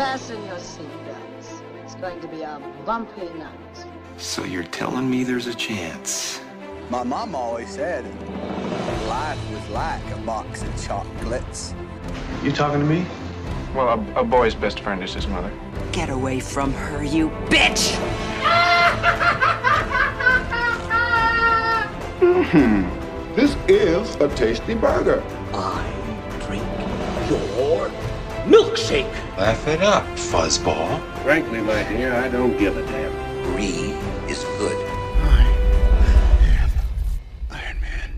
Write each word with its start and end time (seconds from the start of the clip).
Fasten 0.00 0.42
your 0.46 0.56
seatbelts. 0.56 1.60
It's 1.84 1.94
going 1.96 2.22
to 2.22 2.26
be 2.26 2.40
a 2.40 2.58
bumpy 2.86 3.28
night. 3.34 3.84
So 4.16 4.44
you're 4.44 4.64
telling 4.64 5.10
me 5.10 5.24
there's 5.24 5.46
a 5.46 5.52
chance? 5.52 6.40
My 6.88 7.02
mom 7.02 7.34
always 7.34 7.68
said 7.68 8.06
life 9.06 9.38
was 9.50 9.68
like 9.68 10.02
a 10.12 10.16
box 10.22 10.62
of 10.62 10.82
chocolates. 10.82 11.74
You 12.42 12.50
talking 12.50 12.80
to 12.80 12.86
me? 12.86 13.04
Well, 13.74 14.02
a, 14.16 14.20
a 14.20 14.24
boy's 14.24 14.54
best 14.54 14.80
friend 14.80 15.04
is 15.04 15.12
his 15.12 15.26
mother. 15.26 15.52
Get 15.92 16.08
away 16.08 16.40
from 16.40 16.72
her, 16.72 17.04
you 17.04 17.28
bitch! 17.50 17.94
mm-hmm. 22.20 23.34
This 23.36 23.54
is 23.68 24.14
a 24.14 24.34
tasty 24.34 24.72
burger. 24.72 25.22
I 25.52 25.84
drink 26.46 26.64
your 27.28 27.90
milkshake. 28.46 29.19
Laugh 29.40 29.68
it 29.68 29.80
up, 29.80 30.04
fuzzball. 30.16 31.00
Frankly, 31.22 31.62
my 31.62 31.82
dear, 31.88 32.12
I 32.12 32.28
don't 32.28 32.58
give 32.58 32.76
a 32.76 32.82
damn. 32.84 33.10
Brie 33.54 33.94
is 34.28 34.44
good. 34.58 34.76
I 35.24 35.48
am 36.60 36.70
Iron 37.48 37.80
Man. 37.80 38.10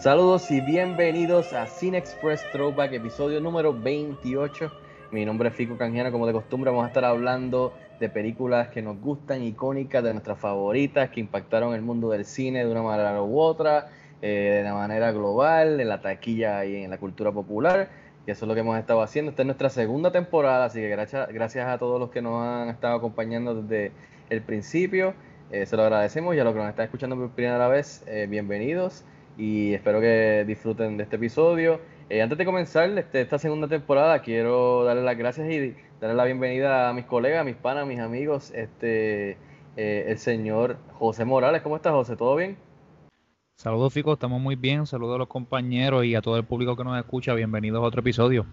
Saludos 0.00 0.50
y 0.50 0.60
bienvenidos 0.60 1.52
a 1.52 1.68
Cine 1.68 1.98
Express 1.98 2.42
Throwback, 2.50 2.92
episodio 2.92 3.40
número 3.40 3.72
28. 3.72 4.72
Mi 5.12 5.24
nombre 5.24 5.50
es 5.50 5.54
Fico 5.54 5.78
Canjiano, 5.78 6.10
como 6.10 6.26
de 6.26 6.32
costumbre 6.32 6.72
vamos 6.72 6.86
a 6.86 6.88
estar 6.88 7.04
hablando 7.04 7.72
de 7.98 8.08
películas 8.08 8.68
que 8.68 8.82
nos 8.82 9.00
gustan, 9.00 9.42
icónicas, 9.42 10.02
de 10.02 10.12
nuestras 10.12 10.38
favoritas, 10.38 11.10
que 11.10 11.20
impactaron 11.20 11.74
el 11.74 11.82
mundo 11.82 12.10
del 12.10 12.24
cine 12.24 12.64
de 12.64 12.70
una 12.70 12.82
manera 12.82 13.22
u 13.22 13.38
otra, 13.38 13.88
eh, 14.22 14.52
de 14.56 14.62
una 14.62 14.74
manera 14.74 15.12
global, 15.12 15.80
en 15.80 15.88
la 15.88 16.00
taquilla 16.00 16.64
y 16.64 16.84
en 16.84 16.90
la 16.90 16.98
cultura 16.98 17.32
popular. 17.32 17.88
Y 18.26 18.30
eso 18.30 18.44
es 18.44 18.48
lo 18.48 18.54
que 18.54 18.60
hemos 18.60 18.78
estado 18.78 19.02
haciendo. 19.02 19.30
Esta 19.30 19.42
es 19.42 19.46
nuestra 19.46 19.70
segunda 19.70 20.12
temporada, 20.12 20.66
así 20.66 20.80
que 20.80 20.88
gracias, 20.88 21.28
gracias 21.32 21.68
a 21.68 21.78
todos 21.78 21.98
los 21.98 22.10
que 22.10 22.22
nos 22.22 22.42
han 22.42 22.68
estado 22.68 22.96
acompañando 22.96 23.62
desde 23.62 23.92
el 24.30 24.42
principio. 24.42 25.14
Eh, 25.50 25.64
se 25.64 25.76
lo 25.76 25.82
agradecemos 25.82 26.36
y 26.36 26.38
a 26.38 26.44
los 26.44 26.52
que 26.52 26.58
nos 26.58 26.68
están 26.68 26.84
escuchando 26.84 27.16
por 27.16 27.30
primera 27.30 27.68
vez, 27.68 28.04
eh, 28.06 28.26
bienvenidos 28.28 29.04
y 29.38 29.72
espero 29.72 30.00
que 30.00 30.44
disfruten 30.46 30.98
de 30.98 31.04
este 31.04 31.16
episodio. 31.16 31.80
Eh, 32.10 32.22
antes 32.22 32.38
de 32.38 32.46
comenzar 32.46 32.88
este, 32.98 33.20
esta 33.20 33.38
segunda 33.38 33.68
temporada, 33.68 34.22
quiero 34.22 34.82
darle 34.84 35.02
las 35.02 35.18
gracias 35.18 35.50
y 35.50 35.76
darle 36.00 36.16
la 36.16 36.24
bienvenida 36.24 36.88
a 36.88 36.94
mis 36.94 37.04
colegas, 37.04 37.42
a 37.42 37.44
mis 37.44 37.56
panas, 37.56 37.82
a 37.82 37.86
mis 37.86 38.00
amigos, 38.00 38.50
este, 38.54 39.32
eh, 39.76 40.06
el 40.08 40.18
señor 40.18 40.78
José 40.94 41.26
Morales. 41.26 41.60
¿Cómo 41.60 41.76
estás, 41.76 41.92
José? 41.92 42.16
¿Todo 42.16 42.36
bien? 42.36 42.56
Saludos, 43.56 43.92
Fico, 43.92 44.14
estamos 44.14 44.40
muy 44.40 44.56
bien. 44.56 44.86
Saludos 44.86 45.16
a 45.16 45.18
los 45.18 45.28
compañeros 45.28 46.06
y 46.06 46.14
a 46.14 46.22
todo 46.22 46.38
el 46.38 46.44
público 46.44 46.76
que 46.76 46.84
nos 46.84 46.98
escucha. 46.98 47.34
Bienvenidos 47.34 47.82
a 47.82 47.86
otro 47.86 48.00
episodio. 48.00 48.46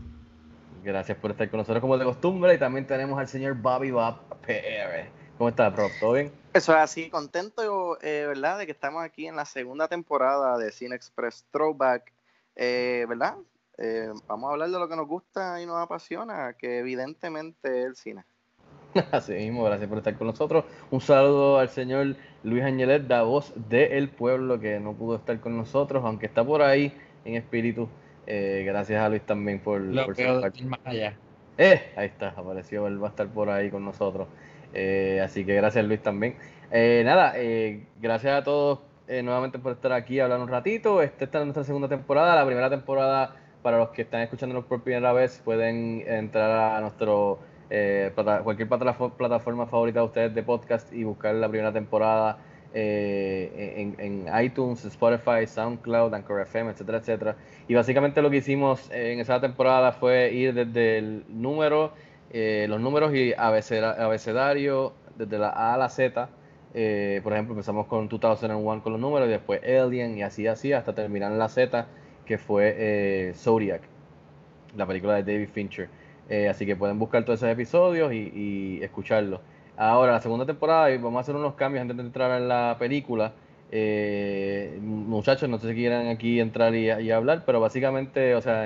Gracias 0.83 1.17
por 1.17 1.31
estar 1.31 1.49
con 1.49 1.59
nosotros 1.59 1.79
como 1.79 1.97
de 1.97 2.03
costumbre. 2.03 2.55
Y 2.55 2.57
también 2.57 2.85
tenemos 2.85 3.17
al 3.17 3.29
señor 3.29 3.53
Bobby 3.53 3.91
Bob 3.91 4.17
PR. 4.45 5.07
¿Cómo 5.37 5.49
estás, 5.49 5.73
Rob? 5.73 5.91
¿Todo 6.01 6.13
bien? 6.13 6.31
Eso 6.53 6.73
es 6.73 6.79
así, 6.79 7.09
contento, 7.09 7.97
eh, 8.01 8.25
¿verdad? 8.27 8.57
De 8.57 8.65
que 8.65 8.71
estamos 8.73 9.01
aquí 9.01 9.27
en 9.27 9.37
la 9.37 9.45
segunda 9.45 9.87
temporada 9.87 10.57
de 10.57 10.71
Cine 10.71 10.95
Express 10.95 11.45
Throwback, 11.51 12.11
eh, 12.55 13.05
¿verdad? 13.07 13.35
Eh, 13.77 14.09
vamos 14.27 14.49
a 14.49 14.53
hablar 14.53 14.69
de 14.69 14.79
lo 14.79 14.87
que 14.87 14.95
nos 14.95 15.07
gusta 15.07 15.61
y 15.61 15.65
nos 15.65 15.77
apasiona, 15.77 16.53
que 16.53 16.79
evidentemente 16.79 17.81
es 17.81 17.85
el 17.85 17.95
cine. 17.95 18.23
Así 19.11 19.33
mismo, 19.33 19.63
gracias 19.63 19.89
por 19.89 19.97
estar 19.97 20.17
con 20.17 20.27
nosotros. 20.27 20.65
Un 20.91 21.01
saludo 21.01 21.59
al 21.59 21.69
señor 21.69 22.15
Luis 22.43 22.63
Añelet, 22.63 23.07
la 23.09 23.23
voz 23.23 23.53
del 23.69 24.09
pueblo, 24.09 24.59
que 24.59 24.79
no 24.79 24.93
pudo 24.93 25.17
estar 25.17 25.39
con 25.41 25.57
nosotros, 25.57 26.03
aunque 26.05 26.25
está 26.25 26.45
por 26.45 26.61
ahí 26.61 26.93
en 27.25 27.35
espíritu. 27.35 27.89
Eh, 28.27 28.63
gracias 28.65 29.03
a 29.03 29.09
Luis 29.09 29.21
también 29.23 29.59
por, 29.59 29.81
Lo 29.81 30.05
por 30.05 30.15
ser 30.15 30.39
parte. 30.39 30.63
más 30.63 30.79
allá. 30.85 31.17
Eh, 31.57 31.93
ahí 31.95 32.07
está, 32.07 32.29
apareció, 32.29 32.87
él 32.87 33.01
va 33.01 33.07
a 33.07 33.09
estar 33.11 33.27
por 33.27 33.49
ahí 33.49 33.69
con 33.69 33.83
nosotros. 33.83 34.27
Eh, 34.73 35.21
así 35.23 35.45
que 35.45 35.55
gracias 35.55 35.85
Luis 35.85 36.01
también. 36.01 36.35
Eh, 36.71 37.03
nada, 37.05 37.33
eh, 37.35 37.87
gracias 38.01 38.41
a 38.41 38.43
todos 38.43 38.79
eh, 39.07 39.21
nuevamente 39.23 39.59
por 39.59 39.73
estar 39.73 39.91
aquí 39.93 40.19
hablar 40.19 40.39
un 40.39 40.47
ratito. 40.47 41.01
Este, 41.01 41.25
esta 41.25 41.39
es 41.39 41.45
nuestra 41.45 41.63
segunda 41.63 41.87
temporada. 41.87 42.35
La 42.35 42.45
primera 42.45 42.69
temporada, 42.69 43.35
para 43.61 43.77
los 43.77 43.89
que 43.89 44.03
están 44.03 44.21
escuchándonos 44.21 44.65
por 44.65 44.81
primera 44.81 45.13
vez, 45.13 45.41
pueden 45.43 46.03
entrar 46.07 46.75
a 46.75 46.81
nuestro 46.81 47.39
eh, 47.69 48.11
plata- 48.15 48.41
cualquier 48.43 48.67
plata- 48.67 48.95
plataforma 49.17 49.65
favorita 49.67 49.99
de 49.99 50.05
ustedes 50.05 50.35
de 50.35 50.43
podcast 50.43 50.91
y 50.93 51.03
buscar 51.03 51.33
la 51.35 51.49
primera 51.49 51.71
temporada 51.73 52.37
eh, 52.73 53.73
en, 53.77 53.95
en 54.27 54.43
iTunes, 54.43 54.83
Spotify, 54.85 55.47
SoundCloud, 55.47 56.13
Anchor 56.13 56.41
FM, 56.41 56.71
etcétera, 56.71 56.97
etcétera. 56.99 57.35
Y 57.67 57.73
básicamente 57.73 58.21
lo 58.21 58.29
que 58.29 58.37
hicimos 58.37 58.89
en 58.91 59.19
esa 59.19 59.39
temporada 59.39 59.93
fue 59.93 60.31
ir 60.33 60.53
desde 60.53 60.97
el 60.97 61.23
número, 61.29 61.93
eh, 62.31 62.65
los 62.69 62.79
números 62.81 63.13
y 63.15 63.33
abeceda- 63.33 63.95
abecedario, 64.03 64.93
desde 65.17 65.37
la 65.39 65.49
A 65.49 65.73
a 65.75 65.77
la 65.77 65.89
Z. 65.89 66.29
Eh, 66.75 67.21
por 67.23 67.33
ejemplo, 67.33 67.53
empezamos 67.53 67.87
con 67.87 68.09
2001 68.09 68.83
con 68.83 68.91
los 68.93 69.01
números 69.01 69.27
y 69.29 69.31
después 69.31 69.61
Alien 69.63 70.17
y 70.17 70.23
así, 70.23 70.47
así, 70.47 70.73
hasta 70.73 70.93
terminar 70.93 71.31
la 71.31 71.49
Z, 71.49 71.87
que 72.25 72.37
fue 72.37 72.75
eh, 72.77 73.33
Zodiac, 73.35 73.81
la 74.75 74.85
película 74.85 75.15
de 75.15 75.23
David 75.23 75.49
Fincher. 75.49 75.89
Eh, 76.29 76.49
así 76.49 76.65
que 76.65 76.75
pueden 76.75 76.99
buscar 76.99 77.23
todos 77.25 77.39
esos 77.39 77.49
episodios 77.49 78.13
y, 78.13 78.31
y 78.35 78.83
escucharlos. 78.83 79.41
Ahora, 79.77 80.13
la 80.13 80.21
segunda 80.21 80.45
temporada, 80.45 80.91
y 80.91 80.97
vamos 80.97 81.17
a 81.19 81.21
hacer 81.21 81.35
unos 81.35 81.55
cambios 81.55 81.81
antes 81.83 81.97
de 81.97 82.03
entrar 82.03 82.41
en 82.41 82.47
la 82.47 82.75
película. 82.79 83.33
Eh, 83.71 84.77
muchachos, 84.81 85.49
no 85.49 85.57
sé 85.59 85.69
si 85.69 85.75
quieran 85.75 86.07
aquí 86.07 86.39
entrar 86.39 86.75
y, 86.75 86.89
hablar, 87.11 87.43
pero 87.45 87.59
básicamente, 87.59 88.35
o 88.35 88.41
sea, 88.41 88.65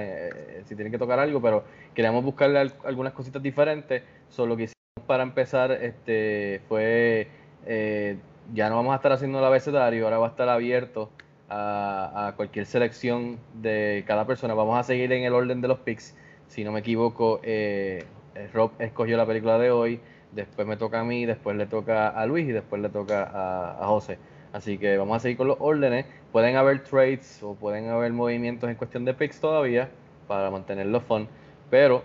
si 0.65 0.75
tienen 0.75 0.91
que 0.91 0.99
tocar 0.99 1.19
algo, 1.19 1.41
pero 1.41 1.63
queríamos 1.95 2.23
buscarle 2.23 2.59
al- 2.59 2.73
algunas 2.85 3.13
cositas 3.13 3.41
diferentes. 3.41 4.03
Solo 4.29 4.55
que 4.57 4.63
hicimos 4.63 5.07
para 5.07 5.23
empezar 5.23 5.71
este, 5.71 6.61
fue, 6.67 7.27
eh, 7.65 8.17
ya 8.53 8.69
no 8.69 8.77
vamos 8.77 8.93
a 8.93 8.95
estar 8.97 9.11
haciendo 9.11 9.39
el 9.39 9.45
abecedario, 9.45 10.05
ahora 10.05 10.17
va 10.17 10.27
a 10.27 10.29
estar 10.29 10.49
abierto 10.49 11.09
a, 11.49 12.33
cualquier 12.35 12.65
selección 12.65 13.39
de 13.53 14.03
cada 14.07 14.25
persona. 14.25 14.53
Vamos 14.53 14.77
a 14.77 14.83
seguir 14.83 15.11
en 15.11 15.23
el 15.23 15.33
orden 15.33 15.61
de 15.61 15.67
los 15.67 15.79
picks. 15.79 16.15
Si 16.47 16.63
no 16.63 16.71
me 16.71 16.79
equivoco, 16.79 17.39
eh, 17.43 18.05
Rob 18.53 18.71
escogió 18.79 19.17
la 19.17 19.25
película 19.25 19.57
de 19.57 19.71
hoy, 19.71 19.99
después 20.31 20.67
me 20.67 20.77
toca 20.77 21.01
a 21.01 21.03
mí, 21.03 21.25
después 21.25 21.55
le 21.57 21.65
toca 21.65 22.09
a 22.09 22.25
Luis 22.25 22.47
y 22.47 22.51
después 22.51 22.81
le 22.81 22.89
toca 22.89 23.23
a, 23.23 23.83
a 23.83 23.87
José. 23.87 24.17
Así 24.51 24.77
que 24.77 24.97
vamos 24.97 25.17
a 25.17 25.19
seguir 25.19 25.37
con 25.37 25.47
los 25.47 25.57
órdenes. 25.59 26.05
Pueden 26.31 26.55
haber 26.55 26.83
trades 26.83 27.41
o 27.43 27.55
pueden 27.55 27.89
haber 27.89 28.13
movimientos 28.13 28.69
en 28.69 28.75
cuestión 28.75 29.05
de 29.05 29.13
picks 29.13 29.39
todavía 29.39 29.89
para 30.27 30.49
mantenerlo 30.49 31.01
fun. 31.01 31.27
Pero 31.69 32.03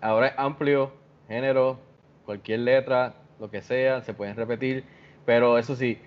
ahora 0.00 0.28
es 0.28 0.34
amplio, 0.36 0.92
género, 1.28 1.78
cualquier 2.24 2.60
letra, 2.60 3.14
lo 3.38 3.50
que 3.50 3.62
sea, 3.62 4.02
se 4.02 4.14
pueden 4.14 4.36
repetir. 4.36 4.84
Pero 5.24 5.58
eso 5.58 5.76
sí, 5.76 5.98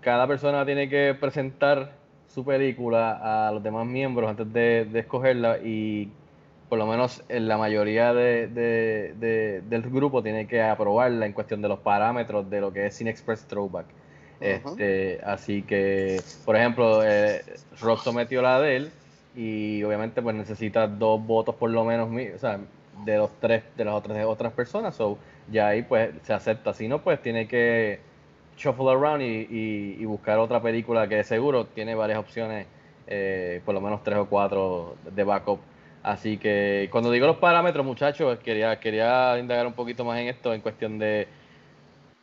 cada 0.00 0.26
persona 0.26 0.64
tiene 0.64 0.88
que 0.88 1.14
presentar 1.18 1.92
su 2.28 2.44
película 2.44 3.48
a 3.48 3.52
los 3.52 3.62
demás 3.62 3.86
miembros 3.86 4.28
antes 4.30 4.52
de, 4.52 4.84
de 4.90 5.00
escogerla 5.00 5.58
y 5.58 6.10
por 6.68 6.78
lo 6.78 6.86
menos 6.86 7.22
en 7.28 7.46
la 7.48 7.56
mayoría 7.58 8.12
de, 8.12 8.48
de- 8.48 9.14
de- 9.18 9.60
del 9.62 9.82
grupo 9.82 10.22
tiene 10.22 10.46
que 10.46 10.60
aprobarla 10.62 11.26
en 11.26 11.32
cuestión 11.32 11.62
de 11.62 11.68
los 11.68 11.78
parámetros 11.80 12.50
de 12.50 12.60
lo 12.60 12.72
que 12.72 12.86
es 12.86 12.94
Cine 12.96 13.10
Express 13.10 13.46
Throwback. 13.46 13.86
Este, 14.40 15.20
así 15.24 15.62
que, 15.62 16.24
por 16.44 16.56
ejemplo, 16.56 17.02
eh, 17.04 17.42
Rob 17.80 17.98
sometió 18.00 18.42
la 18.42 18.60
de 18.60 18.76
él 18.76 18.92
y 19.34 19.82
obviamente 19.84 20.20
pues 20.22 20.34
necesita 20.34 20.86
dos 20.88 21.24
votos 21.24 21.54
por 21.56 21.70
lo 21.70 21.84
menos 21.84 22.08
o 22.34 22.38
sea, 22.38 22.60
de 23.04 23.16
los 23.18 23.30
tres 23.40 23.64
de 23.76 23.84
las 23.84 23.94
otras 23.94 24.16
de 24.16 24.24
otras 24.24 24.52
personas. 24.52 24.94
So, 24.96 25.18
ya 25.50 25.68
ahí 25.68 25.82
pues 25.82 26.10
se 26.22 26.32
acepta. 26.32 26.72
Si 26.74 26.88
no, 26.88 27.02
pues 27.02 27.20
tiene 27.22 27.46
que 27.48 28.00
shuffle 28.56 28.90
around 28.90 29.22
y, 29.22 29.46
y- 30.00 30.04
buscar 30.06 30.38
otra 30.38 30.60
película 30.62 31.08
que 31.08 31.22
seguro 31.24 31.66
tiene 31.66 31.94
varias 31.94 32.18
opciones, 32.18 32.66
eh, 33.06 33.60
por 33.64 33.74
lo 33.74 33.80
menos 33.80 34.02
tres 34.02 34.18
o 34.18 34.26
cuatro 34.28 34.96
de 35.14 35.24
backup. 35.24 35.60
Así 36.02 36.38
que 36.38 36.88
cuando 36.92 37.10
digo 37.10 37.26
los 37.26 37.36
parámetros, 37.38 37.84
muchachos, 37.84 38.38
quería, 38.38 38.78
quería 38.80 39.38
indagar 39.38 39.66
un 39.66 39.72
poquito 39.74 40.04
más 40.04 40.18
en 40.20 40.28
esto, 40.28 40.54
en 40.54 40.60
cuestión 40.60 40.98
de, 40.98 41.26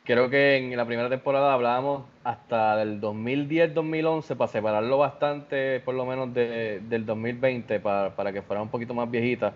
creo 0.03 0.29
que 0.29 0.57
en 0.57 0.75
la 0.75 0.85
primera 0.85 1.09
temporada 1.09 1.53
hablábamos 1.53 2.03
hasta 2.23 2.77
del 2.77 2.99
2010-2011 2.99 4.35
para 4.35 4.51
separarlo 4.51 4.97
bastante, 4.97 5.79
por 5.81 5.95
lo 5.95 6.05
menos 6.05 6.33
de- 6.33 6.81
del 6.81 7.05
2020, 7.05 7.79
para, 7.79 8.15
para 8.15 8.31
que 8.33 8.41
fuera 8.41 8.61
un 8.61 8.69
poquito 8.69 8.93
más 8.93 9.09
viejita. 9.09 9.53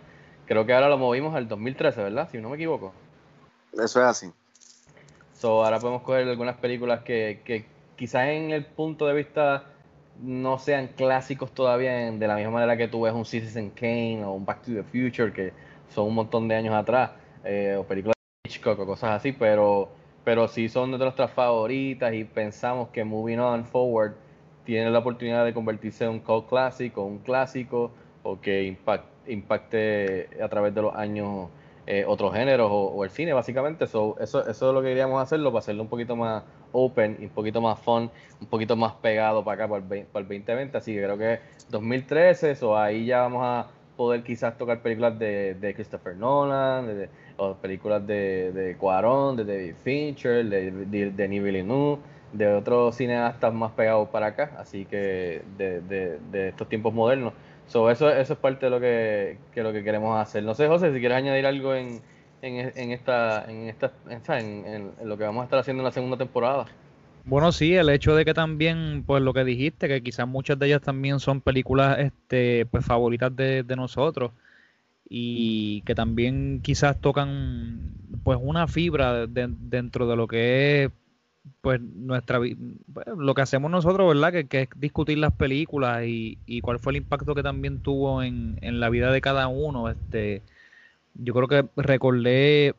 Creo 0.48 0.66
que 0.66 0.74
ahora 0.74 0.90
lo 0.90 0.98
movimos 0.98 1.36
al 1.36 1.48
2013, 1.48 2.02
¿verdad? 2.02 2.30
Si 2.32 2.38
no 2.40 2.50
me 2.50 2.56
equivoco. 2.56 2.94
Eso 3.74 4.00
es 4.02 4.06
así. 4.08 4.32
So, 5.34 5.64
ahora 5.64 5.80
podemos 5.80 6.02
coger 6.02 6.28
algunas 6.28 6.58
películas 6.58 7.02
que, 7.04 7.42
que 7.46 7.66
quizás 7.96 8.30
en 8.30 8.52
el 8.52 8.66
punto 8.66 9.06
de 9.08 9.14
vista 9.14 9.66
no 10.22 10.58
sean 10.58 10.88
clásicos 10.88 11.52
todavía 11.52 12.08
en- 12.08 12.18
de 12.18 12.28
la 12.28 12.36
misma 12.36 12.52
manera 12.52 12.76
que 12.76 12.88
tú 12.88 13.02
ves 13.02 13.14
un 13.14 13.26
Citizen 13.26 13.70
Kane 13.72 14.24
o 14.26 14.32
un 14.32 14.46
Back 14.46 14.64
to 14.64 14.72
the 14.74 14.84
Future, 14.84 15.32
que 15.32 15.54
son 15.90 16.08
un 16.08 16.16
montón 16.16 16.48
de 16.48 16.56
años 16.56 16.74
atrás, 16.74 17.12
eh, 17.44 17.76
o 17.78 17.84
películas 17.84 18.16
de 18.44 18.50
Hitchcock 18.50 18.80
o 18.80 18.86
cosas 18.86 19.12
así, 19.12 19.32
pero, 19.34 19.90
pero 20.24 20.48
sí 20.48 20.70
son 20.70 20.92
de 20.92 20.98
nuestras 20.98 21.30
favoritas 21.32 22.14
y 22.14 22.24
pensamos 22.24 22.90
que 22.90 23.04
Moving 23.04 23.40
On 23.40 23.66
Forward 23.66 24.14
tiene 24.66 24.90
la 24.90 25.00
oportunidad 25.00 25.46
de 25.46 25.54
convertirse 25.54 26.06
en 26.06 26.12
un 26.12 26.20
cult 26.20 26.50
classic 26.50 26.98
o 26.98 27.04
un 27.04 27.20
clásico 27.20 27.92
o 28.24 28.42
que 28.42 28.64
impact, 28.64 29.06
impacte 29.28 30.30
a 30.42 30.48
través 30.50 30.74
de 30.74 30.82
los 30.82 30.96
años 30.96 31.50
eh, 31.90 32.04
otros 32.06 32.34
géneros 32.34 32.70
o, 32.70 33.02
el 33.06 33.10
cine, 33.10 33.32
básicamente. 33.32 33.88
So, 33.88 34.18
eso, 34.20 34.46
eso 34.46 34.68
es 34.68 34.74
lo 34.74 34.82
que 34.82 34.90
queríamos 34.90 35.24
hacerlo, 35.24 35.52
para 35.52 35.60
hacerlo 35.60 35.84
un 35.84 35.88
poquito 35.88 36.18
más 36.18 36.44
open 36.74 37.16
y 37.22 37.24
un 37.24 37.30
poquito 37.30 37.62
más 37.62 37.80
fun, 37.80 38.12
un 38.42 38.48
poquito 38.48 38.76
más 38.76 38.92
pegado 38.96 39.42
para 39.46 39.64
acá, 39.64 39.70
para 39.70 39.82
el, 39.82 39.88
20 39.88 40.12
para 40.12 40.24
el 40.24 40.28
2020. 40.28 40.78
Así 40.78 40.94
que 40.94 41.02
creo 41.02 41.18
que 41.18 41.40
2013, 41.70 42.52
eso 42.52 42.78
ahí 42.78 43.06
ya 43.06 43.22
vamos 43.22 43.42
a 43.42 43.68
poder 43.96 44.22
quizás 44.22 44.58
tocar 44.58 44.82
películas 44.82 45.18
de, 45.18 45.56
de 45.56 45.74
Christopher 45.74 46.18
Nolan, 46.18 46.88
de, 46.88 47.10
o 47.38 47.54
películas 47.54 48.06
de, 48.06 48.52
de 48.52 48.76
Cuarón, 48.76 49.38
de 49.38 49.46
David 49.46 49.76
Fincher, 49.82 50.46
de, 50.46 50.72
de, 50.72 51.12
Denis 51.12 51.42
Villeneuve, 51.42 52.02
de 52.34 52.54
otros 52.54 52.98
cineastas 52.98 53.54
más 53.54 53.72
pegados 53.72 54.10
para 54.10 54.28
acá, 54.28 54.52
así 54.58 54.84
que 54.84 55.42
de 55.58 56.50
estos 56.50 56.68
tiempos 56.68 56.94
modernos. 56.94 57.32
So, 57.68 57.90
eso, 57.92 58.10
eso 58.10 58.34
es 58.34 58.40
parte 58.40 58.66
de 58.68 58.70
lo 58.70 58.80
que, 58.80 59.38
que 59.52 59.62
lo 59.64 59.74
que 59.74 59.84
queremos 59.84 60.20
hacer. 60.20 60.44
No 60.44 60.56
sé, 60.56 60.68
José, 60.68 60.94
si 60.94 61.00
quieres 61.00 61.18
añadir 61.18 61.46
algo 61.46 61.76
en, 61.76 62.02
en, 62.42 62.92
esta, 62.92 63.46
en, 63.50 63.68
esta 63.70 63.94
en, 64.40 64.66
en- 64.66 64.94
lo 65.10 65.18
que 65.18 65.26
vamos 65.26 65.42
a 65.42 65.46
estar 65.46 65.60
haciendo 65.60 65.82
en 65.82 65.86
la 65.86 65.92
segunda 65.92 66.18
temporada. 66.18 66.66
Bueno, 67.24 67.52
sí, 67.52 67.76
el 67.76 67.90
hecho 67.90 68.16
de 68.16 68.24
que 68.24 68.34
también, 68.34 69.04
pues 69.06 69.22
lo 69.22 69.34
que 69.34 69.44
dijiste, 69.44 69.88
que 69.90 70.02
quizás 70.02 70.28
muchas 70.28 70.58
de 70.60 70.68
ellas 70.68 70.82
también 70.82 71.20
son 71.20 71.42
películas 71.42 72.00
este, 72.00 72.66
pues, 72.68 72.86
favoritas 72.86 73.36
de, 73.36 73.64
de 73.64 73.76
nosotros 73.76 74.32
y 75.10 75.82
que 75.84 75.96
también 75.96 76.62
quizás 76.64 77.00
tocan 77.02 77.94
pues 78.24 78.40
una 78.42 78.68
fibra 78.68 79.28
de- 79.28 79.48
dentro 79.60 80.08
de 80.08 80.16
lo 80.18 80.28
que 80.28 80.86
es 80.86 80.92
pues 81.62 81.82
nuestra 81.82 82.40
pues, 82.40 83.08
lo 83.18 83.34
que 83.34 83.42
hacemos 83.42 83.72
nosotros, 83.72 84.08
¿verdad? 84.08 84.32
Que, 84.32 84.48
que 84.48 84.62
es 84.64 84.70
discutir 84.76 85.18
las 85.18 85.34
películas 85.34 86.06
y, 86.06 86.38
y 86.46 86.62
cuál 86.62 86.80
fue 86.80 86.94
el 86.94 86.98
impacto 86.98 87.36
que 87.36 87.44
también 87.44 87.80
tuvo 87.80 88.24
en, 88.24 88.58
en 88.62 88.80
la 88.80 88.90
vida 88.90 89.12
de 89.12 89.22
cada 89.22 89.48
uno. 89.48 89.90
Este, 89.90 90.42
yo 91.16 91.34
creo 91.34 91.48
que 91.48 91.68
recordé 91.82 92.76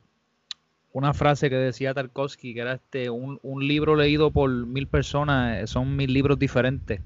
una 0.93 1.15
frase 1.15 1.51
que 1.51 1.57
decía 1.57 1.95
Tarkovsky, 1.95 2.55
que 2.55 2.61
era 2.61 2.75
este, 2.75 3.11
un, 3.11 3.39
un 3.43 3.67
libro 3.67 3.95
leído 3.95 4.31
por 4.31 4.51
mil 4.51 4.87
personas, 4.87 5.63
eh, 5.63 5.67
son 5.67 5.97
mil 5.97 6.13
libros 6.13 6.39
diferentes. 6.39 7.01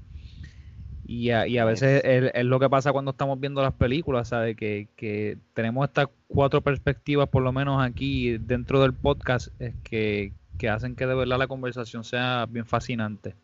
Y 1.05 1.31
a, 1.31 1.45
y 1.47 1.57
a 1.57 1.65
veces 1.65 2.01
es, 2.05 2.31
es 2.33 2.45
lo 2.45 2.61
que 2.61 2.69
pasa 2.69 2.93
cuando 2.93 3.11
estamos 3.11 3.37
viendo 3.37 3.61
las 3.61 3.73
películas, 3.73 4.29
¿sabes? 4.29 4.55
Que, 4.55 4.87
que 4.95 5.37
tenemos 5.53 5.85
estas 5.87 6.07
cuatro 6.27 6.61
perspectivas, 6.61 7.27
por 7.27 7.43
lo 7.43 7.51
menos 7.51 7.83
aquí 7.83 8.37
dentro 8.37 8.81
del 8.81 8.93
podcast, 8.93 9.49
es 9.59 9.75
que, 9.83 10.31
que 10.57 10.69
hacen 10.69 10.95
que 10.95 11.05
de 11.05 11.15
verdad 11.15 11.37
la 11.37 11.47
conversación 11.47 12.03
sea 12.03 12.45
bien 12.49 12.65
fascinante. 12.65 13.35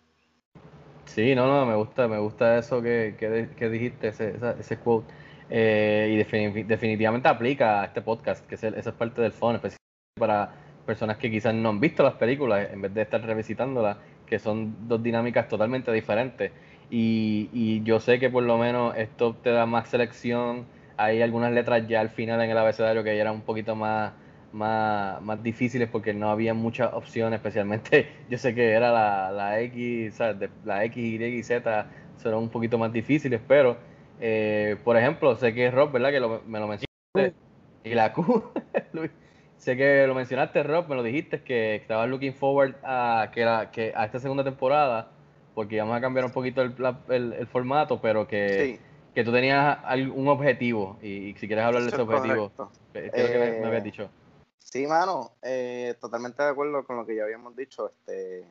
Sí, 1.05 1.33
no, 1.33 1.47
no, 1.47 1.65
me 1.65 1.75
gusta, 1.75 2.07
me 2.07 2.19
gusta 2.19 2.57
eso 2.59 2.81
que, 2.81 3.15
que, 3.17 3.69
dijiste, 3.69 4.09
ese, 4.09 4.35
ese 4.59 4.77
quote. 4.77 5.11
Eh, 5.49 6.09
y 6.11 6.17
defini- 6.23 6.65
definitivamente 6.65 7.27
aplica 7.27 7.81
a 7.81 7.85
este 7.85 8.01
podcast, 8.01 8.45
que 8.45 8.55
es 8.55 8.63
el- 8.63 8.75
esa 8.75 8.91
es 8.91 8.95
parte 8.95 9.21
del 9.21 9.31
fondo, 9.31 9.55
especialmente 9.55 9.79
para 10.19 10.51
personas 10.85 11.17
que 11.17 11.31
quizás 11.31 11.53
no 11.55 11.69
han 11.69 11.79
visto 11.79 12.03
las 12.03 12.13
películas, 12.13 12.69
en 12.71 12.81
vez 12.81 12.93
de 12.93 13.01
estar 13.01 13.21
revisitándolas, 13.25 13.97
que 14.27 14.37
son 14.37 14.87
dos 14.87 15.01
dinámicas 15.01 15.47
totalmente 15.47 15.91
diferentes. 15.91 16.51
Y, 16.91 17.49
y 17.53 17.81
yo 17.83 17.99
sé 17.99 18.19
que 18.19 18.29
por 18.29 18.43
lo 18.43 18.57
menos 18.59 18.95
esto 18.95 19.35
te 19.35 19.49
da 19.49 19.65
más 19.65 19.89
selección. 19.89 20.65
Hay 20.97 21.21
algunas 21.23 21.51
letras 21.51 21.87
ya 21.87 22.01
al 22.01 22.09
final 22.09 22.41
en 22.41 22.51
el 22.51 22.57
abecedario 22.57 23.03
que 23.03 23.15
ya 23.15 23.21
eran 23.21 23.33
un 23.35 23.41
poquito 23.41 23.75
más, 23.75 24.13
más, 24.51 25.21
más 25.21 25.41
difíciles 25.43 25.89
porque 25.89 26.13
no 26.13 26.29
había 26.29 26.53
muchas 26.53 26.93
opciones, 26.93 27.37
especialmente 27.37 28.11
yo 28.29 28.37
sé 28.37 28.55
que 28.55 28.71
era 28.71 28.91
la, 28.91 29.31
la 29.31 29.59
X, 29.61 30.19
la 30.65 30.83
X, 30.85 30.97
Y 30.97 31.23
y 31.23 31.43
Z 31.43 31.87
son 32.17 32.33
un 32.35 32.49
poquito 32.49 32.77
más 32.77 32.91
difíciles, 32.91 33.41
pero 33.47 33.77
eh, 34.19 34.77
por 34.83 34.97
ejemplo, 34.97 35.35
sé 35.35 35.53
que 35.53 35.71
Rob, 35.71 35.91
¿verdad? 35.91 36.11
Que 36.11 36.19
lo- 36.19 36.41
me 36.45 36.59
lo 36.59 36.67
mencionaste. 36.67 37.35
Y 37.83 37.93
la 37.93 38.13
Q, 38.13 38.51
Luis. 38.93 39.11
Sé 39.57 39.75
que 39.75 40.05
lo 40.07 40.15
mencionaste, 40.15 40.63
Rob, 40.63 40.87
me 40.87 40.95
lo 40.95 41.03
dijiste, 41.03 41.43
que 41.43 41.75
estabas 41.75 42.09
looking 42.09 42.33
forward 42.33 42.75
a, 42.83 43.29
que 43.33 43.43
la, 43.43 43.71
que 43.71 43.91
a 43.95 44.05
esta 44.05 44.19
segunda 44.19 44.43
temporada, 44.43 45.11
porque 45.53 45.75
íbamos 45.75 45.97
a 45.97 46.01
cambiar 46.01 46.25
un 46.25 46.31
poquito 46.31 46.61
el, 46.61 46.73
la- 46.77 46.99
el- 47.09 47.33
el 47.33 47.47
formato, 47.47 47.99
pero 48.01 48.27
que, 48.27 48.71
Sí. 48.73 48.79
que 49.13 49.23
tú 49.23 49.31
tenías 49.31 49.79
un 50.15 50.27
objetivo, 50.29 50.97
y, 51.01 51.29
y 51.29 51.35
si 51.35 51.47
quieres 51.47 51.65
hablar 51.65 51.83
de 51.83 51.89
ese 51.89 52.01
es 52.01 52.01
objetivo, 52.01 52.51
correcto. 52.51 52.71
¿qué 52.93 53.11
es 53.13 53.23
lo 53.23 53.29
que 53.31 53.37
me, 53.37 53.51
me 53.53 53.67
Eh, 53.67 53.67
habías 53.67 53.83
dicho? 53.83 54.09
Sí, 54.59 54.85
mano, 54.85 55.31
eh, 55.41 55.95
totalmente 55.99 56.43
de 56.43 56.49
acuerdo 56.49 56.85
con 56.85 56.97
lo 56.97 57.05
que 57.05 57.15
ya 57.15 57.23
habíamos 57.23 57.55
dicho. 57.55 57.89
Este, 57.89 58.45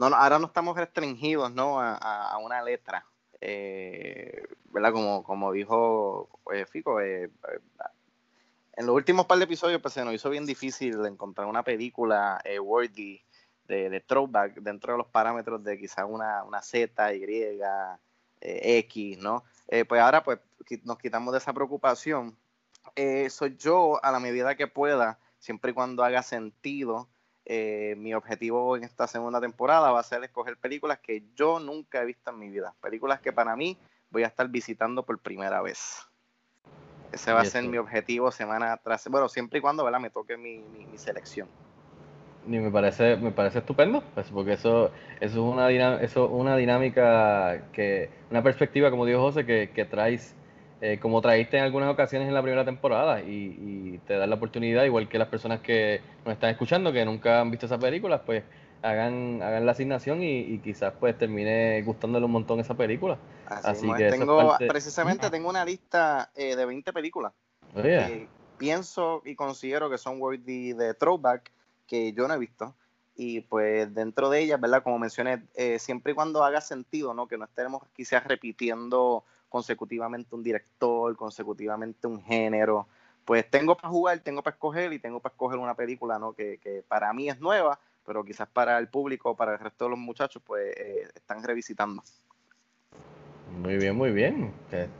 no, 0.00 0.08
no, 0.08 0.16
ahora 0.16 0.38
no 0.38 0.46
estamos 0.46 0.78
restringidos 0.78 1.52
¿no? 1.52 1.78
a, 1.78 2.38
una 2.42 2.62
letra, 2.62 3.04
eh, 3.38 4.46
¿verdad? 4.70 4.92
Como, 4.92 5.22
como 5.22 5.52
dijo 5.52 6.30
eh, 6.54 6.64
Fico, 6.64 7.02
eh, 7.02 7.30
en 8.72 8.86
los 8.86 8.94
últimos 8.94 9.26
par 9.26 9.36
de 9.36 9.44
episodios 9.44 9.82
pues, 9.82 9.92
se 9.92 10.02
nos 10.02 10.14
hizo 10.14 10.30
bien 10.30 10.46
difícil 10.46 11.04
encontrar 11.04 11.46
una 11.46 11.62
película 11.62 12.40
eh, 12.44 12.58
worthy 12.58 13.22
de, 13.64 13.90
de 13.90 14.00
throwback 14.00 14.54
dentro 14.62 14.94
de 14.94 14.98
los 14.98 15.08
parámetros 15.08 15.62
de 15.62 15.78
quizás 15.78 16.06
una, 16.08 16.44
una 16.44 16.62
Z, 16.62 17.14
Y, 17.14 17.60
eh, 18.40 18.78
X, 18.78 19.18
¿no? 19.18 19.44
Pues 19.86 20.00
ahora 20.00 20.24
pues 20.24 20.38
nos 20.84 20.96
quitamos 20.96 21.32
de 21.32 21.38
esa 21.38 21.52
preocupación. 21.52 22.38
Soy 23.28 23.56
yo 23.58 24.02
a 24.02 24.10
la 24.10 24.18
medida 24.18 24.56
que 24.56 24.66
pueda, 24.66 25.18
siempre 25.40 25.72
y 25.72 25.74
cuando 25.74 26.04
haga 26.04 26.22
sentido, 26.22 27.08
eh, 27.44 27.94
mi 27.98 28.14
objetivo 28.14 28.76
en 28.76 28.84
esta 28.84 29.08
segunda 29.08 29.40
temporada 29.40 29.90
va 29.90 29.98
a 29.98 30.04
ser 30.04 30.22
escoger 30.22 30.56
películas 30.58 31.00
que 31.00 31.24
yo 31.34 31.58
nunca 31.58 32.00
he 32.00 32.04
visto 32.04 32.30
en 32.30 32.38
mi 32.38 32.48
vida, 32.48 32.74
películas 32.80 33.20
que 33.20 33.32
para 33.32 33.56
mí 33.56 33.76
voy 34.10 34.22
a 34.22 34.28
estar 34.28 34.46
visitando 34.48 35.02
por 35.04 35.18
primera 35.18 35.60
vez. 35.62 36.06
Ese 37.12 37.32
va 37.32 37.40
a 37.40 37.44
ser 37.44 37.64
mi 37.64 37.76
objetivo 37.78 38.30
semana 38.30 38.76
tras, 38.76 39.08
bueno, 39.08 39.28
siempre 39.28 39.58
y 39.58 39.62
cuando 39.62 39.82
¿verdad? 39.84 39.98
me 39.98 40.10
toque 40.10 40.36
mi, 40.36 40.58
mi- 40.58 40.86
mi 40.86 40.98
selección. 40.98 41.48
Y 42.46 42.58
me 42.58 42.70
parece, 42.70 43.16
me 43.16 43.32
parece 43.32 43.58
estupendo, 43.58 44.02
pues, 44.14 44.28
porque 44.30 44.52
eso, 44.52 44.92
eso 45.20 45.32
es 45.32 45.36
una 45.36 45.68
dinam- 45.68 46.00
eso 46.00 46.24
es 46.26 46.30
una 46.32 46.56
dinámica 46.56 47.68
que, 47.72 48.10
una 48.30 48.42
perspectiva, 48.42 48.90
como 48.90 49.04
dijo 49.06 49.20
José, 49.20 49.44
que, 49.44 49.70
que 49.74 49.84
traes, 49.84 50.34
eh, 50.80 50.98
como 51.00 51.20
traíste 51.20 51.58
en 51.58 51.64
algunas 51.64 51.90
ocasiones 51.90 52.28
en 52.28 52.34
la 52.34 52.42
primera 52.42 52.64
temporada, 52.64 53.20
y, 53.20 53.56
y 53.94 54.00
te 54.06 54.16
da 54.16 54.26
la 54.26 54.36
oportunidad, 54.36 54.84
igual 54.84 55.08
que 55.08 55.18
las 55.18 55.28
personas 55.28 55.60
que 55.60 56.00
nos 56.24 56.34
están 56.34 56.50
escuchando, 56.50 56.92
que 56.92 57.04
nunca 57.04 57.40
han 57.40 57.50
visto 57.50 57.66
esas 57.66 57.78
películas, 57.78 58.22
pues 58.24 58.44
hagan, 58.82 59.42
hagan 59.42 59.66
la 59.66 59.72
asignación 59.72 60.22
y, 60.22 60.40
y 60.40 60.58
quizás 60.58 60.94
pues 60.98 61.16
termine 61.18 61.82
gustándole 61.82 62.24
un 62.24 62.32
montón 62.32 62.60
esa 62.60 62.74
película. 62.74 63.18
Así, 63.46 63.92
que 63.94 64.08
tengo, 64.10 64.36
parte- 64.48 64.66
precisamente 64.68 65.28
tengo 65.30 65.50
una 65.50 65.64
lista 65.64 66.30
eh, 66.34 66.56
de 66.56 66.64
20 66.64 66.92
películas 66.92 67.32
que 68.08 68.28
pienso 68.56 69.22
y 69.24 69.34
considero 69.34 69.90
que 69.90 69.98
son 69.98 70.20
worthy 70.20 70.72
de 70.72 70.94
throwback 70.94 71.50
que 71.86 72.12
yo 72.12 72.26
no 72.28 72.34
he 72.34 72.38
visto. 72.38 72.74
Y 73.16 73.40
pues 73.40 73.92
dentro 73.94 74.30
de 74.30 74.40
ellas, 74.40 74.60
¿verdad? 74.60 74.82
Como 74.82 74.98
mencioné, 74.98 75.42
eh, 75.54 75.78
siempre 75.78 76.12
y 76.12 76.14
cuando 76.14 76.42
haga 76.42 76.60
sentido, 76.60 77.12
¿no? 77.12 77.26
Que 77.26 77.36
no 77.36 77.44
estemos 77.44 77.82
quizás 77.94 78.24
repitiendo 78.24 79.24
consecutivamente 79.50 80.34
un 80.34 80.42
director, 80.42 81.14
consecutivamente 81.16 82.06
un 82.06 82.22
género. 82.22 82.88
Pues 83.26 83.50
tengo 83.50 83.76
para 83.76 83.90
jugar, 83.90 84.20
tengo 84.20 84.42
para 84.42 84.54
escoger 84.54 84.92
y 84.94 84.98
tengo 84.98 85.20
para 85.20 85.34
escoger 85.34 85.58
una 85.58 85.74
película, 85.74 86.18
¿no? 86.18 86.32
Que, 86.32 86.58
que 86.58 86.82
para 86.88 87.12
mí 87.12 87.28
es 87.28 87.38
nueva, 87.40 87.78
pero 88.06 88.24
quizás 88.24 88.48
para 88.48 88.78
el 88.78 88.88
público, 88.88 89.36
para 89.36 89.52
el 89.54 89.58
resto 89.58 89.84
de 89.84 89.90
los 89.90 89.98
muchachos, 89.98 90.42
pues 90.46 90.74
eh, 90.76 91.08
están 91.14 91.42
revisitando. 91.44 92.02
muy 93.46 93.76
bien, 93.76 93.96
muy 93.96 94.12
bien, 94.12 94.52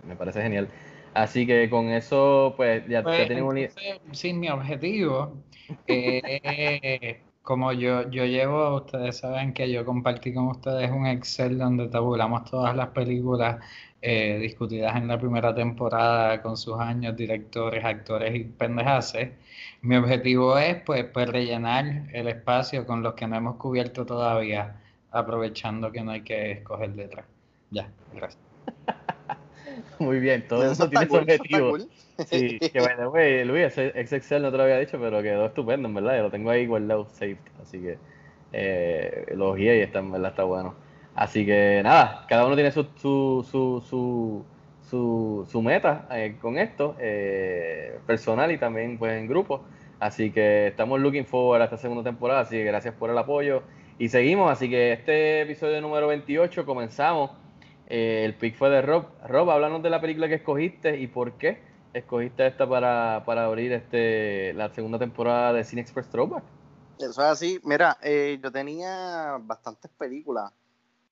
me 0.06 0.16
parece 0.16 0.42
genial. 0.42 0.68
Así 1.14 1.46
que 1.46 1.68
con 1.70 1.88
eso, 1.90 2.54
pues 2.56 2.86
ya, 2.88 3.02
Pues, 3.02 3.18
ya 3.18 3.26
tenemos 3.26 3.56
entonces, 3.56 4.00
sí, 4.12 4.32
mi 4.32 4.48
objetivo, 4.48 5.42
eh, 5.86 7.22
como 7.42 7.72
yo, 7.72 8.08
yo 8.10 8.24
llevo, 8.26 8.76
ustedes 8.76 9.18
saben 9.18 9.52
que 9.54 9.70
yo 9.72 9.84
compartí 9.84 10.32
con 10.32 10.48
ustedes 10.48 10.90
un 10.90 11.06
Excel 11.06 11.58
donde 11.58 11.88
tabulamos 11.88 12.44
todas 12.50 12.76
las 12.76 12.90
películas 12.90 13.64
eh, 14.02 14.38
discutidas 14.40 14.96
en 14.96 15.08
la 15.08 15.18
primera 15.18 15.54
temporada 15.54 16.40
con 16.42 16.56
sus 16.56 16.78
años, 16.78 17.16
directores, 17.16 17.84
actores 17.84 18.34
y 18.34 18.44
pendejaces. 18.44 19.30
Mi 19.82 19.96
objetivo 19.96 20.58
es 20.58 20.76
pues, 20.82 21.04
pues 21.04 21.28
rellenar 21.28 22.08
el 22.12 22.28
espacio 22.28 22.86
con 22.86 23.02
los 23.02 23.14
que 23.14 23.26
no 23.26 23.36
hemos 23.36 23.56
cubierto 23.56 24.06
todavía, 24.06 24.80
aprovechando 25.10 25.92
que 25.92 26.02
no 26.02 26.12
hay 26.12 26.22
que 26.22 26.52
escoger 26.52 26.90
letras. 26.96 27.26
Ya, 27.70 27.90
gracias. 28.14 28.42
Muy 29.98 30.18
bien, 30.18 30.46
todo 30.48 30.70
Eso 30.70 30.88
tiene 30.88 31.04
su 31.04 31.10
cool, 31.10 31.20
objetivo. 31.20 31.70
cool. 31.70 31.88
Sí, 32.26 32.58
que 32.58 32.70
the 32.70 33.06
way, 33.06 33.44
Luis, 33.44 33.66
ese 33.66 33.92
ese 33.94 34.16
Excel 34.16 34.42
no 34.42 34.50
te 34.50 34.56
lo 34.58 34.64
había 34.64 34.78
dicho, 34.78 34.98
pero 35.00 35.22
quedó 35.22 35.46
estupendo, 35.46 35.88
en 35.88 35.94
verdad. 35.94 36.16
Yo 36.16 36.22
lo 36.24 36.30
tengo 36.30 36.50
ahí 36.50 36.66
guardado, 36.66 37.06
saved. 37.08 37.38
Así 37.62 37.80
que 37.80 37.98
eh, 38.52 39.26
lo 39.34 39.56
y 39.56 39.68
está, 39.68 40.00
en 40.00 40.12
verdad 40.12 40.30
está 40.30 40.44
bueno. 40.44 40.74
Así 41.20 41.44
que 41.44 41.82
nada, 41.84 42.24
cada 42.28 42.46
uno 42.46 42.54
tiene 42.54 42.72
su, 42.72 42.86
su, 42.96 43.46
su, 43.46 44.42
su, 44.88 45.46
su, 45.46 45.62
meta 45.62 46.08
eh, 46.12 46.38
con 46.40 46.56
esto, 46.56 46.96
eh, 46.98 47.98
personal 48.06 48.50
y 48.52 48.56
también 48.56 48.96
pues 48.98 49.12
en 49.12 49.28
grupo. 49.28 49.62
Así 49.98 50.30
que 50.30 50.68
estamos 50.68 50.98
looking 50.98 51.26
forward 51.26 51.60
a 51.60 51.64
esta 51.64 51.76
segunda 51.76 52.02
temporada, 52.02 52.40
así 52.40 52.56
que 52.56 52.64
gracias 52.64 52.94
por 52.94 53.10
el 53.10 53.18
apoyo. 53.18 53.62
Y 53.98 54.08
seguimos, 54.08 54.50
así 54.50 54.70
que 54.70 54.94
este 54.94 55.42
episodio 55.42 55.78
número 55.82 56.06
28 56.08 56.64
comenzamos. 56.64 57.32
Eh, 57.86 58.22
el 58.24 58.32
pick 58.32 58.56
fue 58.56 58.70
de 58.70 58.80
Rob. 58.80 59.04
Rob, 59.28 59.50
háblanos 59.50 59.82
de 59.82 59.90
la 59.90 60.00
película 60.00 60.26
que 60.26 60.36
escogiste 60.36 60.98
y 60.98 61.06
por 61.06 61.32
qué 61.32 61.60
escogiste 61.92 62.46
esta 62.46 62.66
para, 62.66 63.24
para 63.26 63.44
abrir 63.44 63.74
este 63.74 64.54
la 64.54 64.70
segunda 64.70 64.98
temporada 64.98 65.52
de 65.52 65.64
Cine 65.64 65.82
Express 65.82 66.08
Throwback. 66.08 66.44
Eso 66.98 67.10
es 67.10 67.18
así. 67.18 67.60
Mira, 67.62 67.98
eh, 68.02 68.38
yo 68.42 68.50
tenía 68.50 69.36
bastantes 69.42 69.90
películas. 69.98 70.50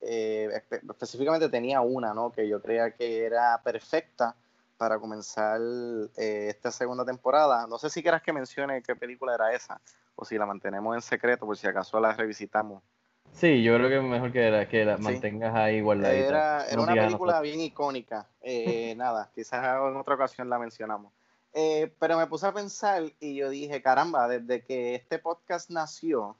Eh, 0.01 0.49
espe- 0.53 0.81
específicamente 0.89 1.49
tenía 1.49 1.81
una, 1.81 2.13
¿no? 2.13 2.31
Que 2.31 2.47
yo 2.47 2.61
creía 2.61 2.91
que 2.91 3.25
era 3.25 3.61
perfecta 3.63 4.35
para 4.77 4.97
comenzar 4.97 5.59
eh, 6.15 6.47
esta 6.49 6.71
segunda 6.71 7.03
temporada. 7.05 7.67
No 7.67 7.77
sé 7.77 7.89
si 7.89 8.01
quieras 8.01 8.21
que 8.21 8.31
mencione 8.31 8.81
qué 8.81 8.95
película 8.95 9.35
era 9.35 9.51
esa 9.53 9.81
o 10.15 10.23
si 10.23 10.37
la 10.37 10.45
mantenemos 10.45 10.95
en 10.95 11.01
secreto 11.01 11.45
por 11.45 11.57
si 11.57 11.67
acaso 11.67 11.99
la 11.99 12.13
revisitamos. 12.13 12.81
Sí, 13.33 13.61
yo 13.61 13.75
creo 13.75 13.89
que 13.89 13.99
mejor 13.99 14.31
que 14.31 14.49
la, 14.49 14.67
que 14.67 14.85
la 14.85 14.97
Sí. 14.97 15.03
mantengas 15.03 15.53
ahí 15.53 15.81
guardadita. 15.81 16.27
Era, 16.27 16.65
una 16.81 16.93
película 16.93 17.33
nosotros. 17.33 17.41
bien 17.41 17.59
icónica. 17.59 18.25
Eh, 18.41 18.95
nada, 18.97 19.29
quizás 19.35 19.63
en 19.63 19.95
otra 19.97 20.15
ocasión 20.15 20.49
la 20.49 20.57
mencionamos. 20.57 21.11
Eh, 21.53 21.91
pero 21.99 22.17
me 22.17 22.25
puse 22.27 22.47
a 22.47 22.53
pensar 22.53 23.03
y 23.19 23.35
yo 23.35 23.49
dije, 23.49 23.81
caramba, 23.81 24.27
desde 24.27 24.63
que 24.63 24.95
este 24.95 25.19
podcast 25.19 25.69
nació, 25.69 26.37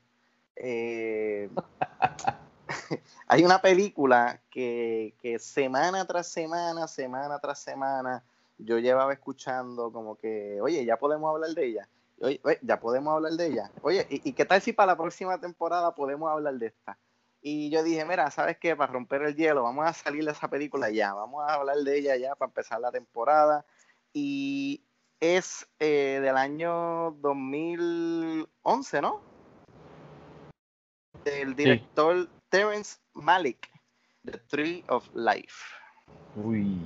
hay 3.28 3.44
una 3.44 3.62
película 3.62 4.42
que, 4.50 5.16
que 5.22 5.40
semana 5.40 6.06
tras 6.06 6.28
semana, 6.28 6.88
semana 6.88 7.40
tras 7.40 7.60
semana, 7.60 8.24
yo 8.58 8.80
llevaba 8.80 9.14
escuchando 9.14 9.92
como 9.92 10.16
que, 10.16 10.60
oye, 10.62 10.84
ya 10.86 10.98
podemos 10.98 11.34
hablar 11.34 11.52
de 11.52 11.66
ella. 11.66 11.90
Oye, 12.22 12.40
oye, 12.44 12.60
ya 12.62 12.80
podemos 12.80 13.14
hablar 13.14 13.34
de 13.34 13.48
ella. 13.48 13.72
Oye, 13.82 14.06
¿y, 14.10 14.30
y 14.30 14.34
qué 14.34 14.46
tal 14.46 14.62
si 14.62 14.74
para 14.74 14.94
la 14.94 14.98
próxima 14.98 15.40
temporada 15.40 15.96
podemos 15.96 16.30
hablar 16.30 16.56
de 16.56 16.68
esta? 16.68 16.98
Y 17.42 17.70
yo 17.70 17.84
dije, 17.84 18.04
mira, 18.04 18.30
¿sabes 18.32 18.58
qué? 18.58 18.76
Para 18.76 18.92
romper 18.92 19.22
el 19.22 19.36
hielo, 19.36 19.64
vamos 19.64 19.86
a 19.86 19.94
salir 19.94 20.26
de 20.26 20.32
esa 20.32 20.50
película 20.50 20.90
ya, 20.90 21.14
vamos 21.14 21.48
a 21.48 21.54
hablar 21.54 21.78
de 21.78 21.98
ella 21.98 22.18
ya 22.18 22.36
para 22.36 22.50
empezar 22.50 22.82
la 22.82 22.92
temporada. 22.92 23.66
Y 24.12 24.84
es 25.22 25.68
eh, 25.80 26.20
del 26.22 26.36
año 26.36 27.12
2011, 27.22 29.02
¿no? 29.02 29.22
Del 31.24 31.56
director 31.56 32.28
Terrence 32.50 33.00
Malick, 33.14 33.70
The 34.26 34.40
Tree 34.50 34.84
of 34.88 35.08
Life. 35.14 35.64
Uy. 36.36 36.80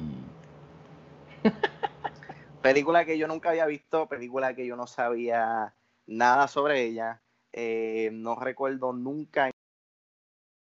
Película 2.62 3.06
que 3.06 3.18
yo 3.18 3.28
nunca 3.28 3.50
había 3.50 3.66
visto, 3.66 4.08
película 4.08 4.56
que 4.56 4.66
yo 4.66 4.76
no 4.76 4.88
sabía 4.88 5.74
nada 6.06 6.48
sobre 6.48 6.84
ella. 6.84 7.22
eh, 7.54 8.10
no 8.12 8.36
recuerdo 8.36 8.94
nunca 8.94 9.52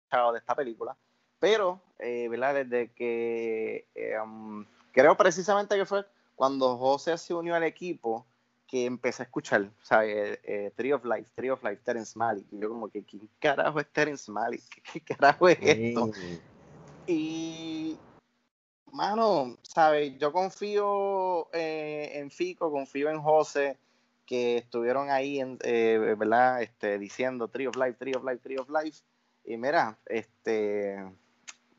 escuchado 0.10 0.31
de 0.33 0.39
esta 0.39 0.55
película, 0.55 0.95
pero, 1.39 1.81
eh, 2.00 2.27
¿verdad? 2.29 2.65
Desde 2.65 2.91
que 2.91 3.88
eh, 3.95 4.19
um, 4.19 4.63
creo 4.91 5.17
precisamente 5.17 5.75
que 5.75 5.86
fue 5.86 6.05
cuando 6.36 6.77
José 6.77 7.17
se 7.17 7.33
unió 7.33 7.55
al 7.55 7.63
equipo 7.63 8.25
que 8.74 8.86
empecé 8.86 9.22
a 9.22 9.25
escuchar, 9.25 9.62
o 9.62 9.86
sea, 9.86 10.03
eh, 10.03 10.39
eh, 10.44 10.72
Tree 10.75 10.94
of 10.94 11.06
Life, 11.06 11.30
Tree 11.36 11.51
of 11.51 11.63
Life, 11.63 11.82
Terrence 11.86 12.18
Malick. 12.18 12.48
Y 12.51 12.58
yo 12.58 12.70
como 12.70 12.89
que, 12.89 13.03
¿quién 13.03 13.30
carajo 13.38 13.80
es 13.80 13.88
Terrence 13.94 14.32
Malick? 14.32 14.63
¿Qué 14.92 15.00
carajo 15.00 15.48
es 15.48 15.60
esto? 15.62 16.10
Y, 17.06 17.96
mano, 18.92 19.60
¿sabes? 19.62 20.18
Yo 20.18 20.34
confío 20.34 21.53
eh, 21.53 22.13
en 22.15 22.32
Fico, 22.32 22.72
confío 22.72 23.12
en 23.12 23.22
José, 23.22 23.77
que 24.25 24.58
estuvieron 24.58 25.12
ahí, 25.12 25.39
en, 25.39 25.60
eh, 25.62 26.15
¿verdad? 26.18 26.63
Este, 26.63 26.98
diciendo 26.98 27.50
Tree 27.50 27.68
of 27.68 27.75
Life, 27.75 27.94
Tree 28.00 28.15
of 28.15 28.24
Life, 28.24 28.39
Tree 28.39 28.58
of 28.58 28.72
Life. 28.72 29.03
Y 29.46 29.56
mira, 29.56 30.00
este, 30.08 30.98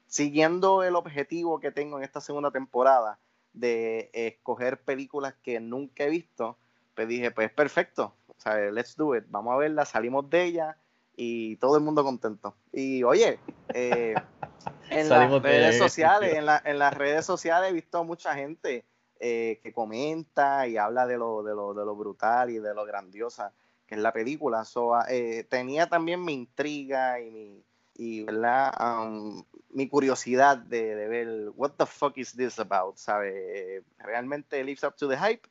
siguiendo 0.07 0.85
el 0.85 0.95
objetivo 0.95 1.59
que 1.59 1.73
tengo 1.73 1.99
en 1.99 2.05
esta 2.05 2.21
segunda 2.21 2.53
temporada 2.53 3.19
de 3.53 4.11
escoger 4.13 4.81
películas 4.81 5.35
que 5.43 5.59
nunca 5.59 6.05
he 6.05 6.09
visto, 6.09 6.57
pues 6.95 7.09
dije, 7.09 7.31
pues 7.31 7.51
perfecto, 7.51 8.15
o 8.29 8.35
sea, 8.41 8.57
let's 8.71 8.97
do 8.97 9.17
it, 9.17 9.25
vamos 9.29 9.55
a 9.55 9.57
verla, 9.57 9.85
salimos 9.85 10.29
de 10.31 10.45
ella 10.45 10.77
y 11.17 11.57
todo 11.57 11.77
el 11.77 11.83
mundo 11.83 12.03
contento. 12.05 12.55
Y 12.73 13.03
oye, 13.03 13.39
eh, 13.75 14.15
en 14.91 15.09
las 15.09 15.09
Salimos 15.09 15.41
ella, 15.45 15.51
redes 15.51 15.79
sociales, 15.79 16.35
en, 16.35 16.47
la- 16.47 16.63
en 16.65 16.79
las 16.79 16.95
redes 16.95 17.25
sociales 17.27 17.71
he 17.71 17.73
visto 17.75 17.99
a 17.99 18.03
mucha 18.05 18.35
gente 18.35 18.85
eh, 19.21 19.61
que 19.63 19.73
comenta 19.73 20.67
y 20.67 20.77
habla 20.77 21.07
de 21.07 21.17
lo, 21.17 21.43
de, 21.43 21.55
lo, 21.55 21.73
de 21.75 21.85
lo 21.85 21.95
brutal 21.97 22.51
y 22.51 22.59
de 22.59 22.75
lo 22.75 22.85
grandiosa 22.85 23.53
que 23.87 23.95
es 23.97 24.01
la 24.01 24.13
película. 24.13 24.65
So, 24.65 24.95
ah, 24.95 25.07
eh, 25.09 25.45
tenía 25.49 25.87
también 25.89 26.25
mi 26.25 26.33
intriga 26.33 27.21
y 27.21 27.31
mi 27.31 27.65
y 27.97 28.25
verdad 28.25 28.73
Um, 28.81 29.45
mi 29.71 29.89
curiosidad 29.89 30.57
de, 30.59 30.97
de 30.97 31.07
ver 31.09 31.51
what 31.55 31.73
the 31.79 31.87
fuck 31.87 32.19
is 32.19 32.35
this 32.35 32.59
about, 32.59 32.97
¿sabe? 32.97 33.85
Realmente 33.99 34.63
lives 34.65 34.83
up 34.83 34.97
to 34.97 35.09
the 35.09 35.17
hype. 35.17 35.47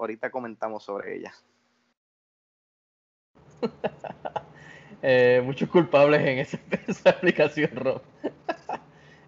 Ahorita 0.00 0.30
comentamos 0.30 0.82
sobre 0.82 1.16
ella. 1.16 1.32
Eh, 5.02 5.40
muchos 5.42 5.70
culpables 5.70 6.20
en 6.20 6.40
esa, 6.40 6.58
esa 6.86 7.08
aplicación, 7.08 7.70
Rob. 7.74 8.02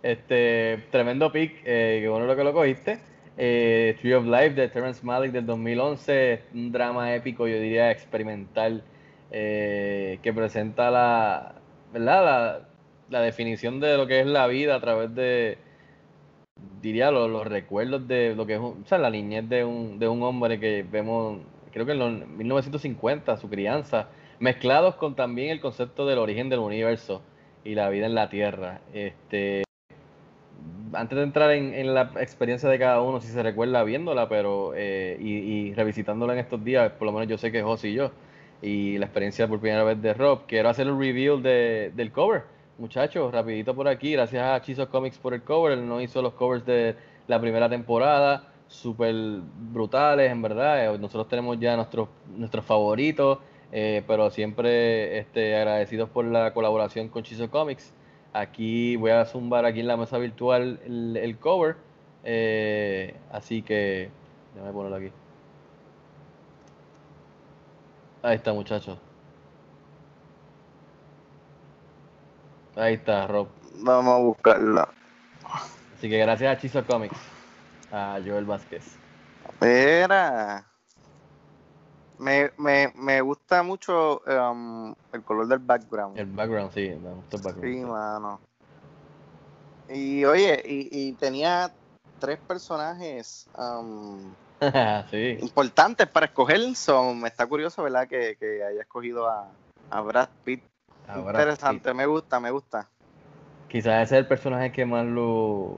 este, 0.03 0.85
tremendo 0.91 1.33
pick, 1.33 1.63
eh, 1.65 2.01
que 2.03 2.09
bueno 2.11 2.27
lo 2.27 2.37
que 2.37 2.45
lo 2.45 2.53
cogiste. 2.53 3.01
Eh, 3.39 3.97
Tree 3.99 4.13
of 4.13 4.27
Life 4.27 4.51
de 4.51 4.69
Terrence 4.69 5.03
Malick 5.03 5.33
del 5.33 5.47
2011, 5.47 6.43
un 6.53 6.73
drama 6.73 7.15
épico, 7.15 7.49
yo 7.49 7.59
diría 7.59 7.91
experimental, 7.91 8.85
eh, 9.31 10.19
que 10.23 10.35
presenta 10.35 10.91
la, 10.91 11.55
¿verdad? 11.91 12.23
La, 12.23 12.69
la 13.09 13.21
definición 13.23 13.81
de 13.81 13.97
lo 13.97 14.07
que 14.07 14.21
es 14.21 14.27
la 14.27 14.47
vida 14.49 14.75
a 14.75 14.81
través 14.83 15.15
de, 15.15 15.57
diría, 16.81 17.11
los, 17.11 17.31
los 17.31 17.47
recuerdos 17.47 18.07
de 18.09 18.35
lo 18.35 18.47
que 18.47 18.55
es 18.55 18.61
un- 18.61 18.83
o 18.85 18.87
sea, 18.87 18.99
la 18.99 19.11
niñez 19.11 19.49
de 19.49 19.65
un, 19.65 19.99
de 19.99 20.09
un 20.09 20.23
hombre 20.23 20.59
que 20.61 20.85
vemos, 20.91 21.39
creo 21.73 21.87
que 21.87 21.93
en 21.93 21.99
los 21.99 22.29
1950, 22.29 23.37
su 23.37 23.49
crianza, 23.49 24.09
mezclados 24.41 24.97
con 24.97 25.15
también 25.15 25.51
el 25.51 25.61
concepto 25.61 26.07
del 26.07 26.19
origen 26.19 26.49
del 26.49 26.61
universo 26.61 27.23
y 27.65 27.75
la 27.75 27.89
vida 27.91 28.07
en 28.07 28.15
la 28.15 28.29
Tierra. 28.31 28.81
Este, 28.93 29.63
antes 30.93 31.17
de 31.17 31.25
entrar 31.25 31.51
en, 31.53 31.75
en 31.75 31.95
la 31.95 32.13
experiencia 32.21 32.69
de 32.69 32.79
cada 32.79 33.01
uno, 33.01 33.21
si 33.21 33.29
se 33.29 33.43
recuerda 33.43 33.83
viéndola, 33.85 34.29
pero 34.29 34.73
eh, 34.77 35.17
y, 35.21 35.31
y 35.71 35.75
revisitándola 35.75 36.35
en 36.35 36.41
estos 36.41 36.63
días, 36.65 36.93
por 36.93 37.07
lo 37.07 37.13
menos 37.13 37.29
yo 37.29 37.39
sé 37.39 37.51
que 37.51 37.63
José 37.63 37.89
y 37.91 37.95
yo, 37.95 38.11
y 38.61 38.99
la 38.99 39.07
experiencia 39.07 39.49
por 39.49 39.61
primera 39.61 39.85
vez 39.85 40.01
de 40.03 40.15
Rob, 40.15 40.43
quiero 40.47 40.69
hacer 40.69 40.87
el 40.87 40.99
review 40.99 41.41
de, 41.41 41.93
del 41.95 42.13
cover. 42.13 42.43
Muchachos, 42.79 43.31
rapidito 43.33 43.75
por 43.75 43.87
aquí, 43.87 44.13
gracias 44.13 44.43
a 44.43 44.61
Chizo 44.63 44.89
Comics 44.89 45.19
por 45.19 45.35
el 45.35 45.43
cover, 45.43 45.73
él 45.73 45.87
nos 45.87 46.03
hizo 46.03 46.23
los 46.23 46.33
covers 46.33 46.65
de 46.65 46.97
la 47.29 47.39
primera 47.41 47.69
temporada, 47.69 48.51
súper 48.67 49.15
brutales, 49.73 50.33
en 50.33 50.43
verdad. 50.43 50.95
Eh, 50.95 50.99
Nosotros 50.99 51.29
tenemos 51.29 51.59
ya 51.61 51.77
nuestros, 51.77 52.09
nuestros 52.35 52.65
favoritos, 52.65 53.39
eh, 53.73 54.03
pero 54.07 54.31
siempre 54.31 55.19
este, 55.19 55.55
agradecidos 55.57 56.09
por 56.09 56.25
la 56.25 56.53
colaboración 56.55 57.09
con 57.09 57.23
Chizo 57.23 57.51
Comics. 57.51 57.93
Aquí 58.33 58.97
voy 58.97 59.11
a 59.11 59.27
zumbar 59.27 59.67
aquí 59.67 59.81
en 59.81 59.87
la 59.89 59.97
mesa 59.99 60.19
virtual 60.19 60.81
el, 60.87 61.17
el 61.19 61.39
cover, 61.39 61.77
eh, 62.25 63.15
así 63.31 63.63
que 63.63 64.11
déjame 64.55 64.73
ponerlo 64.73 64.97
aquí. 64.97 65.13
Ahí 68.23 68.37
está, 68.37 68.53
muchachos. 68.53 68.99
Ahí 72.77 72.95
está, 72.95 73.27
Rob. 73.27 73.49
Vamos 73.77 74.15
a 74.15 74.19
buscarla. 74.19 74.89
Así 75.97 76.09
que 76.09 76.19
gracias 76.19 76.57
a 76.57 76.61
Chizo 76.61 76.85
Comics, 76.87 77.17
a 77.91 78.19
Joel 78.25 78.45
Vázquez. 78.45 78.97
Mira. 79.61 80.67
Me, 82.19 82.53
me, 82.57 82.93
me 82.95 83.21
gusta 83.21 83.63
mucho 83.63 84.23
um, 84.27 84.95
el 85.13 85.23
color 85.23 85.49
del 85.49 85.59
background. 85.59 86.19
El 86.19 86.27
background, 86.27 86.73
sí, 86.73 86.89
me 86.89 87.15
gustó 87.15 87.37
el 87.37 87.43
background. 87.43 87.75
Sí, 87.75 87.85
mano. 87.85 88.41
Y 89.89 90.25
oye, 90.25 90.63
y, 90.65 90.89
y 91.09 91.13
tenía 91.15 91.73
tres 92.21 92.39
personajes 92.39 93.47
um, 93.59 94.33
sí. 95.11 95.39
importantes 95.41 96.07
para 96.07 96.27
escoger. 96.27 96.75
So, 96.77 97.13
me 97.13 97.29
está 97.29 97.47
curioso, 97.47 97.83
¿verdad? 97.83 98.07
Que, 98.07 98.37
que 98.39 98.63
haya 98.63 98.81
escogido 98.81 99.29
a, 99.29 99.49
a 99.91 100.01
Brad 100.01 100.29
Pitt. 100.45 100.63
A 101.09 101.19
Brad 101.19 101.41
Interesante, 101.41 101.95
me 101.95 102.07
gusta, 102.07 102.41
me 102.41 102.51
gusta. 102.51 102.89
Quizás 103.69 104.05
ese 104.05 104.17
es 104.17 104.21
el 104.21 104.27
personaje 104.27 104.71
que 104.73 104.85
más 104.87 105.05
lo 105.07 105.77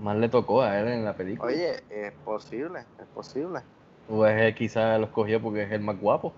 más 0.00 0.16
le 0.16 0.28
tocó 0.28 0.62
a 0.62 0.78
él 0.80 0.88
en 0.88 1.04
la 1.04 1.14
película. 1.14 1.52
Oye, 1.52 1.76
es 1.90 2.12
posible, 2.24 2.80
es 2.98 3.06
posible. 3.14 3.60
O 4.08 4.26
es 4.26 4.40
él 4.42 4.54
quizás 4.54 4.98
lo 4.98 5.06
escogió 5.06 5.40
porque 5.40 5.62
es 5.62 5.72
el 5.72 5.80
más 5.80 5.98
guapo 6.00 6.32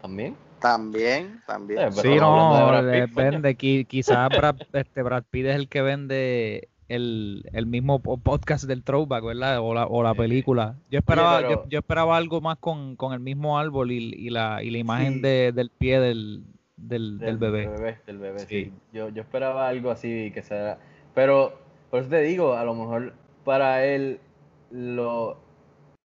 también. 0.00 0.36
También, 0.60 1.42
también. 1.46 1.78
Pero 1.80 1.92
Sí, 2.02 2.08
de 2.08 2.16
no, 2.16 2.50
coño. 3.14 3.14
vende. 3.14 3.56
qui- 3.58 3.86
Quizás 3.86 4.28
Brad, 4.28 4.56
este 4.74 5.02
Brad 5.02 5.24
Pitt 5.30 5.46
es 5.46 5.56
el 5.56 5.68
que 5.68 5.80
vende 5.82 6.68
el, 6.88 7.44
el 7.52 7.66
mismo 7.66 8.00
po- 8.00 8.18
podcast 8.18 8.64
del 8.64 8.82
throwback, 8.84 9.24
¿verdad? 9.24 9.60
O 9.60 9.72
la, 9.74 9.86
o 9.86 10.02
la 10.02 10.14
película. 10.14 10.76
Yo 10.90 10.98
esperaba, 10.98 11.38
pero- 11.38 11.50
yo, 11.50 11.68
yo 11.68 11.78
esperaba 11.78 12.16
algo 12.16 12.40
más 12.42 12.58
con, 12.58 12.96
con 12.96 13.12
el 13.14 13.20
mismo 13.20 13.58
árbol 13.58 13.90
y, 13.90 13.96
y 14.14 14.28
la, 14.30 14.62
y 14.62 14.70
la 14.70 14.78
imagen 14.78 15.14
Sí. 15.14 15.20
de- 15.20 15.52
del 15.52 15.70
pie 15.70 15.98
del, 16.00 16.44
del, 16.80 17.18
del 17.18 17.38
bebé. 17.38 17.98
del 18.06 18.18
bebé, 18.18 18.38
Sí. 18.40 18.46
sí. 18.46 18.72
Yo, 18.92 19.08
yo 19.10 19.22
esperaba 19.22 19.68
algo 19.68 19.90
así 19.90 20.30
que 20.32 20.42
sea. 20.42 20.78
Pero, 21.14 21.58
por 21.90 22.00
eso 22.00 22.10
te 22.10 22.20
digo, 22.22 22.54
a 22.54 22.64
lo 22.64 22.74
mejor 22.74 23.14
para 23.44 23.84
él, 23.84 24.20
lo. 24.70 25.38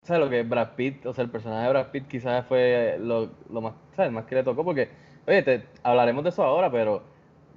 ¿Sabes 0.03 0.23
lo 0.25 0.31
que 0.31 0.43
Brad 0.43 0.75
Pitt, 0.75 1.07
o 1.07 1.13
sea, 1.15 1.23
el 1.23 1.31
personaje 1.31 1.63
de 1.65 1.69
Brad 1.71 1.91
Pitt 1.91 2.09
quizás 2.09 2.45
fue 2.47 2.97
lo, 3.01 3.31
lo 3.51 3.61
más, 3.61 3.75
¿sabes? 3.95 4.11
más 4.11 4.25
que 4.25 4.35
le 4.35 4.43
tocó? 4.43 4.65
Porque, 4.65 4.89
oye, 5.29 5.43
te, 5.43 5.65
hablaremos 5.85 6.25
de 6.25 6.31
eso 6.31 6.43
ahora, 6.43 6.73
pero 6.73 7.05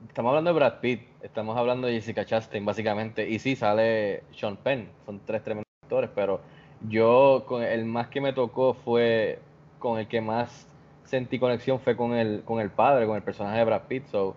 estamos 0.08 0.30
hablando 0.30 0.52
de 0.52 0.56
Brad 0.56 0.80
Pitt, 0.80 1.02
estamos 1.24 1.58
hablando 1.58 1.88
de 1.88 1.94
Jessica 1.94 2.24
Chastain, 2.24 2.64
básicamente, 2.64 3.28
y 3.28 3.40
sí, 3.40 3.56
sale 3.56 4.24
Sean 4.32 4.58
Penn, 4.58 4.90
son 5.08 5.22
tres 5.26 5.44
tremendos 5.44 5.66
actores, 5.84 6.12
pero 6.14 6.42
yo, 6.88 7.46
con 7.48 7.64
el 7.64 7.86
más 7.86 8.10
que 8.10 8.22
me 8.22 8.32
tocó 8.32 8.76
fue, 8.76 9.40
con 9.80 9.98
el 9.98 10.08
que 10.08 10.22
más 10.22 10.68
sentí 11.06 11.40
conexión 11.40 11.80
fue 11.80 11.96
con 11.96 12.14
el, 12.14 12.44
con 12.44 12.60
el 12.60 12.70
padre, 12.70 13.06
con 13.06 13.16
el 13.16 13.24
personaje 13.24 13.58
de 13.60 13.64
Brad 13.64 13.84
Pitt, 13.88 14.06
so, 14.08 14.36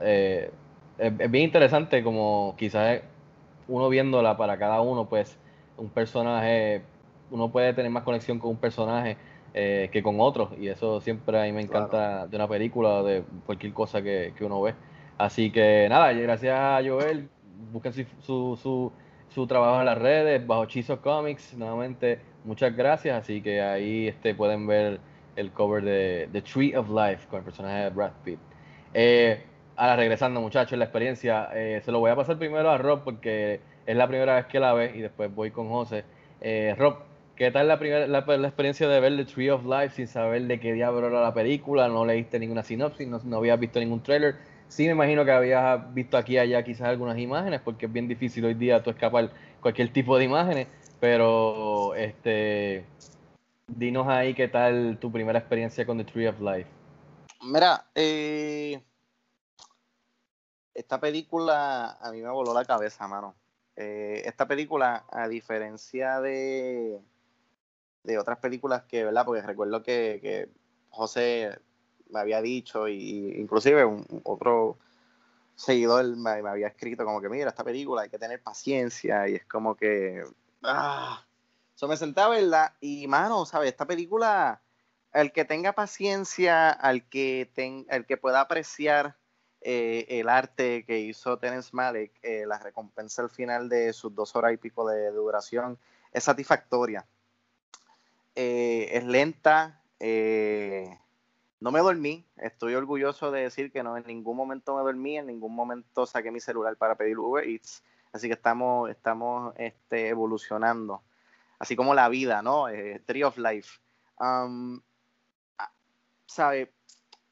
eh, 0.00 0.50
es, 0.98 1.12
es 1.18 1.30
bien 1.30 1.44
interesante 1.44 2.02
como 2.02 2.54
quizás 2.58 3.00
uno 3.68 3.88
viéndola 3.88 4.36
para 4.36 4.58
cada 4.58 4.80
uno, 4.80 5.08
pues 5.08 5.38
un 5.76 5.88
personaje, 5.90 6.82
uno 7.30 7.50
puede 7.50 7.72
tener 7.74 7.90
más 7.90 8.02
conexión 8.02 8.38
con 8.38 8.50
un 8.50 8.56
personaje 8.56 9.16
eh, 9.54 9.88
que 9.92 10.02
con 10.02 10.20
otro, 10.20 10.50
y 10.58 10.68
eso 10.68 11.00
siempre 11.00 11.40
a 11.40 11.44
mí 11.44 11.52
me 11.52 11.62
encanta 11.62 12.26
de 12.26 12.36
una 12.36 12.48
película 12.48 12.88
o 12.88 13.04
de 13.04 13.24
cualquier 13.46 13.72
cosa 13.72 14.02
que, 14.02 14.32
que 14.36 14.44
uno 14.44 14.60
ve. 14.60 14.74
Así 15.16 15.50
que 15.50 15.86
nada, 15.88 16.12
gracias 16.12 16.54
a 16.54 16.80
Joel, 16.86 17.28
busquen 17.72 17.92
su, 17.92 18.04
su, 18.20 18.58
su, 18.60 18.92
su 19.28 19.46
trabajo 19.46 19.80
en 19.80 19.86
las 19.86 19.98
redes, 19.98 20.46
bajo 20.46 20.66
Chizo 20.66 21.00
Comics, 21.00 21.54
nuevamente 21.56 22.20
muchas 22.44 22.74
gracias, 22.76 23.18
así 23.18 23.40
que 23.42 23.60
ahí 23.60 24.08
este, 24.08 24.34
pueden 24.34 24.66
ver 24.66 25.00
el 25.38 25.52
cover 25.52 25.84
de 25.84 26.28
The 26.32 26.42
Tree 26.42 26.74
of 26.74 26.88
Life 26.90 27.28
con 27.28 27.38
el 27.38 27.44
personaje 27.44 27.84
de 27.84 27.90
Brad 27.90 28.12
Pitt. 28.24 28.38
Eh, 28.92 29.40
ahora 29.76 29.96
regresando 29.96 30.40
muchachos, 30.40 30.78
la 30.78 30.86
experiencia, 30.86 31.50
eh, 31.54 31.80
se 31.84 31.92
lo 31.92 32.00
voy 32.00 32.10
a 32.10 32.16
pasar 32.16 32.38
primero 32.38 32.68
a 32.70 32.78
Rob 32.78 33.04
porque 33.04 33.60
es 33.86 33.96
la 33.96 34.08
primera 34.08 34.34
vez 34.34 34.46
que 34.46 34.58
la 34.58 34.74
ve 34.74 34.92
y 34.94 35.00
después 35.00 35.32
voy 35.32 35.50
con 35.50 35.68
José. 35.68 36.04
Eh, 36.40 36.74
Rob, 36.76 36.96
¿qué 37.36 37.50
tal 37.50 37.68
la, 37.68 37.78
primera, 37.78 38.06
la, 38.06 38.18
experiencia 38.18 38.88
de 38.88 39.00
ver 39.00 39.16
The 39.16 39.24
Tree 39.24 39.50
of 39.50 39.64
Life 39.64 39.94
sin 39.94 40.08
saber 40.08 40.42
de 40.42 40.58
qué 40.58 40.72
diablo 40.72 41.06
era 41.06 41.20
la 41.20 41.32
película? 41.32 41.88
No 41.88 42.04
leíste 42.04 42.38
ninguna 42.40 42.64
sinopsis, 42.64 43.06
no, 43.06 43.20
no 43.24 43.36
habías 43.36 43.60
visto 43.60 43.78
ningún 43.78 44.02
trailer. 44.02 44.34
Sí, 44.66 44.84
me 44.84 44.92
imagino 44.92 45.24
que 45.24 45.30
habías 45.30 45.94
visto 45.94 46.18
aquí 46.18 46.34
y 46.34 46.38
allá 46.38 46.62
quizás 46.62 46.88
algunas 46.88 47.16
imágenes, 47.18 47.60
porque 47.64 47.86
es 47.86 47.92
bien 47.92 48.08
difícil 48.08 48.44
hoy 48.44 48.54
día 48.54 48.82
tú 48.82 48.90
escapar 48.90 49.30
cualquier 49.60 49.90
tipo 49.92 50.18
de 50.18 50.24
imágenes, 50.24 50.66
pero 51.00 51.94
este 51.94 52.84
dinos 53.68 54.08
ahí 54.08 54.34
qué 54.34 54.48
tal 54.48 54.98
tu 55.00 55.12
primera 55.12 55.38
experiencia 55.38 55.86
con 55.86 55.98
The 55.98 56.04
Tree 56.04 56.26
of 56.26 56.40
Life. 56.40 56.68
Mira, 57.42 57.86
eh, 57.94 58.82
esta 60.74 60.98
película 60.98 61.98
a 62.00 62.10
mí 62.10 62.20
me 62.20 62.30
voló 62.30 62.52
la 62.52 62.64
cabeza, 62.64 63.06
mano. 63.06 63.34
Eh, 63.76 64.22
esta 64.24 64.48
película, 64.48 65.04
a 65.10 65.28
diferencia 65.28 66.20
de, 66.20 66.98
de 68.02 68.18
otras 68.18 68.38
películas 68.38 68.82
que, 68.84 69.04
¿verdad? 69.04 69.24
Porque 69.24 69.42
recuerdo 69.42 69.82
que, 69.82 70.18
que 70.20 70.48
José 70.90 71.60
me 72.10 72.18
había 72.18 72.42
dicho, 72.42 72.88
y, 72.88 72.94
y 72.94 73.40
inclusive 73.40 73.84
otro 74.24 74.78
seguidor 75.54 76.16
me, 76.16 76.42
me, 76.42 76.48
había 76.48 76.68
escrito 76.68 77.04
como 77.04 77.20
que, 77.20 77.28
mira, 77.28 77.50
esta 77.50 77.64
película 77.64 78.02
hay 78.02 78.08
que 78.08 78.18
tener 78.18 78.42
paciencia, 78.42 79.28
y 79.28 79.36
es 79.36 79.44
como 79.44 79.76
que, 79.76 80.24
ah, 80.62 81.24
eso 81.78 81.86
me 81.86 81.96
senté 81.96 82.22
y 82.80 83.06
mano, 83.06 83.46
¿sabes? 83.46 83.68
Esta 83.68 83.86
película, 83.86 84.60
el 85.12 85.30
que 85.30 85.44
tenga 85.44 85.74
paciencia, 85.74 86.70
al 86.70 87.08
que, 87.08 87.48
ten, 87.54 87.86
el 87.88 88.04
que 88.04 88.16
pueda 88.16 88.40
apreciar 88.40 89.16
eh, 89.60 90.04
el 90.08 90.28
arte 90.28 90.84
que 90.84 90.98
hizo 90.98 91.38
Terence 91.38 91.70
Malick, 91.72 92.10
eh, 92.22 92.46
la 92.48 92.58
recompensa 92.58 93.22
al 93.22 93.30
final 93.30 93.68
de 93.68 93.92
sus 93.92 94.12
dos 94.12 94.34
horas 94.34 94.54
y 94.54 94.56
pico 94.56 94.88
de, 94.88 95.08
duración, 95.12 95.78
es 96.10 96.24
satisfactoria. 96.24 97.06
Eh, 98.34 98.88
es 98.90 99.04
lenta, 99.04 99.80
no 101.60 101.70
me 101.70 101.78
dormí, 101.78 102.26
estoy 102.38 102.74
orgulloso 102.74 103.30
de 103.30 103.42
decir 103.42 103.70
que 103.70 103.84
no 103.84 103.96
en 103.96 104.04
ningún 104.04 104.36
momento 104.36 104.74
me 104.74 104.82
dormí, 104.82 105.16
en 105.16 105.26
ningún 105.26 105.54
momento 105.54 106.06
saqué 106.06 106.32
mi 106.32 106.40
celular 106.40 106.76
para 106.76 106.96
pedir 106.96 107.20
Uber 107.20 107.48
Eats, 107.48 107.84
así 108.12 108.26
que 108.26 108.34
estamos, 108.34 108.90
estamos 108.90 109.54
este, 109.58 110.08
evolucionando, 110.08 111.04
así 111.58 111.76
como 111.76 111.94
la 111.94 112.08
vida, 112.08 112.42
¿no? 112.42 112.68
Eh, 112.68 113.00
Tree 113.04 113.24
of 113.24 113.38
Life. 113.38 113.78
Um, 114.18 114.80
¿Sabe? 116.26 116.72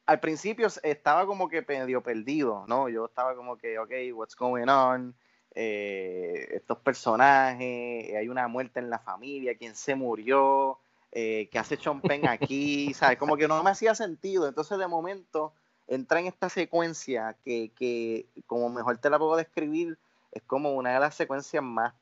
Al 0.07 0.21
principio 0.21 0.69
estaba 0.83 1.27
como 1.27 1.49
que 1.49 1.65
medio 1.67 2.03
perdido, 2.03 2.65
¿no? 2.69 2.89
Yo 2.89 3.07
estaba 3.07 3.35
como 3.35 3.57
que, 3.57 3.79
ok, 3.79 3.93
what's 4.15 4.37
going 4.37 4.69
on? 4.69 5.15
Eh, 5.55 6.49
estos 6.53 6.79
personajes, 6.79 8.15
hay 8.15 8.29
una 8.29 8.47
muerte 8.47 8.79
en 8.79 8.91
la 8.91 8.99
familia, 8.99 9.57
quién 9.57 9.75
se 9.75 9.95
murió, 9.95 10.79
eh, 11.13 11.49
qué 11.51 11.59
hace 11.59 11.79
Chompen 11.79 12.29
aquí, 12.29 12.93
¿sabes? 12.95 13.19
Como 13.19 13.37
que 13.37 13.49
no 13.49 13.63
me 13.63 13.71
hacía 13.71 13.95
sentido. 13.95 14.47
Entonces, 14.47 14.79
de 14.79 14.87
momento, 14.87 15.55
entra 15.87 16.21
en 16.21 16.27
esta 16.27 16.49
secuencia 16.49 17.37
que, 17.45 17.73
que, 17.75 18.27
como 18.47 18.69
mejor 18.69 18.99
te 18.99 19.11
la 19.11 19.19
puedo 19.19 19.37
describir, 19.37 19.99
es 20.31 20.43
como 20.43 20.75
una 20.75 20.93
de 20.93 21.01
las 21.01 21.15
secuencias 21.15 21.63
más, 21.63 21.95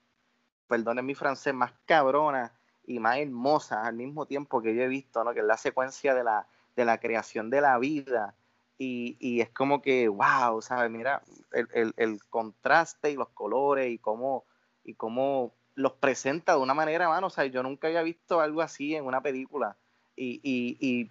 perdonen 0.74 1.06
mi 1.06 1.14
francés, 1.14 1.54
más 1.54 1.72
cabronas 1.86 2.50
y 2.84 2.98
más 2.98 3.18
hermosas 3.18 3.86
al 3.86 3.94
mismo 3.94 4.26
tiempo 4.26 4.60
que 4.60 4.74
yo 4.74 4.82
he 4.82 4.88
visto, 4.88 5.22
¿no? 5.22 5.32
Que 5.32 5.38
es 5.38 5.46
la 5.46 5.56
secuencia 5.56 6.14
de 6.14 6.24
la, 6.24 6.48
de 6.74 6.84
la 6.84 6.98
creación 6.98 7.48
de 7.48 7.60
la 7.60 7.78
vida. 7.78 8.34
Y, 8.76 9.16
y 9.20 9.40
es 9.40 9.50
como 9.50 9.80
que, 9.80 10.08
wow, 10.08 10.60
¿sabes? 10.62 10.90
Mira, 10.90 11.22
el, 11.52 11.68
el, 11.72 11.94
el, 11.96 12.24
contraste 12.24 13.12
y 13.12 13.14
los 13.14 13.28
colores 13.28 13.88
y 13.88 13.98
cómo, 13.98 14.46
y 14.82 14.94
cómo 14.94 15.52
los 15.76 15.92
presenta 15.92 16.56
de 16.56 16.58
una 16.58 16.74
manera, 16.74 17.08
mano, 17.08 17.28
o 17.28 17.30
sea, 17.30 17.46
yo 17.46 17.62
nunca 17.62 17.86
había 17.86 18.02
visto 18.02 18.40
algo 18.40 18.60
así 18.60 18.96
en 18.96 19.04
una 19.04 19.20
película. 19.20 19.76
Y, 20.16 20.40
y, 20.42 20.76
y 20.80 21.10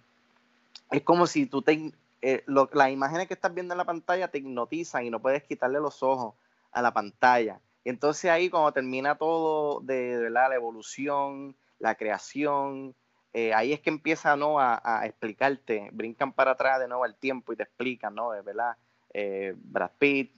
es 0.90 1.02
como 1.04 1.26
si 1.26 1.46
tú 1.46 1.62
te, 1.62 1.90
eh, 2.20 2.42
lo, 2.44 2.68
las 2.74 2.90
imágenes 2.90 3.28
que 3.28 3.34
estás 3.34 3.54
viendo 3.54 3.72
en 3.72 3.78
la 3.78 3.86
pantalla 3.86 4.28
te 4.28 4.38
hipnotizan 4.38 5.06
y 5.06 5.10
no 5.10 5.20
puedes 5.20 5.42
quitarle 5.44 5.80
los 5.80 6.02
ojos 6.02 6.34
a 6.70 6.82
la 6.82 6.92
pantalla. 6.92 7.60
Y 7.84 7.90
entonces 7.90 8.30
ahí 8.30 8.48
cuando 8.48 8.72
termina 8.72 9.16
todo 9.16 9.80
de, 9.80 10.30
la 10.30 10.52
evolución, 10.54 11.54
la 11.78 11.94
creación, 11.94 12.94
eh, 13.34 13.52
ahí 13.52 13.72
es 13.72 13.80
que 13.80 13.90
empieza 13.90 14.36
¿no? 14.36 14.58
a, 14.58 15.02
explicarte, 15.04 15.90
brincan 15.92 16.32
para 16.32 16.52
atrás 16.52 16.80
de 16.80 16.88
nuevo 16.88 17.04
al 17.04 17.14
tiempo 17.14 17.52
y 17.52 17.56
te 17.56 17.64
explican, 17.64 18.14
¿no? 18.14 18.28
¿verdad? 18.28 18.76
Eh, 19.12 19.54
Brad 19.56 19.90
Pitt, 19.98 20.32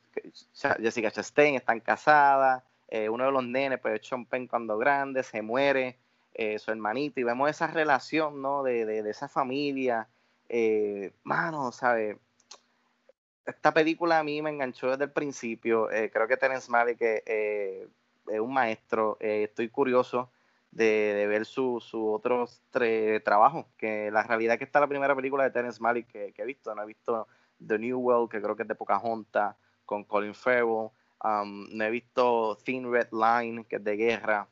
Jessica 0.80 1.10
Chastain 1.10 1.54
están 1.54 1.80
casadas, 1.80 2.64
eh, 2.88 3.08
uno 3.08 3.26
de 3.26 3.32
los 3.32 3.44
nenes, 3.44 3.78
pues 3.80 4.04
Sean 4.06 4.26
Penn 4.26 4.48
cuando 4.48 4.76
grande, 4.76 5.22
se 5.22 5.40
muere, 5.40 5.98
eh, 6.34 6.58
su 6.58 6.70
hermanito, 6.70 7.20
y 7.20 7.24
vemos 7.24 7.48
esa 7.48 7.68
relación, 7.68 8.42
¿no? 8.42 8.62
De, 8.62 8.84
de, 8.84 9.02
de 9.02 9.10
esa 9.10 9.28
familia, 9.28 10.08
mano, 11.22 11.72
¿sabes? 11.72 12.16
Esta 13.46 13.72
película 13.72 14.18
a 14.18 14.24
mí 14.24 14.42
me 14.42 14.50
enganchó 14.50 14.90
desde 14.90 15.04
el 15.04 15.12
principio, 15.12 15.88
creo 15.88 16.26
que 16.26 16.36
Terence 16.36 16.70
Malick 16.70 17.00
es 17.00 17.88
un 18.40 18.52
maestro, 18.52 19.16
estoy 19.20 19.68
curioso 19.68 20.30
de, 20.72 21.26
ver 21.28 21.46
sus 21.46 21.84
su 21.84 22.12
otros 22.12 22.60
trabajos, 23.24 23.66
que 23.78 24.10
la 24.10 24.24
realidad 24.24 24.54
es 24.54 24.58
que 24.58 24.64
esta 24.64 24.78
es 24.78 24.82
la 24.82 24.88
primera 24.88 25.14
película 25.14 25.44
de 25.44 25.50
Terence 25.50 25.80
Malick 25.80 26.08
que, 26.08 26.34
he 26.36 26.44
visto, 26.44 26.74
no 26.74 26.82
he 26.82 26.86
visto 26.86 27.28
The 27.64 27.78
New 27.78 27.98
World, 27.98 28.30
que 28.30 28.42
creo 28.42 28.56
que 28.56 28.62
es 28.62 28.68
de 28.68 28.74
Pocahontas, 28.74 29.56
con 29.86 30.04
Colin 30.04 30.34
Farrell, 30.34 30.90
um, 31.24 31.66
no 31.70 31.84
he 31.84 31.90
visto 31.90 32.58
Thin 32.64 32.92
Red 32.92 33.08
Line, 33.12 33.64
que 33.64 33.76
es 33.76 33.84
de 33.84 33.96
guerra. 33.96 34.48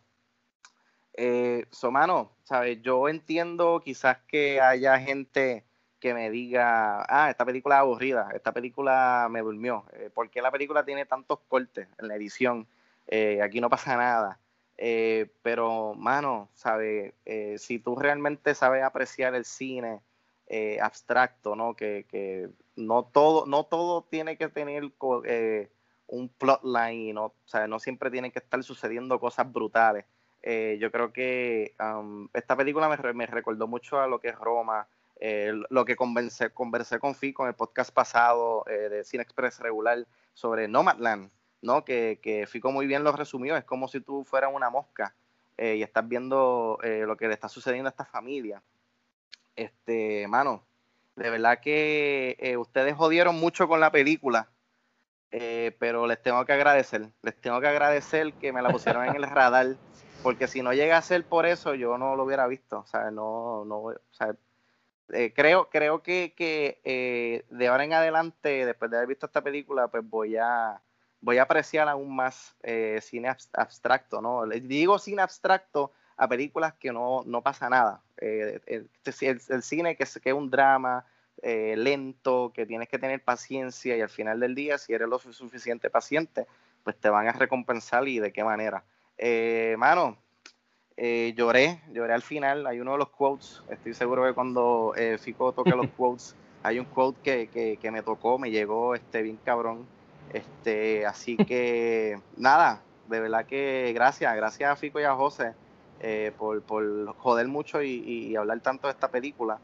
Eh, 1.13 1.67
so, 1.71 1.91
mano, 1.91 2.33
¿sabes? 2.45 2.81
Yo 2.83 3.09
entiendo 3.09 3.81
quizás 3.85 4.19
que 4.27 4.61
haya 4.61 4.99
gente 4.99 5.65
que 6.05 6.13
me 6.13 6.31
diga, 6.31 7.03
ah, 7.09 7.31
esta 7.31 7.47
película 7.47 7.77
es 7.77 7.81
aburrida, 7.81 8.29
esta 8.35 8.53
película 8.53 9.27
me 9.31 9.41
durmió, 9.41 9.87
eh, 9.95 10.11
¿por 10.13 10.29
qué 10.29 10.43
la 10.43 10.51
película 10.51 10.85
tiene 10.85 11.07
tantos 11.07 11.39
cortes 11.49 11.89
en 11.99 12.09
la 12.09 12.15
edición? 12.15 12.67
Eh, 13.07 13.41
aquí 13.41 13.59
no 13.59 13.71
pasa 13.71 13.97
nada. 13.97 14.39
Eh, 14.77 15.31
pero, 15.43 15.95
mano, 15.95 16.51
¿sabes? 16.53 17.15
Eh, 17.25 17.57
si 17.57 17.79
tú 17.79 17.97
realmente 17.97 18.55
sabes 18.55 18.85
apreciar 18.85 19.35
el 19.35 19.47
cine 19.47 20.03
abstracto, 20.83 21.57
¿no? 21.57 21.75
Que, 21.75 22.05
que, 22.07 22.51
no, 22.77 23.05
todo, 23.05 23.47
no 23.47 23.65
todo 23.65 24.03
tiene 24.03 24.37
que 24.37 24.49
tener 24.49 24.85
un 24.85 26.29
plotline, 26.29 27.15
¿no? 27.15 27.25
O 27.25 27.47
sea, 27.47 27.67
no 27.67 27.79
siempre 27.79 28.11
tienen 28.11 28.31
que 28.31 28.41
estar 28.41 28.63
sucediendo 28.63 29.19
cosas 29.19 29.51
brutales. 29.51 30.05
Yo 30.79 30.93
creo 30.93 31.15
que 31.15 31.75
esta 32.35 32.57
película 32.59 32.91
me, 32.91 33.13
me, 33.15 33.27
recordó 33.27 33.67
mucho 33.67 33.99
a 33.99 34.07
lo 34.07 34.21
que 34.21 34.29
es 34.29 34.35
Roma, 34.35 34.87
lo 35.21 35.85
que 35.85 35.97
conversé, 35.97 36.51
con 36.51 37.15
Fico 37.15 37.45
en 37.45 37.49
el 37.49 37.55
podcast 37.55 37.93
pasado 37.93 38.65
de 38.67 39.05
Cine 39.05 39.23
Express 39.23 39.61
regular 39.61 40.07
sobre 40.35 40.69
Nomadland. 40.69 41.31
¿no? 41.65 41.85
Que, 41.85 42.21
que 42.23 42.47
Fico 42.47 42.71
muy 42.71 42.87
bien 42.87 43.03
lo 43.05 43.13
resumió, 43.13 43.57
es 43.57 43.65
como 43.65 43.89
si 43.89 44.01
tú 44.01 44.25
fueras 44.25 44.51
una 44.55 44.71
mosca 44.71 45.15
eh, 45.57 45.77
y 45.77 45.83
estás 45.83 46.07
viendo 46.07 46.79
eh, 46.83 47.05
lo 47.07 47.17
que 47.17 47.27
le 47.27 47.35
está 47.35 47.49
sucediendo 47.49 47.89
a 47.89 47.91
esta 47.91 48.05
familia. 48.05 48.63
Este, 49.57 50.27
mano, 50.29 50.63
de 51.17 51.31
verdad 51.31 51.61
que 51.61 52.37
eh, 52.39 52.57
ustedes 52.57 52.95
jodieron 52.95 53.37
mucho 53.37 53.67
con 53.67 53.81
la 53.81 53.91
película, 53.91 54.49
pero 55.81 56.07
les 56.07 56.23
tengo 56.23 56.45
que 56.45 56.53
agradecer, 56.53 57.09
les 57.23 57.35
tengo 57.41 57.61
que 57.61 57.67
agradecer 57.67 58.35
que 58.35 58.53
me 58.53 58.63
la 58.63 58.71
pusieron 58.71 59.05
en 59.05 59.17
el 59.17 59.25
radar, 59.25 59.75
porque 60.23 60.47
si 60.47 60.63
no 60.63 60.73
llega 60.73 60.97
a 60.97 61.03
ser 61.03 61.25
por 61.25 61.45
eso, 61.45 61.75
yo 61.75 61.99
no 61.99 62.15
lo 62.15 62.23
hubiera 62.23 62.47
visto, 62.47 62.79
o 62.79 62.87
sea, 62.87 63.11
no, 63.11 63.65
no, 63.65 63.79
o 63.79 63.95
sea, 64.13 64.37
creo, 65.35 65.69
creo 65.71 66.03
que, 66.03 66.35
que 66.37 67.45
de 67.51 67.69
ahora 67.69 67.85
en 67.85 67.93
adelante, 67.93 68.67
después 68.67 68.91
de 68.91 68.97
haber 68.97 69.09
visto 69.09 69.27
esta 69.27 69.43
película, 69.43 69.89
pues 69.89 70.03
voy 70.09 70.37
a, 70.37 70.81
voy 71.25 71.39
a 71.39 71.45
apreciar 71.45 71.89
aún 71.89 72.15
más 72.15 72.55
eh, 72.63 72.99
cine 73.01 73.35
abstracto, 73.55 74.21
¿no? 74.21 74.45
Les 74.45 74.69
digo 74.69 74.99
cine 74.99 75.23
abstracto 75.23 75.91
a 76.19 76.29
películas 76.29 76.75
que 76.75 76.93
no, 76.93 77.23
no 77.25 77.43
pasa 77.43 77.71
nada. 77.71 78.03
Eh, 78.19 78.61
el, 78.67 79.63
cine 79.63 79.97
que, 79.97 80.05
es 80.05 80.21
un 80.35 80.51
drama 80.51 81.07
eh, 81.43 81.77
lento, 81.79 82.53
que 82.55 82.67
tienes 82.67 82.89
que 82.91 82.99
tener 82.99 83.25
paciencia 83.25 83.97
y 83.97 84.03
al 84.03 84.11
final 84.11 84.39
del 84.39 84.55
día, 84.55 84.77
si 84.77 84.93
eres 84.93 85.09
lo 85.09 85.19
suficiente 85.19 85.89
paciente, 85.89 86.47
pues 86.83 86.97
te 87.01 87.09
van 87.09 87.27
a 87.27 87.33
recompensar 87.33 88.07
y 88.07 88.19
de 88.19 88.31
qué 88.31 88.45
manera. 88.45 88.85
mano, 89.79 90.19
lloré, 90.97 91.81
lloré 91.93 92.13
al 92.13 92.23
final. 92.23 92.67
Hay 92.67 92.81
uno 92.81 92.93
de 92.93 92.99
los 92.99 93.11
quotes, 93.11 93.63
estoy 93.69 93.95
seguro 93.95 94.25
que 94.25 94.33
cuando 94.33 94.95
Fico 95.19 95.53
toque 95.53 95.71
los 95.71 95.89
quotes, 95.97 96.37
hay 96.63 96.79
un 96.79 96.87
quote 96.87 97.19
que, 97.23 97.47
que, 97.49 97.77
que, 97.77 97.91
me 97.91 98.03
tocó, 98.03 98.39
me 98.39 98.51
llegó 98.51 98.95
este, 98.95 99.23
bien 99.23 99.39
cabrón 99.45 99.87
este, 100.33 101.07
así 101.07 101.37
que 101.37 102.19
nada, 102.37 102.81
de 103.09 103.21
verdad 103.21 103.47
que 103.47 103.93
gracias, 103.95 104.35
gracias 104.35 104.71
a 104.71 104.77
Fico 104.77 105.01
y 105.01 105.05
a 105.05 105.15
José 105.15 105.53
eh, 106.01 106.33
por, 106.37 106.61
por, 106.63 107.15
joder 107.19 107.47
mucho 107.49 107.83
y, 107.83 108.35
hablar 108.37 108.61
tanto 108.61 108.89
de 108.89 108.93
esta 108.93 109.09
película, 109.09 109.59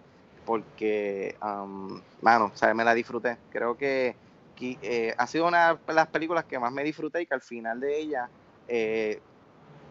porque, 0.47 1.37
um, 1.43 2.01
mano, 2.23 2.53
o 2.63 2.75
me 2.75 2.85
la 2.85 2.95
disfruté. 2.95 3.37
Creo 3.51 3.77
que, 3.77 4.15
eh, 4.61 5.15
ha 5.19 5.27
sido 5.27 5.49
una 5.49 5.75
de 5.75 5.93
las 5.93 6.07
películas 6.07 6.45
que 6.45 6.59
más 6.59 6.73
me 6.73 6.85
disfruté 6.85 7.23
y 7.23 7.27
que 7.27 7.35
al 7.35 7.43
final 7.43 7.81
de 7.81 7.99
ella, 7.99 8.29
eh, 8.69 9.21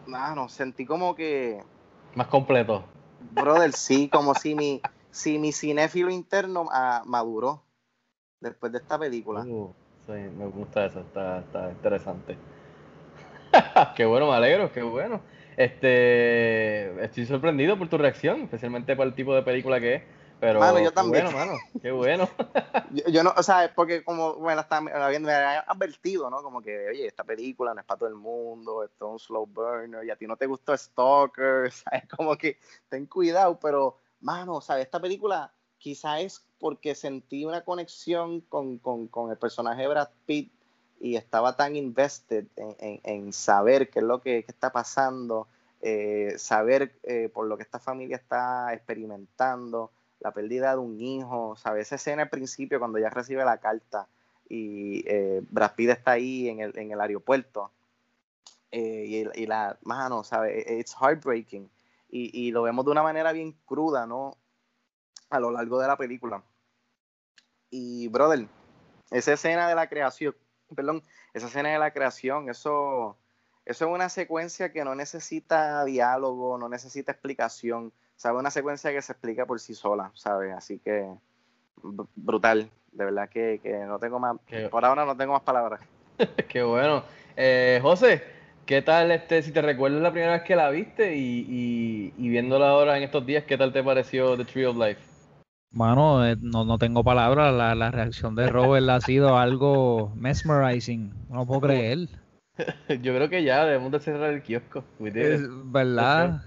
mano, 0.06 0.48
sentí 0.48 0.84
como 0.86 1.14
que... 1.14 1.62
Más 2.14 2.26
completo. 2.26 2.84
Brother, 3.32 3.72
sí, 3.72 4.08
como 4.08 4.34
si 4.34 4.54
mi, 4.54 4.80
si 5.10 5.38
mi 5.38 5.52
cinéfilo 5.52 6.10
interno 6.10 6.68
ah, 6.72 7.02
maduró 7.06 7.62
después 8.40 8.72
de 8.72 8.78
esta 8.78 8.98
película. 8.98 9.42
Uh 9.42 9.74
me 10.08 10.46
gusta 10.46 10.86
eso, 10.86 11.00
está, 11.00 11.38
está 11.38 11.70
interesante. 11.70 12.36
qué 13.96 14.04
bueno, 14.04 14.28
me 14.28 14.34
alegro, 14.34 14.72
qué 14.72 14.82
bueno. 14.82 15.20
Este, 15.56 17.04
estoy 17.04 17.26
sorprendido 17.26 17.78
por 17.78 17.88
tu 17.88 17.98
reacción, 17.98 18.42
especialmente 18.42 18.96
por 18.96 19.06
el 19.06 19.14
tipo 19.14 19.34
de 19.34 19.42
película 19.42 19.80
que 19.80 19.94
es. 19.96 20.02
Pero 20.40 20.58
mano, 20.58 20.80
yo 20.80 20.90
también. 20.90 21.26
Qué 21.26 21.34
bueno, 21.34 21.52
mano, 21.52 21.60
qué 21.82 21.90
bueno. 21.90 22.28
yo, 23.12 23.22
no, 23.22 23.34
o 23.36 23.42
sea, 23.42 23.70
porque 23.74 24.02
como, 24.02 24.36
bueno, 24.36 24.62
está, 24.62 24.80
me 24.80 24.90
había 24.90 25.60
advertido, 25.60 26.30
¿no? 26.30 26.42
Como 26.42 26.62
que, 26.62 26.88
oye, 26.88 27.06
esta 27.06 27.24
película 27.24 27.74
no 27.74 27.80
es 27.80 27.86
para 27.86 27.98
todo 27.98 28.08
el 28.08 28.14
mundo, 28.14 28.82
esto 28.82 29.06
es 29.06 29.12
un 29.12 29.18
slow 29.18 29.46
burner, 29.46 30.02
y 30.04 30.10
a 30.10 30.16
ti 30.16 30.26
no 30.26 30.38
te 30.38 30.46
gustó 30.46 30.74
Stalker, 30.74 31.70
¿sabes? 31.72 32.04
Como 32.16 32.36
que 32.38 32.56
ten 32.88 33.04
cuidado, 33.06 33.58
pero, 33.60 33.98
mano, 34.20 34.62
¿sabes? 34.62 34.86
Esta 34.86 34.98
película 34.98 35.52
quizá 35.76 36.20
es 36.20 36.42
porque 36.58 36.94
sentí 36.94 37.44
una 37.44 37.62
conexión 37.62 38.40
con, 38.40 38.80
el 39.30 39.38
personaje 39.38 39.82
de 39.82 39.88
Brad 39.88 40.08
Pitt 40.24 40.52
y 41.00 41.16
estaba 41.16 41.56
tan 41.56 41.76
invested 41.76 42.46
en, 42.56 43.32
saber 43.32 43.90
qué 43.90 43.98
es 43.98 44.04
lo 44.04 44.20
que, 44.20 44.44
está 44.46 44.72
pasando, 44.72 45.48
eh, 45.82 46.34
saber 46.36 46.98
eh, 47.02 47.30
por 47.32 47.46
lo 47.46 47.56
que 47.56 47.62
esta 47.62 47.78
familia 47.78 48.16
está 48.16 48.72
experimentando, 48.72 49.90
la 50.20 50.32
pérdida 50.32 50.72
de 50.72 50.78
un 50.78 51.00
hijo, 51.00 51.56
¿sabes? 51.56 51.88
Esa 51.88 51.96
escena 51.96 52.22
al 52.22 52.30
principio 52.30 52.78
cuando 52.78 52.98
ya 52.98 53.10
recibe 53.10 53.44
la 53.44 53.58
carta 53.58 54.08
y 54.48 55.04
eh, 55.06 55.42
Brad 55.50 55.74
Pitt 55.74 55.90
está 55.90 56.12
ahí 56.12 56.48
en 56.48 56.60
el, 56.60 56.78
en 56.78 56.90
el 56.90 57.00
aeropuerto 57.00 57.70
y, 58.70 59.26
y, 59.34 59.46
la 59.46 59.78
mano, 59.82 60.22
¿sabes? 60.22 60.64
It's 60.70 60.94
heartbreaking 60.94 61.70
y, 62.10 62.46
y 62.46 62.50
lo 62.50 62.62
vemos 62.62 62.84
de 62.84 62.90
una 62.90 63.02
manera 63.02 63.32
bien 63.32 63.56
cruda, 63.64 64.06
¿no? 64.06 64.36
A 65.30 65.40
lo 65.40 65.50
largo 65.50 65.80
de 65.80 65.88
la 65.88 65.96
película. 65.96 66.42
Y, 67.70 68.08
brother, 68.08 68.48
esa 69.10 69.32
escena 69.32 69.68
de 69.68 69.74
la 69.74 69.88
creación, 69.88 70.34
perdón, 70.74 71.02
esa 71.32 71.46
escena 71.46 71.70
de 71.70 71.78
la 71.78 71.92
creación, 71.92 72.48
eso, 72.48 73.16
eso 73.64 73.84
es 73.86 73.90
una 73.90 74.08
secuencia 74.08 74.72
que 74.72 74.84
no 74.84 74.94
necesita 74.94 75.84
diálogo, 75.84 76.58
no 76.58 76.68
necesita 76.68 77.12
explicación, 77.12 77.92
¿sabes? 78.20 78.38
Una 78.38 78.50
secuencia 78.50 78.92
que 78.92 79.00
se 79.00 79.12
explica 79.12 79.46
por 79.46 79.58
sí 79.60 79.74
sola, 79.74 80.10
¿sabes? 80.12 80.52
Así 80.54 80.78
que, 80.78 81.08
brutal, 82.16 82.68
de 82.92 83.04
verdad 83.06 83.30
que, 83.30 83.58
no 83.88 83.98
tengo 83.98 84.18
más, 84.18 84.36
por 84.70 84.84
ahora 84.84 85.06
no 85.06 85.16
tengo 85.16 85.32
más 85.32 85.42
palabras. 85.42 85.80
Qué 86.48 86.62
bueno. 86.62 87.02
Eh, 87.34 87.78
José, 87.80 88.22
¿qué 88.66 88.82
tal, 88.82 89.10
este, 89.10 89.42
si 89.42 89.52
te 89.52 89.62
recuerdas 89.62 90.02
la 90.02 90.12
primera 90.12 90.32
vez 90.32 90.42
que 90.42 90.54
la 90.54 90.68
viste 90.68 91.16
y, 91.16 91.46
y, 91.48 92.14
y 92.18 92.28
viéndola 92.28 92.68
ahora 92.68 92.98
en 92.98 93.04
estos 93.04 93.24
días, 93.24 93.44
qué 93.44 93.56
tal 93.56 93.72
te 93.72 93.82
pareció 93.82 94.36
The 94.36 94.44
Tree 94.44 94.66
of 94.66 94.76
Life? 94.76 95.00
Mano, 95.70 96.26
eh, 96.26 96.36
no, 96.38 96.66
no 96.66 96.76
tengo 96.76 97.02
palabras. 97.02 97.54
La, 97.54 97.74
la, 97.74 97.90
reacción 97.90 98.34
de 98.34 98.48
Robert 98.48 98.86
ha 98.90 99.00
sido 99.00 99.38
algo 99.38 100.12
mesmerizing. 100.14 101.14
No 101.30 101.46
puedo 101.46 101.62
creer. 101.62 102.08
Yo 103.02 103.14
creo 103.14 103.28
que 103.28 103.42
ya 103.42 103.64
debemos 103.64 103.92
de 103.92 104.00
cerrar 104.00 104.30
el 104.30 104.42
kiosco. 104.42 104.84
¿Verdad? 104.98 106.42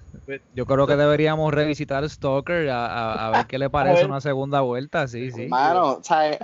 Yo 0.53 0.65
creo 0.65 0.87
que 0.87 0.95
deberíamos 0.95 1.53
revisitar 1.53 2.07
Stalker 2.09 2.69
a, 2.69 3.27
a, 3.27 3.31
ver 3.31 3.47
qué 3.47 3.57
le 3.57 3.69
parece 3.71 4.05
una 4.05 4.21
segunda 4.21 4.61
vuelta. 4.61 5.07
Sí, 5.07 5.31
sí. 5.31 5.47
Mano, 5.47 5.93
o 5.93 6.03
sea, 6.03 6.37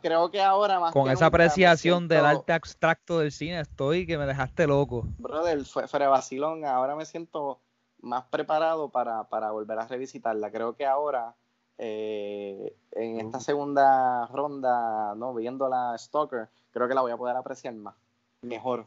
creo 0.00 0.30
que 0.30 0.40
ahora 0.40 0.78
más 0.80 0.92
Con 0.92 1.10
esa 1.10 1.26
apreciación 1.26 2.08
del 2.08 2.24
arte 2.24 2.52
abstracto 2.52 3.18
del 3.18 3.32
cine 3.32 3.60
estoy 3.60 4.06
que 4.06 4.18
me 4.18 4.26
dejaste 4.26 4.66
loco. 4.66 5.06
Brother, 5.18 5.64
fue, 5.64 5.88
fue 5.88 6.06
vacilón. 6.06 6.64
Ahora 6.64 6.96
me 6.96 7.04
siento 7.04 7.60
más 8.00 8.24
preparado 8.24 8.90
para, 8.90 9.24
para 9.24 9.50
volver 9.50 9.78
a 9.78 9.86
revisitarla. 9.86 10.50
Creo 10.50 10.76
que 10.76 10.86
ahora 10.86 11.34
eh, 11.78 12.76
en 12.92 13.20
esta 13.20 13.40
segunda 13.40 14.26
ronda, 14.26 15.14
¿no? 15.16 15.34
Viendo 15.34 15.68
la 15.68 15.96
Stalker, 15.98 16.48
creo 16.72 16.88
que 16.88 16.94
la 16.94 17.00
voy 17.00 17.12
a 17.12 17.16
poder 17.16 17.36
apreciar 17.36 17.74
más, 17.74 17.94
mejor. 18.42 18.86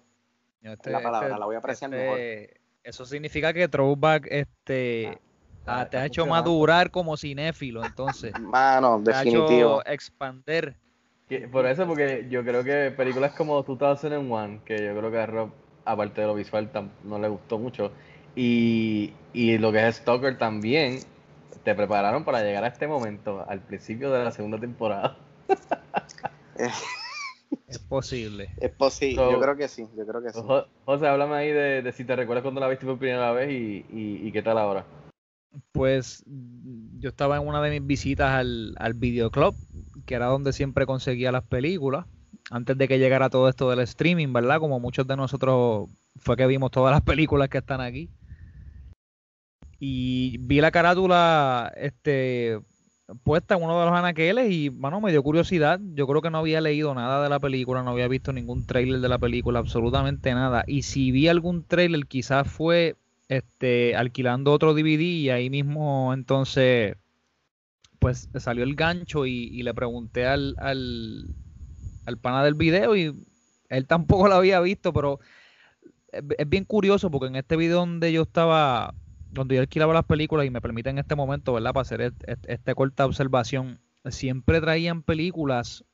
Este, 0.62 0.91
la 0.91 1.02
palabra, 1.02 1.28
este, 1.28 1.39
la 1.39 1.46
voy 1.46 1.56
a 1.56 1.60
apreciar 1.60 1.93
este, 1.93 2.04
mejor. 2.04 2.60
Eso 2.84 3.06
significa 3.06 3.54
que 3.54 3.67
Throwback 3.67 4.28
este, 4.30 5.20
ah, 5.65 5.88
te 5.89 5.98
ha 5.98 6.06
hecho 6.06 6.26
madurar 6.26 6.89
como 6.91 7.17
cinéfilo, 7.17 7.84
entonces. 7.84 8.34
Mano, 8.39 9.00
definitivo. 9.00 9.80
Ha 9.80 9.82
hecho 9.82 9.93
expander. 9.93 10.76
Por 11.52 11.65
eso, 11.65 11.86
porque 11.86 12.28
yo 12.30 12.43
creo 12.43 12.63
que 12.63 12.91
películas 12.96 13.34
como 13.34 13.62
2001, 13.62 14.63
que 14.63 14.86
yo 14.86 14.98
creo 14.98 15.12
que 15.12 15.20
a 15.20 15.26
Rob, 15.26 15.50
aparte 15.84 16.22
de 16.22 16.28
lo 16.28 16.36
visual, 16.36 16.70
no 17.04 17.20
le 17.20 17.28
gustó 17.28 17.60
mucho, 17.60 17.91
y, 18.34 19.13
y 19.34 19.58
lo 19.58 19.74
que 19.74 19.86
es 19.86 19.98
Stalker 19.98 20.38
también, 20.38 21.00
te 21.65 21.76
prepararon 21.76 22.24
para 22.24 22.41
llegar 22.41 22.63
a 22.63 22.67
este 22.67 22.88
momento, 22.88 23.46
al 23.46 23.60
principio 23.60 24.10
de 24.13 24.24
la 24.24 24.32
segunda 24.32 24.58
temporada. 24.58 25.17
es 27.67 27.79
posible. 27.79 28.49
Es 28.60 28.71
posible, 28.71 29.15
yo 29.15 29.39
creo 29.39 29.55
que 29.55 29.67
sí, 29.67 29.88
yo 29.97 30.05
creo 30.05 30.21
que 30.21 30.31
sí. 30.31 30.39
José, 30.86 31.07
háblame 31.07 31.36
ahí 31.36 31.51
de, 31.51 31.91
si 31.91 32.03
te 32.05 32.15
recuerdas 32.15 32.43
cuando 32.43 32.62
la 32.62 32.67
viste 32.67 32.86
por 32.86 32.97
primera 32.97 33.31
vez 33.31 33.49
y, 33.51 34.31
qué 34.31 34.41
tal 34.41 34.57
ahora. 34.57 34.86
Pues 35.71 36.23
yo 36.27 37.10
estaba 37.10 37.38
en 37.38 37.47
una 37.47 37.62
de 37.62 37.71
mis 37.71 37.88
visitas 37.88 38.31
al, 38.31 38.75
al 38.77 38.93
videoclub, 38.93 39.55
que 40.05 40.15
era 40.15 40.27
donde 40.27 40.53
siempre 40.53 40.86
conseguía 40.86 41.31
las 41.31 41.43
películas, 41.43 42.05
antes 42.51 42.77
de 42.77 42.88
que 42.88 42.99
llegara 42.99 43.29
todo 43.29 43.49
esto 43.49 43.69
del 43.69 43.79
streaming, 43.79 44.33
¿verdad? 44.33 44.60
Como 44.60 44.79
muchos 44.79 45.07
de 45.07 45.17
nosotros 45.17 45.89
fue 46.17 46.38
que 46.38 46.47
vimos 46.47 46.71
todas 46.71 46.91
las 46.91 47.01
películas 47.01 47.49
que 47.49 47.57
están 47.57 47.81
aquí 47.81 48.10
y 49.79 50.38
vi 50.39 50.62
la 50.62 50.71
carátula 50.71 51.71
este 51.75 52.60
puesta 53.24 53.56
en 53.56 53.63
uno 53.63 53.80
de 53.80 53.86
los 53.86 53.96
anaqueles 53.96 54.52
y 54.52 54.70
bueno 54.70 55.00
me 55.02 55.12
dio 55.12 55.24
curiosidad. 55.24 55.80
Yo 55.93 56.08
creo 56.08 56.22
que 56.22 56.30
no 56.30 56.39
había 56.39 56.62
leído 56.62 56.93
nada 56.93 57.24
de 57.24 57.30
la 57.30 57.39
película 57.39 57.84
no 57.84 57.91
había 57.91 58.08
visto 58.08 58.34
ningún 58.34 58.65
trailer 58.65 59.00
de 59.00 59.10
la 59.10 59.17
película 59.17 59.60
absolutamente 59.60 60.34
nada. 60.34 60.63
Y 60.67 60.84
si 60.84 61.12
vi 61.12 61.28
algún 61.28 61.63
trailer 61.63 62.06
quizás 62.08 62.48
fue 62.50 62.96
este 63.30 63.96
alquilando 63.96 64.52
otro 64.52 64.74
DVD 64.74 65.02
y 65.02 65.30
ahí 65.30 65.50
mismo 65.50 66.13
entonces 66.13 66.96
pues 68.00 68.30
salió 68.36 68.63
el 68.63 68.76
gancho 68.76 69.26
y, 69.26 69.63
le 69.63 69.74
pregunté 69.74 70.28
al, 70.28 70.56
al, 70.60 71.28
al 72.06 72.17
pana 72.17 72.43
del 72.43 72.54
video 72.54 72.96
y 72.96 73.13
él 73.70 73.88
tampoco 73.88 74.28
lo 74.30 74.36
había 74.36 74.60
visto 74.62 74.93
pero 74.93 75.20
es 76.12 76.50
bien 76.50 76.63
curioso 76.63 77.12
porque 77.12 77.28
en 77.28 77.36
este 77.36 77.58
video 77.58 77.80
donde 77.80 78.12
yo 78.13 78.22
estaba 78.22 78.93
donde 79.38 79.56
yo 79.56 79.62
alquilaba 79.62 79.93
las 79.93 80.06
películas 80.06 80.45
y 80.45 80.50
me 80.50 80.62
permiten 80.62 80.95
en 80.95 81.00
este 81.00 81.15
momento, 81.15 81.54
¿verdad? 81.54 81.73
Para 81.73 81.82
hacer 81.84 82.13
esta 82.47 82.76
corta 82.76 83.06
observación, 83.06 83.80
siempre 84.10 84.60
traían 84.60 85.04
películas 85.04 85.86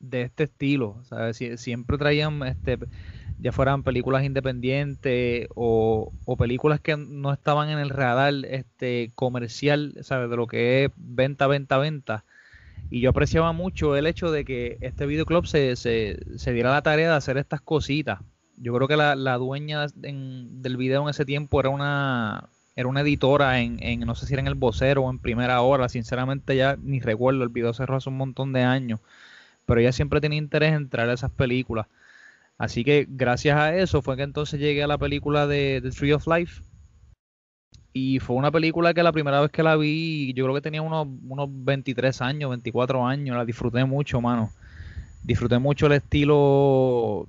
de 0.00 0.22
este 0.22 0.44
estilo. 0.44 1.00
¿sabes? 1.04 1.36
siempre 1.60 1.98
traían, 1.98 2.42
este, 2.44 2.78
ya 3.38 3.52
fueran 3.52 3.82
películas 3.82 4.24
independientes 4.24 5.48
o, 5.54 6.12
películas 6.38 6.80
que 6.80 6.96
no 6.96 7.32
estaban 7.32 7.68
en 7.70 7.78
el 7.78 7.90
radar 7.90 8.34
este, 8.48 9.10
comercial, 9.14 9.94
¿sabes? 10.02 10.30
De 10.30 10.36
lo 10.36 10.46
que 10.46 10.84
es 10.84 10.90
venta, 10.96 11.46
venta, 11.46 11.78
venta. 11.78 12.24
Y 12.90 13.00
yo 13.00 13.10
apreciaba 13.10 13.52
mucho 13.52 13.96
el 13.96 14.06
hecho 14.06 14.30
de 14.30 14.44
que 14.44 14.78
este 14.80 15.04
videoclub 15.04 15.46
se, 15.46 15.76
se, 15.76 16.18
se 16.38 16.52
diera 16.52 16.70
la 16.70 16.82
tarea 16.82 17.10
de 17.10 17.16
hacer 17.16 17.36
estas 17.36 17.60
cositas. 17.60 18.20
Yo 18.60 18.74
creo 18.74 18.88
que 18.88 18.96
la, 18.96 19.14
la 19.14 19.36
dueña 19.36 19.86
del 19.94 20.76
video 20.76 21.02
en 21.02 21.08
ese 21.08 21.24
tiempo 21.24 21.60
era 21.60 21.68
una, 21.68 22.48
era 22.76 22.88
una 22.88 23.02
editora 23.02 23.60
en, 23.60 23.82
en, 23.82 24.00
no 24.00 24.14
sé 24.14 24.26
si 24.26 24.34
era 24.34 24.40
en 24.40 24.48
El 24.48 24.54
Vocero 24.54 25.02
o 25.02 25.10
en 25.10 25.18
Primera 25.18 25.60
Hora, 25.62 25.88
sinceramente 25.88 26.56
ya 26.56 26.76
ni 26.82 27.00
recuerdo, 27.00 27.42
el 27.42 27.48
video 27.48 27.72
cerró 27.72 27.96
hace 27.96 28.08
un 28.08 28.16
montón 28.16 28.52
de 28.52 28.62
años 28.62 29.00
pero 29.68 29.80
ella 29.80 29.92
siempre 29.92 30.22
tenía 30.22 30.38
interés 30.38 30.72
en 30.72 30.88
traer 30.88 31.10
esas 31.10 31.30
películas. 31.30 31.86
Así 32.56 32.84
que 32.84 33.06
gracias 33.06 33.58
a 33.58 33.76
eso 33.76 34.00
fue 34.00 34.16
que 34.16 34.22
entonces 34.22 34.58
llegué 34.58 34.82
a 34.82 34.86
la 34.86 34.96
película 34.96 35.46
de 35.46 35.80
The 35.82 35.90
Tree 35.90 36.12
of 36.14 36.26
Life. 36.26 36.62
Y 37.92 38.18
fue 38.18 38.36
una 38.36 38.50
película 38.50 38.94
que 38.94 39.02
la 39.02 39.12
primera 39.12 39.42
vez 39.42 39.50
que 39.50 39.62
la 39.62 39.76
vi, 39.76 40.32
yo 40.32 40.44
creo 40.44 40.54
que 40.54 40.62
tenía 40.62 40.80
unos, 40.80 41.06
unos 41.28 41.48
23 41.50 42.22
años, 42.22 42.48
24 42.48 43.06
años, 43.06 43.36
la 43.36 43.44
disfruté 43.44 43.84
mucho, 43.84 44.22
mano. 44.22 44.50
Disfruté 45.22 45.58
mucho 45.58 45.84
el 45.86 45.92
estilo 45.92 47.28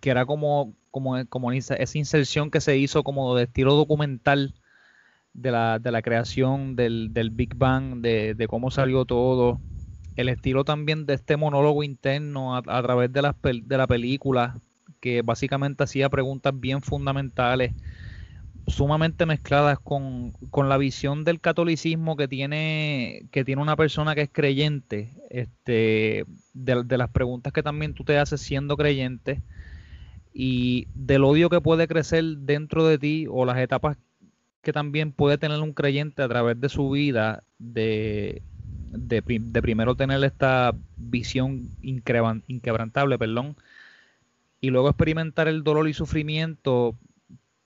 que 0.00 0.10
era 0.10 0.26
como, 0.26 0.74
como, 0.90 1.24
como 1.26 1.52
esa 1.52 1.76
inserción 1.94 2.50
que 2.50 2.60
se 2.60 2.76
hizo 2.76 3.02
como 3.02 3.34
de 3.34 3.44
estilo 3.44 3.74
documental 3.74 4.54
de 5.34 5.50
la, 5.50 5.78
de 5.78 5.90
la 5.90 6.02
creación 6.02 6.76
del, 6.76 7.12
del 7.12 7.30
Big 7.30 7.54
Bang, 7.56 8.00
de, 8.00 8.34
de 8.34 8.48
cómo 8.48 8.70
salió 8.70 9.04
todo. 9.04 9.60
El 10.16 10.28
estilo 10.28 10.64
también 10.64 11.06
de 11.06 11.14
este 11.14 11.36
monólogo 11.36 11.82
interno 11.82 12.56
a, 12.56 12.62
través 12.62 13.12
de 13.12 13.22
la, 13.22 13.34
de 13.42 13.78
la 13.78 13.86
película, 13.86 14.56
que 15.00 15.22
básicamente 15.22 15.84
hacía 15.84 16.10
preguntas 16.10 16.52
bien 16.54 16.82
fundamentales, 16.82 17.72
sumamente 18.66 19.26
mezcladas 19.26 19.78
con, 19.80 20.34
la 20.68 20.76
visión 20.76 21.24
del 21.24 21.40
catolicismo 21.40 22.16
que 22.16 22.28
tiene, 22.28 23.26
que 23.32 23.44
tiene 23.44 23.62
una 23.62 23.74
persona 23.74 24.14
que 24.14 24.22
es 24.22 24.30
creyente, 24.30 25.10
este, 25.30 26.26
de, 26.52 26.84
de 26.84 26.98
las 26.98 27.08
preguntas 27.08 27.52
que 27.52 27.62
también 27.62 27.94
tú 27.94 28.04
te 28.04 28.18
haces 28.18 28.40
siendo 28.42 28.76
creyente 28.76 29.40
y 30.32 30.86
del 30.94 31.24
odio 31.24 31.50
que 31.50 31.60
puede 31.60 31.88
crecer 31.88 32.24
dentro 32.38 32.86
de 32.86 32.98
ti 32.98 33.26
o 33.30 33.44
las 33.44 33.58
etapas 33.58 33.96
que 34.62 34.72
también 34.72 35.12
puede 35.12 35.38
tener 35.38 35.60
un 35.60 35.72
creyente 35.72 36.22
a 36.22 36.28
través 36.28 36.60
de 36.60 36.68
su 36.68 36.90
vida 36.90 37.42
de 37.58 38.42
de, 38.92 39.22
primero 39.62 39.94
tener 39.94 40.22
esta 40.24 40.74
visión 40.96 41.70
inquebrantable, 41.82 43.18
perdón, 43.18 43.56
y 44.60 44.70
luego 44.70 44.88
experimentar 44.88 45.48
el 45.48 45.64
dolor 45.64 45.88
y 45.88 45.94
sufrimiento 45.94 46.94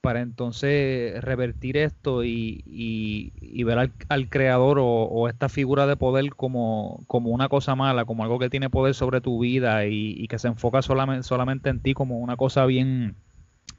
para 0.06 0.20
entonces 0.20 1.20
revertir 1.20 1.76
esto 1.76 2.22
y, 2.22 3.32
ver 3.64 3.90
al, 4.08 4.28
creador 4.28 4.78
o, 4.80 5.28
esta 5.28 5.48
figura 5.48 5.84
de 5.88 5.96
poder 5.96 6.32
como, 6.36 7.04
una 7.08 7.48
cosa 7.48 7.74
mala, 7.74 8.04
como 8.04 8.22
algo 8.22 8.38
que 8.38 8.48
tiene 8.48 8.70
poder 8.70 8.94
sobre 8.94 9.20
tu 9.20 9.40
vida 9.40 9.84
y, 9.86 10.28
que 10.28 10.38
se 10.38 10.46
enfoca 10.46 10.80
solamente, 10.80 11.70
en 11.70 11.80
ti 11.80 11.92
como 11.92 12.20
una 12.20 12.36
cosa 12.36 12.66
bien 12.66 13.16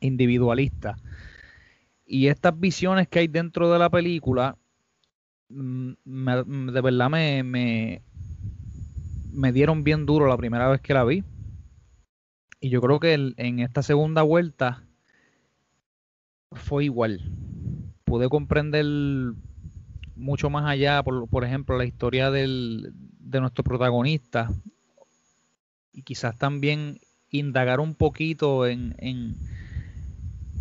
individualista. 0.02 0.98
Y 2.06 2.28
estas 2.28 2.60
visiones 2.60 3.08
que 3.08 3.20
hay 3.20 3.30
dentro 3.30 3.72
de 3.72 3.80
la 3.80 3.90
película 3.90 4.58
Mm, 5.48 6.72
de 6.74 6.82
verdad 6.82 7.10
me, 7.10 8.02
dieron 9.54 9.86
bien 9.86 10.06
duro 10.06 10.28
la 10.28 10.36
primera 10.36 10.68
vez 10.68 10.82
que 10.82 10.94
la 10.94 11.06
vi. 11.06 11.24
Y 12.60 12.68
yo 12.68 12.82
creo 12.82 13.00
que 13.00 13.14
en 13.14 13.60
esta 13.60 13.82
segunda 13.82 14.24
vuelta 14.24 14.87
fue 16.52 16.86
igual. 16.86 17.22
Pude 18.04 18.30
comprender 18.30 18.86
mucho 20.16 20.50
más 20.50 20.66
allá, 20.66 21.04
por, 21.04 21.44
ejemplo, 21.44 21.78
la 21.78 21.86
historia 21.86 22.32
de 22.32 22.92
nuestro 23.40 23.64
protagonista. 23.64 24.50
Y 25.94 26.04
quizás 26.04 26.38
también 26.38 27.00
indagar 27.30 27.80
un 27.80 27.96
poquito 27.96 28.68
en, 28.68 28.96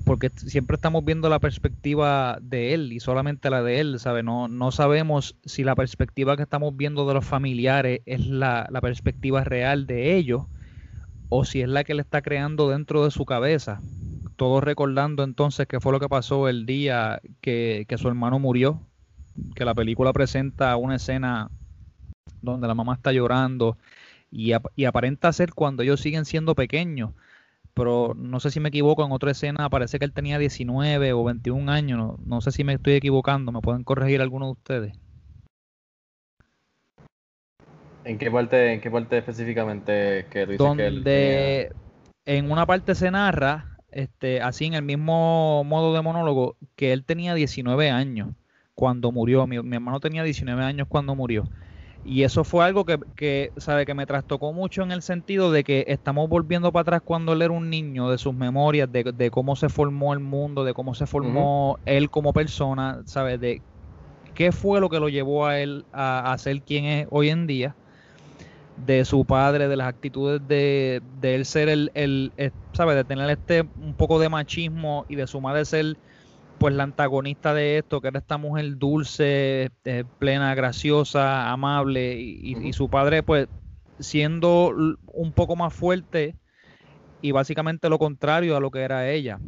porque 0.05 0.31
siempre 0.35 0.77
estamos 0.77 1.05
viendo 1.05 1.29
la 1.29 1.41
perspectiva 1.41 2.39
de 2.41 2.75
él 2.75 2.93
y 2.93 3.01
solamente 3.01 3.51
la 3.51 3.63
de 3.63 3.81
él, 3.81 3.99
¿sabe? 3.99 4.23
No, 4.23 4.49
no 4.49 4.71
sabemos 4.71 5.37
si 5.45 5.65
la 5.65 5.75
perspectiva 5.75 6.37
que 6.37 6.45
estamos 6.45 6.77
viendo 6.77 7.07
de 7.09 7.15
los 7.15 7.25
familiares 7.25 8.01
es 8.07 8.27
la, 8.27 8.69
perspectiva 8.81 9.43
real 9.45 9.87
de 9.87 10.17
ellos 10.17 10.45
o 11.29 11.45
si 11.45 11.61
es 11.61 11.69
la 11.69 11.83
que 11.83 11.95
le 11.95 12.03
está 12.03 12.23
creando 12.23 12.71
dentro 12.71 13.05
de 13.05 13.11
su 13.11 13.25
cabeza. 13.25 13.81
Todos 14.37 14.63
recordando 14.63 15.25
entonces 15.25 15.67
qué 15.67 15.81
fue 15.81 15.93
lo 15.93 16.01
que 16.01 16.09
pasó 16.09 16.49
el 16.49 16.67
día 16.67 17.21
que, 17.41 17.87
su 17.97 18.09
hermano 18.09 18.39
murió, 18.39 18.81
que 19.55 19.65
la 19.65 19.75
película 19.75 20.13
presenta 20.13 20.77
una 20.77 20.97
escena 20.97 21.51
donde 22.43 22.69
la 22.69 22.75
mamá 22.75 22.95
está 22.95 23.13
llorando 23.13 23.79
y, 24.31 24.53
y 24.77 24.85
aparenta 24.85 25.33
ser 25.33 25.55
cuando 25.55 25.83
ellos 25.83 26.01
siguen 26.01 26.25
siendo 26.25 26.55
pequeños 26.55 27.11
pero 27.77 28.15
no 28.17 28.41
sé 28.41 28.51
si 28.51 28.59
me 28.59 28.71
equivoco, 28.71 29.05
en 29.05 29.13
otra 29.13 29.33
escena 29.33 29.69
parece 29.69 29.99
que 29.99 30.07
él 30.07 30.13
tenía 30.15 30.39
19 30.39 31.13
o 31.13 31.25
21 31.25 31.71
años, 31.71 32.19
no, 32.25 32.41
sé 32.41 32.51
si 32.51 32.65
me 32.65 32.73
estoy 32.73 32.95
equivocando, 32.95 33.53
¿me 33.53 33.61
pueden 33.61 33.85
corregir 33.85 34.23
alguno 34.23 34.47
de 34.47 34.53
ustedes? 34.53 34.99
¿En 38.05 38.17
qué 38.17 38.31
parte, 38.31 38.73
en 38.73 38.81
qué 38.81 38.91
parte 38.91 39.19
específicamente 39.19 40.25
que 40.31 40.47
tú 40.47 40.53
dices 40.53 40.77
que 40.77 40.87
él 40.87 41.73
en 42.25 42.51
una 42.51 42.65
parte 42.65 42.95
se 42.95 43.11
narra, 43.11 43.76
este, 43.97 44.41
así 44.41 44.67
en 44.67 44.75
el 44.75 44.83
mismo 44.83 45.65
modo 45.65 45.95
de 45.95 46.03
monólogo, 46.03 46.57
que 46.77 46.93
él 46.93 47.05
tenía 47.05 47.35
19 47.35 47.91
años 47.91 48.29
cuando 48.75 49.11
murió, 49.11 49.47
mi, 49.47 49.61
mi 49.63 49.77
hermano 49.77 50.01
tenía 50.01 50.23
19 50.23 50.63
años 50.63 50.87
cuando 50.89 51.15
murió. 51.15 51.49
Y 52.07 52.23
eso 52.23 52.45
fue 52.45 52.65
algo 52.65 52.85
que, 52.85 53.53
sabe 53.57 53.85
que 53.85 53.93
me 53.93 54.07
trastocó 54.07 54.53
mucho 54.53 54.85
en 54.85 54.93
el 54.93 55.03
sentido 55.03 55.51
de 55.51 55.65
que 55.65 55.85
estamos 55.89 56.29
volviendo 56.29 56.71
para 56.71 56.83
atrás 56.83 57.03
cuando 57.05 57.33
él 57.33 57.43
era 57.43 57.53
un 57.53 57.69
niño, 57.69 58.11
de 58.11 58.17
sus 58.17 58.33
memorias, 58.33 58.89
de, 58.93 59.31
cómo 59.33 59.57
se 59.57 59.69
formó 59.69 60.13
el 60.13 60.21
mundo, 60.21 60.63
de 60.63 60.73
cómo 60.73 60.95
se 60.95 61.07
formó 61.07 61.81
él 61.85 62.09
como 62.09 62.33
persona, 62.33 63.03
¿sabes? 63.07 63.41
De 63.41 63.61
qué 64.35 64.53
fue 64.53 64.81
lo 64.81 64.89
que 64.89 65.01
lo 65.01 65.09
llevó 65.09 65.47
a 65.47 65.59
él 65.59 65.85
a, 65.93 66.37
ser 66.39 66.63
quien 66.63 66.85
es 66.85 67.09
hoy 67.11 67.31
en 67.31 67.49
día, 67.49 67.75
de 68.85 69.05
su 69.05 69.25
padre, 69.25 69.69
de 69.69 69.77
las 69.77 69.89
actitudes 69.89 70.47
de, 70.47 71.03
de 71.21 71.35
él 71.35 71.47
ser 71.47 71.69
el, 71.69 71.91
el, 71.95 72.33
el 72.37 72.53
¿sabes? 72.73 72.97
De 72.97 73.05
tener 73.05 73.31
este 73.31 73.63
un 73.63 73.95
poco 73.95 74.19
de 74.19 74.29
machismo 74.29 75.07
y 75.09 75.17
de 75.17 75.27
su 75.27 75.41
madre 75.41 75.65
ser 75.65 75.97
pues 76.59 76.75
la 76.75 76.85
antagonista 76.85 77.55
de 77.55 77.79
esto, 77.79 78.01
que 78.01 78.09
era 78.09 78.19
esta 78.19 78.39
mujer 78.39 78.79
dulce, 78.79 79.71
eh, 79.85 80.05
plena, 80.19 80.55
graciosa, 80.55 81.51
amable, 81.51 82.19
y, 82.19 82.73
su 82.73 82.89
padre, 82.89 83.23
pues, 83.23 83.49
siendo 83.99 84.73
un 85.07 85.33
poco 85.33 85.57
más 85.57 85.75
fuerte 85.75 86.37
y 87.23 87.33
básicamente 87.33 87.89
lo 87.89 87.99
contrario 87.99 88.57
a 88.57 88.61
lo 88.61 88.71
que 88.71 88.81
era 88.81 89.11
ella. 89.11 89.39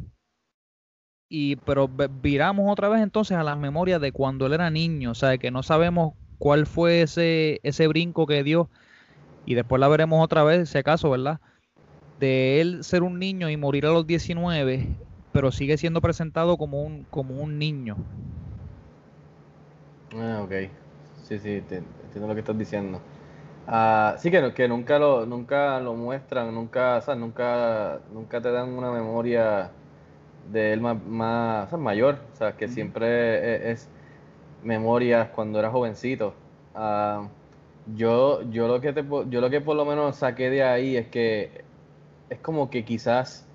Y, 1.30 1.56
pero 1.56 1.88
viramos 1.88 2.70
otra 2.70 2.88
vez 2.88 3.02
entonces 3.02 3.36
a 3.36 3.42
las 3.42 3.58
memorias 3.58 4.00
de 4.00 4.12
cuando 4.12 4.46
él 4.46 4.54
era 4.54 4.70
niño, 4.70 5.10
o 5.10 5.14
sea, 5.14 5.36
que 5.38 5.50
no 5.50 5.62
sabemos 5.62 6.14
cuál 6.38 6.66
fue 6.66 7.02
ese, 7.02 7.60
ese 7.62 7.86
brinco 7.86 8.26
que 8.26 8.42
dio, 8.42 8.70
y 9.48 9.54
después 9.54 9.80
la 9.80 9.88
veremos 9.88 10.22
otra 10.22 10.44
vez, 10.44 10.60
ese 10.60 10.82
caso, 10.82 11.08
¿verdad? 11.10 11.40
De 12.20 12.60
él 12.60 12.84
ser 12.84 13.02
un 13.02 13.18
niño 13.18 13.48
y 13.48 13.56
morir 13.56 13.86
a 13.86 13.90
los 13.90 14.06
19 14.06 14.86
pero 15.32 15.52
sigue 15.52 15.78
siendo 15.78 16.00
presentado 16.00 16.56
como 16.56 16.82
un, 16.82 17.04
como 17.10 17.40
un 17.40 17.58
niño. 17.58 17.96
Ah, 20.16 20.40
ok. 20.42 20.52
Sí, 21.22 21.38
sí, 21.38 21.62
entiendo 21.70 22.26
lo 22.26 22.34
que 22.34 22.40
estás 22.40 22.58
diciendo. 22.58 23.00
Ah, 23.66 24.16
sí 24.18 24.30
que, 24.30 24.52
que 24.54 24.66
nunca 24.66 24.98
lo 24.98 25.26
nunca 25.26 25.78
lo 25.78 25.94
muestran, 25.94 26.54
nunca, 26.54 26.96
o 26.96 27.02
sea, 27.02 27.14
nunca 27.14 28.00
nunca 28.12 28.40
te 28.40 28.50
dan 28.50 28.70
una 28.70 28.90
memoria 28.90 29.70
de 30.50 30.72
él 30.72 30.80
más, 30.80 31.00
más 31.04 31.72
mayor, 31.74 32.18
o 32.32 32.36
sea, 32.36 32.56
que 32.56 32.66
siempre 32.66 33.06
e, 33.68 33.70
es, 33.72 33.88
memorias 34.64 35.28
cuando 35.28 35.58
era 35.58 35.70
jovencito. 35.70 36.34
Ah, 36.74 37.28
yo 37.94 38.42
yo 38.50 38.68
lo 38.68 38.80
que 38.80 38.92
te, 38.92 39.04
yo 39.28 39.40
lo 39.40 39.50
que 39.50 39.60
por 39.60 39.76
lo 39.76 39.84
menos 39.84 40.16
saqué 40.16 40.50
de 40.50 40.62
ahí 40.62 40.96
es 40.96 41.08
que 41.08 41.64
es 42.30 42.38
como 42.40 42.70
que 42.70 42.84
quizás 42.84 43.46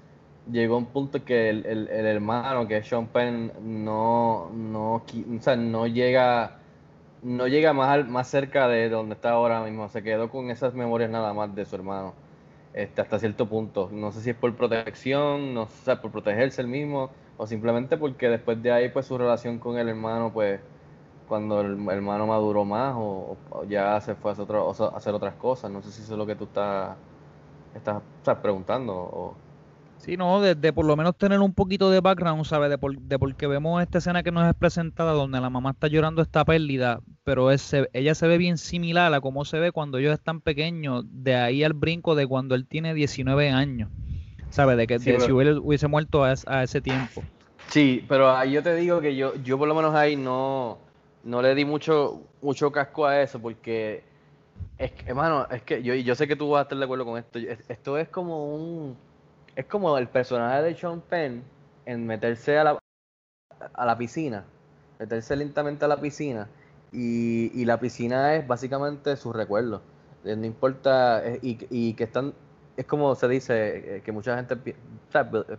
llegó 0.51 0.77
un 0.77 0.87
punto 0.87 1.23
que 1.23 1.49
el, 1.49 1.65
el, 1.65 1.87
hermano, 1.89 2.67
que 2.67 2.77
es 2.77 2.87
Sean 2.87 3.07
Penn, 3.07 3.51
no, 3.61 4.49
no, 4.53 4.95
o 4.95 5.03
sea, 5.39 5.55
no 5.55 5.87
llega 5.87 6.59
no 7.23 7.47
llega 7.47 7.73
más, 7.73 8.07
más 8.07 8.27
cerca 8.27 8.67
de 8.67 8.89
donde 8.89 9.15
está 9.15 9.31
ahora 9.31 9.61
mismo. 9.63 9.89
Se 9.89 10.03
quedó 10.03 10.29
con 10.29 10.49
esas 10.51 10.73
memorias 10.73 11.09
nada 11.09 11.33
más 11.33 11.55
de 11.55 11.65
su 11.65 11.75
hermano. 11.75 12.13
Este, 12.73 13.01
hasta 13.01 13.19
cierto 13.19 13.47
punto. 13.47 13.89
No 13.91 14.11
sé 14.11 14.21
si 14.21 14.31
es 14.31 14.35
por 14.35 14.55
protección, 14.55 15.53
no 15.53 15.67
sé, 15.67 15.95
por 15.97 16.11
protegerse 16.11 16.61
el 16.61 16.67
mismo, 16.67 17.11
o 17.37 17.47
simplemente 17.47 17.97
porque 17.97 18.29
después 18.29 18.61
de 18.61 18.71
ahí, 18.71 18.89
pues 18.89 19.05
su 19.05 19.17
relación 19.17 19.59
con 19.59 19.77
el 19.77 19.89
hermano, 19.89 20.31
pues, 20.33 20.59
cuando 21.33 21.61
el 21.61 21.89
hermano 21.89 22.27
maduró 22.27 22.63
más 22.63 22.93
o, 22.95 23.35
o 23.49 23.63
ya 23.63 23.99
se 24.01 24.13
fue 24.13 24.29
a 24.31 24.33
hacer, 24.33 24.45
a 24.55 25.15
otras 25.15 25.33
cosas. 25.35 25.71
No 25.71 25.81
sé 25.81 25.91
si 25.91 26.03
eso 26.03 26.13
es 26.13 26.17
lo 26.19 26.25
que 26.27 26.35
tú 26.35 26.43
estás, 26.43 26.95
estás 27.75 28.37
preguntando. 28.41 28.93
O... 28.93 29.35
Sí, 29.97 30.15
no, 30.15 30.41
de, 30.41 30.53
de 30.53 30.71
por 30.73 30.85
lo 30.85 30.95
menos 30.95 31.15
tener 31.17 31.39
un 31.39 31.53
poquito 31.53 31.89
de 31.89 32.01
background, 32.01 32.45
¿sabes? 32.45 32.69
De 32.69 32.77
por, 32.77 32.95
de 32.97 33.17
porque 33.17 33.47
vemos 33.47 33.81
esta 33.81 33.97
escena 33.97 34.21
que 34.21 34.31
nos 34.31 34.47
es 34.47 34.53
presentada 34.53 35.13
donde 35.13 35.41
la 35.41 35.49
mamá 35.49 35.71
está 35.71 35.87
llorando 35.87 36.21
esta 36.21 36.45
pérdida, 36.45 36.99
pero 37.23 37.49
es- 37.51 37.61
se- 37.61 37.89
ella 37.93 38.13
se 38.13 38.27
ve 38.27 38.37
bien 38.37 38.57
similar 38.57 39.11
a 39.13 39.21
cómo 39.21 39.43
se 39.45 39.59
ve 39.59 39.71
cuando 39.71 39.97
ellos 39.97 40.13
están 40.13 40.39
pequeños, 40.41 41.03
de 41.07 41.35
ahí 41.35 41.63
al 41.63 41.73
brinco 41.73 42.13
de 42.15 42.27
cuando 42.27 42.53
él 42.53 42.67
tiene 42.67 42.93
19 42.93 43.49
años, 43.49 43.89
¿sabes? 44.51 44.77
De 44.77 44.85
que 44.85 44.99
Sí, 44.99 45.05
de 45.11 45.19
si 45.19 45.25
pero- 45.25 45.35
hubiera- 45.37 45.59
hubiese 45.59 45.87
muerto 45.87 46.23
a, 46.25 46.33
a 46.47 46.63
ese 46.63 46.79
tiempo. 46.81 47.23
Sí, 47.69 48.03
pero 48.07 48.29
ahí 48.35 48.51
yo 48.51 48.61
te 48.61 48.75
digo 48.75 48.99
que 49.01 49.15
yo, 49.15 49.33
yo 49.43 49.57
por 49.57 49.67
lo 49.67 49.73
menos 49.73 49.95
ahí 49.95 50.15
no, 50.15 50.77
no 51.23 51.41
le 51.41 51.55
di 51.55 51.65
mucho, 51.65 52.21
mucho 52.41 52.71
casco 52.71 53.05
a 53.05 53.21
eso 53.21 53.39
porque 53.41 54.03
es 54.77 54.91
que, 54.93 55.09
hermano, 55.09 55.47
es 55.51 55.63
que 55.63 55.83
yo, 55.83 55.93
yo 55.95 56.15
sé 56.15 56.27
que 56.27 56.35
tú 56.35 56.49
vas 56.51 56.61
a 56.61 56.63
estar 56.63 56.77
de 56.77 56.83
acuerdo 56.85 57.05
con 57.05 57.17
esto. 57.19 57.39
es- 57.39 57.59
Esto 57.69 57.97
es 57.97 58.09
como 58.09 58.53
un, 58.55 58.97
es 59.55 59.65
como 59.65 59.97
el 59.97 60.07
personaje 60.09 60.63
de 60.63 60.75
Sean 60.75 61.01
Penn 61.01 61.43
en 61.85 62.05
meterse 62.07 62.57
a 62.59 62.63
la, 62.65 62.79
a 63.73 63.85
la 63.85 63.97
piscina, 63.97 64.45
meterse 64.99 65.35
lentamente 65.35 65.85
a 65.85 65.87
la 65.87 65.99
piscina 66.01 66.47
y, 66.91 67.51
y 67.59 67.65
la 67.65 67.79
piscina 67.79 68.35
es 68.35 68.47
básicamente 68.47 69.15
sus 69.17 69.35
recuerdos. 69.35 69.81
Eh, 70.25 70.35
No 70.35 70.45
importa, 70.45 71.25
eh, 71.27 71.39
y, 71.41 71.57
y 71.69 71.93
que 71.95 72.05
están, 72.05 72.33
es 72.77 72.85
como 72.85 73.15
se 73.15 73.27
dice, 73.27 73.97
eh, 73.97 74.01
que 74.03 74.11
mucha 74.11 74.35
gente 74.37 74.55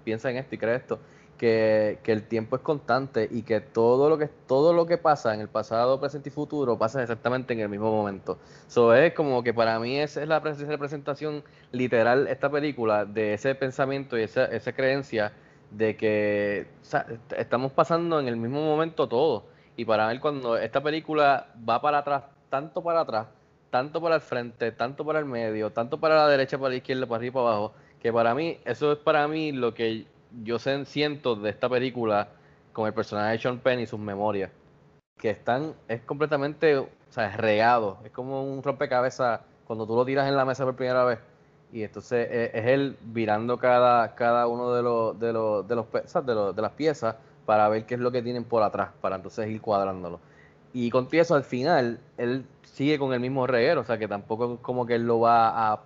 piensa 0.04 0.30
en 0.30 0.36
esto 0.38 0.54
y 0.54 0.58
cree 0.58 0.76
esto, 0.76 0.98
que, 1.36 2.00
que 2.02 2.12
el 2.12 2.26
tiempo 2.28 2.56
es 2.56 2.62
constante 2.62 3.28
y 3.30 3.42
que 3.42 3.60
todo 3.60 4.08
lo 4.08 4.18
que 4.18 4.28
todo 4.28 4.72
lo 4.72 4.86
que 4.86 4.98
pasa 4.98 5.34
en 5.34 5.40
el 5.40 5.48
pasado, 5.48 6.00
presente 6.00 6.28
y 6.28 6.32
futuro 6.32 6.78
pasa 6.78 7.02
exactamente 7.02 7.52
en 7.54 7.60
el 7.60 7.68
mismo 7.68 7.90
momento. 7.90 8.38
Eso 8.66 8.94
es 8.94 9.12
como 9.14 9.42
que 9.42 9.52
para 9.54 9.78
mí 9.80 9.98
esa 9.98 10.22
es 10.22 10.28
la 10.28 10.40
pre- 10.42 10.54
representación 10.54 11.44
literal 11.72 12.26
esta 12.28 12.50
película 12.50 13.04
de 13.04 13.34
ese 13.34 13.54
pensamiento 13.54 14.18
y 14.18 14.22
esa, 14.22 14.44
esa 14.46 14.72
creencia 14.72 15.32
de 15.70 15.96
que 15.96 16.66
estamos 17.36 17.72
pasando 17.72 18.20
en 18.20 18.28
el 18.28 18.36
mismo 18.36 18.62
momento 18.62 19.08
todo. 19.08 19.44
Y 19.76 19.84
para 19.84 20.08
mí 20.12 20.18
cuando 20.20 20.56
esta 20.56 20.82
película 20.82 21.52
va 21.68 21.80
para 21.80 21.98
atrás, 21.98 22.24
tanto 22.48 22.82
para 22.82 23.00
atrás, 23.00 23.26
tanto 23.70 24.00
para 24.00 24.14
el 24.16 24.20
frente, 24.20 24.70
tanto 24.72 25.04
para 25.04 25.18
el 25.18 25.24
medio, 25.24 25.72
tanto 25.72 25.98
para 25.98 26.14
la 26.16 26.28
derecha, 26.28 26.58
para 26.58 26.70
la 26.70 26.76
izquierda, 26.76 27.06
para 27.06 27.16
arriba 27.18 27.34
para 27.42 27.48
abajo, 27.56 27.74
que 27.98 28.12
para 28.12 28.34
mí, 28.34 28.58
eso 28.64 28.92
es 28.92 28.98
para 28.98 29.26
mí 29.28 29.52
lo 29.52 29.74
que 29.74 30.06
yo 30.42 30.56
sen- 30.58 30.84
siento 30.86 31.36
de 31.36 31.50
esta 31.50 31.68
película 31.68 32.28
con 32.72 32.86
el 32.86 32.94
personaje 32.94 33.32
de 33.32 33.38
Sean 33.38 33.58
Penn 33.60 33.80
y 33.80 33.86
sus 33.86 34.00
memorias, 34.00 34.50
que 35.18 35.30
están, 35.30 35.74
es 35.88 36.02
completamente, 36.02 36.76
o 36.78 36.88
sea, 37.10 37.28
es 37.28 37.36
regado, 37.36 37.98
es 38.04 38.10
como 38.12 38.42
un 38.44 38.62
rompecabezas 38.62 39.40
cuando 39.66 39.86
tú 39.86 39.94
lo 39.96 40.04
tiras 40.04 40.28
en 40.28 40.36
la 40.36 40.44
mesa 40.44 40.64
por 40.64 40.76
primera 40.76 41.04
vez, 41.04 41.18
y 41.72 41.82
entonces 41.82 42.28
es, 42.30 42.50
es 42.54 42.66
él 42.66 42.96
virando 43.02 43.58
cada, 43.58 44.14
cada 44.14 44.46
uno 44.48 44.72
de 44.74 44.82
los, 44.82 45.18
de 45.18 45.32
los, 45.32 45.66
de 45.68 45.76
los, 45.76 45.86
de 45.92 46.34
los- 46.34 46.56
de 46.56 46.62
las 46.62 46.72
piezas 46.72 47.16
para 47.46 47.68
ver 47.68 47.86
qué 47.86 47.94
es 47.94 48.00
lo 48.00 48.10
que 48.12 48.22
tienen 48.22 48.44
por 48.44 48.62
atrás, 48.62 48.90
para 49.00 49.16
entonces 49.16 49.48
ir 49.48 49.60
cuadrándolo. 49.60 50.20
Y 50.72 50.90
con 50.90 51.08
al 51.30 51.44
final, 51.44 52.00
él 52.18 52.44
sigue 52.64 52.98
con 52.98 53.12
el 53.12 53.20
mismo 53.20 53.46
reguero, 53.46 53.82
o 53.82 53.84
sea 53.84 53.98
que 53.98 54.08
tampoco 54.08 54.54
es 54.54 54.60
como 54.60 54.86
que 54.86 54.96
él 54.96 55.06
lo 55.06 55.20
va 55.20 55.72
a 55.72 55.80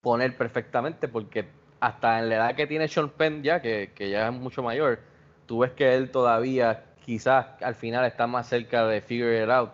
poner 0.00 0.36
perfectamente, 0.36 1.08
porque 1.08 1.46
hasta 1.86 2.18
en 2.18 2.28
la 2.28 2.36
edad 2.36 2.54
que 2.56 2.66
tiene 2.66 2.88
Sean 2.88 3.10
Penn 3.10 3.42
ya, 3.42 3.60
que, 3.62 3.92
que 3.94 4.10
ya 4.10 4.28
es 4.28 4.32
mucho 4.32 4.62
mayor, 4.62 4.98
tú 5.46 5.60
ves 5.60 5.70
que 5.72 5.94
él 5.94 6.10
todavía 6.10 6.82
quizás 7.04 7.46
al 7.62 7.74
final 7.76 8.04
está 8.04 8.26
más 8.26 8.48
cerca 8.48 8.86
de 8.86 9.00
figure 9.00 9.42
it 9.42 9.48
out. 9.50 9.70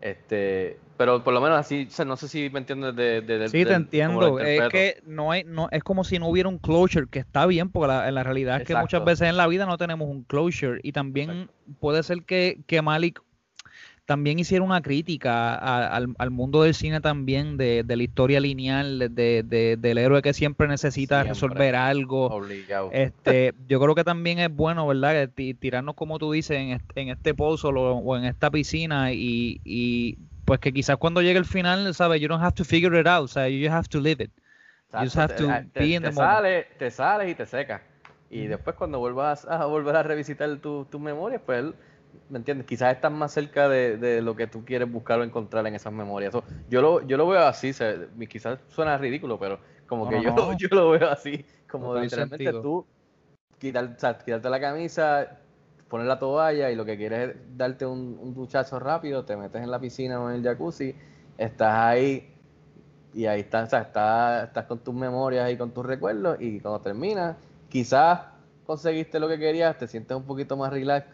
Este, 0.00 0.78
pero 0.96 1.24
por 1.24 1.34
lo 1.34 1.40
menos 1.40 1.58
así, 1.58 1.86
o 1.88 1.90
sea, 1.90 2.04
no 2.04 2.16
sé 2.16 2.28
si 2.28 2.48
me 2.50 2.60
entiendes 2.60 2.94
de, 2.94 3.20
de- 3.22 3.38
del- 3.38 3.50
Sí, 3.50 3.64
te 3.64 3.72
entiendo. 3.72 4.38
Es 4.38 4.68
que 4.68 5.00
no 5.04 5.32
hay, 5.32 5.42
no, 5.44 5.68
es 5.72 5.82
como 5.82 6.04
si 6.04 6.18
no 6.18 6.28
hubiera 6.28 6.48
un 6.48 6.58
closure, 6.58 7.08
que 7.10 7.18
está 7.18 7.46
bien, 7.46 7.70
porque 7.70 7.88
la, 7.88 8.22
realidad 8.22 8.60
es 8.60 8.66
que 8.66 8.76
muchas 8.76 9.04
veces 9.04 9.28
en 9.28 9.36
la 9.36 9.46
vida 9.48 9.66
no 9.66 9.76
tenemos 9.78 10.08
un 10.08 10.22
closure. 10.22 10.80
Y 10.82 10.92
también 10.92 11.50
puede 11.80 12.02
ser 12.04 12.22
que, 12.22 12.60
que 12.66 12.82
Malik 12.82 13.20
también 14.08 14.38
hiciera 14.38 14.64
una 14.64 14.80
crítica 14.80 15.54
a- 15.54 15.86
al, 15.94 16.14
al 16.16 16.30
mundo 16.30 16.62
del 16.62 16.72
cine 16.74 17.02
también, 17.02 17.58
de, 17.58 17.82
de 17.84 17.94
la 17.94 18.02
historia 18.02 18.40
lineal, 18.40 18.98
de, 18.98 19.08
de- 19.10 19.42
de- 19.42 19.76
del 19.76 19.98
héroe 19.98 20.22
que 20.22 20.32
siempre 20.32 20.66
necesita 20.66 21.16
Siempre. 21.16 21.34
resolver 21.34 21.74
algo. 21.76 22.28
Obligado. 22.28 22.88
Este, 22.90 23.52
yo 23.68 23.78
creo 23.78 23.94
que 23.94 24.04
también 24.04 24.38
es 24.38 24.48
bueno, 24.50 24.86
¿verdad? 24.86 25.28
Tirarnos, 25.60 25.94
como 25.94 26.18
tú 26.18 26.32
dices, 26.32 26.56
en 26.58 26.70
este, 26.70 27.02
en 27.02 27.10
este 27.10 27.34
pozo 27.34 27.68
o, 27.68 27.98
o 27.98 28.16
en 28.16 28.24
esta 28.24 28.50
piscina 28.50 29.12
y, 29.12 29.60
y 29.62 30.16
pues 30.46 30.58
que 30.58 30.72
quizás 30.72 30.96
cuando 30.96 31.20
llegue 31.20 31.38
el 31.38 31.44
final, 31.44 31.92
¿sabes? 31.94 32.18
You 32.22 32.28
don't 32.28 32.42
have 32.42 32.54
to 32.54 32.64
figure 32.64 32.98
it 32.98 33.06
out, 33.06 33.24
o 33.24 33.28
sea, 33.28 33.46
you 33.50 33.58
just 33.62 33.74
have 33.74 33.88
to 33.88 34.00
live 34.00 34.24
it. 34.24 34.30
You 34.94 35.00
just 35.00 35.16
have 35.18 35.34
to 35.36 35.46
te- 35.48 35.64
te- 35.74 35.80
be 35.80 35.94
in 35.96 36.02
te 36.02 36.08
the 36.08 36.14
moment. 36.14 36.32
sales, 36.38 36.66
te 36.78 36.90
sales 36.90 37.30
y 37.30 37.34
te 37.34 37.44
secas. 37.44 37.82
Y 38.30 38.46
después 38.46 38.74
cuando 38.74 38.98
vuelvas 38.98 39.44
a 39.44 39.66
volver 39.66 39.96
a 39.96 40.02
revisitar 40.02 40.56
tu- 40.56 40.86
tus 40.90 40.98
memorias, 40.98 41.42
pues, 41.44 41.66
¿me 42.28 42.38
entiendes? 42.38 42.66
Quizás 42.66 42.94
estás 42.94 43.12
más 43.12 43.32
cerca 43.32 43.68
de, 43.68 43.96
de 43.96 44.22
lo 44.22 44.36
que 44.36 44.46
tú 44.46 44.64
quieres 44.64 44.90
buscar 44.90 45.20
o 45.20 45.24
encontrar 45.24 45.66
en 45.66 45.74
esas 45.74 45.92
memorias. 45.92 46.32
So, 46.32 46.44
yo, 46.68 46.82
lo, 46.82 47.06
yo 47.06 47.16
lo 47.16 47.26
veo 47.28 47.46
así, 47.46 47.72
se- 47.72 48.08
quizás 48.28 48.58
suena 48.68 48.98
ridículo, 48.98 49.38
pero 49.38 49.60
como 49.86 50.06
No, 50.06 50.10
que 50.10 50.20
no, 50.20 50.22
yo, 50.22 50.30
no. 50.32 50.34
yo 50.58 50.68
lo 50.72 50.90
veo 50.90 51.08
así, 51.10 51.44
como 51.68 51.96
literalmente 51.96 52.54
sentido. 52.54 52.54
tú 52.54 52.86
quitar, 53.58 53.94
o 53.96 54.00
sea, 54.00 54.18
quitarte 54.18 54.50
la 54.50 54.60
camisa, 54.60 55.40
poner 55.88 56.06
la 56.06 56.18
toalla 56.18 56.70
y 56.70 56.76
lo 56.76 56.84
que 56.84 56.96
quieres 56.96 57.30
es 57.30 57.36
darte 57.56 57.86
un, 57.86 58.18
un 58.20 58.34
duchazo 58.34 58.78
rápido, 58.80 59.24
te 59.24 59.36
metes 59.36 59.62
en 59.62 59.70
la 59.70 59.80
piscina 59.80 60.20
o 60.22 60.30
en 60.30 60.36
el 60.36 60.42
jacuzzi, 60.44 60.94
estás 61.38 61.74
ahí 61.74 62.34
y 63.14 63.26
ahí 63.26 63.40
estás, 63.40 63.68
o 63.68 63.70
sea, 63.70 63.80
estás, 63.82 64.48
estás 64.48 64.66
con 64.66 64.78
tus 64.80 64.94
memorias 64.94 65.50
y 65.50 65.56
con 65.56 65.72
tus 65.72 65.84
recuerdos 65.86 66.38
y 66.40 66.60
cuando 66.60 66.80
terminas, 66.80 67.36
quizás 67.68 68.20
conseguiste 68.64 69.18
lo 69.20 69.28
que 69.28 69.38
querías, 69.38 69.78
te 69.78 69.88
sientes 69.88 70.16
un 70.16 70.24
poquito 70.24 70.56
más 70.56 70.72
relax, 70.72 71.06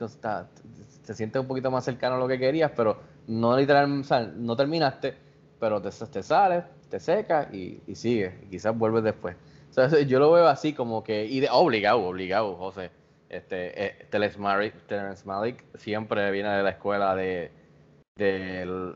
te, 1.04 1.12
te 1.12 1.14
sientes 1.14 1.40
un 1.40 1.46
poquito 1.48 1.70
más 1.70 1.84
cercano 1.84 2.16
a 2.16 2.18
lo 2.18 2.28
que 2.28 2.38
querías, 2.38 2.72
pero 2.74 2.98
no 3.26 3.56
literalmente, 3.56 4.06
o 4.06 4.08
sea, 4.08 4.20
no 4.20 4.56
terminaste, 4.56 5.14
pero 5.60 5.80
te, 5.80 5.90
sales, 6.22 6.64
te 6.88 7.00
secas 7.00 7.52
y, 7.52 7.80
y 7.86 7.94
sigues, 7.94 8.34
y 8.42 8.46
quizás 8.46 8.76
vuelves 8.76 9.04
después. 9.04 9.36
O 9.70 9.72
sea, 9.72 9.88
yo 10.06 10.18
lo 10.18 10.32
veo 10.32 10.48
así 10.48 10.72
como 10.72 11.02
que, 11.04 11.24
y 11.24 11.40
de, 11.40 11.48
obligado, 11.50 12.02
obligado, 12.04 12.56
José. 12.56 12.90
Este, 13.28 13.86
eh, 13.86 14.06
Terrence 14.10 14.38
Malick, 14.38 15.64
siempre 15.76 16.30
viene 16.30 16.50
de 16.50 16.62
la 16.62 16.70
escuela 16.70 17.14
de 17.16 17.50
del 18.16 18.94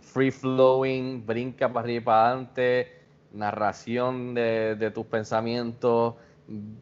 free 0.00 0.30
flowing, 0.30 1.24
brinca 1.24 1.72
para 1.72 1.84
arriba 1.84 2.02
y 2.02 2.04
para 2.04 2.26
adelante, 2.26 2.92
narración 3.32 4.34
de, 4.34 4.76
de 4.76 4.90
tus 4.90 5.06
pensamientos 5.06 6.16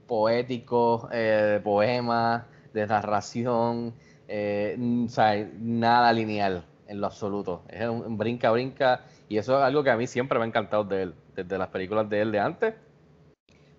poéticos, 0.08 1.06
eh, 1.12 1.52
de 1.52 1.60
poemas, 1.60 2.44
de 2.72 2.86
narración, 2.88 3.94
eh, 4.32 4.76
o 5.06 5.08
sea, 5.08 5.44
nada 5.58 6.12
lineal 6.12 6.64
en 6.86 7.00
lo 7.00 7.06
absoluto. 7.08 7.62
Es 7.68 7.88
un, 7.88 8.16
brinca, 8.16 8.52
brinca, 8.52 9.04
y 9.28 9.38
eso 9.38 9.58
es 9.58 9.64
algo 9.64 9.82
que 9.82 9.90
a 9.90 9.96
mí 9.96 10.06
siempre 10.06 10.38
me 10.38 10.44
ha 10.44 10.48
encantado 10.48 10.84
de 10.84 11.02
él, 11.02 11.14
desde 11.34 11.58
las 11.58 11.66
películas 11.68 12.08
de 12.08 12.20
él 12.20 12.30
de 12.30 12.38
antes. 12.38 12.74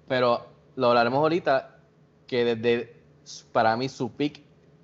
Pero 0.10 0.46
lo 0.76 0.88
hablaremos 0.88 1.20
ahorita, 1.20 1.78
que 2.28 2.44
desde, 2.44 2.94
para 3.54 3.78
mí, 3.78 3.88
su 3.88 4.12
peak 4.12 4.42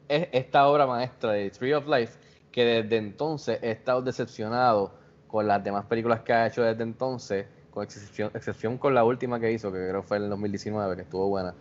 es 0.07 0.29
esta 0.31 0.67
obra 0.67 0.87
maestra 0.87 1.33
de 1.33 1.49
Tree 1.49 1.73
of 1.73 1.85
Life, 1.85 2.17
que 2.49 2.63
desde 2.63 2.95
entonces 2.95 3.59
he 3.61 3.71
estado 3.71 4.01
decepcionado 4.01 4.93
con 5.27 5.47
las 5.47 5.61
demás 5.61 5.85
películas 5.85 6.21
que 6.21 6.31
ha 6.31 6.47
hecho 6.47 6.63
desde 6.63 6.83
entonces, 6.83 7.45
con 7.71 7.83
excepción, 7.83 8.31
excepción 8.33 8.77
con 8.77 8.95
la 8.95 9.03
última 9.03 9.37
que 9.37 9.51
hizo, 9.51 9.69
que 9.69 9.85
creo 9.89 10.01
fue 10.01 10.15
en 10.15 10.23
el 10.23 10.29
2019, 10.29 10.95
que 10.95 11.01
estuvo 11.01 11.27
buena, 11.27 11.49
en 11.49 11.55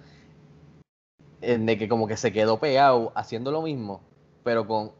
de 1.40 1.79
que 1.79 1.88
como 1.88 2.07
que 2.07 2.16
se 2.16 2.33
quedó 2.33 2.59
pegado 2.59 3.12
haciendo 3.14 3.51
lo 3.51 3.62
mismo, 3.62 4.01
pero 4.42 4.66
con, 4.66 4.92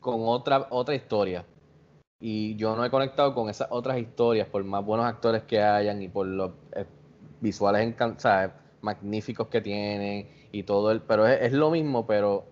con 0.00 0.22
otra, 0.26 0.66
otra 0.70 0.94
historia. 0.94 1.44
Y 2.18 2.56
yo 2.56 2.76
no 2.76 2.84
he 2.84 2.90
conectado 2.90 3.34
con 3.34 3.50
esas 3.50 3.68
otras 3.70 3.98
historias, 3.98 4.48
por 4.48 4.64
más 4.64 4.84
buenos 4.84 5.06
actores 5.06 5.42
que 5.42 5.60
hayan 5.60 6.00
y 6.02 6.08
por 6.08 6.26
los 6.26 6.52
eh, 6.74 6.86
visuales 7.40 7.94
o 8.00 8.50
magníficos 8.80 9.48
que 9.48 9.60
tienen 9.60 10.28
y 10.52 10.62
todo 10.62 10.90
el, 10.92 11.02
pero 11.02 11.26
es, 11.26 11.42
es 11.42 11.52
lo 11.52 11.70
mismo, 11.70 12.06
pero 12.06 12.46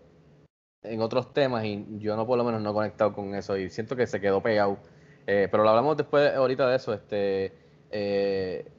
en 0.82 1.00
otros 1.00 1.32
temas 1.32 1.64
y 1.64 1.86
yo 1.98 2.16
no 2.16 2.26
por 2.26 2.36
lo 2.36 2.44
menos 2.44 2.60
no 2.60 2.70
he 2.70 2.74
conectado 2.74 3.12
con 3.14 3.34
eso 3.34 3.56
y 3.56 3.70
siento 3.70 3.96
que 3.96 4.06
se 4.06 4.20
quedó 4.20 4.42
pegado. 4.42 4.78
Eh, 5.26 5.48
pero 5.50 5.62
lo 5.62 5.70
hablamos 5.70 5.96
después 5.96 6.34
ahorita 6.34 6.68
de 6.68 6.76
eso, 6.76 6.92
este 6.92 7.52
eh, 7.90 8.70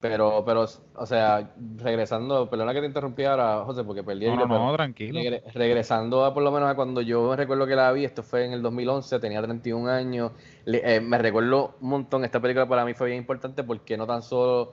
pero, 0.00 0.42
pero, 0.44 0.66
o 0.94 1.06
sea, 1.06 1.52
regresando, 1.76 2.48
perdona 2.48 2.72
que 2.72 2.80
te 2.80 2.86
interrumpí 2.86 3.24
ahora, 3.24 3.64
José, 3.64 3.84
porque 3.84 4.02
perdí 4.02 4.26
el 4.26 4.30
No, 4.30 4.46
no, 4.46 4.48
pero 4.48 4.74
tranquilo. 4.76 5.20
regre- 5.20 5.42
regresando 5.52 6.24
a 6.24 6.32
por 6.32 6.42
lo 6.42 6.50
menos 6.50 6.70
a 6.70 6.74
cuando 6.74 7.02
yo 7.02 7.36
recuerdo 7.36 7.66
que 7.66 7.76
la 7.76 7.92
vi, 7.92 8.04
esto 8.04 8.22
fue 8.22 8.44
en 8.46 8.52
el 8.52 8.62
2011, 8.62 9.18
tenía 9.20 9.42
31 9.42 9.88
años, 9.88 10.32
le- 10.64 10.96
eh, 10.96 11.00
me 11.00 11.18
recuerdo 11.18 11.74
un 11.80 11.88
montón, 11.90 12.24
esta 12.24 12.40
película 12.40 12.66
para 12.66 12.84
mí 12.84 12.94
fue 12.94 13.08
bien 13.08 13.18
importante 13.18 13.62
porque 13.62 13.96
no 13.96 14.06
tan 14.06 14.22
solo 14.22 14.72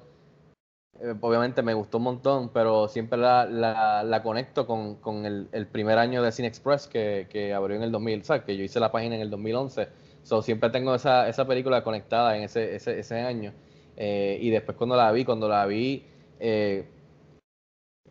eh, 1.00 1.14
obviamente 1.22 1.62
me 1.62 1.74
gustó 1.74 1.98
un 2.00 2.06
montón, 2.06 2.50
pero 2.50 2.88
siempre 2.88 3.18
la, 3.20 3.46
la, 3.46 4.04
la 4.04 4.24
conecto 4.24 4.66
con, 4.66 4.96
con 4.96 5.26
el, 5.26 5.48
el, 5.52 5.68
primer 5.68 5.98
año 6.00 6.24
de 6.24 6.32
Cine 6.32 6.48
Express 6.48 6.88
que, 6.88 7.28
que 7.30 7.54
abrió 7.54 7.76
en 7.78 7.84
el 7.84 7.92
2000, 7.92 8.24
¿sabes? 8.24 8.44
Que 8.44 8.58
yo 8.58 8.64
hice 8.64 8.80
la 8.80 8.92
página 8.92 9.16
en 9.16 9.22
el 9.22 9.30
2011. 9.30 9.90
So, 10.24 10.42
siempre 10.42 10.70
tengo 10.72 10.96
esa, 10.96 11.28
esa 11.30 11.46
película 11.48 11.84
conectada 11.84 12.36
en 12.36 12.44
ese, 12.44 12.76
ese, 12.76 13.00
ese 13.00 13.20
año. 13.22 13.54
Eh, 13.98 14.38
y 14.42 14.50
después 14.52 14.78
cuando 14.78 14.96
la 14.96 15.12
vi, 15.12 15.26
cuando 15.26 15.50
la 15.50 15.66
vi, 15.66 16.06
eh, 16.40 16.86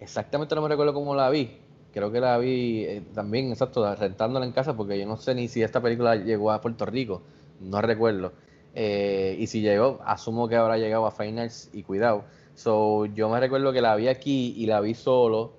exactamente 0.00 0.54
no 0.54 0.62
me 0.62 0.68
recuerdo 0.68 0.92
cómo 0.92 1.14
la 1.14 1.30
vi. 1.30 1.58
Creo 1.92 2.12
que 2.12 2.20
la 2.20 2.36
vi 2.38 2.84
eh, 2.84 3.02
también, 3.14 3.50
exacto, 3.50 3.94
rentándola 3.94 4.44
en 4.44 4.52
casa, 4.52 4.76
porque 4.76 4.98
yo 4.98 5.06
no 5.06 5.16
sé 5.16 5.34
ni 5.34 5.48
si 5.48 5.62
esta 5.62 5.80
película 5.80 6.16
llegó 6.16 6.50
a 6.50 6.60
Puerto 6.60 6.84
Rico, 6.86 7.22
no 7.60 7.80
recuerdo. 7.80 8.32
Y 8.74 9.46
si 9.46 9.62
llegó, 9.62 10.00
asumo 10.04 10.48
que 10.48 10.56
habrá 10.56 10.76
llegado 10.76 11.06
a 11.06 11.10
Finals 11.10 11.70
y 11.72 11.82
cuidado. 11.82 12.24
So, 12.54 13.06
yo 13.06 13.30
me 13.30 13.40
recuerdo 13.40 13.72
que 13.72 13.80
la 13.80 13.96
vi 13.96 14.08
aquí 14.08 14.52
y 14.54 14.66
la 14.66 14.80
vi 14.82 14.92
solo, 14.94 15.52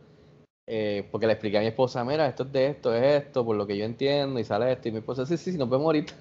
porque 1.12 1.26
le 1.26 1.34
expliqué 1.34 1.58
a 1.58 1.62
mi 1.62 1.68
esposa, 1.68 2.04
mira, 2.04 2.28
esto 2.28 2.44
es 2.44 2.52
de 2.52 2.68
esto, 2.68 2.94
es 2.94 3.24
esto, 3.26 3.44
por 3.44 3.56
lo 3.56 3.66
que 3.66 3.76
yo 3.76 3.86
entiendo, 3.86 4.40
y 4.40 4.44
sale 4.44 4.72
esto, 4.72 4.90
y 4.90 4.92
mi 4.92 5.00
esposa, 5.00 5.26
sí, 5.26 5.36
sí, 5.38 5.52
sí, 5.52 5.58
nos 5.58 5.68
vemos 5.68 5.86
ahorita. 5.86 6.14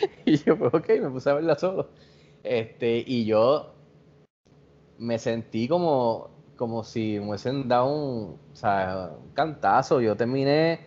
y 0.24 0.38
yo, 0.38 0.58
pues 0.58 0.74
ok, 0.74 0.88
me 1.00 1.10
puse 1.10 1.30
a 1.30 1.34
verla 1.34 1.56
solo. 1.56 1.88
Este, 2.42 3.04
y 3.06 3.24
yo 3.24 3.72
me 4.98 5.18
sentí 5.18 5.68
como, 5.68 6.30
como 6.56 6.84
si 6.84 7.18
me 7.18 7.28
hubiesen 7.28 7.68
dado 7.68 7.86
un, 7.86 8.38
o 8.52 8.56
sea, 8.56 9.10
un 9.20 9.32
cantazo. 9.32 10.00
Yo 10.00 10.16
terminé 10.16 10.80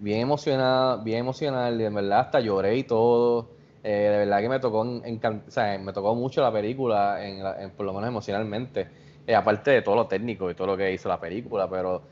bien 0.00 0.20
emocionado, 0.20 1.02
bien 1.02 1.20
emocional, 1.20 1.80
y 1.80 1.84
en 1.84 1.94
verdad 1.94 2.20
hasta 2.20 2.40
lloré 2.40 2.76
y 2.76 2.84
todo. 2.84 3.48
Eh, 3.84 3.90
de 3.90 4.18
verdad 4.18 4.40
que 4.40 4.48
me 4.48 4.60
tocó, 4.60 4.80
o 4.80 5.50
sea, 5.50 5.78
me 5.78 5.92
tocó 5.92 6.14
mucho 6.14 6.40
la 6.40 6.52
película, 6.52 7.24
en, 7.26 7.44
en 7.44 7.70
por 7.70 7.84
lo 7.84 7.92
menos 7.92 8.08
emocionalmente, 8.08 8.88
eh, 9.26 9.34
aparte 9.34 9.72
de 9.72 9.82
todo 9.82 9.96
lo 9.96 10.06
técnico 10.06 10.50
y 10.50 10.54
todo 10.54 10.68
lo 10.68 10.76
que 10.76 10.92
hizo 10.92 11.08
la 11.08 11.18
película, 11.18 11.68
pero 11.68 12.02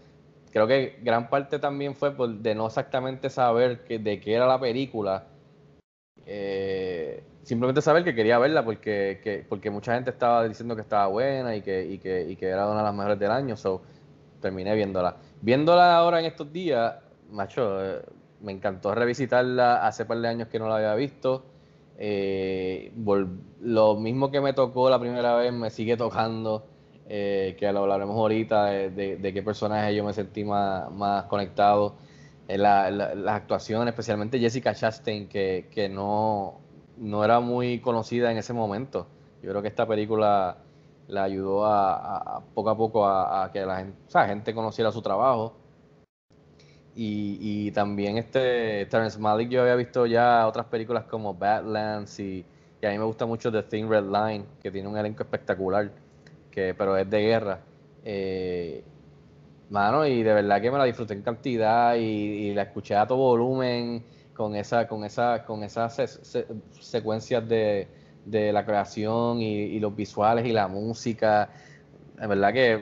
creo 0.51 0.67
que 0.67 0.99
gran 1.03 1.29
parte 1.31 1.61
también 1.61 1.95
fue 1.95 2.11
por, 2.13 2.29
de 2.29 2.55
no 2.57 2.67
exactamente 2.67 3.31
saber 3.31 3.85
que, 3.85 4.01
de 4.01 4.21
qué 4.21 4.35
era 4.35 4.47
la 4.47 4.59
película, 4.59 5.27
eh, 6.27 7.23
simplemente 7.43 7.83
saber 7.83 8.05
que 8.05 8.15
quería 8.15 8.39
verla 8.39 8.65
porque, 8.65 9.21
que, 9.23 9.45
porque 9.49 9.71
mucha 9.71 9.95
gente 9.95 10.11
estaba 10.11 10.47
diciendo 10.47 10.75
que 10.75 10.83
estaba 10.83 11.07
buena 11.07 11.57
y 11.57 11.63
que, 11.63 11.85
y 11.85 11.99
que, 11.99 12.23
y 12.29 12.37
que 12.37 12.47
era 12.47 12.67
una 12.67 12.79
de 12.79 12.85
las 12.85 12.95
mejores 12.95 13.19
del 13.19 13.31
año, 13.31 13.57
so 13.57 13.83
terminé 14.41 14.75
viéndola. 14.75 15.17
Viéndola 15.41 15.97
ahora 15.97 16.21
en 16.21 16.27
estos 16.27 16.53
días, 16.53 16.97
macho, 17.31 17.85
eh, 17.85 18.03
me 18.41 18.53
encantó 18.53 18.95
revisitarla 18.95 19.87
hace 19.87 20.05
par 20.05 20.19
de 20.19 20.29
años 20.29 20.49
que 20.49 20.59
no 20.59 20.69
la 20.69 20.77
había 20.77 20.95
visto. 20.95 21.45
Eh, 21.99 22.93
lo 23.61 23.97
mismo 23.97 24.31
que 24.31 24.41
me 24.41 24.55
tocó 24.55 24.89
la 24.89 24.99
primera 24.99 25.35
vez 25.35 25.53
me 25.53 25.69
sigue 25.71 25.97
tocando, 25.97 26.67
eh, 27.09 27.57
que 27.59 27.71
lo 27.73 27.81
hablaremos 27.81 28.17
ahorita 28.17 28.67
de, 28.67 28.91
de, 28.91 29.17
de, 29.17 29.33
qué 29.35 29.43
personaje 29.43 29.95
yo 29.95 30.05
me 30.05 30.15
sentí 30.15 30.45
más, 30.45 30.91
más 30.91 31.25
conectado. 31.25 31.97
Eh, 32.49 32.57
la, 32.57 32.91
la, 32.91 33.15
las 33.15 33.35
actuaciones, 33.37 33.93
especialmente 33.93 34.39
Jessica 34.39 34.75
Chastain, 34.75 35.29
que, 35.29 35.69
que 35.71 35.89
no, 35.89 36.61
no, 37.01 37.25
era 37.25 37.41
muy 37.41 37.81
conocida 37.81 38.31
en 38.31 38.37
ese 38.37 38.53
momento. 38.53 39.07
Yo 39.43 39.51
creo 39.51 39.63
que 39.63 39.69
esta 39.69 39.87
película 39.87 40.59
la 41.09 41.25
ayudó 41.25 41.65
a, 41.65 42.43
poco 42.55 42.71
a 42.71 42.77
poco 42.77 43.07
a, 43.07 43.45
a, 43.45 43.53
que 43.53 43.65
la 43.65 43.79
gente, 43.79 43.99
o 44.07 44.11
sea, 44.11 44.27
gente 44.27 44.55
conociera 44.55 44.93
su 44.93 45.03
trabajo. 45.03 45.55
Y, 46.95 47.39
y, 47.41 47.71
también 47.71 48.19
este 48.19 48.85
Terrence 48.87 49.19
Malick 49.19 49.49
yo 49.49 49.63
había 49.63 49.77
visto 49.77 50.07
ya 50.07 50.47
otras 50.47 50.67
películas 50.67 51.05
como 51.05 51.35
Badlands 51.35 52.19
y, 52.19 52.45
y, 52.83 52.87
a 52.87 52.91
mí 52.91 52.99
me 52.99 53.05
gusta 53.05 53.27
mucho 53.27 53.51
The 53.51 53.63
Thin 53.63 53.89
Red 53.89 54.05
Line, 54.05 54.45
que 54.63 54.71
tiene 54.71 54.89
un 54.89 54.99
elenco 54.99 55.23
espectacular, 55.23 55.91
que, 56.51 56.75
pero 56.75 56.97
es 56.97 57.09
de 57.09 57.21
guerra. 57.21 57.61
Eh, 58.05 58.85
mano, 59.71 60.07
y 60.07 60.23
de 60.23 60.35
verdad 60.35 60.61
que 60.61 60.71
me 60.71 60.79
la 60.79 60.85
disfruté 60.85 61.15
en 61.15 61.23
cantidad 61.23 61.95
y, 61.95 62.01
y 62.01 62.55
la 62.55 62.63
escuché 62.63 62.95
a 62.97 63.07
todo 63.07 63.19
volumen 63.19 64.05
con 64.41 64.57
esa, 64.57 64.89
con 64.89 65.05
esa, 65.05 65.45
con 65.45 65.63
esas 65.63 65.95
se, 65.95 66.07
se, 66.07 66.47
secuencias 66.81 67.47
de, 67.47 67.87
de, 68.25 68.55
la 68.55 68.65
creación 68.65 69.43
y, 69.43 69.79
los 69.79 69.95
visuales 69.95 70.47
y 70.47 70.53
la 70.53 70.67
música. 70.67 71.51
De 72.19 72.27
verdad 72.27 72.51
que 72.51 72.77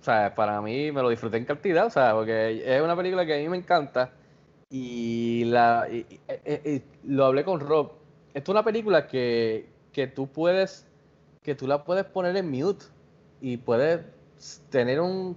o 0.00 0.04
sea, 0.04 0.32
para 0.36 0.60
mí 0.62 0.92
me 0.92 1.02
lo 1.02 1.08
disfruté 1.08 1.38
en 1.38 1.46
cantidad, 1.46 1.86
o 1.86 1.90
sea, 1.90 2.12
porque 2.12 2.62
es 2.64 2.80
una 2.80 2.94
película 2.94 3.26
que 3.26 3.34
a 3.34 3.38
mí 3.38 3.48
me 3.48 3.56
encanta 3.56 4.12
y, 4.68 5.46
la, 5.46 5.88
y, 5.90 6.06
y, 6.46 6.70
y 6.76 6.82
lo 7.02 7.24
hablé 7.24 7.42
con 7.44 7.58
Rob. 7.58 7.90
Esto 8.32 8.52
es 8.52 8.54
una 8.54 8.62
película 8.62 9.08
que, 9.08 9.68
que 9.92 10.06
tú 10.06 10.28
puedes, 10.28 10.86
que 11.42 11.56
tú 11.56 11.66
la 11.66 11.82
puedes 11.82 12.04
poner 12.04 12.36
en 12.36 12.48
mute 12.48 12.84
y 13.40 13.56
puedes 13.56 14.02
tener 14.70 15.00
un 15.00 15.36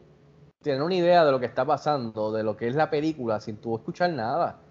tener 0.62 0.84
una 0.84 0.96
idea 0.96 1.26
de 1.26 1.32
lo 1.32 1.40
que 1.40 1.48
está 1.48 1.66
pasando, 1.66 2.32
de 2.32 2.44
lo 2.44 2.56
que 2.56 2.68
es 2.68 2.76
la 2.76 2.92
película, 2.92 3.42
sin 3.42 3.58
tú 3.58 3.76
escuchar 3.76 4.12
nada. 4.12 4.63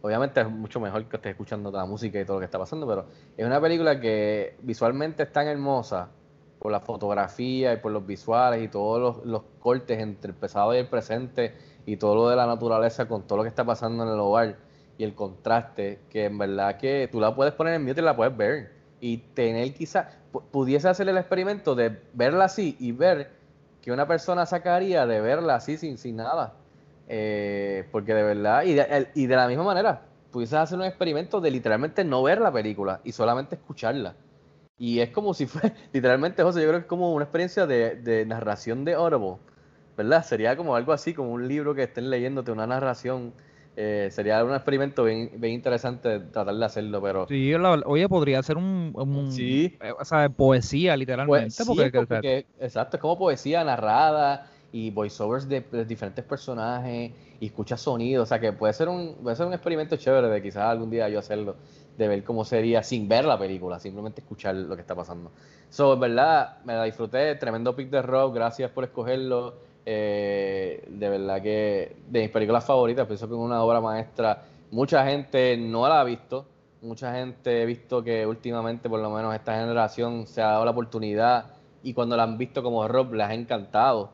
Obviamente 0.00 0.40
es 0.40 0.48
mucho 0.48 0.80
mejor 0.80 1.04
que 1.06 1.16
estés 1.16 1.30
escuchando 1.30 1.70
toda 1.70 1.82
la 1.82 1.88
música 1.88 2.20
y 2.20 2.24
todo 2.24 2.36
lo 2.36 2.40
que 2.40 2.44
está 2.44 2.58
pasando, 2.58 2.86
pero 2.86 3.06
es 3.36 3.44
una 3.44 3.60
película 3.60 4.00
que 4.00 4.56
visualmente 4.62 5.24
es 5.24 5.32
tan 5.32 5.48
hermosa, 5.48 6.10
por 6.58 6.72
la 6.72 6.80
fotografía 6.80 7.72
y 7.72 7.76
por 7.76 7.92
los 7.92 8.06
visuales 8.06 8.62
y 8.62 8.68
todos 8.68 9.00
los, 9.00 9.26
los, 9.26 9.42
cortes 9.60 9.98
entre 9.98 10.30
el 10.30 10.36
pasado 10.36 10.74
y 10.74 10.78
el 10.78 10.88
presente 10.88 11.54
y 11.86 11.96
todo 11.96 12.14
lo 12.14 12.28
de 12.28 12.36
la 12.36 12.46
naturaleza 12.46 13.06
con 13.06 13.26
todo 13.26 13.38
lo 13.38 13.42
que 13.44 13.48
está 13.48 13.64
pasando 13.64 14.04
en 14.04 14.10
el 14.10 14.18
hogar 14.18 14.56
y 14.96 15.04
el 15.04 15.14
contraste, 15.14 16.00
que 16.10 16.24
en 16.24 16.38
verdad 16.38 16.76
que 16.76 17.08
tú 17.10 17.20
la 17.20 17.34
puedes 17.34 17.54
poner 17.54 17.74
en 17.74 17.84
mute 17.84 18.00
y 18.00 18.04
la 18.04 18.16
puedes 18.16 18.36
ver 18.36 18.72
y 19.00 19.18
tener 19.18 19.72
quizá, 19.72 20.08
pudiese 20.50 20.88
hacer 20.88 21.08
el 21.08 21.16
experimento 21.16 21.74
de 21.76 22.00
verla 22.14 22.46
así 22.46 22.76
y 22.80 22.90
ver 22.90 23.30
que 23.80 23.92
una 23.92 24.08
persona 24.08 24.44
sacaría 24.44 25.06
de 25.06 25.20
verla 25.20 25.54
así 25.54 25.76
sin, 25.76 25.98
sin 25.98 26.16
nada. 26.16 26.54
Eh, 27.08 27.88
porque 27.90 28.14
de 28.14 28.22
verdad, 28.22 28.64
y 28.64 28.74
de, 28.74 29.08
y 29.14 29.26
de 29.26 29.36
la 29.36 29.48
misma 29.48 29.64
manera, 29.64 30.02
pudiese 30.30 30.56
hacer 30.56 30.78
un 30.78 30.84
experimento 30.84 31.40
de 31.40 31.50
literalmente 31.50 32.04
no 32.04 32.22
ver 32.22 32.40
la 32.40 32.52
película 32.52 33.00
y 33.02 33.12
solamente 33.12 33.54
escucharla. 33.54 34.14
Y 34.78 35.00
es 35.00 35.10
como 35.10 35.34
si 35.34 35.46
fue, 35.46 35.72
literalmente, 35.92 36.42
José, 36.42 36.60
yo 36.60 36.68
creo 36.68 36.80
que 36.80 36.84
es 36.84 36.88
como 36.88 37.12
una 37.12 37.24
experiencia 37.24 37.66
de, 37.66 37.96
de, 37.96 38.26
narración 38.26 38.84
de 38.84 38.94
Audible, 38.94 39.36
¿verdad? 39.96 40.24
Sería 40.24 40.56
como 40.56 40.76
algo 40.76 40.92
así, 40.92 41.14
como 41.14 41.32
un 41.32 41.48
libro 41.48 41.74
que 41.74 41.84
estén 41.84 42.10
leyéndote, 42.10 42.52
una 42.52 42.66
narración. 42.66 43.32
Eh, 43.80 44.08
sería 44.10 44.42
un 44.44 44.52
experimento 44.54 45.04
bien, 45.04 45.30
bien 45.36 45.54
interesante 45.54 46.18
tratar 46.18 46.54
de 46.54 46.64
hacerlo, 46.64 47.00
pero... 47.00 47.28
Sí, 47.28 47.52
la, 47.52 47.74
oye, 47.86 48.08
podría 48.08 48.42
ser 48.42 48.56
un... 48.56 48.90
un 48.92 49.30
sí. 49.30 49.78
Eh, 49.80 49.92
o 49.96 50.04
sea, 50.04 50.28
poesía, 50.28 50.96
literalmente. 50.96 51.64
Porque, 51.64 52.46
exacto, 52.58 52.96
es 52.96 53.00
como 53.00 53.16
poesía 53.16 53.62
narrada 53.62 54.50
y 54.72 54.90
voiceovers 54.90 55.48
de, 55.48 55.60
de, 55.60 55.84
diferentes 55.84 56.24
personajes 56.24 57.12
y 57.40 57.46
escucha 57.46 57.76
sonidos, 57.76 58.24
o 58.24 58.26
sea 58.26 58.38
que 58.38 58.52
puede 58.52 58.72
ser 58.72 58.88
un 58.88 59.14
puede 59.22 59.34
ser 59.36 59.46
un 59.46 59.54
experimento 59.54 59.96
chévere 59.96 60.28
de 60.28 60.42
quizás 60.42 60.64
algún 60.64 60.90
día 60.90 61.08
yo 61.08 61.18
hacerlo, 61.18 61.56
de 61.96 62.08
ver 62.08 62.22
cómo 62.22 62.44
sería 62.44 62.82
sin 62.82 63.08
ver 63.08 63.24
la 63.24 63.38
película, 63.38 63.80
simplemente 63.80 64.20
escuchar 64.20 64.54
lo 64.54 64.74
que 64.74 64.82
está 64.82 64.94
pasando. 64.94 65.32
So, 65.70 65.94
en 65.94 66.00
verdad, 66.00 66.58
me 66.64 66.74
la 66.74 66.84
disfruté, 66.84 67.34
tremendo 67.34 67.74
pick 67.74 67.90
de 67.90 68.02
rock, 68.02 68.34
gracias 68.34 68.70
por 68.70 68.84
escogerlo. 68.84 69.54
Eh, 69.84 70.84
de 70.86 71.08
verdad 71.08 71.42
que 71.42 71.96
de 72.08 72.20
mis 72.20 72.30
películas 72.30 72.64
favoritas, 72.64 73.06
pienso 73.06 73.26
que 73.26 73.34
es 73.34 73.40
una 73.40 73.62
obra 73.62 73.80
maestra. 73.80 74.44
Mucha 74.70 75.04
gente 75.06 75.56
no 75.56 75.88
la 75.88 76.00
ha 76.00 76.04
visto, 76.04 76.46
mucha 76.82 77.14
gente 77.14 77.62
he 77.62 77.66
visto 77.66 78.04
que 78.04 78.26
últimamente, 78.26 78.88
por 78.88 79.00
lo 79.00 79.10
menos 79.10 79.34
esta 79.34 79.58
generación, 79.58 80.26
se 80.26 80.42
ha 80.42 80.48
dado 80.48 80.64
la 80.64 80.70
oportunidad 80.70 81.46
y 81.82 81.94
cuando 81.94 82.16
la 82.16 82.24
han 82.24 82.38
visto 82.38 82.62
como 82.62 82.86
rock, 82.86 83.12
les 83.14 83.26
ha 83.26 83.34
encantado. 83.34 84.10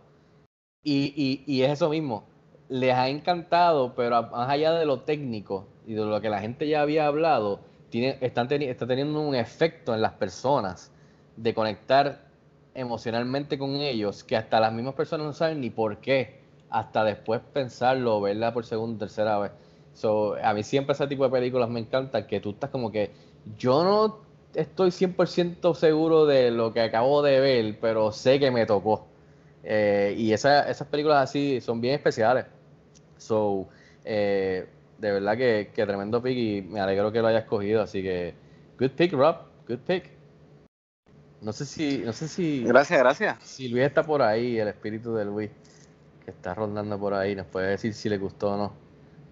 Y, 0.85 1.12
y, 1.16 1.53
y 1.53 1.62
es 1.62 1.72
eso 1.72 1.89
mismo, 1.89 2.24
les 2.68 2.95
ha 2.95 3.09
encantado, 3.09 3.95
pero 3.95 4.22
más 4.24 4.49
allá 4.49 4.72
de 4.72 4.85
lo 4.87 5.01
técnico 5.01 5.66
y 5.87 5.95
de 5.95 6.05
lo 6.05 6.20
que 6.20 6.28
la 6.28 6.41
gente 6.41 6.68
ya 6.68 6.82
había 6.82 7.07
hablado, 7.07 7.61
están 7.93 8.51
está 8.51 8.87
teniendo 8.87 9.20
un 9.20 9.35
efecto 9.35 9.95
en 9.95 10.03
las 10.03 10.12
personas 10.12 10.91
de 11.37 11.55
conectar 11.55 12.22
emocionalmente 12.74 13.57
con 13.59 13.76
ellos 13.76 14.24
que 14.24 14.37
hasta 14.37 14.61
las 14.61 14.72
mismas 14.72 14.95
personas 14.95 15.26
no 15.26 15.32
saben 15.32 15.61
ni 15.61 15.70
por 15.70 15.99
qué, 15.99 16.41
hasta 16.70 17.05
después 17.05 17.41
pensarlo 17.53 18.20
verla 18.20 18.53
por 18.53 18.64
segunda 18.66 18.99
tercera 18.99 19.39
vez. 19.39 19.53
So, 19.95 20.35
a 20.43 20.53
mí 20.55 20.62
siempre 20.64 20.95
ese 20.95 21.07
tipo 21.07 21.24
de 21.24 21.30
películas 21.30 21.68
me 21.70 21.80
encanta, 21.80 22.26
que 22.26 22.41
tú 22.41 22.51
estás 22.51 22.70
como 22.70 22.91
que 22.91 23.11
yo 23.59 23.85
no 23.85 24.18
estoy 24.55 24.91
100% 24.91 25.74
seguro 25.74 26.26
de 26.26 26.51
lo 26.51 26.72
que 26.72 26.80
acabo 26.80 27.22
de 27.22 27.39
ver, 27.41 27.78
pero 27.80 28.11
sé 28.12 28.41
que 28.41 28.51
me 28.51 28.66
tocó. 28.66 29.07
Eh, 29.64 30.14
y 30.16 30.32
esa, 30.32 30.68
esas 30.68 30.86
películas 30.88 31.22
así 31.30 31.60
son 31.60 31.80
bien 31.80 31.94
especiales. 31.94 32.44
So, 33.16 33.66
eh, 34.04 34.66
de 34.98 35.12
verdad 35.12 35.36
que, 35.36 35.70
que, 35.74 35.86
tremendo 35.86 36.22
pick 36.22 36.36
y 36.36 36.62
me 36.62 36.80
alegro 36.80 37.10
que 37.10 37.20
lo 37.20 37.28
hayas 37.28 37.44
cogido. 37.44 37.82
Así 37.82 38.02
que, 38.02 38.34
good 38.78 38.90
pick, 38.90 39.12
Rob. 39.12 39.36
Good 39.66 39.78
pick. 39.78 40.10
No 41.40 41.52
sé 41.52 41.64
si. 41.64 41.98
No 41.98 42.12
sé 42.12 42.28
si 42.28 42.62
gracias, 42.64 42.98
gracias. 42.98 43.42
Si 43.42 43.68
Luis 43.68 43.84
está 43.84 44.02
por 44.02 44.22
ahí, 44.22 44.58
el 44.58 44.68
espíritu 44.68 45.14
de 45.14 45.24
Luis, 45.24 45.50
que 46.24 46.30
está 46.30 46.54
rondando 46.54 46.98
por 46.98 47.14
ahí, 47.14 47.34
nos 47.34 47.46
puede 47.46 47.68
decir 47.70 47.94
si 47.94 48.08
le 48.08 48.18
gustó 48.18 48.52
o 48.52 48.56
no. 48.56 48.72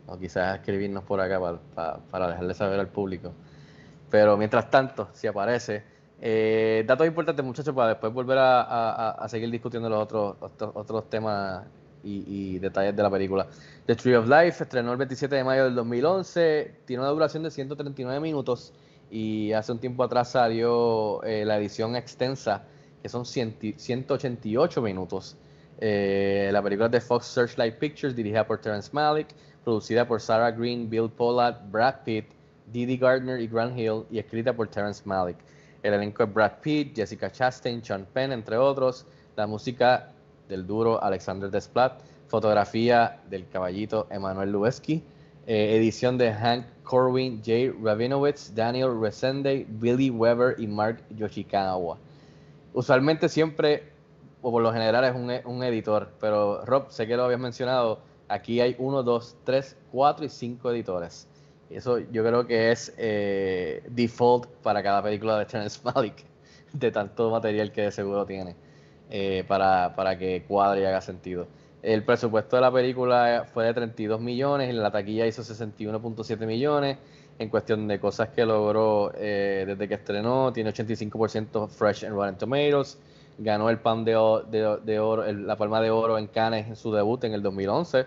O 0.06 0.18
quizás 0.18 0.58
escribirnos 0.58 1.04
por 1.04 1.20
acá 1.20 1.38
para, 1.38 1.58
para, 1.74 1.96
para 1.98 2.28
dejarle 2.28 2.54
saber 2.54 2.80
al 2.80 2.88
público. 2.88 3.32
Pero 4.10 4.36
mientras 4.36 4.70
tanto, 4.70 5.08
si 5.12 5.26
aparece, 5.26 5.84
Eh, 6.24 6.84
datos 6.86 7.04
importantes, 7.04 7.44
muchachos, 7.44 7.74
para 7.74 7.88
después 7.88 8.12
volver 8.12 8.38
a, 8.40 9.26
seguir 9.28 9.50
discutiendo 9.50 9.88
los 9.88 10.04
otros, 10.04 10.36
otros, 10.38 10.70
otros 10.74 11.10
temas 11.10 11.64
y, 12.04 12.60
detalles 12.60 12.94
de 12.94 13.02
la 13.02 13.10
película. 13.10 13.48
The 13.86 13.96
Tree 13.96 14.14
of 14.14 14.28
Life 14.28 14.62
estrenó 14.62 14.92
el 14.92 14.98
27 14.98 15.34
de 15.34 15.42
mayo 15.42 15.64
del 15.64 15.74
2011, 15.74 16.76
tiene 16.84 17.02
una 17.02 17.10
duración 17.10 17.42
de 17.42 17.50
139 17.50 18.20
minutos 18.20 18.72
y 19.10 19.52
hace 19.52 19.72
un 19.72 19.80
tiempo 19.80 20.04
atrás 20.04 20.30
salió 20.30 21.22
eh, 21.24 21.44
la 21.44 21.58
edición 21.58 21.96
extensa, 21.96 22.62
que 23.02 23.08
son 23.08 23.26
100 23.26 23.74
188 23.76 24.80
minutos. 24.80 25.36
Eh, 25.80 26.50
la 26.52 26.62
película 26.62 26.88
de 26.88 27.00
Fox 27.00 27.26
Searchlight 27.26 27.78
Pictures, 27.78 28.14
dirigida 28.14 28.46
por 28.46 28.60
Terrence 28.60 28.90
Malick, 28.92 29.26
producida 29.64 30.06
por 30.06 30.20
Sarah 30.20 30.52
Green, 30.52 30.88
Bill 30.88 31.10
Pollard, 31.10 31.56
Brad 31.68 32.04
Pitt, 32.04 32.26
Didi 32.72 32.96
Gardner 32.96 33.40
y 33.40 33.48
Grant 33.48 33.76
Hill, 33.76 34.04
y 34.08 34.20
escrita 34.20 34.52
por 34.52 34.68
Terrence 34.68 35.02
Malick. 35.04 35.38
El 35.82 35.94
elenco 35.94 36.22
es 36.22 36.32
Brad 36.32 36.52
Pitt, 36.60 36.94
Jessica 36.94 37.30
Chastain, 37.30 37.84
Sean 37.84 38.06
Penn, 38.12 38.32
entre 38.32 38.56
otros. 38.56 39.06
La 39.36 39.46
música 39.46 40.10
del 40.48 40.66
duro 40.66 41.02
Alexander 41.02 41.50
Desplat. 41.50 42.00
Fotografía 42.28 43.20
del 43.28 43.48
caballito 43.48 44.06
Emanuel 44.10 44.52
Lubezki. 44.52 45.02
Eh, 45.46 45.76
edición 45.76 46.18
de 46.18 46.32
Hank 46.32 46.66
Corwin, 46.84 47.42
Jay 47.44 47.68
Rabinowitz, 47.68 48.54
Daniel 48.54 49.00
Resende, 49.00 49.66
Billy 49.68 50.08
Weber 50.08 50.54
y 50.58 50.68
Mark 50.68 51.02
Yoshikawa. 51.16 51.98
Usualmente 52.74 53.28
siempre, 53.28 53.90
o 54.40 54.52
por 54.52 54.62
lo 54.62 54.72
general, 54.72 55.04
es 55.04 55.14
un, 55.14 55.52
un 55.52 55.64
editor, 55.64 56.10
pero 56.20 56.64
Rob, 56.64 56.90
sé 56.90 57.08
que 57.08 57.16
lo 57.16 57.24
habías 57.24 57.40
mencionado, 57.40 57.98
aquí 58.28 58.60
hay 58.60 58.76
uno, 58.78 59.02
dos, 59.02 59.36
tres, 59.44 59.76
cuatro 59.90 60.24
y 60.24 60.28
cinco 60.28 60.70
editores. 60.70 61.26
Eso 61.74 61.98
yo 61.98 62.24
creo 62.24 62.46
que 62.46 62.70
es 62.70 62.92
eh, 62.98 63.82
default 63.90 64.46
para 64.62 64.82
cada 64.82 65.02
película 65.02 65.38
de 65.38 65.46
Terrence 65.46 65.80
Malick, 65.84 66.24
de 66.72 66.90
tanto 66.90 67.30
material 67.30 67.72
que 67.72 67.82
de 67.82 67.90
seguro 67.90 68.26
tiene, 68.26 68.56
eh, 69.10 69.44
para, 69.46 69.94
para 69.94 70.18
que 70.18 70.44
cuadre 70.46 70.82
y 70.82 70.84
haga 70.84 71.00
sentido. 71.00 71.46
El 71.82 72.04
presupuesto 72.04 72.56
de 72.56 72.62
la 72.62 72.70
película 72.72 73.46
fue 73.52 73.64
de 73.66 73.74
32 73.74 74.20
millones, 74.20 74.70
en 74.70 74.80
la 74.82 74.90
taquilla 74.90 75.26
hizo 75.26 75.42
61.7 75.42 76.46
millones. 76.46 76.98
En 77.38 77.48
cuestión 77.48 77.88
de 77.88 77.98
cosas 77.98 78.28
que 78.28 78.44
logró 78.44 79.10
eh, 79.16 79.64
desde 79.66 79.88
que 79.88 79.94
estrenó, 79.94 80.52
tiene 80.52 80.70
85% 80.70 81.66
fresh 81.66 82.04
en 82.04 82.12
Rotten 82.12 82.36
Tomatoes. 82.36 82.98
Ganó 83.38 83.70
el 83.70 83.78
pan 83.78 84.04
de, 84.04 84.12
de- 84.84 84.98
oro, 85.00 85.24
la 85.32 85.56
palma 85.56 85.80
de 85.80 85.90
oro 85.90 86.18
en 86.18 86.26
Cannes 86.28 86.68
en 86.68 86.76
su 86.76 86.92
debut 86.92 87.24
en 87.24 87.32
el 87.32 87.42
2011 87.42 88.04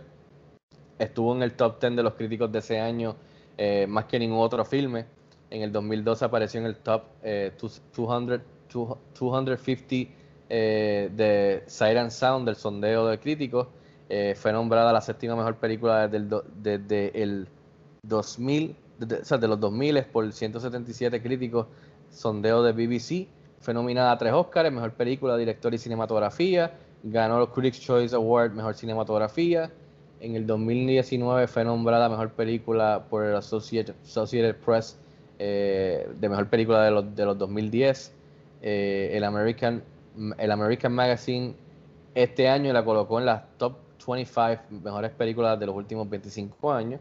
estuvo 0.99 1.35
en 1.35 1.43
el 1.43 1.53
top 1.53 1.79
10 1.79 1.95
de 1.95 2.03
los 2.03 2.13
críticos 2.13 2.51
de 2.51 2.59
ese 2.59 2.79
año 2.79 3.15
eh, 3.57 3.85
más 3.87 4.05
que 4.05 4.19
ningún 4.19 4.39
otro 4.39 4.63
filme. 4.65 5.05
En 5.49 5.61
el 5.61 5.71
2012 5.71 6.25
apareció 6.25 6.59
en 6.59 6.65
el 6.65 6.77
top 6.77 7.03
eh, 7.23 7.51
200, 7.59 8.41
250 8.71 10.11
eh, 10.49 11.09
de 11.15 11.99
and 11.99 12.11
Sound 12.11 12.45
del 12.45 12.55
sondeo 12.55 13.07
de 13.07 13.19
críticos. 13.19 13.67
Eh, 14.09 14.35
fue 14.37 14.51
nombrada 14.51 14.93
la 14.93 15.01
séptima 15.01 15.35
mejor 15.35 15.55
película 15.55 16.03
desde 16.07 16.17
el, 16.17 16.29
do- 16.29 16.45
desde 16.61 17.21
el 17.21 17.47
2000, 18.03 18.75
desde- 18.99 19.21
o 19.21 19.25
sea, 19.25 19.37
de 19.37 19.47
los 19.47 19.59
2000 19.59 20.03
por 20.05 20.31
177 20.31 21.21
críticos, 21.21 21.67
sondeo 22.11 22.61
de 22.63 22.71
BBC. 22.73 23.27
Fue 23.59 23.73
nominada 23.73 24.11
a 24.11 24.17
tres 24.17 24.33
Oscars, 24.33 24.71
mejor 24.71 24.91
película, 24.93 25.37
director 25.37 25.73
y 25.73 25.77
cinematografía. 25.77 26.73
Ganó 27.03 27.41
el 27.41 27.47
Critics' 27.49 27.79
Choice 27.81 28.15
Award, 28.15 28.51
mejor 28.51 28.75
cinematografía. 28.75 29.71
En 30.25 30.35
el 30.35 30.47
2019 30.47 31.45
fue 31.45 31.63
nombrada 31.63 32.09
mejor 32.09 32.31
película 32.31 33.05
por 33.11 33.23
el 33.25 33.35
Associated, 33.35 33.93
Press 34.55 34.97
eh, 35.37 36.09
de 36.19 36.29
mejor 36.29 36.49
película 36.49 36.83
de 36.83 36.89
los, 36.89 37.15
de 37.15 37.25
los 37.25 37.37
2010. 37.37 38.11
Eh, 38.63 39.11
el, 39.13 39.23
American, 39.23 39.83
el 40.39 40.51
American 40.51 40.93
Magazine 40.93 41.53
este 42.15 42.49
año 42.49 42.73
la 42.73 42.83
colocó 42.83 43.19
en 43.19 43.27
las 43.27 43.43
top 43.59 43.75
25 44.07 44.63
mejores 44.83 45.11
películas 45.11 45.59
de 45.59 45.67
los 45.67 45.75
últimos 45.75 46.09
25 46.09 46.73
años. 46.73 46.99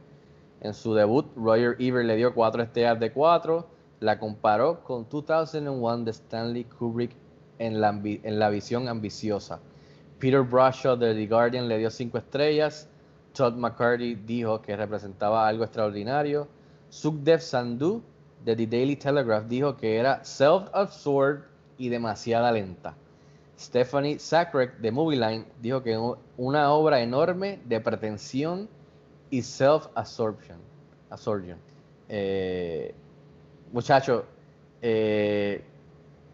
En 0.61 0.75
su 0.75 0.93
debut, 0.93 1.25
Roger 1.35 1.77
Ebert 1.79 2.05
le 2.05 2.17
dio 2.17 2.35
4 2.35 2.63
estrellas 2.63 3.01
de 3.01 3.11
4. 3.11 3.67
La 4.01 4.19
comparó 4.19 4.85
con 4.85 5.07
2001 5.09 6.05
de 6.05 6.11
Stanley 6.11 6.65
Kubrick 6.65 7.13
en 7.59 7.81
la, 7.81 7.99
en 8.05 8.39
la 8.39 8.51
visión 8.51 8.87
ambiciosa. 8.87 9.61
Peter 10.19 10.43
Bradshaw 10.43 10.95
de 10.95 11.15
The 11.15 11.27
Guardian 11.27 11.69
le 11.69 11.79
dio 11.79 11.89
5 11.89 12.19
estrellas. 12.19 12.91
Todd 13.35 13.55
McCarthy 13.57 14.15
dijo 14.15 14.63
que 14.63 14.77
representaba 14.77 15.47
algo 15.47 15.65
extraordinario. 15.65 16.49
Sukhdev 16.89 17.41
Sandhu 17.41 18.03
de 18.45 18.57
The 18.57 18.67
Daily 18.67 18.97
Telegraph 18.97 19.47
dijo 19.47 19.77
que 19.77 19.97
era 19.97 20.25
self-absorbed 20.25 21.43
y 21.77 21.89
demasiada 21.89 22.53
lenta. 22.53 22.95
Stephanie 23.59 24.19
Sakrek 24.19 24.79
de 24.79 24.91
Movie 24.91 25.19
Line 25.19 25.45
dijo 25.61 25.83
que 25.83 25.99
una 26.37 26.73
obra 26.73 27.01
enorme 27.01 27.61
de 27.65 27.81
pretensión 27.81 28.69
y 29.31 29.43
self-absorption. 29.43 30.59
Absorption. 31.11 31.59
Eh, 32.09 32.95
Muchachos, 33.73 34.23
eh, 34.83 35.65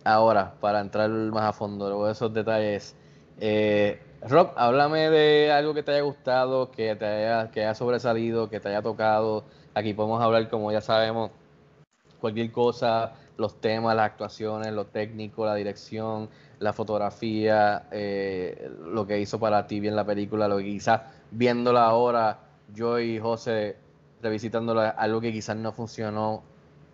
ahora 0.04 0.54
para 0.60 0.80
entrar 0.80 1.08
más 1.08 1.44
a 1.44 1.52
fondo 1.54 2.04
de 2.04 2.12
esos 2.12 2.34
detalles, 2.34 2.94
eh, 3.38 3.98
Rob, 4.22 4.52
háblame 4.56 5.08
de 5.08 5.50
algo 5.50 5.72
que 5.72 5.82
te 5.82 5.92
haya 5.92 6.02
gustado, 6.02 6.70
que 6.70 6.94
te 6.94 7.06
haya, 7.06 7.50
que 7.50 7.60
haya 7.60 7.74
sobresalido, 7.74 8.50
que 8.50 8.60
te 8.60 8.68
haya 8.68 8.82
tocado. 8.82 9.44
Aquí 9.74 9.94
podemos 9.94 10.20
hablar, 10.22 10.48
como 10.50 10.70
ya 10.72 10.82
sabemos, 10.82 11.30
cualquier 12.20 12.52
cosa, 12.52 13.14
los 13.38 13.60
temas, 13.60 13.96
las 13.96 14.06
actuaciones, 14.06 14.72
lo 14.72 14.86
técnico, 14.86 15.46
la 15.46 15.54
dirección, 15.54 16.28
la 16.58 16.72
fotografía, 16.74 17.86
eh, 17.92 18.70
lo 18.84 19.06
que 19.06 19.20
hizo 19.20 19.40
para 19.40 19.66
ti 19.66 19.80
bien 19.80 19.96
la 19.96 20.04
película, 20.04 20.48
lo 20.48 20.58
que 20.58 20.64
quizás 20.64 21.02
viéndola 21.30 21.86
ahora, 21.86 22.40
yo 22.74 23.00
y 23.00 23.18
José 23.18 23.76
revisitándola, 24.22 24.90
algo 24.90 25.20
que 25.22 25.32
quizás 25.32 25.56
no 25.56 25.72
funcionó 25.72 26.42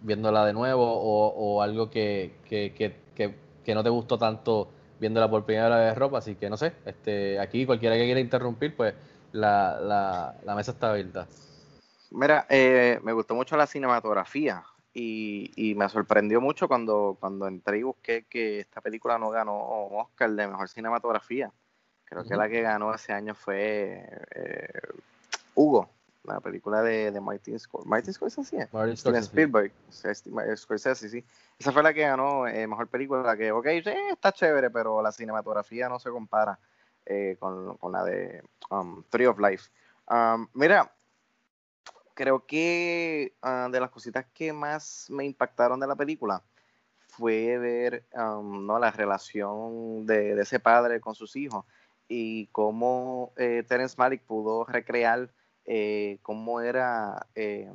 viéndola 0.02 0.46
de 0.46 0.52
nuevo 0.52 0.84
o, 0.84 1.28
o 1.34 1.62
algo 1.62 1.90
que, 1.90 2.36
que, 2.48 2.72
que, 2.72 2.94
que, 3.16 3.34
que 3.64 3.74
no 3.74 3.82
te 3.82 3.90
gustó 3.90 4.16
tanto 4.16 4.68
viéndola 4.98 5.28
por 5.30 5.44
primera 5.44 5.76
vez 5.76 5.96
ropa, 5.96 6.18
así 6.18 6.34
que 6.36 6.48
no 6.48 6.56
sé, 6.56 6.72
este, 6.84 7.38
aquí 7.38 7.66
cualquiera 7.66 7.96
que 7.96 8.04
quiera 8.04 8.20
interrumpir, 8.20 8.76
pues 8.76 8.94
la, 9.32 9.78
la, 9.80 10.34
la 10.44 10.54
mesa 10.54 10.72
está 10.72 10.90
abierta. 10.90 11.26
Mira, 12.10 12.46
eh, 12.48 13.00
me 13.02 13.12
gustó 13.12 13.34
mucho 13.34 13.56
la 13.56 13.66
cinematografía 13.66 14.62
y, 14.94 15.50
y 15.56 15.74
me 15.74 15.88
sorprendió 15.88 16.40
mucho 16.40 16.68
cuando, 16.68 17.16
cuando 17.20 17.46
entré 17.46 17.78
y 17.78 17.82
busqué 17.82 18.24
que 18.28 18.60
esta 18.60 18.80
película 18.80 19.18
no 19.18 19.30
ganó 19.30 19.58
Oscar 19.58 20.30
de 20.30 20.46
mejor 20.46 20.68
cinematografía. 20.68 21.50
Creo 22.04 22.24
que 22.24 22.36
la 22.36 22.48
que 22.48 22.62
ganó 22.62 22.94
ese 22.94 23.12
año 23.12 23.34
fue 23.34 24.08
eh, 24.34 24.68
Hugo, 25.56 25.90
la 26.26 26.40
película 26.40 26.82
de, 26.82 27.10
de 27.10 27.20
Martin 27.20 27.58
Scorsese. 27.58 27.88
Martin 27.88 28.12
Scorsese, 28.14 28.44
¿sí? 28.44 28.68
Martin 28.72 28.96
Scorsese. 28.96 29.26
Spielberg. 29.26 29.72
Steve- 29.90 30.56
Scorsese, 30.56 31.08
sí. 31.08 31.24
Esa 31.58 31.72
fue 31.72 31.82
la 31.82 31.94
que 31.94 32.02
ganó 32.02 32.46
eh, 32.46 32.66
mejor 32.66 32.88
película. 32.88 33.36
Que, 33.36 33.52
ok, 33.52 33.66
sí, 33.84 33.90
está 34.12 34.32
chévere, 34.32 34.70
pero 34.70 35.00
la 35.02 35.12
cinematografía 35.12 35.88
no 35.88 35.98
se 35.98 36.10
compara 36.10 36.58
eh, 37.04 37.36
con, 37.38 37.76
con 37.76 37.92
la 37.92 38.04
de 38.04 38.42
um, 38.70 39.02
Tree 39.08 39.26
of 39.26 39.38
Life. 39.38 39.70
Um, 40.08 40.48
mira, 40.54 40.92
creo 42.14 42.44
que 42.46 43.34
ah, 43.42 43.68
de 43.70 43.80
las 43.80 43.90
cositas 43.90 44.24
que 44.32 44.52
más 44.52 45.06
me 45.10 45.24
impactaron 45.24 45.78
de 45.78 45.86
la 45.86 45.96
película 45.96 46.42
fue 47.08 47.58
ver 47.58 48.04
um, 48.14 48.66
¿no? 48.66 48.78
la 48.78 48.90
relación 48.90 50.06
de, 50.06 50.34
de 50.34 50.42
ese 50.42 50.60
padre 50.60 51.00
con 51.00 51.14
sus 51.14 51.34
hijos 51.36 51.64
y 52.08 52.46
cómo 52.48 53.32
eh, 53.36 53.64
Terence 53.66 53.96
Malick 53.98 54.22
pudo 54.22 54.64
recrear 54.64 55.28
eh, 55.66 56.18
cómo 56.22 56.60
era 56.60 57.26
eh, 57.34 57.70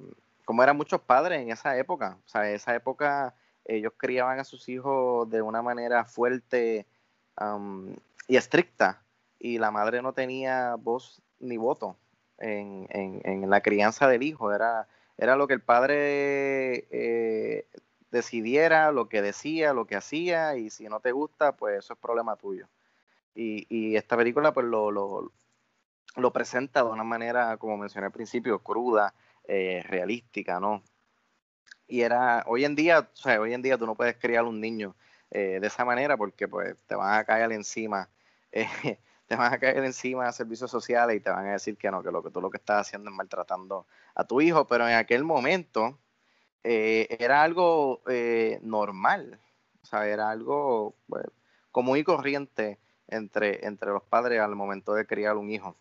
cómo 0.46 0.64
eran 0.64 0.78
muchos 0.78 1.02
padres 1.02 1.42
en 1.42 1.52
esa 1.52 1.78
época. 1.78 2.18
O 2.26 2.28
sea, 2.28 2.50
en 2.50 2.56
esa 2.56 2.76
época 2.76 3.36
ellos 3.66 3.94
criaban 3.98 4.40
a 4.40 4.44
sus 4.44 4.68
hijos 4.70 5.30
de 5.30 5.42
una 5.42 5.62
manera 5.62 6.06
fuerte 6.06 6.86
y 8.28 8.36
estricta 8.36 9.02
y 9.40 9.58
la 9.58 9.72
madre 9.72 10.02
no 10.02 10.14
tenía 10.14 10.76
voz 10.76 11.22
ni 11.40 11.58
voto 11.58 11.98
en, 12.38 13.50
la 13.50 13.62
crianza 13.62 14.08
del 14.08 14.24
hijo. 14.24 14.54
Era, 14.54 14.88
era 15.18 15.36
lo 15.36 15.48
que 15.48 15.54
el 15.54 15.62
padre 15.62 16.88
eh, 16.92 17.66
decidiera, 18.12 18.92
lo 18.92 19.10
que 19.10 19.22
decía, 19.22 19.74
lo 19.74 19.86
que 19.86 19.96
hacía, 19.96 20.56
y 20.58 20.70
si 20.70 20.86
no 20.86 21.00
te 21.00 21.12
gusta, 21.12 21.56
pues 21.56 21.80
eso 21.80 21.94
es 21.94 22.00
problema 22.00 22.36
tuyo. 22.36 22.68
Y, 23.34 23.66
y 23.70 23.96
esta 23.96 24.18
película 24.18 24.54
pues 24.54 24.66
lo, 24.66 24.92
lo, 24.92 25.32
lo 26.16 26.32
presenta 26.34 26.84
de 26.84 26.90
una 26.90 27.04
manera, 27.04 27.58
como 27.58 27.78
mencioné 27.78 28.08
al 28.08 28.12
principio, 28.12 28.60
cruda, 28.60 29.14
eh, 29.46 29.84
realística, 29.88 30.60
¿no? 30.60 30.84
Y 31.88 32.02
era, 32.02 32.44
hoy 32.48 32.66
en 32.66 32.76
día, 32.76 33.00
o 33.00 33.16
sea, 33.16 33.42
hoy 33.42 33.54
en 33.54 33.62
día 33.62 33.78
tú 33.78 33.86
no 33.86 33.96
puedes 33.96 34.16
criar 34.18 34.46
un 34.46 34.62
niño 34.62 34.96
eh, 35.32 35.60
de 35.62 35.68
esa 35.68 35.86
manera 35.86 36.18
porque 36.18 36.48
pues 36.48 36.76
te 36.88 36.96
van 36.96 37.18
a 37.18 37.24
caer 37.24 37.52
encima, 37.54 38.10
eh, 38.52 39.00
te 39.28 39.36
van 39.36 39.54
a 39.54 39.60
caer 39.60 39.84
encima 39.84 40.28
a 40.28 40.32
servicios 40.34 40.70
sociales 40.70 41.16
y 41.16 41.20
te 41.22 41.30
van 41.30 41.48
a 41.48 41.54
decir 41.54 41.78
que 41.78 41.90
no, 41.90 42.04
que 42.04 42.12
lo 42.12 42.22
que 42.22 42.32
tú 42.32 42.42
lo 42.42 42.50
que 42.50 42.58
estás 42.58 42.88
haciendo 42.88 43.10
es 43.10 43.16
maltratando 43.16 43.88
a 44.16 44.26
tu 44.26 44.42
hijo, 44.42 44.68
pero 44.68 44.88
en 44.88 44.96
aquel 44.96 45.24
momento 45.24 45.98
eh, 46.64 47.08
era 47.20 47.44
algo 47.44 48.02
normal 48.62 49.40
O 49.82 49.86
sea, 49.86 50.08
era 50.08 50.30
algo 50.30 50.96
pues, 51.08 51.26
común 51.72 51.98
y 51.98 52.04
corriente 52.04 52.80
entre, 53.08 53.66
entre 53.66 53.92
los 53.92 54.04
padres 54.04 54.42
al 54.42 54.56
momento 54.56 54.94
de 54.94 55.06
criar 55.06 55.38
un 55.38 55.50
hijo. 55.50 55.78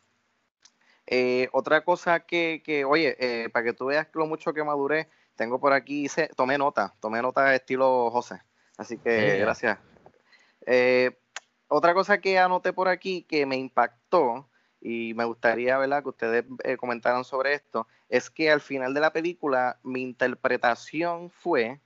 Eh, 1.13 1.49
otra 1.51 1.83
cosa 1.83 2.21
que, 2.21 2.63
que 2.65 2.85
oye, 2.85 3.17
eh, 3.19 3.49
para 3.49 3.65
que 3.65 3.73
tú 3.73 3.87
veas 3.87 4.07
lo 4.15 4.27
mucho 4.27 4.55
que 4.55 4.63
maduré, 4.63 5.09
tengo 5.35 5.59
por 5.59 5.73
aquí, 5.73 6.05
hice, 6.05 6.29
tomé 6.37 6.57
nota, 6.57 6.95
tomé 7.01 7.21
nota 7.21 7.53
estilo 7.53 8.13
José. 8.13 8.41
Así 8.79 8.97
que 8.97 9.39
gracias. 9.39 9.81
Eh, 10.67 11.19
otra 11.67 11.95
cosa 11.95 12.21
que 12.21 12.39
anoté 12.39 12.73
por 12.73 12.87
aquí 12.87 13.23
que 13.25 13.45
me 13.45 13.57
impactó 13.57 14.49
y 14.81 15.13
me 15.15 15.25
gustaría 15.25 15.79
¿verdad? 15.79 16.05
que 16.05 16.11
ustedes 16.11 16.45
comentaran 16.79 17.25
sobre 17.25 17.55
esto, 17.55 17.89
es 18.09 18.31
que 18.31 18.53
al 18.53 18.61
final 18.61 18.95
de 18.95 19.01
la 19.01 19.13
película 19.13 19.81
mi 19.83 20.03
interpretación 20.03 21.29
fue 21.29 21.81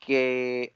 que 0.00 0.74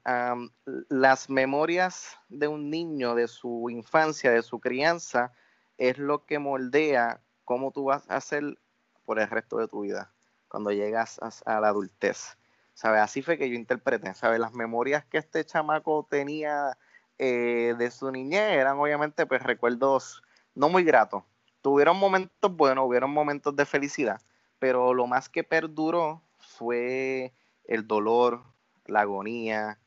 las 0.89 1.29
memorias 1.29 2.17
de 2.29 2.47
un 2.47 2.71
niño, 2.71 3.17
de 3.17 3.27
su 3.27 3.69
infancia, 3.71 4.31
de 4.31 4.43
su 4.43 4.61
crianza, 4.61 5.33
es 5.79 5.99
lo 5.99 6.25
que 6.25 6.39
moldea 6.39 7.21
cómo 7.49 7.71
tú 7.71 7.85
vas 7.85 8.05
a 8.11 8.17
hacer 8.17 8.59
por 9.07 9.19
el 9.19 9.27
resto 9.27 9.57
de 9.57 9.69
tu 9.69 9.81
vida 9.81 10.13
cuando 10.49 10.71
llegas 10.71 11.19
a, 11.47 11.61
la 11.61 11.69
adultez. 11.69 12.37
¿Sabes? 12.75 13.01
Así 13.01 13.23
fue 13.23 13.39
que 13.39 13.49
yo 13.49 13.57
interpreté, 13.57 14.13
¿sabes? 14.13 14.39
Las 14.39 14.53
memorias 14.53 15.07
que 15.07 15.17
este 15.17 15.43
chamaco 15.47 16.07
tenía 16.11 16.77
eh, 17.17 17.75
de 17.79 17.91
su 17.91 18.13
niñez 18.13 18.53
eran 18.53 18.79
obviamente 18.79 19.25
pues 19.25 19.43
recuerdos 19.43 20.23
no 20.55 20.69
muy 20.69 20.85
gratos. 20.85 21.25
Tuvieron 21.63 21.97
momentos 21.97 22.55
buenos, 22.55 22.87
hubieron 22.87 23.13
momentos 23.13 23.57
de 23.57 23.65
felicidad, 23.65 24.21
pero 24.59 24.93
lo 24.93 25.07
más 25.07 25.31
que 25.31 25.43
perduró 25.43 26.21
fue 26.39 27.33
el 27.65 27.87
dolor, 27.87 28.43
la 28.85 29.01
agonía, 29.01 29.79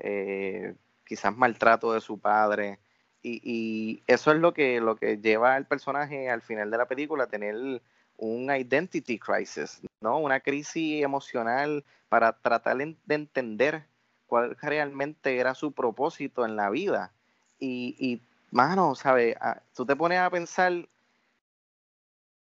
eh, 0.00 0.74
quizás 1.06 1.34
maltrato 1.36 1.92
de 1.92 2.00
su 2.00 2.18
padre, 2.18 2.80
y, 3.24 4.02
eso 4.06 4.32
es 4.32 4.38
lo 4.38 4.52
que, 4.52 4.80
lo 4.80 4.96
que 4.96 5.16
lleva 5.16 5.54
al 5.54 5.66
personaje 5.66 6.28
al 6.28 6.42
final 6.42 6.70
de 6.70 6.78
la 6.78 6.86
película 6.86 7.24
a 7.24 7.28
tener 7.28 7.80
un 8.18 8.54
identity 8.54 9.18
crisis, 9.18 9.80
¿no? 10.00 10.18
Una 10.18 10.40
crisis 10.40 11.02
emocional 11.02 11.84
para 12.08 12.32
tratar 12.32 12.76
de 12.76 13.14
entender 13.14 13.86
cuál 14.26 14.56
realmente 14.60 15.38
era 15.38 15.54
su 15.54 15.72
propósito 15.72 16.44
en 16.44 16.56
la 16.56 16.70
vida. 16.70 17.12
Y, 17.58 17.96
y 17.98 18.20
mano, 18.50 18.94
¿sabes? 18.94 19.36
Ah, 19.40 19.60
tú 19.74 19.86
te 19.86 19.96
pones 19.96 20.18
a 20.18 20.30
pensar, 20.30 20.72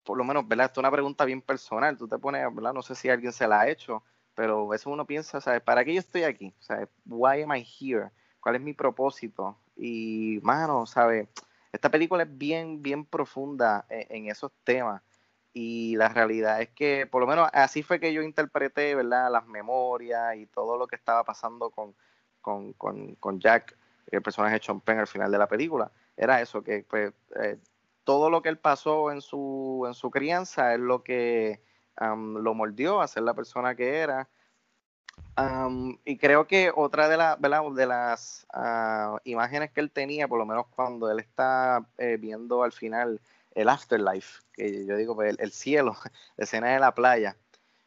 por 0.04 0.16
lo 0.16 0.24
menos, 0.24 0.48
¿verdad? 0.48 0.66
Esto 0.66 0.80
es 0.80 0.82
una 0.82 0.90
pregunta 0.90 1.24
bien 1.24 1.42
personal, 1.42 1.96
tú 1.98 2.08
te 2.08 2.18
pones, 2.18 2.42
¿verdad? 2.54 2.72
No 2.72 2.82
sé 2.82 2.94
si 2.94 3.08
alguien 3.08 3.32
se 3.32 3.46
la 3.46 3.60
ha 3.60 3.68
hecho, 3.68 4.02
pero 4.34 4.66
a 4.66 4.70
veces 4.70 4.86
uno 4.86 5.04
piensa, 5.04 5.40
¿sabes? 5.40 5.60
¿Para 5.60 5.84
qué 5.84 5.94
yo 5.94 6.00
estoy 6.00 6.24
aquí? 6.24 6.54
¿Sabes? 6.60 6.88
Why 7.06 7.42
am 7.42 7.54
I 7.54 7.62
here? 7.62 8.10
¿Cuál 8.40 8.56
es 8.56 8.62
mi 8.62 8.72
propósito? 8.72 9.56
Y, 9.76 10.40
mano, 10.42 10.86
¿sabes? 10.86 11.28
Esta 11.72 11.90
película 11.90 12.24
es 12.24 12.38
bien, 12.38 12.82
bien 12.82 13.04
profunda 13.04 13.86
e, 13.88 14.06
en, 14.10 14.28
esos 14.28 14.52
temas. 14.64 15.02
Y 15.54 15.96
la 15.96 16.08
realidad 16.08 16.60
es 16.62 16.70
que, 16.70 17.06
por 17.06 17.20
lo 17.20 17.26
menos 17.26 17.48
así 17.52 17.82
fue 17.82 18.00
que 18.00 18.12
yo 18.12 18.22
interpreté, 18.22 18.94
¿verdad? 18.94 19.30
Las 19.30 19.46
memorias 19.46 20.36
y 20.36 20.46
todo 20.46 20.76
lo 20.76 20.86
que 20.86 20.96
estaba 20.96 21.24
pasando 21.24 21.70
con, 21.70 21.94
con, 22.40 22.72
con, 22.74 23.14
con 23.16 23.40
Jack, 23.40 23.76
el 24.10 24.22
personaje 24.22 24.54
de 24.54 24.60
Chompen 24.60 24.98
al 24.98 25.06
final 25.06 25.30
de 25.30 25.38
la 25.38 25.48
película. 25.48 25.90
Era 26.16 26.40
eso, 26.40 26.62
que 26.62 26.84
pues, 26.88 27.12
eh, 27.42 27.58
todo 28.04 28.30
lo 28.30 28.42
que 28.42 28.48
él 28.48 28.58
pasó 28.58 29.10
en 29.10 29.20
su, 29.20 29.84
en 29.86 29.94
su 29.94 30.10
crianza 30.10 30.74
es 30.74 30.80
lo 30.80 31.02
que 31.02 31.60
lo 31.98 32.54
mordió 32.54 33.00
a 33.00 33.06
ser 33.06 33.22
la 33.22 33.34
persona 33.34 33.74
que 33.74 33.98
era 33.98 34.28
y 36.04 36.18
creo 36.18 36.46
que 36.46 36.70
otra 36.74 37.08
de, 37.08 37.86
las 37.86 38.46
ah, 38.52 39.18
imágenes 39.24 39.70
que 39.70 39.80
él 39.80 39.90
tenía, 39.90 40.28
por 40.28 40.38
lo 40.38 40.46
menos 40.46 40.66
cuando 40.68 41.10
él 41.10 41.20
está 41.20 41.86
eh, 41.98 42.18
viendo 42.20 42.62
al 42.62 42.72
final 42.72 43.20
el 43.54 43.68
afterlife, 43.68 44.40
que 44.52 44.86
yo 44.86 44.96
digo, 44.96 45.14
pues, 45.14 45.36
el, 45.38 45.52
cielo, 45.52 45.96
la 46.36 46.44
escena 46.44 46.68
de 46.68 46.80
la 46.80 46.94
playa, 46.94 47.36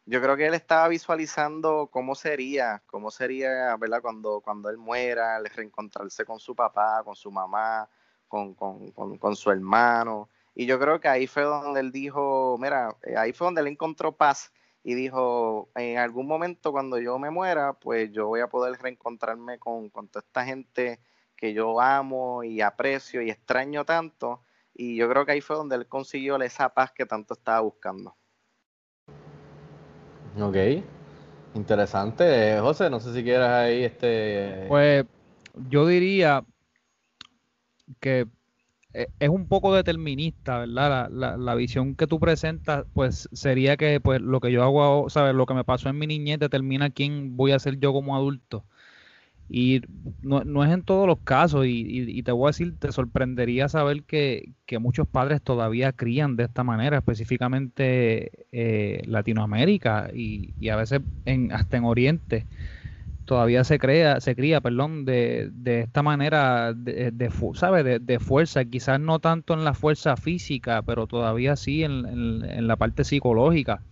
yo 0.06 0.20
creo 0.22 0.36
que 0.36 0.46
él 0.46 0.54
estaba 0.54 0.86
visualizando 0.88 1.88
cómo 1.90 2.14
sería, 2.14 2.82
cómo 2.86 3.10
sería, 3.10 3.76
¿verdad? 3.76 4.00
Cuando, 4.02 4.40
cuando 4.40 4.70
él 4.70 4.76
muera, 4.76 5.36
el 5.36 5.46
reencontrarse 5.46 6.24
con 6.24 6.38
su 6.38 6.54
papá, 6.54 7.02
con 7.04 7.16
su 7.16 7.30
mamá, 7.30 7.88
con, 8.28 8.54
con, 8.54 8.90
con 8.90 9.36
su 9.36 9.50
hermano. 9.50 10.28
Y 10.54 10.66
yo 10.66 10.78
creo 10.78 11.00
que 11.00 11.08
ahí 11.08 11.26
fue 11.26 11.42
donde 11.42 11.80
él 11.80 11.90
dijo, 11.90 12.56
mira, 12.58 12.96
eh, 13.02 13.16
ahí 13.16 13.32
fue 13.32 13.46
donde 13.46 13.62
él 13.62 13.66
encontró 13.66 14.12
paz 14.12 14.52
y 14.88 14.94
dijo, 14.94 15.68
en 15.74 15.98
algún 15.98 16.28
momento 16.28 16.70
cuando 16.70 17.00
yo 17.00 17.18
me 17.18 17.28
muera, 17.28 17.72
pues 17.72 18.12
yo 18.12 18.28
voy 18.28 18.38
a 18.38 18.46
poder 18.46 18.80
reencontrarme 18.80 19.58
con, 19.58 19.90
toda 19.90 20.24
esta 20.24 20.44
gente 20.44 21.00
que 21.34 21.52
yo 21.52 21.80
amo 21.80 22.44
y 22.44 22.60
aprecio 22.60 23.20
y 23.20 23.28
extraño 23.28 23.84
tanto. 23.84 24.44
Y 24.72 24.94
yo 24.94 25.08
creo 25.08 25.26
que 25.26 25.32
ahí 25.32 25.40
fue 25.40 25.56
donde 25.56 25.74
él 25.74 25.88
consiguió 25.88 26.40
esa 26.40 26.68
paz 26.68 26.92
que 26.92 27.04
tanto 27.04 27.34
estaba 27.34 27.58
buscando. 27.62 28.14
Ok, 30.40 30.56
interesante. 31.54 32.60
José, 32.60 32.88
no 32.88 33.00
sé 33.00 33.12
si 33.12 33.24
quieras 33.24 33.50
ahí 33.50 33.82
este... 33.82 34.66
Pues 34.68 35.04
yo 35.68 35.84
diría 35.88 36.44
que 37.98 38.28
es 39.18 39.28
un 39.28 39.46
poco 39.46 39.74
determinista, 39.74 40.60
¿verdad? 40.60 41.10
La, 41.10 41.36
la, 41.36 41.54
visión 41.54 41.94
que 41.94 42.06
tú 42.06 42.18
presentas, 42.18 42.86
pues 42.94 43.28
sería 43.32 43.76
que 43.76 44.00
pues 44.00 44.20
lo 44.20 44.40
que 44.40 44.52
yo 44.52 44.62
hago, 44.62 45.10
¿sabes? 45.10 45.34
Lo 45.34 45.46
que 45.46 45.54
me 45.54 45.64
pasó 45.64 45.88
en 45.88 45.98
mi 45.98 46.06
niñez 46.06 46.38
determina 46.38 46.90
quién 46.90 47.36
voy 47.36 47.52
a 47.52 47.58
ser 47.58 47.78
yo 47.78 47.92
como 47.92 48.16
adulto. 48.16 48.64
Y 49.48 49.82
no, 50.22 50.42
no 50.44 50.64
es 50.64 50.72
en 50.72 50.82
todos 50.82 51.06
los 51.06 51.18
casos, 51.20 51.66
y, 51.66 51.84
y, 51.86 52.22
te 52.24 52.32
voy 52.32 52.46
a 52.46 52.48
decir, 52.48 52.74
te 52.78 52.90
sorprendería 52.90 53.68
saber 53.68 54.02
que, 54.02 54.52
que 54.66 54.80
muchos 54.80 55.06
padres 55.06 55.40
todavía 55.40 55.92
crían 55.92 56.34
de 56.36 56.44
esta 56.44 56.64
manera, 56.64 56.98
específicamente 56.98 58.46
eh, 58.50 59.02
Latinoamérica 59.06 60.10
y, 60.12 60.52
y, 60.58 60.70
a 60.70 60.76
veces 60.76 61.00
en, 61.26 61.52
hasta 61.52 61.76
en 61.76 61.84
Oriente 61.84 62.46
todavía 63.26 63.64
se 63.64 63.78
crea, 63.78 64.20
se 64.20 64.34
cría, 64.34 64.60
perdón, 64.60 65.04
de, 65.04 65.50
de 65.52 65.80
esta 65.80 66.02
manera 66.02 66.72
de, 66.72 67.10
de 67.10 67.30
¿sabe? 67.54 67.98
De, 67.98 68.18
fuerza, 68.20 68.64
quizás 68.64 68.98
no 69.00 69.18
tanto 69.18 69.52
en 69.52 69.64
la 69.64 69.74
fuerza 69.74 70.16
física, 70.16 70.82
pero 70.82 71.06
todavía 71.06 71.56
sí 71.56 71.84
en, 71.84 72.06
en, 72.06 72.66
la 72.66 72.76
parte 72.76 73.04
psicológica. 73.04 73.82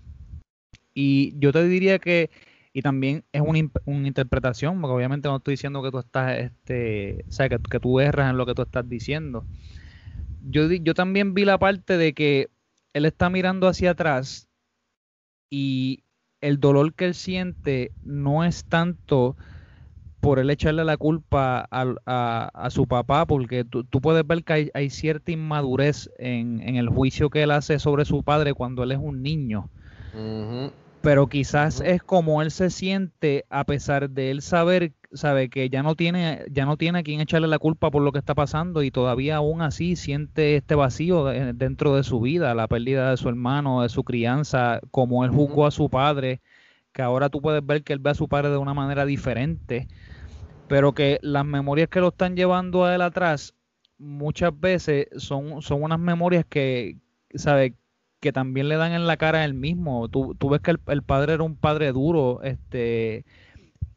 Y 0.94 1.38
yo 1.38 1.52
te 1.52 1.66
diría 1.66 1.98
que, 1.98 2.30
y 2.72 2.82
también 2.82 3.24
es 3.32 3.42
una, 3.42 3.58
interpretación, 3.58 4.80
porque 4.80 4.94
obviamente 4.94 5.28
no 5.28 5.36
estoy 5.36 5.52
diciendo 5.54 5.82
que 5.82 5.90
tú 5.90 5.98
estás, 5.98 6.38
este, 6.38 7.24
que, 7.36 7.58
que 7.70 7.80
tú 7.80 8.00
erras 8.00 8.30
en 8.30 8.38
lo 8.38 8.46
que 8.46 8.54
tú 8.54 8.62
estás 8.62 8.88
diciendo. 8.88 9.44
Yo, 10.48 10.70
yo 10.70 10.94
también 10.94 11.34
vi 11.34 11.44
la 11.44 11.58
parte 11.58 11.98
de 11.98 12.14
que 12.14 12.48
él 12.92 13.04
está 13.04 13.28
mirando 13.30 13.66
hacia 13.66 13.90
atrás 13.90 14.48
y 15.50 16.03
el 16.44 16.60
dolor 16.60 16.92
que 16.92 17.06
él 17.06 17.14
siente 17.14 17.90
no 18.02 18.44
es 18.44 18.66
tanto 18.66 19.34
por 20.20 20.38
él 20.38 20.50
echarle 20.50 20.84
la 20.84 20.98
culpa 20.98 21.66
a, 21.70 22.68
su 22.70 22.86
papá, 22.86 23.24
porque 23.24 23.64
tú, 23.64 23.84
puedes 24.02 24.26
ver 24.26 24.44
que 24.44 24.70
hay, 24.74 24.90
cierta 24.90 25.32
inmadurez 25.32 26.10
en, 26.18 26.60
el 26.76 26.90
juicio 26.90 27.30
que 27.30 27.42
él 27.42 27.50
hace 27.50 27.78
sobre 27.78 28.04
su 28.04 28.22
padre 28.22 28.52
cuando 28.52 28.82
él 28.82 28.92
es 28.92 28.98
un 28.98 29.22
niño. 29.22 29.70
Pero 31.00 31.28
quizás 31.28 31.80
es 31.80 32.02
como 32.02 32.42
él 32.42 32.50
se 32.50 32.68
siente 32.68 33.46
a 33.48 33.64
pesar 33.64 34.10
de 34.10 34.30
él 34.30 34.42
saber 34.42 34.92
sabe 35.14 35.48
que 35.48 35.70
ya 35.70 35.82
no 35.82 35.94
tiene 35.94 36.44
ya 36.50 36.66
no 36.66 36.76
tiene 36.76 36.98
a 36.98 37.02
quien 37.02 37.20
echarle 37.20 37.48
la 37.48 37.58
culpa 37.58 37.90
por 37.90 38.02
lo 38.02 38.12
que 38.12 38.18
está 38.18 38.34
pasando 38.34 38.82
y 38.82 38.90
todavía 38.90 39.36
aún 39.36 39.62
así 39.62 39.96
siente 39.96 40.56
este 40.56 40.74
vacío 40.74 41.24
dentro 41.24 41.96
de 41.96 42.02
su 42.02 42.20
vida, 42.20 42.54
la 42.54 42.68
pérdida 42.68 43.10
de 43.10 43.16
su 43.16 43.28
hermano, 43.28 43.82
de 43.82 43.88
su 43.88 44.04
crianza, 44.04 44.80
como 44.90 45.24
él 45.24 45.30
juzgó 45.30 45.66
a 45.66 45.70
su 45.70 45.88
padre, 45.88 46.40
que 46.92 47.02
ahora 47.02 47.28
tú 47.30 47.40
puedes 47.40 47.64
ver 47.64 47.82
que 47.82 47.92
él 47.92 48.00
ve 48.00 48.10
a 48.10 48.14
su 48.14 48.28
padre 48.28 48.50
de 48.50 48.56
una 48.58 48.74
manera 48.74 49.06
diferente, 49.06 49.88
pero 50.68 50.92
que 50.92 51.18
las 51.22 51.44
memorias 51.44 51.88
que 51.88 52.00
lo 52.00 52.08
están 52.08 52.36
llevando 52.36 52.84
a 52.84 52.94
él 52.94 53.02
atrás 53.02 53.54
muchas 53.98 54.58
veces 54.58 55.08
son, 55.16 55.62
son 55.62 55.82
unas 55.82 55.98
memorias 55.98 56.44
que, 56.44 56.98
sabe 57.34 57.74
que 58.20 58.32
también 58.32 58.68
le 58.68 58.76
dan 58.76 58.92
en 58.92 59.06
la 59.06 59.16
cara 59.16 59.40
a 59.40 59.44
él 59.44 59.54
mismo. 59.54 60.08
Tú, 60.08 60.34
tú 60.34 60.48
ves 60.48 60.60
que 60.60 60.72
el, 60.72 60.80
el 60.88 61.02
padre 61.02 61.34
era 61.34 61.42
un 61.42 61.56
padre 61.56 61.92
duro, 61.92 62.42
este 62.42 63.24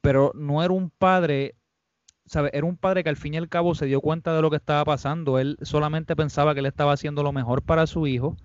pero 0.02 0.32
no 0.36 0.64
era 0.64 0.74
un 0.74 0.89
padre, 0.89 1.56
¿sabes? 2.26 2.52
Era 2.54 2.66
un 2.66 2.78
padre 2.78 3.04
que 3.04 3.10
al 3.10 3.18
fin 3.18 3.34
y 3.34 3.38
al 3.38 3.50
cabo 3.50 3.76
se 3.76 3.86
dio 3.86 4.02
cuenta 4.02 4.36
de 4.36 4.41
lo 4.41 4.50
que 4.50 4.58
estaba 4.58 4.84
pasando. 4.86 5.39
Él 5.39 5.58
solamente 5.62 6.16
pensaba 6.16 6.54
que 6.54 6.60
él 6.62 6.66
estaba 6.66 6.93
haciendo 6.93 7.24
lo 7.24 7.32
mejor 7.32 7.62
para 7.64 7.88
su 7.88 8.08
hijo, 8.08 8.38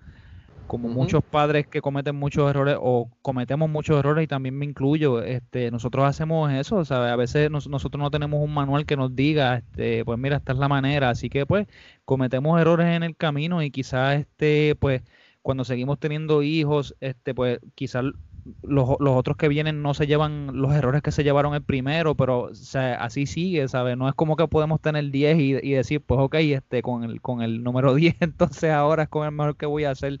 como 0.67 0.87
muchos 0.89 1.23
padres 1.23 1.67
que 1.67 1.81
cometen 1.81 2.15
muchos 2.15 2.49
errores 2.49 2.77
o 2.79 3.09
cometemos 3.21 3.69
muchos 3.69 3.99
errores 3.99 4.23
y 4.23 4.27
también 4.27 4.57
me 4.57 4.65
incluyo, 4.65 5.21
este, 5.21 5.69
nosotros 5.71 6.05
hacemos 6.05 6.51
eso, 6.51 6.83
¿sabes? 6.85 7.11
A 7.11 7.15
veces 7.15 7.51
nosotros 7.51 7.99
no 7.99 8.09
tenemos 8.09 8.39
un 8.41 8.53
manual 8.53 8.85
que 8.85 8.95
nos 8.95 9.15
diga, 9.15 9.57
este, 9.57 10.05
pues 10.05 10.17
mira, 10.17 10.37
esta 10.37 10.53
es 10.53 10.57
la 10.57 10.69
manera, 10.69 11.09
así 11.09 11.29
que 11.29 11.45
pues 11.45 11.67
cometemos 12.05 12.59
errores 12.59 12.87
en 12.87 13.03
el 13.03 13.15
camino 13.15 13.61
y 13.61 13.71
quizás 13.71 14.15
este, 14.19 14.75
pues 14.79 15.03
cuando 15.41 15.65
seguimos 15.65 15.99
teniendo 15.99 16.41
hijos, 16.41 16.95
este, 17.01 17.35
pues 17.35 17.59
quizás 17.75 18.05
los, 18.61 18.95
los 18.99 19.15
otros 19.15 19.37
que 19.37 19.47
vienen 19.47 19.81
no 19.81 19.93
se 19.93 20.07
llevan 20.07 20.61
los 20.61 20.73
errores 20.73 21.01
que 21.01 21.11
se 21.11 21.23
llevaron 21.23 21.53
el 21.55 21.63
primero, 21.63 22.15
pero 22.15 22.45
o 22.45 22.51
así 22.99 23.25
sigue, 23.25 23.67
¿sabes? 23.67 23.97
No 23.97 24.09
es 24.09 24.15
como 24.15 24.35
que 24.35 24.47
podemos 24.47 24.81
tener 24.81 25.09
10 25.11 25.39
y, 25.39 25.51
y 25.61 25.71
decir, 25.71 26.01
pues 26.01 26.19
ok, 26.19 26.35
este, 26.35 26.81
con 26.81 27.03
el, 27.03 27.21
con 27.21 27.41
el 27.41 27.63
número 27.63 27.95
10, 27.95 28.15
entonces 28.21 28.71
ahora 28.71 29.03
es 29.03 29.09
con 29.09 29.25
el 29.25 29.31
mejor 29.31 29.57
que 29.57 29.65
voy 29.65 29.85
a 29.85 29.91
hacer. 29.91 30.19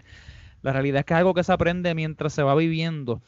La 0.61 0.71
realidad 0.73 0.99
es 0.99 1.05
que 1.05 1.13
es 1.13 1.17
algo 1.19 1.33
que 1.33 1.43
se 1.43 1.51
aprende 1.53 1.93
mientras 1.95 2.33
se 2.33 2.43
va 2.43 2.55
viviendo. 2.55 3.21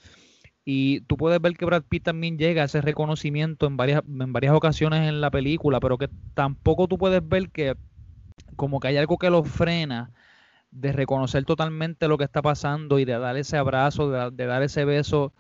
Y 0.65 1.01
tú 1.01 1.17
puedes 1.17 1.39
ver 1.41 1.53
que 1.55 1.65
Brad 1.65 1.83
Pitt 1.83 2.03
también 2.03 2.37
llega 2.37 2.63
a 2.63 2.65
ese 2.65 2.81
reconocimiento 2.81 3.67
en 3.67 3.77
varias, 3.77 4.01
en 4.07 4.33
varias 4.33 4.53
ocasiones 4.53 5.07
en 5.07 5.21
la 5.21 5.29
película, 5.29 5.79
pero 5.79 5.97
que 5.97 6.09
tampoco 6.33 6.87
tú 6.87 6.97
puedes 6.97 7.27
ver 7.27 7.51
que 7.51 7.75
como 8.55 8.79
que 8.79 8.87
hay 8.87 8.97
algo 8.97 9.17
que 9.17 9.29
lo 9.29 9.43
frena 9.43 10.11
de 10.75 10.91
reconocer 10.91 11.45
totalmente 11.45 12.07
lo 12.07 12.17
que 12.17 12.25
está 12.25 12.41
pasando 12.41 12.99
y 12.99 13.05
de 13.05 13.17
dar 13.17 13.37
ese 13.37 13.57
abrazo, 13.57 14.11
de, 14.11 14.31
de 14.31 14.45
dar 14.45 14.61
ese 14.61 14.83
beso, 14.85 15.33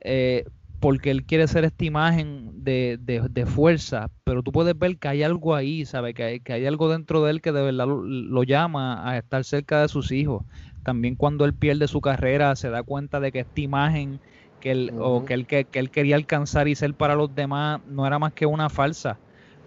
eh, 0.00 0.44
porque 0.80 1.10
él 1.10 1.24
quiere 1.24 1.48
ser 1.48 1.64
esta 1.64 1.84
imagen 1.84 2.62
de, 2.62 2.98
de, 3.00 3.20
de, 3.28 3.46
fuerza, 3.46 4.10
pero 4.22 4.44
tú 4.44 4.52
puedes 4.52 4.78
ver 4.78 4.96
que 4.98 5.08
hay 5.08 5.24
algo 5.24 5.56
ahí, 5.56 5.84
¿sabes? 5.84 6.14
Que 6.14 6.22
hay, 6.22 6.40
que 6.40 6.52
hay 6.52 6.66
algo 6.66 6.88
dentro 6.88 7.24
de 7.24 7.32
él 7.32 7.42
que 7.42 7.50
de 7.50 7.62
verdad 7.62 7.88
lo, 7.88 8.04
lo, 8.04 8.42
llama 8.44 9.08
a 9.08 9.18
estar 9.18 9.42
cerca 9.42 9.82
de 9.82 9.88
sus 9.88 10.12
hijos. 10.12 10.44
También 10.84 11.16
cuando 11.16 11.44
él 11.44 11.54
pierde 11.54 11.88
su 11.88 12.00
carrera 12.00 12.54
se 12.54 12.70
da 12.70 12.84
cuenta 12.84 13.18
de 13.18 13.32
que 13.32 13.40
esta 13.40 13.60
imagen 13.60 14.20
que 14.60 14.70
él, 14.70 14.90
uh 14.94 14.96
-huh. 14.96 15.02
o 15.02 15.24
que 15.24 15.34
él, 15.34 15.46
que, 15.46 15.64
que 15.64 15.80
él 15.80 15.90
quería 15.90 16.14
alcanzar 16.14 16.68
y 16.68 16.76
ser 16.76 16.94
para 16.94 17.16
los 17.16 17.34
demás 17.34 17.80
no 17.88 18.06
era 18.06 18.20
más 18.20 18.32
que 18.32 18.46
una 18.46 18.68
falsa 18.68 19.18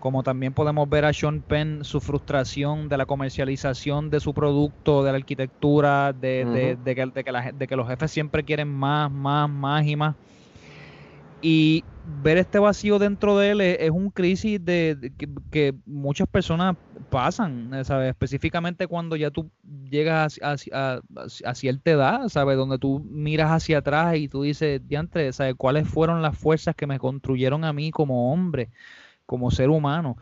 como 0.01 0.23
también 0.23 0.53
podemos 0.53 0.89
ver 0.89 1.05
a 1.05 1.13
Sean 1.13 1.41
Penn 1.41 1.85
su 1.85 2.01
frustración 2.01 2.89
de 2.89 2.97
la 2.97 3.05
comercialización 3.05 4.09
de 4.09 4.19
su 4.19 4.33
producto, 4.33 5.03
de 5.03 5.11
la 5.11 5.17
arquitectura, 5.17 6.11
de, 6.11 6.43
uh 6.45 6.49
-huh. 6.49 6.53
de, 6.53 6.75
de, 6.75 6.95
que, 6.95 7.05
de, 7.05 7.23
que 7.23 7.31
la, 7.31 7.51
de, 7.53 7.67
que, 7.67 7.75
los 7.77 7.87
jefes 7.87 8.11
siempre 8.11 8.43
quieren 8.43 8.67
más, 8.67 9.09
más, 9.09 9.49
más 9.49 9.87
y 9.87 9.95
más. 9.95 10.15
Y 11.41 11.83
ver 12.23 12.37
este 12.37 12.59
vacío 12.59 12.99
dentro 12.99 13.37
de 13.37 13.51
él 13.51 13.61
es, 13.61 13.77
es 13.79 13.89
un 13.91 14.09
crisis 14.09 14.63
de, 14.63 15.11
que, 15.17 15.29
que, 15.49 15.73
muchas 15.85 16.27
personas 16.27 16.75
pasan, 17.09 17.71
¿sabes? 17.85 18.09
Específicamente 18.09 18.87
cuando 18.87 19.15
ya 19.15 19.31
tú 19.31 19.49
llegas 19.89 20.39
a, 20.41 20.55
a, 20.73 21.01
a, 21.45 21.55
cierta 21.55 21.91
edad, 21.91 22.27
¿sabes? 22.29 22.57
Donde 22.57 22.77
tú 22.77 23.05
miras 23.09 23.51
hacia 23.51 23.79
atrás 23.79 24.15
y 24.17 24.27
tú 24.27 24.43
dices, 24.43 24.81
diantre, 24.87 25.31
¿sabes? 25.33 25.55
¿Cuáles 25.55 25.87
fueron 25.87 26.21
las 26.21 26.37
fuerzas 26.37 26.75
que 26.75 26.87
me 26.87 26.99
construyeron 26.99 27.63
a 27.63 27.73
mí 27.73 27.91
como 27.91 28.33
hombre? 28.33 28.69
Como 29.31 29.49
ser 29.49 29.69
humano. 29.69 30.17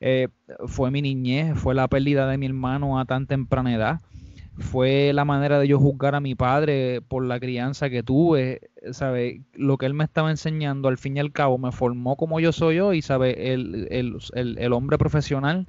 Eh, 0.00 0.28
fue 0.66 0.90
mi 0.90 1.02
niñez, 1.02 1.54
fue 1.54 1.74
la 1.74 1.86
pérdida 1.86 2.26
de 2.26 2.38
mi 2.38 2.46
hermano 2.46 2.98
a 2.98 3.04
tan 3.04 3.26
temprana 3.26 3.74
edad, 3.74 4.00
fue 4.56 5.12
la 5.12 5.26
manera 5.26 5.58
de 5.58 5.68
yo 5.68 5.78
juzgar 5.78 6.14
a 6.14 6.20
mi 6.20 6.34
padre 6.34 7.02
por 7.02 7.26
la 7.26 7.38
crianza 7.38 7.90
que 7.90 8.02
tuve, 8.02 8.70
¿sabe? 8.92 9.42
Lo 9.52 9.76
que 9.76 9.84
él 9.84 9.92
me 9.92 10.04
estaba 10.04 10.30
enseñando, 10.30 10.88
al 10.88 10.96
fin 10.96 11.18
y 11.18 11.20
al 11.20 11.30
cabo, 11.30 11.58
me 11.58 11.72
formó 11.72 12.16
como 12.16 12.40
yo 12.40 12.52
soy 12.52 12.80
hoy, 12.80 13.02
¿sabe? 13.02 13.52
El, 13.52 13.86
el, 13.90 14.16
el, 14.32 14.56
el 14.56 14.72
hombre 14.72 14.96
profesional. 14.96 15.66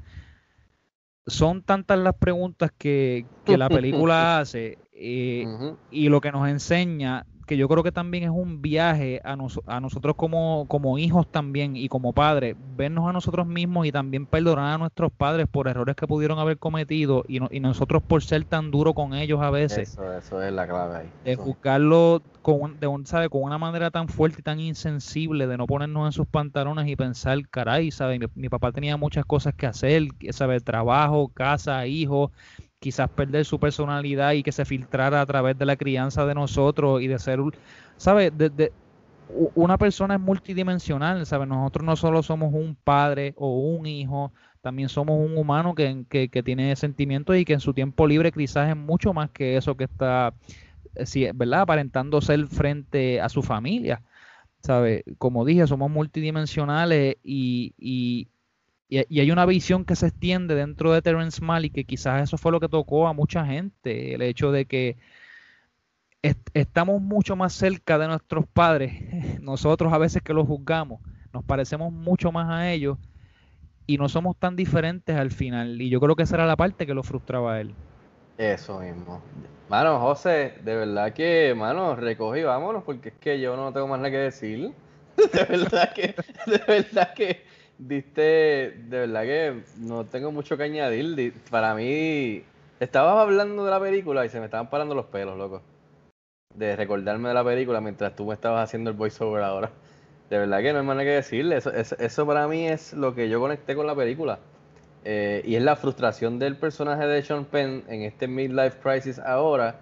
Son 1.27 1.63
tantas 1.63 1.99
las 1.99 2.15
preguntas 2.15 2.71
que, 2.77 3.25
que 3.43 3.57
la 3.57 3.67
película 3.67 4.39
hace 4.39 4.77
eh, 4.93 5.43
uh 5.45 5.49
-huh. 5.49 5.77
y 5.91 6.07
lo 6.07 6.21
que 6.21 6.31
nos 6.31 6.47
enseña 6.47 7.25
que 7.45 7.57
yo 7.57 7.67
creo 7.67 7.83
que 7.83 7.91
también 7.91 8.23
es 8.23 8.29
un 8.29 8.61
viaje 8.61 9.21
a, 9.23 9.35
nos, 9.35 9.59
a 9.65 9.79
nosotros 9.79 10.15
como, 10.15 10.65
como 10.67 10.97
hijos 10.97 11.27
también 11.27 11.75
y 11.75 11.87
como 11.87 12.13
padres, 12.13 12.55
vernos 12.75 13.07
a 13.07 13.13
nosotros 13.13 13.45
mismos 13.47 13.85
y 13.85 13.91
también 13.91 14.25
perdonar 14.25 14.75
a 14.75 14.77
nuestros 14.77 15.11
padres 15.11 15.47
por 15.47 15.67
errores 15.67 15.95
que 15.95 16.07
pudieron 16.07 16.39
haber 16.39 16.57
cometido 16.57 17.23
y, 17.27 17.39
no, 17.39 17.47
y 17.51 17.59
nosotros 17.59 18.01
por 18.03 18.23
ser 18.23 18.45
tan 18.45 18.71
duro 18.71 18.93
con 18.93 19.13
ellos 19.13 19.41
a 19.41 19.49
veces. 19.51 19.91
Eso, 19.91 20.13
eso 20.13 20.41
es 20.41 20.51
la 20.51 20.67
clave 20.67 20.97
ahí. 20.97 21.09
De 21.23 21.35
juzgarlo 21.35 22.21
con, 22.41 22.79
de 22.79 22.87
un, 22.87 23.05
¿sabe? 23.05 23.29
con 23.29 23.43
una 23.43 23.57
manera 23.57 23.91
tan 23.91 24.07
fuerte 24.07 24.41
y 24.41 24.43
tan 24.43 24.59
insensible, 24.59 25.47
de 25.47 25.57
no 25.57 25.67
ponernos 25.67 26.07
en 26.07 26.11
sus 26.11 26.27
pantalones 26.27 26.87
y 26.87 26.95
pensar, 26.95 27.47
caray, 27.49 27.91
¿sabe? 27.91 28.19
Mi, 28.19 28.25
mi 28.35 28.49
papá 28.49 28.71
tenía 28.71 28.97
muchas 28.97 29.25
cosas 29.25 29.53
que 29.53 29.67
hacer, 29.67 30.03
¿sabe? 30.31 30.59
Trabajo, 30.59 31.29
casa, 31.29 31.85
hijos 31.87 32.31
quizás 32.79 33.09
perder 33.09 33.45
su 33.45 33.59
personalidad 33.59 34.33
y 34.33 34.43
que 34.43 34.51
se 34.51 34.65
filtrara 34.65 35.21
a 35.21 35.25
través 35.25 35.57
de 35.57 35.65
la 35.65 35.75
crianza 35.75 36.25
de 36.25 36.35
nosotros 36.35 37.01
y 37.01 37.07
de 37.07 37.19
ser, 37.19 37.39
¿sabes? 37.97 38.37
De, 38.37 38.49
de, 38.49 38.71
una 39.55 39.77
persona 39.77 40.15
es 40.15 40.21
multidimensional, 40.21 41.25
¿sabes? 41.25 41.47
Nosotros 41.47 41.85
no 41.85 41.95
solo 41.95 42.21
somos 42.21 42.53
un 42.53 42.75
padre 42.75 43.33
o 43.37 43.59
un 43.59 43.85
hijo, 43.85 44.31
también 44.61 44.89
somos 44.89 45.19
un 45.19 45.37
humano 45.37 45.75
que, 45.75 46.05
que, 46.09 46.29
que 46.29 46.43
tiene 46.43 46.75
sentimientos 46.75 47.35
y 47.37 47.45
que 47.45 47.53
en 47.53 47.59
su 47.59 47.73
tiempo 47.73 48.07
libre 48.07 48.31
quizás 48.31 48.69
es 48.69 48.77
mucho 48.77 49.13
más 49.13 49.29
que 49.31 49.57
eso 49.57 49.75
que 49.75 49.85
está, 49.85 50.33
¿verdad? 51.33 51.61
Aparentando 51.61 52.21
ser 52.21 52.47
frente 52.47 53.21
a 53.21 53.29
su 53.29 53.41
familia. 53.41 54.01
¿Sabes? 54.61 55.03
Como 55.19 55.45
dije, 55.45 55.67
somos 55.67 55.91
multidimensionales 55.91 57.17
y, 57.23 57.75
y, 57.77 58.27
y, 58.87 59.19
hay 59.19 59.31
una 59.31 59.45
visión 59.45 59.85
que 59.85 59.95
se 59.95 60.07
extiende 60.07 60.55
dentro 60.55 60.93
de 60.93 61.01
Terrence 61.01 61.43
Malick 61.43 61.73
que 61.73 61.85
quizás 61.85 62.23
eso 62.23 62.37
fue 62.37 62.51
lo 62.51 62.59
que 62.59 62.69
tocó 62.69 63.07
a 63.07 63.13
mucha 63.13 63.45
gente, 63.45 64.13
el 64.13 64.21
hecho 64.21 64.51
de 64.51 64.65
que 64.65 64.97
est 66.21 66.49
estamos 66.53 67.01
mucho 67.01 67.35
más 67.35 67.53
cerca 67.53 67.97
de 67.97 68.07
nuestros 68.07 68.45
padres, 68.47 68.93
nosotros 69.41 69.91
a 69.93 69.97
veces 69.97 70.21
que 70.21 70.33
los 70.33 70.47
juzgamos, 70.47 71.01
nos 71.33 71.43
parecemos 71.43 71.91
mucho 71.91 72.31
más 72.31 72.49
a 72.49 72.71
ellos 72.71 72.97
y 73.87 73.97
no 73.97 74.09
somos 74.09 74.35
tan 74.37 74.55
diferentes 74.55 75.15
al 75.15 75.31
final. 75.31 75.81
Y 75.81 75.89
yo 75.89 75.99
creo 75.99 76.15
que 76.15 76.23
esa 76.23 76.35
era 76.35 76.45
la 76.45 76.55
parte 76.55 76.87
que 76.87 76.93
lo 76.93 77.03
frustraba 77.03 77.53
a 77.53 77.61
él. 77.61 77.75
Eso 78.37 78.79
mismo. 78.79 79.21
Mano, 79.69 79.99
José, 79.99 80.55
de 80.63 80.75
verdad 80.75 81.13
que, 81.13 81.53
mano, 81.55 81.95
recogí, 81.95 82.43
vámonos, 82.43 82.83
porque 82.83 83.09
es 83.09 83.15
que 83.15 83.39
yo 83.39 83.55
no 83.55 83.71
tengo 83.73 83.87
más 83.87 83.99
nada 83.99 84.11
que 84.11 84.17
decir. 84.17 84.71
De 85.33 85.43
verdad 85.45 85.93
que, 85.93 86.13
de 86.45 86.57
verdad 86.67 87.13
que 87.13 87.45
diste, 87.77 88.21
de 88.21 88.99
verdad 88.99 89.23
que 89.23 89.63
no 89.77 90.05
tengo 90.05 90.31
mucho 90.31 90.57
que 90.57 90.63
añadir. 90.63 91.33
Para 91.49 91.75
mí, 91.75 92.43
estabas 92.79 93.17
hablando 93.17 93.65
de 93.65 93.71
la 93.71 93.79
película 93.79 94.25
y 94.25 94.29
se 94.29 94.39
me 94.39 94.45
estaban 94.45 94.69
parando 94.69 94.95
los 94.95 95.05
pelos, 95.05 95.37
loco. 95.37 95.61
De 96.53 96.75
recordarme 96.75 97.29
de 97.29 97.35
la 97.35 97.43
película 97.43 97.81
mientras 97.81 98.15
tú 98.15 98.25
me 98.25 98.33
estabas 98.33 98.63
haciendo 98.63 98.89
el 98.89 98.95
voiceover 98.95 99.43
ahora. 99.43 99.71
De 100.29 100.39
verdad 100.39 100.61
que 100.61 100.73
no 100.73 100.79
hay 100.79 100.85
manera 100.85 101.09
que 101.09 101.15
decirle. 101.15 101.57
Eso, 101.57 101.71
eso, 101.71 101.95
eso, 101.99 102.25
para 102.25 102.47
mí 102.47 102.67
es 102.67 102.93
lo 102.93 103.13
que 103.13 103.29
yo 103.29 103.39
conecté 103.39 103.75
con 103.75 103.87
la 103.87 103.95
película. 103.95 104.39
Eh, 105.03 105.43
y 105.45 105.55
es 105.55 105.61
la 105.61 105.75
frustración 105.75 106.39
del 106.39 106.57
personaje 106.57 107.05
de 107.05 107.21
Sean 107.21 107.45
Penn 107.45 107.83
en 107.87 108.01
este 108.01 108.27
midlife 108.27 108.79
crisis 108.79 109.19
ahora. 109.19 109.79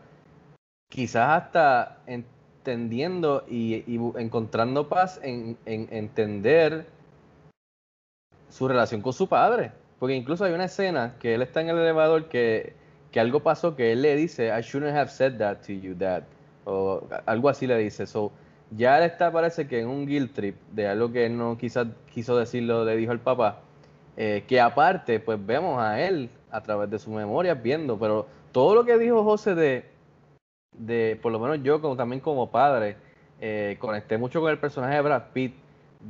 Quizás 0.89 1.43
hasta 1.43 1.99
entendiendo 2.07 3.45
y, 3.47 3.83
encontrando 4.17 4.89
paz 4.89 5.19
en 5.23 5.57
entender 5.65 6.85
su 8.53 8.67
relación 8.67 9.01
con 9.01 9.13
su 9.13 9.27
padre. 9.27 9.71
Porque 9.99 10.15
incluso 10.15 10.45
hay 10.45 10.53
una 10.53 10.65
escena 10.65 11.15
que 11.19 11.33
él 11.33 11.41
está 11.41 11.61
en 11.61 11.69
el 11.69 11.77
elevador 11.77 12.29
que, 12.29 12.75
que 13.11 13.19
algo 13.19 13.39
pasó 13.41 13.75
que 13.75 13.91
él 13.91 14.03
le 14.03 14.15
dice, 14.15 14.47
I 14.47 14.61
shouldn't 14.61 14.95
have 14.95 15.09
said 15.09 15.37
that 15.37 15.57
to 15.65 15.73
you, 15.73 15.95
dad. 15.95 16.23
O 16.65 17.07
algo 17.25 17.49
así 17.49 17.65
le 17.65 17.77
dice. 17.77 18.05
So, 18.05 18.31
ya 18.71 18.99
él 18.99 19.05
está, 19.05 19.31
parece 19.31 19.67
que 19.67 19.79
en 19.79 19.87
un 19.87 20.05
guilt 20.05 20.33
trip 20.33 20.55
de 20.71 20.87
algo 20.87 21.11
que 21.11 21.25
él 21.25 21.35
no 21.35 21.57
quizás 21.57 21.87
quiso 22.13 22.37
decirlo, 22.37 22.85
le 22.85 22.95
dijo 22.95 23.11
el 23.11 23.19
papá. 23.19 23.59
Eh, 24.17 24.43
que 24.47 24.61
aparte, 24.61 25.19
pues 25.19 25.43
vemos 25.43 25.81
a 25.81 25.99
él 25.99 26.29
a 26.51 26.61
través 26.61 26.89
de 26.91 26.99
sus 26.99 27.11
memorias 27.11 27.59
viendo, 27.63 27.97
pero 27.97 28.27
todo 28.51 28.75
lo 28.75 28.85
que 28.85 28.99
dijo 28.99 29.23
José 29.23 29.55
de, 29.55 29.85
de 30.73 31.19
por 31.19 31.31
lo 31.31 31.39
menos 31.39 31.63
yo 31.63 31.81
como, 31.81 31.95
también 31.95 32.19
como 32.19 32.51
padre, 32.51 32.97
eh, 33.41 33.77
conecté 33.79 34.19
mucho 34.19 34.39
con 34.41 34.51
el 34.51 34.59
personaje 34.59 34.93
de 34.93 35.01
Brad 35.01 35.23
Pitt, 35.33 35.55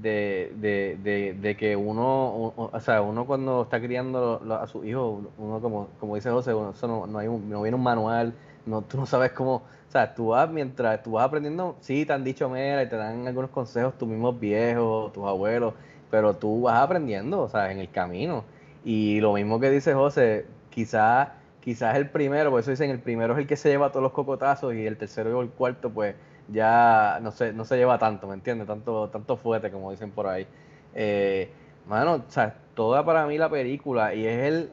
de, 0.01 0.51
de, 0.55 0.97
de, 1.03 1.33
de 1.33 1.57
que 1.57 1.75
uno, 1.75 2.53
o, 2.55 2.79
sea, 2.79 3.01
uno 3.01 3.25
cuando 3.25 3.63
está 3.63 3.79
criando 3.79 4.41
a 4.59 4.67
su 4.67 4.83
hijo, 4.83 5.21
uno 5.37 5.61
como, 5.61 5.89
como 5.99 6.15
dice 6.15 6.29
José, 6.29 6.53
uno, 6.53 6.71
eso 6.71 6.87
no, 6.87 7.07
no, 7.07 7.19
hay 7.19 7.27
un, 7.27 7.49
no 7.49 7.61
viene 7.61 7.75
un 7.75 7.83
manual, 7.83 8.33
no, 8.65 8.81
tú 8.81 8.97
no 8.97 9.05
sabes 9.05 9.31
cómo, 9.31 9.55
o 9.55 9.91
sea, 9.91 10.13
tú 10.13 10.27
vas 10.27 10.49
mientras 10.49 11.03
tú 11.03 11.11
vas 11.11 11.25
aprendiendo, 11.25 11.75
sí, 11.79 12.05
te 12.05 12.13
han 12.13 12.23
dicho 12.23 12.49
mera 12.49 12.83
y 12.83 12.89
te 12.89 12.95
dan 12.95 13.27
algunos 13.27 13.51
consejos 13.51 13.97
tus 13.97 14.07
mismos 14.07 14.39
viejos, 14.39 15.13
tus 15.13 15.25
abuelos, 15.25 15.73
pero 16.09 16.35
tú 16.35 16.61
vas 16.63 16.81
aprendiendo, 16.81 17.41
o 17.41 17.49
sea, 17.49 17.71
en 17.71 17.79
el 17.79 17.89
camino. 17.89 18.43
Y 18.83 19.19
lo 19.21 19.33
mismo 19.33 19.59
que 19.59 19.69
dice 19.69 19.93
José, 19.93 20.45
quizás 20.69 21.29
quizás 21.63 21.95
el 21.95 22.09
primero, 22.09 22.51
por 22.51 22.59
eso 22.59 22.71
dicen 22.71 22.89
el 22.89 22.99
primero 22.99 23.33
es 23.33 23.39
el 23.39 23.47
que 23.47 23.55
se 23.55 23.69
lleva 23.69 23.89
todos 23.89 24.03
los 24.03 24.11
cocotazos 24.11 24.73
y 24.73 24.85
el 24.85 24.97
tercero 24.97 25.41
y 25.41 25.45
el 25.45 25.49
cuarto, 25.49 25.89
pues 25.89 26.13
ya 26.49 27.19
no 27.21 27.31
se, 27.31 27.53
no 27.53 27.65
se 27.65 27.77
lleva 27.77 27.97
tanto, 27.97 28.27
¿me 28.27 28.33
entiendes? 28.35 28.67
Tanto, 28.67 29.09
tanto 29.09 29.37
fuerte, 29.37 29.71
como 29.71 29.91
dicen 29.91 30.11
por 30.11 30.27
ahí. 30.27 30.47
Eh, 30.93 31.49
mano, 31.87 32.23
o 32.27 32.31
sea, 32.31 32.55
toda 32.75 33.05
para 33.05 33.25
mí 33.27 33.37
la 33.37 33.49
película, 33.49 34.13
y 34.13 34.25
es 34.25 34.43
él 34.43 34.71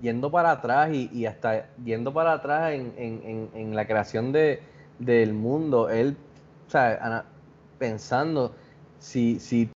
yendo 0.00 0.30
para 0.30 0.50
atrás 0.50 0.90
y, 0.92 1.08
y 1.12 1.26
hasta 1.26 1.68
yendo 1.84 2.12
para 2.12 2.32
atrás 2.34 2.72
en, 2.72 2.92
en, 2.96 3.22
en, 3.24 3.50
en 3.54 3.76
la 3.76 3.86
creación 3.86 4.32
de, 4.32 4.60
del 4.98 5.32
mundo, 5.32 5.88
él, 5.88 6.16
o 6.66 6.70
sea, 6.70 7.24
pensando 7.78 8.54
si, 8.98 9.38
si 9.38 9.70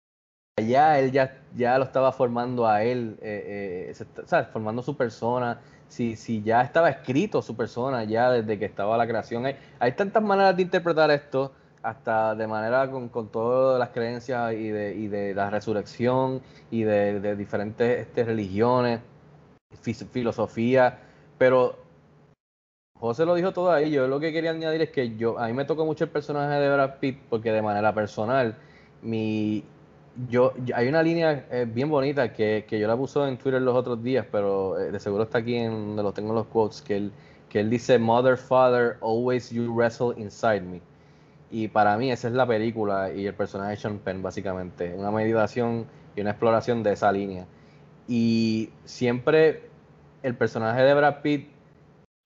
ya 0.61 0.99
él 0.99 1.11
ya, 1.11 1.41
ya 1.55 1.77
lo 1.77 1.83
estaba 1.83 2.11
formando 2.11 2.67
a 2.67 2.83
él, 2.83 3.17
eh, 3.21 3.87
eh, 3.89 3.93
se 3.93 4.03
está- 4.03 4.25
¿sabes? 4.25 4.47
formando 4.49 4.81
su 4.81 4.95
persona, 4.95 5.59
si, 5.95 6.17
si 6.17 6.43
ya 6.43 6.61
estaba 6.61 6.89
escrito 6.89 7.41
su 7.41 7.55
persona 7.55 8.03
ya 8.03 8.29
desde 8.29 8.59
que 8.59 8.65
estaba 8.65 8.97
la 8.97 9.07
creación. 9.07 9.45
Hay, 9.45 9.55
hay 9.79 9.93
tantas 9.93 10.21
maneras 10.21 10.55
de 10.55 10.63
interpretar 10.63 11.09
esto, 11.09 11.53
hasta 11.81 12.35
de 12.35 12.47
manera 12.47 12.89
con, 12.91 13.07
con 13.09 13.29
todas 13.29 13.79
las 13.79 13.89
creencias 13.89 14.53
y 14.53 14.69
de, 14.69 14.95
y 14.95 15.07
de 15.07 15.33
la 15.33 15.49
resurrección 15.49 16.41
y 16.69 16.83
de, 16.83 17.19
de 17.21 17.35
diferentes 17.35 17.99
este, 17.99 18.25
religiones, 18.25 18.99
filosofía, 20.11 20.99
pero 21.37 21.77
José 22.99 23.25
lo 23.25 23.35
dijo 23.35 23.53
todo 23.53 23.71
ahí. 23.71 23.91
Yo 23.91 24.07
lo 24.07 24.19
que 24.19 24.33
quería 24.33 24.51
añadir 24.51 24.81
es 24.81 24.89
que 24.89 25.15
yo 25.15 25.39
a 25.39 25.47
mí 25.47 25.53
me 25.53 25.65
tocó 25.65 25.85
mucho 25.85 26.05
el 26.05 26.09
personaje 26.09 26.59
de 26.59 26.73
Brad 26.73 26.95
Pitt 26.99 27.19
porque 27.29 27.51
de 27.51 27.61
manera 27.61 27.93
personal 27.93 28.55
mi 29.01 29.63
yo, 30.29 30.53
hay 30.73 30.87
una 30.87 31.03
línea 31.03 31.45
eh, 31.51 31.65
bien 31.67 31.89
bonita 31.89 32.31
que, 32.33 32.65
que 32.67 32.79
yo 32.79 32.87
la 32.87 32.95
puse 32.97 33.19
en 33.27 33.37
Twitter 33.37 33.61
los 33.61 33.75
otros 33.75 34.01
días, 34.03 34.25
pero 34.31 34.79
eh, 34.79 34.91
de 34.91 34.99
seguro 34.99 35.23
está 35.23 35.39
aquí 35.39 35.55
en 35.55 35.95
donde 35.95 36.11
tengo 36.13 36.29
en 36.29 36.35
los 36.35 36.47
quotes 36.47 36.81
que 36.81 36.97
él 36.97 37.11
que 37.49 37.59
él 37.61 37.69
dice 37.69 37.97
Mother 37.99 38.37
Father 38.37 38.97
always 39.01 39.49
you 39.51 39.71
wrestle 39.73 40.13
inside 40.17 40.61
me. 40.61 40.81
Y 41.51 41.67
para 41.69 41.97
mí 41.97 42.11
esa 42.11 42.27
es 42.29 42.33
la 42.33 42.47
película 42.47 43.13
y 43.13 43.27
el 43.27 43.33
personaje 43.35 43.71
de 43.71 43.77
Sean 43.77 43.99
Penn 43.99 44.21
básicamente, 44.23 44.93
una 44.95 45.11
meditación 45.11 45.85
y 46.15 46.21
una 46.21 46.31
exploración 46.31 46.83
de 46.83 46.93
esa 46.93 47.11
línea. 47.11 47.45
Y 48.07 48.69
siempre 48.85 49.63
el 50.23 50.35
personaje 50.35 50.81
de 50.83 50.93
Brad 50.95 51.21
Pitt 51.21 51.49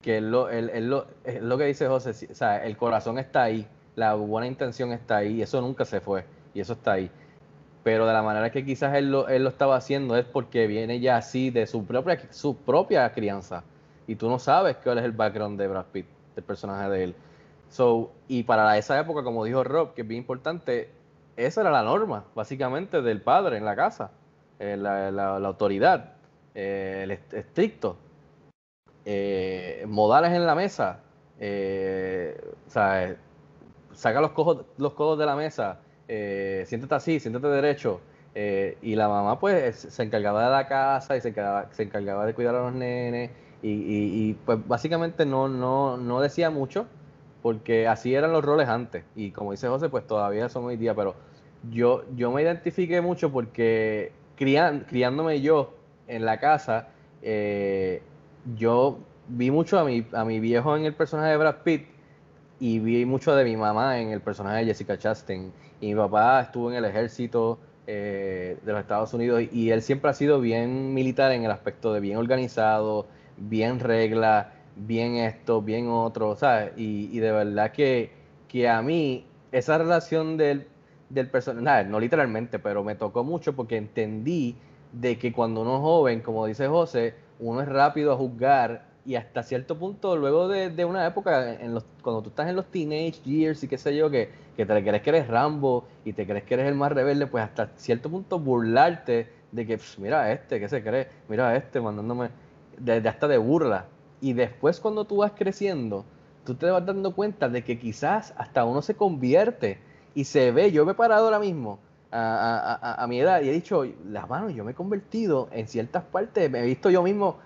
que 0.01 0.17
es 0.17 0.23
lo, 0.23 0.49
él- 0.49 0.69
él 0.73 0.89
lo, 0.89 1.07
es 1.23 1.41
lo 1.41 1.57
que 1.57 1.65
dice 1.65 1.87
José, 1.87 2.11
o 2.31 2.35
sea, 2.35 2.63
el 2.63 2.77
corazón 2.77 3.19
está 3.19 3.43
ahí, 3.43 3.67
la 3.95 4.13
buena 4.15 4.47
intención 4.47 4.91
está 4.93 5.17
ahí, 5.17 5.35
y 5.37 5.41
eso 5.41 5.61
nunca 5.61 5.85
se 5.85 5.99
fue, 5.99 6.25
y 6.53 6.61
eso 6.61 6.73
está 6.73 6.93
ahí. 6.93 7.11
Pero 7.83 8.05
de 8.05 8.13
la 8.13 8.21
manera 8.23 8.51
que 8.51 8.65
quizás 8.65 8.95
él 8.95 9.11
lo, 9.11 9.27
él 9.29 9.43
lo 9.43 9.49
estaba 9.49 9.75
haciendo 9.77 10.17
es 10.17 10.25
porque 10.25 10.67
viene 10.67 10.99
ya 10.99 11.17
así 11.17 11.49
de 11.49 11.65
su 11.67 11.85
propia, 11.85 12.19
su 12.31 12.55
propia 12.57 13.11
crianza. 13.13 13.63
Y 14.07 14.15
tú 14.15 14.29
no 14.29 14.39
sabes 14.39 14.77
cuál 14.83 14.97
es 14.99 15.05
el 15.05 15.11
background 15.11 15.59
de 15.59 15.67
Brad 15.67 15.85
Pitt, 15.91 16.05
del 16.35 16.43
personaje 16.43 16.89
de 16.89 17.03
él. 17.05 17.15
So, 17.69 18.11
y 18.27 18.43
para 18.43 18.77
esa 18.77 18.99
época, 18.99 19.23
como 19.23 19.45
dijo 19.45 19.63
Rob, 19.63 19.93
que 19.93 20.01
es 20.01 20.07
bien 20.07 20.19
importante, 20.19 20.89
esa 21.37 21.61
era 21.61 21.71
la 21.71 21.83
norma, 21.83 22.25
básicamente, 22.35 23.01
del 23.01 23.21
padre 23.21 23.57
en 23.57 23.65
la 23.65 23.75
casa, 23.75 24.11
eh, 24.59 24.75
la, 24.77 25.11
la- 25.11 25.35
autoridad, 25.37 26.13
eh, 26.55 27.01
el 27.03 27.11
est- 27.11 27.33
estricto 27.33 27.97
eh, 29.05 29.85
modales 29.87 30.31
en 30.33 30.45
la 30.45 30.55
mesa, 30.55 30.99
eh, 31.39 32.39
o 32.67 32.69
sea, 32.69 33.15
saca 33.93 34.21
los, 34.21 34.31
cojos, 34.31 34.65
los 34.77 34.93
codos 34.93 35.19
de 35.19 35.25
la 35.25 35.35
mesa, 35.35 35.79
eh, 36.09 36.65
siéntate 36.67 36.95
así, 36.95 37.19
siéntate 37.21 37.47
derecho. 37.47 38.01
eh, 38.35 38.77
y 38.83 38.95
la 38.95 39.09
mamá 39.09 39.39
pues 39.39 39.75
se 39.77 40.03
encargaba 40.03 40.45
de 40.45 40.51
la 40.51 40.67
casa 40.67 41.17
y 41.17 41.21
se 41.21 41.29
encargaba, 41.29 41.69
se 41.73 41.83
encargaba 41.83 42.25
de 42.27 42.35
cuidar 42.35 42.55
a 42.55 42.61
los 42.63 42.73
nenes 42.73 43.31
y, 43.63 43.69
y- 43.71 44.29
y, 44.31 44.33
pues 44.45 44.59
básicamente 44.67 45.25
no, 45.25 45.49
no, 45.49 45.97
no 45.97 46.21
decía 46.21 46.49
mucho 46.51 46.87
porque 47.41 47.87
así 47.87 48.13
eran 48.15 48.31
los 48.33 48.43
roles 48.45 48.67
antes 48.69 49.05
y 49.15 49.31
como 49.31 49.51
dice 49.51 49.67
José 49.67 49.89
pues 49.89 50.05
todavía 50.07 50.49
son 50.49 50.65
hoy 50.65 50.77
día 50.77 50.93
pero 50.95 51.15
yo, 51.71 52.03
yo 52.15 52.31
me 52.31 52.41
identifiqué 52.41 53.01
mucho 53.01 53.31
porque 53.31 54.11
crian- 54.37 54.85
criándome 54.87 55.41
yo 55.41 55.73
en 56.07 56.25
la 56.25 56.39
casa 56.39 56.89
eh, 57.21 58.01
yo 58.57 58.99
vi 59.27 59.51
mucho 59.51 59.79
a 59.79 59.85
mi, 59.85 60.07
a 60.13 60.25
mi 60.25 60.39
viejo 60.39 60.75
en 60.77 60.85
el 60.85 60.95
personaje 60.95 61.31
de 61.31 61.37
Brad 61.37 61.63
Pitt 61.63 61.87
y 62.59 62.79
vi 62.79 63.05
mucho 63.05 63.35
de 63.35 63.45
mi 63.45 63.57
mamá 63.57 63.99
en 64.01 64.11
el 64.11 64.21
personaje 64.21 64.59
de 64.59 64.65
Jessica 64.67 64.97
Chastain. 64.97 65.53
Y 65.81 65.87
mi 65.87 65.95
papá 65.95 66.41
estuvo 66.41 66.71
en 66.71 66.77
el 66.77 66.85
ejército 66.85 67.59
eh, 67.87 68.57
de 68.63 68.71
los 68.71 68.81
Estados 68.81 69.13
Unidos 69.13 69.43
y 69.51 69.71
él 69.71 69.81
siempre 69.81 70.09
ha 70.11 70.13
sido 70.13 70.39
bien 70.41 70.93
militar 70.93 71.31
en 71.31 71.43
el 71.43 71.51
aspecto 71.51 71.93
de 71.93 71.99
bien 71.99 72.17
organizado, 72.17 73.07
bien 73.37 73.79
regla, 73.79 74.53
bien 74.75 75.15
esto, 75.15 75.61
bien 75.61 75.87
otro, 75.89 76.35
¿sabes? 76.35 76.73
Y, 76.77 77.09
y 77.15 77.19
de 77.19 77.31
verdad 77.31 77.71
que, 77.71 78.11
que 78.47 78.69
a 78.69 78.81
mí 78.81 79.25
esa 79.51 79.77
relación 79.77 80.37
del, 80.37 80.67
del 81.09 81.29
personaje, 81.29 81.85
no 81.85 81.99
literalmente, 81.99 82.59
pero 82.59 82.83
me 82.83 82.95
tocó 82.95 83.23
mucho 83.23 83.55
porque 83.55 83.77
entendí 83.77 84.55
de 84.91 85.17
que 85.17 85.31
cuando 85.33 85.61
uno 85.61 85.75
es 85.77 85.81
joven, 85.81 86.21
como 86.21 86.45
dice 86.45 86.67
José, 86.67 87.15
uno 87.39 87.61
es 87.61 87.67
rápido 87.67 88.13
a 88.13 88.17
juzgar 88.17 88.88
y 89.05 89.15
hasta 89.15 89.43
cierto 89.43 89.77
punto, 89.77 90.15
luego 90.17 90.47
de, 90.47 90.69
de 90.69 90.85
una 90.85 91.05
época, 91.07 91.53
en 91.53 91.73
los, 91.73 91.85
cuando 92.01 92.21
tú 92.21 92.29
estás 92.29 92.47
en 92.49 92.55
los 92.55 92.65
teenage 92.67 93.21
years 93.23 93.63
y 93.63 93.67
qué 93.67 93.77
sé 93.77 93.95
yo, 93.95 94.09
que, 94.09 94.29
que 94.55 94.65
te 94.65 94.83
crees 94.83 95.01
que 95.01 95.09
eres 95.09 95.27
Rambo 95.27 95.85
y 96.05 96.13
te 96.13 96.25
crees 96.27 96.43
que 96.43 96.53
eres 96.55 96.67
el 96.67 96.75
más 96.75 96.91
rebelde, 96.91 97.27
pues 97.27 97.43
hasta 97.43 97.69
cierto 97.77 98.09
punto 98.09 98.39
burlarte 98.39 99.29
de 99.51 99.65
que, 99.65 99.77
"Pss, 99.77 99.99
mira 99.99 100.31
este, 100.31 100.59
¿qué 100.59 100.69
se 100.69 100.83
cree? 100.83 101.07
Mira 101.27 101.55
este, 101.55 101.81
mandándome, 101.81 102.29
de, 102.77 103.07
hasta 103.07 103.27
de 103.27 103.37
burla. 103.37 103.85
Y 104.21 104.33
después 104.33 104.79
cuando 104.79 105.05
tú 105.05 105.17
vas 105.17 105.31
creciendo, 105.35 106.05
tú 106.45 106.55
te 106.55 106.69
vas 106.69 106.85
dando 106.85 107.13
cuenta 107.15 107.49
de 107.49 107.63
que 107.63 107.79
quizás 107.79 108.33
hasta 108.37 108.65
uno 108.65 108.81
se 108.81 108.95
convierte 108.95 109.79
y 110.13 110.25
se 110.25 110.51
ve, 110.51 110.71
yo 110.71 110.85
me 110.85 110.91
he 110.91 110.95
parado 110.95 111.25
ahora 111.25 111.39
mismo 111.39 111.79
a, 112.11 112.19
a- 112.19 112.91
a- 112.93 113.03
a 113.03 113.07
mi 113.07 113.19
edad 113.19 113.41
y 113.41 113.49
he 113.49 113.51
dicho, 113.53 113.85
las 114.09 114.27
manos, 114.29 114.53
yo 114.53 114.63
me 114.63 114.71
he 114.71 114.75
convertido 114.75 115.47
en 115.51 115.67
ciertas 115.67 116.03
partes, 116.03 116.49
me 116.49 116.59
he 116.59 116.65
visto 116.65 116.89
yo 116.89 117.03
mismo 117.03 117.37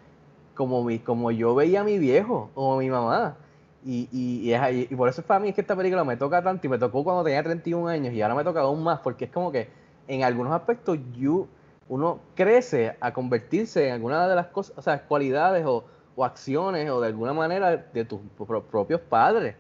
como, 0.56 0.84
mi, 0.84 1.00
como 1.00 1.32
yo 1.32 1.56
veía 1.56 1.82
a 1.82 1.84
mi 1.84 1.98
viejo 2.00 2.52
o 2.56 2.76
a 2.76 2.78
mi 2.80 2.90
mamá. 2.90 3.38
Y, 3.86 4.08
y, 4.12 4.40
y 4.50 4.54
es 4.54 4.62
ahí- 4.62 4.88
y 4.90 4.96
por 4.96 5.10
eso 5.10 5.22
para 5.24 5.40
mí 5.40 5.50
es 5.50 5.56
que 5.56 5.62
esta 5.62 5.76
película 5.76 6.04
me 6.04 6.16
toca 6.18 6.42
tanto 6.42 6.66
y 6.68 6.70
me 6.70 6.78
tocó 6.78 7.04
cuando 7.04 7.24
tenía 7.24 7.44
31 7.44 7.88
años 7.88 8.14
y 8.14 8.22
ahora 8.22 8.36
me 8.36 8.44
toca 8.44 8.62
aún 8.62 8.82
más 8.84 9.00
porque 9.02 9.26
es 9.26 9.32
como 9.32 9.52
que 9.52 9.68
en 10.08 10.24
algunos 10.24 10.54
aspectos 10.54 10.98
you- 11.18 11.48
uno 11.90 12.20
crece 12.36 12.96
a 13.02 13.12
convertirse 13.14 13.88
en 13.88 13.94
alguna 13.96 14.28
de 14.28 14.36
las 14.36 14.48
cosas, 14.48 14.78
o 14.78 14.82
sea, 14.82 15.04
cualidades 15.06 15.66
o, 15.66 15.84
o 16.16 16.24
acciones 16.26 16.90
o 16.90 17.02
de 17.02 17.08
alguna 17.08 17.34
manera 17.34 17.76
de 17.78 18.06
tus 18.06 18.20
pro- 18.38 18.64
propios 18.64 19.02
padres. 19.02 19.56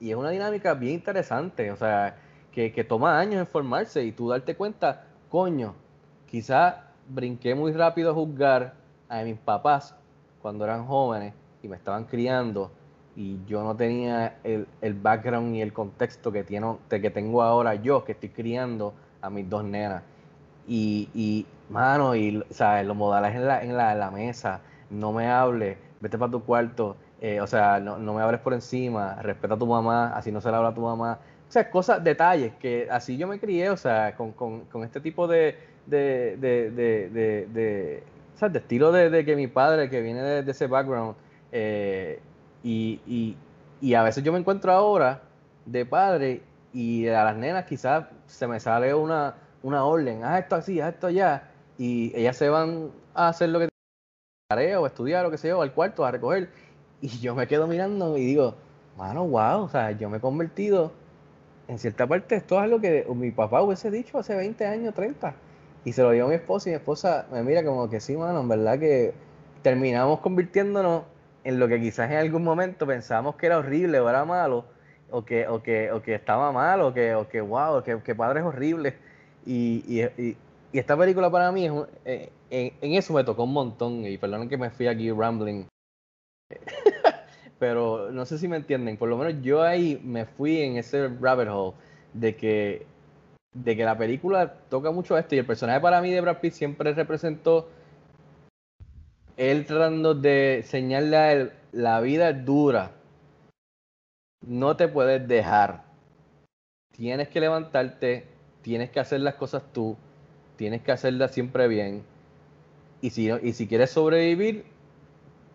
Y 0.00 0.10
es 0.10 0.16
una 0.16 0.30
dinámica 0.30 0.74
bien 0.74 0.94
interesante, 0.94 1.70
o 1.72 1.76
sea, 1.76 2.16
que, 2.52 2.72
que 2.72 2.84
toma 2.84 3.18
años 3.18 3.40
en 3.40 3.46
formarse 3.46 4.04
y 4.04 4.12
tú 4.12 4.28
darte 4.28 4.56
cuenta, 4.56 5.04
coño, 5.30 5.74
quizá 6.26 6.84
brinqué 7.08 7.54
muy 7.54 7.72
rápido 7.72 8.10
a 8.10 8.14
juzgar 8.14 8.74
a 9.08 9.22
mis 9.22 9.38
papás 9.38 9.94
cuando 10.42 10.64
eran 10.64 10.86
jóvenes 10.86 11.34
y 11.62 11.68
me 11.68 11.76
estaban 11.76 12.04
criando 12.04 12.70
y 13.16 13.38
yo 13.46 13.64
no 13.64 13.74
tenía 13.74 14.38
el, 14.44 14.66
el 14.80 14.94
background 14.94 15.50
ni 15.50 15.60
el 15.60 15.72
contexto 15.72 16.30
que, 16.30 16.44
tiene, 16.44 16.76
que 16.88 17.10
tengo 17.10 17.42
ahora 17.42 17.74
yo, 17.74 18.04
que 18.04 18.12
estoy 18.12 18.28
criando 18.28 18.94
a 19.20 19.28
mis 19.28 19.48
dos 19.50 19.64
nenas. 19.64 20.02
Y, 20.68 21.08
y 21.14 21.46
mano, 21.68 22.14
y, 22.14 22.44
¿sabes? 22.50 22.86
los 22.86 22.96
modales 22.96 23.34
en 23.34 23.46
la, 23.46 23.62
en, 23.62 23.76
la, 23.76 23.94
la 23.94 24.10
mesa, 24.12 24.60
no 24.90 25.12
me 25.12 25.26
hables, 25.26 25.78
vete 26.00 26.16
para 26.16 26.30
tu 26.30 26.44
cuarto, 26.44 26.96
eh, 27.20 27.40
o 27.40 27.46
sea, 27.48 27.80
no, 27.80 27.98
no 27.98 28.14
me 28.14 28.22
hables 28.22 28.40
por 28.40 28.54
encima, 28.54 29.16
respeta 29.22 29.54
a 29.54 29.58
tu 29.58 29.66
mamá, 29.66 30.12
así 30.16 30.30
no 30.30 30.40
se 30.40 30.50
le 30.50 30.56
habla 30.56 30.68
a 30.68 30.74
tu 30.74 30.82
mamá. 30.82 31.18
O 31.48 31.50
sea, 31.50 31.70
cosas, 31.70 32.04
detalles, 32.04 32.52
que 32.60 32.86
así 32.90 33.16
yo 33.16 33.26
me 33.26 33.40
crié, 33.40 33.70
o 33.70 33.76
sea, 33.76 34.14
con, 34.14 34.32
con, 34.32 34.60
con 34.66 34.84
este 34.84 35.00
tipo 35.00 35.26
de, 35.26 35.56
de, 35.86 36.36
de, 36.36 38.02
o 38.38 38.40
sea, 38.40 38.48
de 38.48 38.60
estilo 38.60 38.92
de, 38.92 39.24
que 39.24 39.34
mi 39.34 39.48
padre, 39.48 39.90
que 39.90 40.00
viene 40.00 40.22
de, 40.22 40.48
ese 40.48 40.68
background, 40.68 41.16
eh, 41.50 42.20
y, 42.62 43.00
y, 43.04 43.36
y 43.80 43.94
a 43.94 44.04
veces 44.04 44.22
yo 44.22 44.32
me 44.32 44.38
encuentro 44.38 44.70
ahora 44.70 45.22
de 45.66 45.84
padre 45.84 46.42
y 46.72 47.08
a 47.08 47.24
las 47.24 47.36
nenas 47.36 47.64
quizás 47.64 48.04
se 48.26 48.46
me 48.46 48.60
sale 48.60 48.94
una, 48.94 49.34
una 49.64 49.84
orden, 49.84 50.22
haz 50.22 50.42
esto 50.42 50.54
así, 50.54 50.80
haz 50.80 50.94
esto 50.94 51.08
allá, 51.08 51.50
y 51.78 52.16
ellas 52.16 52.36
se 52.36 52.48
van 52.48 52.92
a 53.12 53.26
hacer 53.26 53.48
lo 53.48 53.58
que 53.58 53.68
tarea 54.48 54.78
o 54.78 54.86
estudiar 54.86 55.26
o 55.26 55.32
qué 55.32 55.38
sé 55.38 55.48
yo, 55.48 55.60
al 55.60 55.72
cuarto 55.72 56.04
a 56.04 56.12
recoger, 56.12 56.48
y 57.00 57.08
yo 57.18 57.34
me 57.34 57.48
quedo 57.48 57.66
mirando 57.66 58.16
y 58.16 58.24
digo, 58.24 58.54
mano, 58.96 59.26
wow, 59.26 59.62
o 59.62 59.68
sea, 59.68 59.90
yo 59.90 60.08
me 60.08 60.18
he 60.18 60.20
convertido 60.20 60.92
en 61.66 61.76
cierta 61.80 62.06
parte, 62.06 62.36
esto 62.36 62.54
es 62.54 62.62
algo 62.62 62.80
que 62.80 63.04
mi 63.16 63.32
papá 63.32 63.62
hubiese 63.62 63.90
dicho 63.90 64.16
hace 64.16 64.36
20 64.36 64.64
años, 64.64 64.94
30, 64.94 65.34
y 65.84 65.92
se 65.92 66.02
lo 66.02 66.10
digo 66.10 66.26
a 66.26 66.28
mi 66.28 66.34
esposa 66.36 66.68
y 66.68 66.72
mi 66.72 66.76
esposa 66.76 67.26
me 67.32 67.42
mira 67.42 67.64
como 67.64 67.88
que 67.88 68.00
sí, 68.00 68.16
mano, 68.16 68.40
en 68.40 68.48
verdad 68.48 68.78
que 68.78 69.14
terminamos 69.62 70.20
convirtiéndonos 70.20 71.04
en 71.44 71.58
lo 71.58 71.68
que 71.68 71.80
quizás 71.80 72.10
en 72.10 72.18
algún 72.18 72.44
momento 72.44 72.86
pensábamos 72.86 73.36
que 73.36 73.46
era 73.46 73.58
horrible 73.58 74.00
o 74.00 74.08
era 74.08 74.24
malo, 74.24 74.64
o 75.10 75.24
que, 75.24 75.46
o 75.48 75.62
que, 75.62 75.90
o 75.92 76.02
que 76.02 76.14
estaba 76.14 76.52
mal, 76.52 76.80
o 76.82 76.92
que, 76.92 77.14
o 77.14 77.28
que 77.28 77.40
wow, 77.40 77.82
que, 77.82 77.98
que 78.02 78.14
padre 78.14 78.40
es 78.40 78.46
horrible. 78.46 78.94
Y, 79.46 79.82
y, 79.88 80.02
y, 80.22 80.36
esta 80.72 80.96
película 80.96 81.30
para 81.30 81.50
mí, 81.52 81.64
es 81.66 81.70
un- 81.70 81.86
eh, 82.04 82.30
en, 82.50 82.72
en 82.82 82.92
eso 82.94 83.12
me 83.14 83.24
tocó 83.24 83.44
un 83.44 83.52
montón, 83.54 84.04
y 84.06 84.18
perdonen 84.18 84.48
que 84.48 84.58
me 84.58 84.70
fui 84.70 84.86
aquí 84.88 85.10
rambling, 85.10 85.66
pero 87.58 88.10
no 88.12 88.24
sé 88.26 88.38
si 88.38 88.48
me 88.48 88.56
entienden, 88.56 88.96
por 88.96 89.08
lo 89.08 89.16
menos 89.16 89.42
yo 89.42 89.62
ahí 89.62 90.00
me 90.04 90.24
fui 90.26 90.60
en 90.62 90.76
ese 90.76 91.08
rabbit 91.20 91.48
hole 91.48 91.74
de 92.14 92.36
que, 92.36 92.86
de 93.64 93.76
que 93.76 93.84
la 93.84 93.96
película 93.96 94.54
toca 94.68 94.90
mucho 94.90 95.16
esto, 95.16 95.34
y 95.34 95.38
el 95.38 95.46
personaje 95.46 95.80
para 95.80 96.00
mí 96.00 96.10
de 96.10 96.20
Brad 96.20 96.38
Pitt 96.38 96.52
siempre 96.52 96.92
representó 96.92 97.68
él 99.36 99.66
tratando 99.66 100.14
de 100.14 100.58
enseñarle 100.58 101.16
a 101.16 101.32
él, 101.32 101.52
la 101.72 102.00
vida 102.00 102.30
es 102.30 102.44
dura, 102.44 102.92
no 104.46 104.76
te 104.76 104.88
puedes 104.88 105.26
dejar, 105.28 105.84
tienes 106.92 107.28
que 107.28 107.40
levantarte, 107.40 108.26
tienes 108.62 108.90
que 108.90 109.00
hacer 109.00 109.20
las 109.20 109.34
cosas 109.34 109.62
tú, 109.72 109.96
tienes 110.56 110.82
que 110.82 110.92
hacerla 110.92 111.28
siempre 111.28 111.68
bien. 111.68 112.02
Y 113.00 113.10
si, 113.10 113.30
y 113.30 113.52
si 113.52 113.68
quieres 113.68 113.90
sobrevivir, 113.90 114.64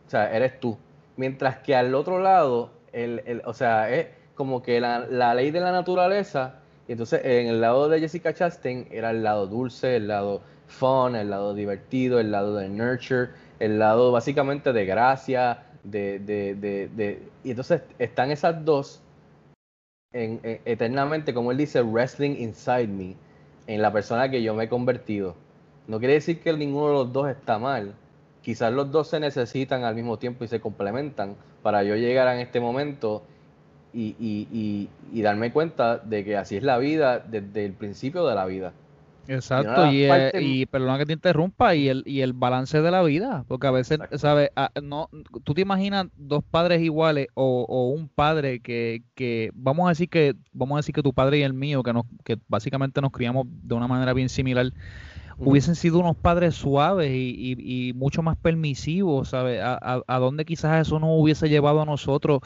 o 0.08 0.10
sea, 0.10 0.34
eres 0.34 0.60
tú. 0.60 0.78
Mientras 1.18 1.58
que 1.60 1.76
al 1.76 1.94
otro 1.94 2.20
lado, 2.20 2.72
el, 2.94 3.22
el, 3.26 3.42
o 3.46 3.54
sea, 3.54 3.90
es 3.92 4.08
como 4.36 4.64
que 4.64 4.80
la, 4.80 5.00
la, 5.00 5.36
ley 5.36 5.52
de 5.52 5.60
la 5.60 5.72
naturaleza, 5.72 6.63
y 6.88 6.92
entonces 6.92 7.22
en 7.24 7.48
el 7.48 7.62
lado 7.62 7.88
de 7.90 8.00
Jessica 8.00 8.34
Chastain 8.34 8.88
era 8.92 9.12
el 9.12 9.24
lado 9.24 9.48
dulce, 9.48 9.96
el 9.96 10.08
lado 10.08 10.42
fun, 10.68 11.16
el 11.16 11.30
lado 11.30 11.54
divertido, 11.54 12.20
el 12.20 12.32
lado 12.32 12.56
de 12.56 12.70
nurture, 12.70 13.30
el 13.60 13.80
lado 13.80 14.12
básicamente 14.12 14.74
de 14.74 14.86
gracia, 14.86 15.64
de, 15.84 16.20
de, 16.20 16.56
de, 16.56 16.88
de 16.90 17.24
y 17.44 17.52
entonces 17.52 17.82
están 18.00 18.32
esas 18.32 18.64
dos 18.66 19.02
en, 20.14 20.40
en, 20.44 20.60
eternamente, 20.66 21.34
como 21.34 21.52
él 21.52 21.58
dice, 21.58 21.82
wrestling 21.82 22.36
inside 22.38 22.88
me, 22.88 23.16
en 23.68 23.82
la 23.82 23.92
persona 23.92 24.30
que 24.30 24.44
yo 24.44 24.54
me 24.54 24.66
he 24.66 24.70
convertido. 24.70 25.36
No 25.88 26.00
quiere 26.00 26.16
decir 26.16 26.42
que 26.42 26.54
ninguno 26.54 26.88
de 26.88 26.94
los 26.94 27.14
dos 27.14 27.30
está 27.30 27.60
mal. 27.60 27.94
Quizás 28.42 28.72
los 28.74 28.92
dos 28.92 29.10
se 29.10 29.20
necesitan 29.20 29.84
al 29.84 29.96
mismo 29.96 30.18
tiempo 30.20 30.44
y 30.44 30.48
se 30.48 30.60
complementan 30.60 31.36
para 31.62 31.84
yo 31.84 31.96
llegar 31.96 32.28
a 32.28 32.40
este 32.40 32.60
momento 32.60 33.24
y, 33.94 34.16
y, 34.20 34.48
y, 34.52 34.90
y 35.12 35.22
darme 35.22 35.52
cuenta 35.52 35.98
de 35.98 36.24
que 36.24 36.38
así 36.38 36.58
es 36.58 36.64
la 36.64 36.78
vida 36.78 37.20
desde 37.20 37.66
el 37.66 37.74
principio 37.74 38.26
de 38.26 38.36
la 38.36 38.46
vida. 38.46 38.74
Exacto, 39.28 39.92
y, 39.92 40.08
parte... 40.08 40.42
y, 40.42 40.66
perdona 40.66 40.98
que 40.98 41.06
te 41.06 41.14
interrumpa, 41.14 41.76
y 41.76 41.88
el, 41.88 42.04
y 42.06 42.22
el 42.22 42.34
balance 42.34 42.82
de 42.82 42.92
la 42.92 43.04
vida, 43.04 43.46
porque 43.48 43.68
a 43.68 43.72
veces, 43.72 44.00
¿sabes? 44.16 44.50
No, 44.82 45.10
tú 45.44 45.54
te 45.54 45.62
imaginas 45.62 46.08
dos 46.18 46.44
padres 46.44 46.82
iguales 46.82 47.28
o, 47.34 47.66
o, 47.68 47.90
un 47.90 48.10
padre 48.10 48.60
que, 48.60 49.04
que, 49.16 49.52
vamos 49.54 49.86
a 49.86 49.90
decir 49.90 50.10
que, 50.10 50.36
vamos 50.52 50.76
a 50.76 50.80
decir 50.80 50.94
que 50.94 51.04
tu 51.04 51.14
padre 51.14 51.40
y 51.40 51.44
el 51.44 51.54
mío, 51.54 51.84
que 51.84 51.94
nos, 51.94 52.06
que 52.26 52.38
básicamente 52.48 53.00
nos 53.00 53.12
criamos 53.12 53.48
de 53.50 53.76
una 53.76 53.88
manera 53.88 54.14
bien 54.14 54.28
similar, 54.28 54.74
hubiesen 55.38 55.76
sido 55.76 56.00
unos 56.00 56.18
padres 56.18 56.56
suaves 56.56 57.10
y, 57.10 57.34
y, 57.38 57.90
y 57.90 57.94
mucho 57.94 58.24
más 58.24 58.36
permisivos, 58.36 59.30
¿sabes? 59.30 59.62
A, 59.62 59.74
a, 59.82 60.02
a 60.06 60.20
dónde 60.20 60.44
quizás 60.44 60.86
eso 60.86 61.00
nos 61.00 61.10
hubiese 61.14 61.48
llevado 61.48 61.82
a 61.82 61.86
nosotros 61.86 62.42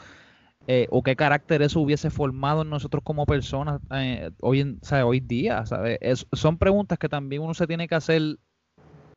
eh, 0.70 0.86
o 0.90 1.02
qué 1.02 1.16
carácter 1.16 1.62
eso 1.62 1.80
hubiese 1.80 2.10
formado 2.10 2.60
en 2.60 2.68
nosotros 2.68 3.02
como 3.02 3.24
personas 3.24 3.80
eh, 3.90 4.30
hoy, 4.40 4.60
en, 4.60 4.78
¿sabe? 4.82 5.02
hoy 5.02 5.18
día. 5.18 5.64
¿sabe? 5.64 5.96
Es, 6.02 6.26
son 6.34 6.58
preguntas 6.58 6.98
que 6.98 7.08
también 7.08 7.40
uno 7.40 7.54
se 7.54 7.66
tiene 7.66 7.88
que 7.88 7.94
hacer 7.94 8.36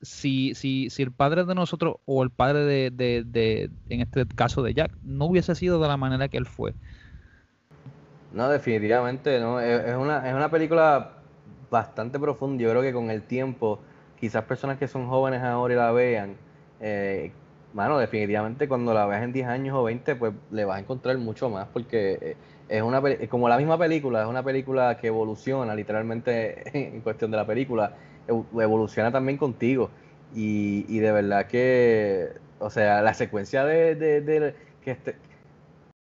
si, 0.02 0.56
si, 0.56 0.90
si 0.90 1.04
el 1.04 1.12
padre 1.12 1.44
de 1.44 1.54
nosotros 1.54 1.96
o 2.06 2.24
el 2.24 2.30
padre 2.30 2.60
de, 2.62 2.90
de, 2.90 3.24
de, 3.26 3.70
en 3.90 4.00
este 4.00 4.26
caso 4.28 4.64
de 4.64 4.74
Jack, 4.74 4.98
no 5.04 5.26
hubiese 5.26 5.54
sido 5.54 5.82
de 5.82 5.90
la 5.90 5.98
manera 5.98 6.30
que 6.30 6.38
él 6.38 6.46
fue. 6.46 6.74
No, 8.32 8.48
definitivamente, 8.48 9.38
no. 9.42 9.60
Es 9.60 9.98
una, 9.98 10.30
es 10.30 10.34
una 10.34 10.50
película 10.50 11.18
bastante 11.70 12.18
profunda. 12.18 12.64
Yo 12.64 12.70
creo 12.70 12.82
que 12.82 12.94
con 12.94 13.12
el 13.12 13.24
tiempo, 13.24 13.82
quizás 14.18 14.46
personas 14.46 14.78
que 14.78 14.88
son 14.88 15.10
jóvenes 15.10 15.42
ahora 15.42 15.74
y 15.74 15.78
la 15.78 15.92
vean, 15.92 16.36
eh, 16.80 17.34
mano, 17.74 17.98
definitivamente 17.98 18.68
cuando 18.68 18.94
la 18.94 19.06
veas 19.06 19.24
en 19.24 19.34
10 19.34 19.48
años 19.48 19.76
o 19.78 19.84
20, 19.84 20.16
pues 20.16 20.34
le 20.52 20.66
vas 20.66 20.78
a 20.78 20.80
encontrar 20.80 21.18
mucho 21.18 21.50
más, 21.50 21.68
porque 21.72 22.36
es 22.70 22.82
una 22.82 23.02
como 23.30 23.50
la 23.50 23.58
misma 23.58 23.78
película, 23.78 24.22
es 24.22 24.28
una 24.28 24.44
película 24.44 24.98
que 24.98 25.08
evoluciona 25.08 25.76
literalmente 25.76 26.64
en 26.96 27.02
cuestión 27.02 27.32
de 27.32 27.38
la 27.38 27.46
película, 27.46 27.96
evoluciona 28.28 29.12
también 29.12 29.38
contigo. 29.38 29.90
Y, 30.34 30.86
y 30.88 31.00
de 31.00 31.12
verdad 31.12 31.48
que, 31.48 32.30
o 32.60 32.70
sea, 32.70 33.02
la 33.02 33.14
secuencia 33.14 33.66
de, 33.66 33.96
de, 33.96 34.22
de 34.22 34.56
que 34.82 34.92
este, 34.92 35.16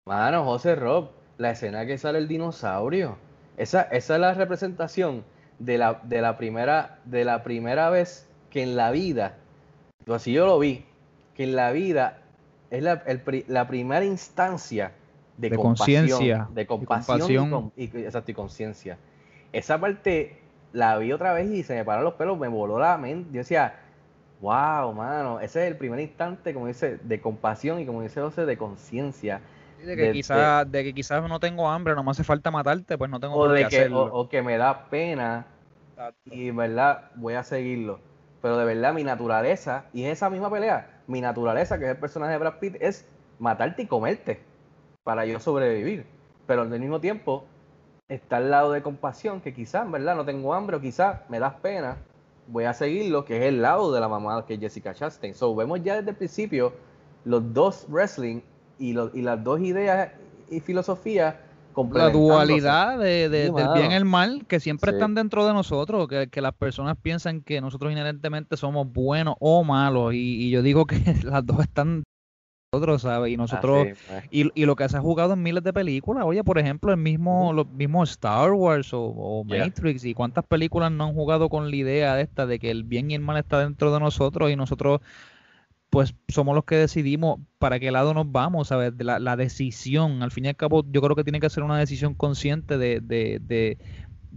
mano, 0.07 0.45
José 0.45 0.77
Rob, 0.77 1.11
la 1.39 1.51
escena 1.51 1.87
que 1.87 1.99
sale 1.99 2.19
el 2.19 2.29
dinosaurio, 2.29 3.17
esa, 3.57 3.83
esa 3.83 4.15
es 4.15 4.21
la 4.21 4.35
representación 4.35 5.25
de 5.59 5.79
la, 5.79 6.01
de 6.05 6.23
la 6.23 6.37
primera, 6.37 7.01
de 7.05 7.25
la 7.25 7.43
primera 7.43 7.91
vez 7.91 8.29
que 8.51 8.63
en 8.63 8.77
la 8.77 8.91
vida, 8.91 9.37
así 10.07 10.33
yo 10.33 10.47
lo 10.47 10.59
vi, 10.59 10.85
que 11.41 11.45
en 11.45 11.57
la 11.57 11.73
vida 11.73 12.19
es 12.71 12.83
la, 12.83 13.03
el, 13.07 13.23
la 13.49 13.67
primera 13.67 14.05
instancia 14.05 14.93
de, 15.39 15.49
de 15.49 15.57
conciencia, 15.57 16.47
de 16.53 16.67
compasión 16.67 17.73
y, 17.77 17.85
y 17.85 18.35
conciencia. 18.35 18.99
Esa 19.51 19.81
parte 19.81 20.39
la 20.75 20.99
vi 20.99 21.13
otra 21.13 21.33
vez 21.33 21.51
y 21.51 21.63
se 21.63 21.77
me 21.77 21.83
pararon 21.83 22.05
los 22.05 22.15
pelos, 22.17 22.39
me 22.39 22.49
voló 22.49 22.79
la 22.79 22.99
mente. 22.99 23.31
Yo 23.33 23.39
decía, 23.39 23.73
wow, 24.43 24.93
mano, 24.93 25.41
ese 25.41 25.63
es 25.63 25.71
el 25.71 25.79
primer 25.79 26.01
instante, 26.01 26.53
como 26.53 26.67
dice, 26.67 26.99
de 27.03 27.21
compasión 27.23 27.81
y 27.81 27.87
como 27.87 28.03
dice 28.03 28.21
José, 28.21 28.45
de 28.45 28.59
conciencia. 28.59 29.41
De 29.83 29.97
que, 29.97 30.03
de, 30.03 30.13
quizá, 30.13 30.67
de, 30.67 30.71
de 30.71 30.85
que 30.85 30.93
quizás 30.93 31.27
no 31.27 31.41
tengo 31.41 31.71
hambre, 31.71 31.95
no 31.95 32.05
me 32.05 32.11
hace 32.11 32.23
falta 32.23 32.51
matarte, 32.51 32.99
pues 32.99 33.11
no 33.11 33.19
tengo 33.19 33.37
o 33.37 33.47
por 33.47 33.55
qué 33.55 33.61
que 33.61 33.79
hacerlo. 33.79 34.03
O, 34.03 34.21
o, 34.21 34.29
que 34.29 34.43
me 34.43 34.59
da 34.59 34.91
pena 34.91 35.47
Exacto. 35.93 36.21
y, 36.27 36.51
verdad, 36.51 37.13
voy 37.15 37.33
a 37.33 37.43
seguirlo. 37.45 37.99
Pero 38.43 38.59
de 38.59 38.67
verdad, 38.67 38.93
mi 38.93 39.05
naturaleza, 39.05 39.87
y 39.95 40.05
es 40.05 40.13
esa 40.13 40.29
misma 40.29 40.51
pelea, 40.51 41.00
mi 41.11 41.21
naturaleza, 41.21 41.79
que 41.79 41.85
es 41.85 41.91
el 41.91 41.97
personaje 41.99 42.33
de 42.33 42.39
Brad 42.39 42.59
Pitt, 42.61 42.77
es 42.81 43.07
matarte 43.39 43.83
y 43.83 43.87
comerte 43.87 44.41
para 45.03 45.27
yo 45.27 45.41
sobrevivir. 45.41 46.07
Pero 46.47 46.63
al 46.63 46.81
mismo 46.81 47.01
tiempo 47.01 47.45
está 48.09 48.39
al 48.39 48.51
lado 48.51 48.73
de 48.73 48.83
compasión, 48.83 49.41
que 49.41 49.53
quizás, 49.53 49.91
¿verdad? 49.91 50.17
No 50.17 50.25
tengo 50.25 50.55
hambre 50.55 50.77
o 50.77 50.81
quizás 50.81 51.21
me 51.29 51.39
das 51.39 51.55
pena, 51.55 51.97
voy 52.47 52.65
a 52.65 52.75
seguirlo, 52.75 53.25
que 53.25 53.39
es 53.39 53.45
el 53.45 53.63
lado 53.63 53.93
de 53.93 54.01
la 54.01 54.09
mamá 54.09 54.45
que 54.47 54.55
es 54.55 54.61
Jessica 54.61 54.95
Chastain. 54.95 55.35
So, 55.35 55.55
vemos 55.55 55.83
ya 55.83 55.97
desde 55.97 56.11
el 56.11 56.17
principio 56.17 56.73
los 57.25 57.53
dos 57.53 57.87
wrestling 57.89 58.41
y, 58.79 58.93
lo, 58.93 59.11
y 59.15 59.23
las 59.23 59.43
dos 59.43 59.61
ideas 59.61 60.13
y 60.49 60.61
filosofías 60.61 61.37
la 61.93 62.11
dualidad 62.11 62.99
de, 62.99 63.29
de, 63.29 63.47
sí, 63.47 63.53
del 63.55 63.69
bien 63.75 63.93
y 63.93 63.95
el 63.95 64.05
mal 64.05 64.47
que 64.47 64.61
siempre 64.61 64.91
sí. 64.91 64.97
están 64.97 65.15
dentro 65.15 65.47
de 65.47 65.53
nosotros, 65.53 66.09
que, 66.09 66.29
que, 66.29 66.41
las 66.41 66.55
personas 66.55 66.97
piensan 67.01 67.43
que 67.43 67.61
nosotros 67.61 67.93
inherentemente 67.93 68.57
somos 68.57 68.91
buenos 68.93 69.35
o 69.41 69.65
malos 69.65 70.15
y, 70.15 70.47
y 70.47 70.51
yo 70.51 70.63
digo 70.63 70.87
que 70.87 70.97
las 71.25 71.45
dos 71.45 71.61
están 71.61 72.03
nosotros, 72.73 73.03
¿sabes? 73.03 73.33
Y 73.33 73.37
nosotros, 73.37 73.89
ah, 74.11 74.21
sí, 74.23 74.29
y, 74.31 74.63
y, 74.63 74.65
lo 74.65 74.77
que 74.77 74.89
se 74.89 74.97
ha 74.97 75.01
jugado 75.01 75.33
en 75.33 75.43
miles 75.43 75.65
de 75.65 75.73
películas, 75.73 76.25
oye, 76.25 76.45
por 76.45 76.57
ejemplo, 76.57 76.93
el 76.93 76.99
mismo, 76.99 77.53
los 77.53 77.69
mismos 77.69 78.11
Star 78.11 78.53
Wars 78.53 78.95
o, 78.95 79.03
o 79.03 79.45
yeah. 79.47 79.65
Matrix, 79.65 80.05
y 80.05 80.15
cuántas 80.15 80.45
películas 80.45 80.93
no 80.93 81.07
han 81.07 81.15
jugado 81.15 81.49
con 81.49 81.69
la 81.69 81.75
idea 81.75 82.15
de 82.15 82.23
esta, 82.23 82.47
de 82.47 82.61
que 82.61 82.71
el 82.71 82.85
bien 82.85 83.11
y 83.11 83.15
el 83.15 83.23
mal 83.23 83.39
está 83.39 83.59
dentro 83.59 83.93
de 83.93 83.99
nosotros 83.99 84.53
y 84.53 84.57
nosotros 84.57 85.01
pues 85.91 86.15
somos 86.29 86.55
los 86.55 86.65
que 86.65 86.77
decidimos 86.77 87.41
para 87.59 87.81
qué 87.81 87.91
lado 87.91 88.15
nos 88.15 88.31
vamos, 88.31 88.69
¿sabes? 88.69 88.93
La, 88.99 89.19
la, 89.19 89.37
decisión, 89.37 90.23
al 90.23 90.31
fin 90.31 90.45
y 90.47 90.49
al 90.49 90.57
cabo, 90.57 90.85
yo 90.91 91.03
creo 91.03 91.17
que 91.17 91.25
tiene 91.25 91.41
que 91.41 91.51
ser 91.51 91.65
una 91.65 91.79
decisión 91.79 92.15
consciente 92.15 92.79
de, 92.79 93.01
de, 93.01 93.41
de, 93.43 93.79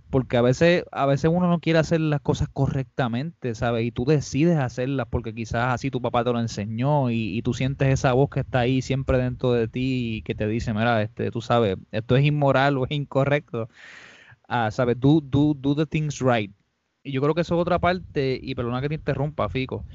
porque 0.09 0.37
a 0.37 0.41
veces, 0.41 0.83
a 0.91 1.05
veces 1.05 1.31
uno 1.33 1.47
no 1.47 1.59
quiere 1.59 1.79
hacer 1.79 2.01
las 2.01 2.21
cosas 2.21 2.49
correctamente, 2.51 3.55
¿sabes? 3.55 3.85
Y 3.85 3.91
tú 3.91 4.05
decides 4.05 4.57
hacerlas 4.57 5.07
porque 5.09 5.33
quizás 5.33 5.73
así 5.73 5.91
tu 5.91 6.01
papá 6.01 6.23
te 6.23 6.33
lo 6.33 6.39
enseñó 6.39 7.11
y, 7.11 7.37
y 7.37 7.41
tú 7.43 7.53
sientes 7.53 7.89
esa 7.89 8.13
voz 8.13 8.29
que 8.31 8.39
está 8.41 8.59
ahí 8.61 8.81
siempre 8.81 9.19
dentro 9.19 9.53
de 9.53 9.67
ti 9.67 10.17
y 10.17 10.21
que 10.23 10.35
te 10.35 10.47
dice, 10.47 10.73
mira, 10.73 11.03
este, 11.03 11.31
tú 11.31 11.41
sabes, 11.41 11.77
esto 11.91 12.15
es 12.15 12.25
inmoral 12.25 12.77
o 12.77 12.85
es 12.85 12.91
incorrecto. 12.91 13.69
Ah, 14.47 14.71
¿sabes? 14.71 14.99
Do, 14.99 15.21
do, 15.21 15.53
do 15.55 15.75
the 15.75 15.85
things 15.85 16.19
right. 16.19 16.51
Y 17.03 17.11
yo 17.11 17.21
creo 17.21 17.35
que 17.35 17.41
eso 17.41 17.55
es 17.55 17.61
otra 17.61 17.79
parte, 17.79 18.39
y 18.41 18.55
perdona 18.55 18.81
que 18.81 18.89
te 18.89 18.95
interrumpa, 18.95 19.49
Fico 19.49 19.85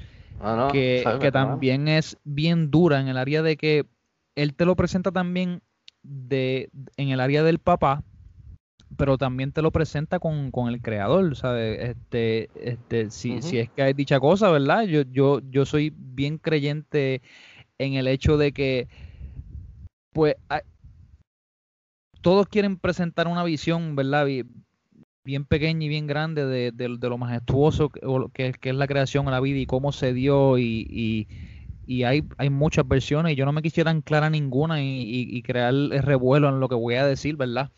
Ah, 0.41 0.55
no, 0.55 0.71
que, 0.71 1.03
que 1.19 1.31
también 1.31 1.87
es 1.87 2.17
bien 2.23 2.71
dura 2.71 2.99
en 2.99 3.07
el 3.07 3.17
área 3.17 3.41
de 3.41 3.57
que 3.57 3.85
él 4.35 4.53
te 4.55 4.65
lo 4.65 4.75
presenta 4.75 5.11
también 5.11 5.61
de, 6.01 6.69
en 6.97 7.09
el 7.09 7.19
área 7.19 7.43
del 7.43 7.59
papá, 7.59 8.03
pero 8.97 9.17
también 9.17 9.51
te 9.51 9.61
lo 9.61 9.71
presenta 9.71 10.19
con, 10.19 10.51
con 10.51 10.69
el 10.69 10.81
creador, 10.81 11.35
¿sabes? 11.35 11.79
Este, 11.89 12.49
este, 12.55 13.11
si, 13.11 13.31
uh 13.31 13.35
-huh. 13.35 13.41
si 13.41 13.59
es 13.59 13.69
que 13.69 13.81
hay 13.81 13.93
dicha 13.93 14.19
cosa, 14.19 14.49
¿verdad? 14.49 14.83
Yo, 14.83 15.01
yo, 15.11 15.41
yo 15.49 15.65
soy 15.65 15.93
bien 15.95 16.37
creyente 16.37 17.21
en 17.77 17.93
el 17.93 18.07
hecho 18.07 18.37
de 18.37 18.51
que, 18.51 18.87
pues, 20.13 20.35
hay, 20.47 20.61
todos 22.21 22.47
quieren 22.47 22.77
presentar 22.77 23.27
una 23.27 23.43
visión, 23.43 23.95
¿verdad? 23.95 24.25
Bien 25.29 25.45
pequeña 25.45 25.85
y 25.85 25.89
bien 25.89 26.07
grande 26.07 26.45
de, 26.47 26.71
de, 26.71 26.89
lo 26.89 27.17
majestuoso 27.19 27.89
que, 27.89 28.51
que, 28.59 28.69
es 28.69 28.75
la 28.75 28.87
creación 28.87 29.25
de 29.25 29.31
la 29.31 29.39
vida 29.39 29.59
y 29.59 29.67
cómo 29.67 29.91
se 29.91 30.11
dio 30.11 30.57
y, 30.57 30.87
y, 30.89 31.27
y, 31.85 32.03
hay, 32.03 32.23
hay 32.37 32.49
muchas 32.49 32.87
versiones 32.87 33.33
y 33.33 33.35
yo 33.35 33.45
no 33.45 33.51
me 33.51 33.61
quisiera 33.61 33.91
anclar 33.91 34.23
a 34.23 34.31
ninguna 34.31 34.81
y, 34.81 35.05
y, 35.07 35.41
crear 35.43 35.69
el 35.69 36.01
revuelo 36.01 36.49
en 36.49 36.59
lo 36.59 36.67
que 36.67 36.73
voy 36.73 36.95
a 36.95 37.05
decir, 37.05 37.35
¿verdad? 37.35 37.69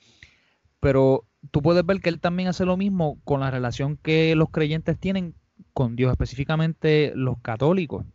Pero 0.80 1.26
tú 1.52 1.62
puedes 1.62 1.86
ver 1.86 2.00
que 2.00 2.08
él 2.08 2.22
también 2.22 2.48
hace 2.48 2.64
lo 2.66 2.78
mismo 2.78 3.20
con 3.26 3.42
la 3.42 3.52
relación 3.52 3.98
que 3.98 4.34
los 4.36 4.50
creyentes 4.50 4.98
tienen 4.98 5.36
con 5.74 5.98
Dios, 5.98 6.12
específicamente 6.12 7.12
los 7.16 7.38
católicos. 7.40 8.06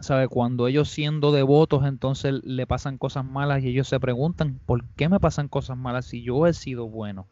¿Sabe? 0.00 0.28
Cuando 0.28 0.66
ellos 0.66 0.90
siendo 0.90 1.32
devotos 1.32 1.86
entonces 1.86 2.42
le 2.44 2.66
pasan 2.66 2.98
cosas 2.98 3.24
malas 3.24 3.62
y 3.62 3.68
ellos 3.68 3.88
se 3.88 3.98
preguntan, 3.98 4.60
¿por 4.66 4.84
qué 4.96 5.08
me 5.08 5.20
pasan 5.20 5.48
cosas 5.48 5.78
malas 5.78 6.04
si 6.04 6.22
yo 6.22 6.46
he 6.46 6.52
sido 6.52 6.88
bueno? 6.88 7.28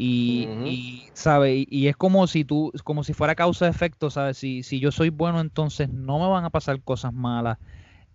Y, 0.00 0.46
uh 0.46 0.50
-huh. 0.50 0.66
y 0.68 1.02
sabe 1.12 1.56
y, 1.56 1.66
y, 1.68 1.88
es 1.88 1.96
como 1.96 2.28
si 2.28 2.44
tú 2.44 2.72
como 2.84 3.02
si 3.02 3.14
fuera 3.14 3.34
causa 3.34 3.66
efecto 3.66 4.10
sabes 4.10 4.38
si, 4.38 4.62
si 4.62 4.78
yo 4.78 4.92
soy 4.92 5.08
bueno 5.08 5.40
entonces 5.40 5.88
no 5.90 6.20
me 6.20 6.28
van 6.28 6.44
a 6.44 6.50
pasar 6.50 6.80
cosas 6.82 7.12
malas 7.12 7.58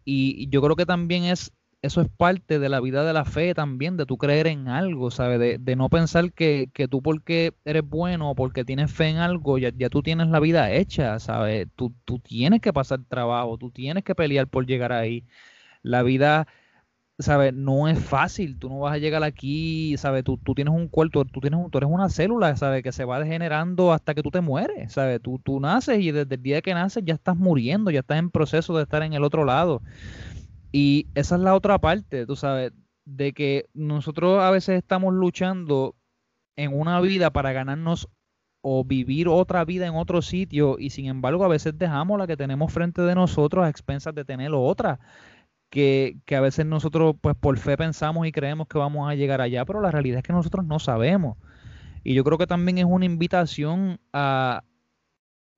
y, 0.06 0.36
y 0.38 0.48
yo 0.48 0.62
creo 0.62 0.78
que 0.78 0.86
también 0.86 1.26
es 1.26 1.52
eso 1.84 2.00
es 2.00 2.08
parte 2.08 2.60
de 2.60 2.70
la 2.70 2.80
vida 2.80 3.04
de 3.04 3.12
la 3.12 3.26
fe 3.26 3.54
también, 3.54 3.98
de 3.98 4.06
tú 4.06 4.18
creer 4.18 4.48
en 4.48 4.70
algo, 4.70 5.12
¿sabes? 5.12 5.38
De, 5.38 5.58
de 5.58 5.76
no 5.76 5.90
pensar 5.90 6.32
que, 6.32 6.70
que, 6.74 6.88
tú 6.88 7.02
porque 7.02 7.54
eres 7.66 7.84
bueno 7.86 8.32
o 8.32 8.36
porque 8.36 8.64
tienes 8.64 8.90
fe 8.90 9.10
en 9.10 9.18
algo, 9.18 9.58
ya, 9.58 9.70
ya 9.76 9.90
tú 9.90 10.02
tienes 10.02 10.30
la 10.30 10.40
vida 10.40 10.72
hecha, 10.72 11.20
¿sabes? 11.20 11.68
Tú, 11.76 11.94
tú 12.06 12.20
tienes 12.20 12.62
que 12.62 12.72
pasar 12.72 13.04
trabajo, 13.04 13.58
tú 13.58 13.70
tienes 13.70 14.06
que 14.06 14.16
pelear 14.16 14.48
por 14.48 14.66
llegar 14.66 14.94
ahí. 14.94 15.26
La 15.82 16.04
vida, 16.04 16.48
¿sabes? 17.20 17.54
No 17.54 17.88
es 17.88 18.00
fácil, 18.00 18.58
tú 18.58 18.70
no 18.70 18.80
vas 18.80 18.94
a 18.94 18.98
llegar 18.98 19.24
aquí, 19.24 19.96
¿sabes? 19.98 20.24
Tú, 20.24 20.38
tú 20.38 20.56
tienes 20.56 20.74
un 20.74 20.88
cuerpo, 20.88 21.26
tú, 21.26 21.40
tienes 21.42 21.60
un, 21.60 21.70
tú 21.70 21.78
eres 21.78 21.90
una 21.90 22.10
célula, 22.10 22.56
¿sabes? 22.56 22.84
Que 22.84 22.92
se 22.92 23.06
va 23.06 23.20
degenerando 23.20 23.94
hasta 23.94 24.16
que 24.16 24.24
tú 24.24 24.32
te 24.32 24.42
mueres, 24.42 24.94
¿sabes? 24.94 25.22
Tú, 25.22 25.40
tú 25.40 25.60
naces 25.60 26.00
y 26.00 26.12
desde 26.12 26.36
el 26.36 26.44
día 26.44 26.62
que 26.62 26.74
naces 26.74 27.04
ya 27.06 27.14
estás 27.14 27.38
muriendo, 27.38 27.92
ya 27.92 28.00
estás 28.02 28.18
en 28.20 28.32
proceso 28.32 28.76
de 28.78 28.84
estar 28.84 29.04
en 29.04 29.14
el 29.14 29.24
otro 29.24 29.46
lado. 29.46 29.82
Y 30.72 31.08
esa 31.16 31.36
es 31.36 31.42
la 31.42 31.56
otra 31.56 31.80
parte, 31.80 32.26
tú 32.26 32.36
sabes, 32.36 32.74
de 33.06 33.34
que 33.34 33.68
nosotros 33.74 34.42
a 34.42 34.52
veces 34.52 34.78
estamos 34.78 35.14
luchando 35.14 35.96
en 36.56 36.78
una 36.78 37.00
vida 37.02 37.32
para 37.32 37.52
ganarnos 37.54 38.10
o 38.62 38.84
vivir 38.86 39.28
otra 39.28 39.66
vida 39.66 39.86
en 39.88 39.96
otro 39.96 40.22
sitio 40.22 40.78
y 40.80 40.90
sin 40.90 41.08
embargo 41.08 41.44
a 41.44 41.50
veces 41.50 41.78
dejamos 41.78 42.18
la 42.18 42.28
que 42.28 42.38
tenemos 42.38 42.72
frente 42.72 43.02
de 43.02 43.14
nosotros 43.14 43.66
a 43.66 43.70
expensas 43.70 44.16
de 44.16 44.24
tener 44.26 44.52
otra. 44.54 45.00
Que, 45.74 46.18
que 46.26 46.36
a 46.36 46.42
veces 46.42 46.68
nosotros 46.68 47.16
pues 47.20 47.36
por 47.36 47.58
fe 47.58 47.76
pensamos 47.78 48.28
y 48.28 48.32
creemos 48.32 48.68
que 48.68 48.78
vamos 48.78 49.10
a 49.10 49.16
llegar 49.16 49.42
allá, 49.42 49.66
pero 49.66 49.82
la 49.82 49.90
realidad 49.90 50.20
es 50.20 50.24
que 50.24 50.32
nosotros 50.32 50.64
no 50.66 50.78
sabemos. 50.78 51.36
Y 52.04 52.14
yo 52.14 52.24
creo 52.24 52.38
que 52.38 52.46
también 52.46 52.78
es 52.78 52.86
una 52.86 53.06
invitación 53.06 54.00
a, 54.14 54.64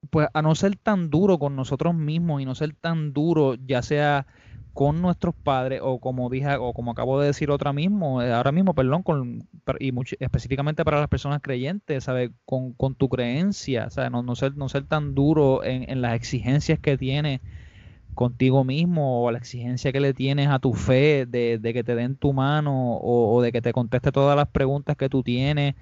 pues 0.09 0.30
a 0.34 0.41
no 0.41 0.55
ser 0.55 0.78
tan 0.78 1.09
duro 1.09 1.38
con 1.38 1.57
nosotros 1.57 1.93
mismos 1.93 2.41
y 2.41 2.45
no 2.45 2.55
ser 2.55 2.74
tan 2.76 3.11
duro, 3.11 3.55
ya 3.55 3.82
sea 3.82 4.26
con 4.74 5.01
nuestros 5.01 5.36
padres 5.36 5.80
o 5.84 5.99
como 5.99 6.30
dije 6.30 6.55
o 6.57 6.74
como 6.74 6.91
acabo 6.91 7.20
de 7.20 7.28
decir 7.28 7.49
otra 7.49 7.72
mismo 7.72 8.22
eh, 8.22 8.34
ahora 8.34 8.51
mismo 8.51 8.76
perdón 8.76 9.03
con 9.03 9.47
y 9.80 9.93
específicamente 10.20 10.84
para 10.84 10.99
las 10.99 11.07
personas 11.07 11.41
creyentes 11.41 12.03
sabes 12.03 12.32
con, 12.43 12.74
con, 12.74 12.93
tu 12.93 13.07
creencia 13.07 13.89
¿sabes? 13.89 14.11
No, 14.11 14.22
no, 14.22 14.36
ser 14.36 14.57
no 14.57 14.68
ser 14.68 14.86
tan 14.86 15.16
duro 15.16 15.63
en, 15.63 15.89
en 15.89 16.01
las 16.01 16.13
exigencias 16.16 16.78
que 16.78 16.97
tienes 16.97 17.39
contigo 18.16 18.63
mismo 18.63 19.24
o 19.24 19.32
la 19.32 19.38
exigencia 19.38 19.91
que 19.91 19.99
le 19.99 20.13
tienes 20.13 20.47
a 20.49 20.59
tu 20.59 20.74
fe 20.74 21.26
de, 21.28 21.59
de 21.59 21.74
que 21.74 21.84
te 21.84 21.95
den 21.95 22.16
tu 22.16 22.34
mano 22.34 22.97
o, 22.97 23.41
de 23.41 23.51
que 23.51 23.61
te 23.61 23.74
conteste 23.74 24.11
todas 24.11 24.36
las 24.36 24.47
preguntas 24.47 24.97
que 24.97 25.09
tú 25.09 25.22
tienes 25.22 25.76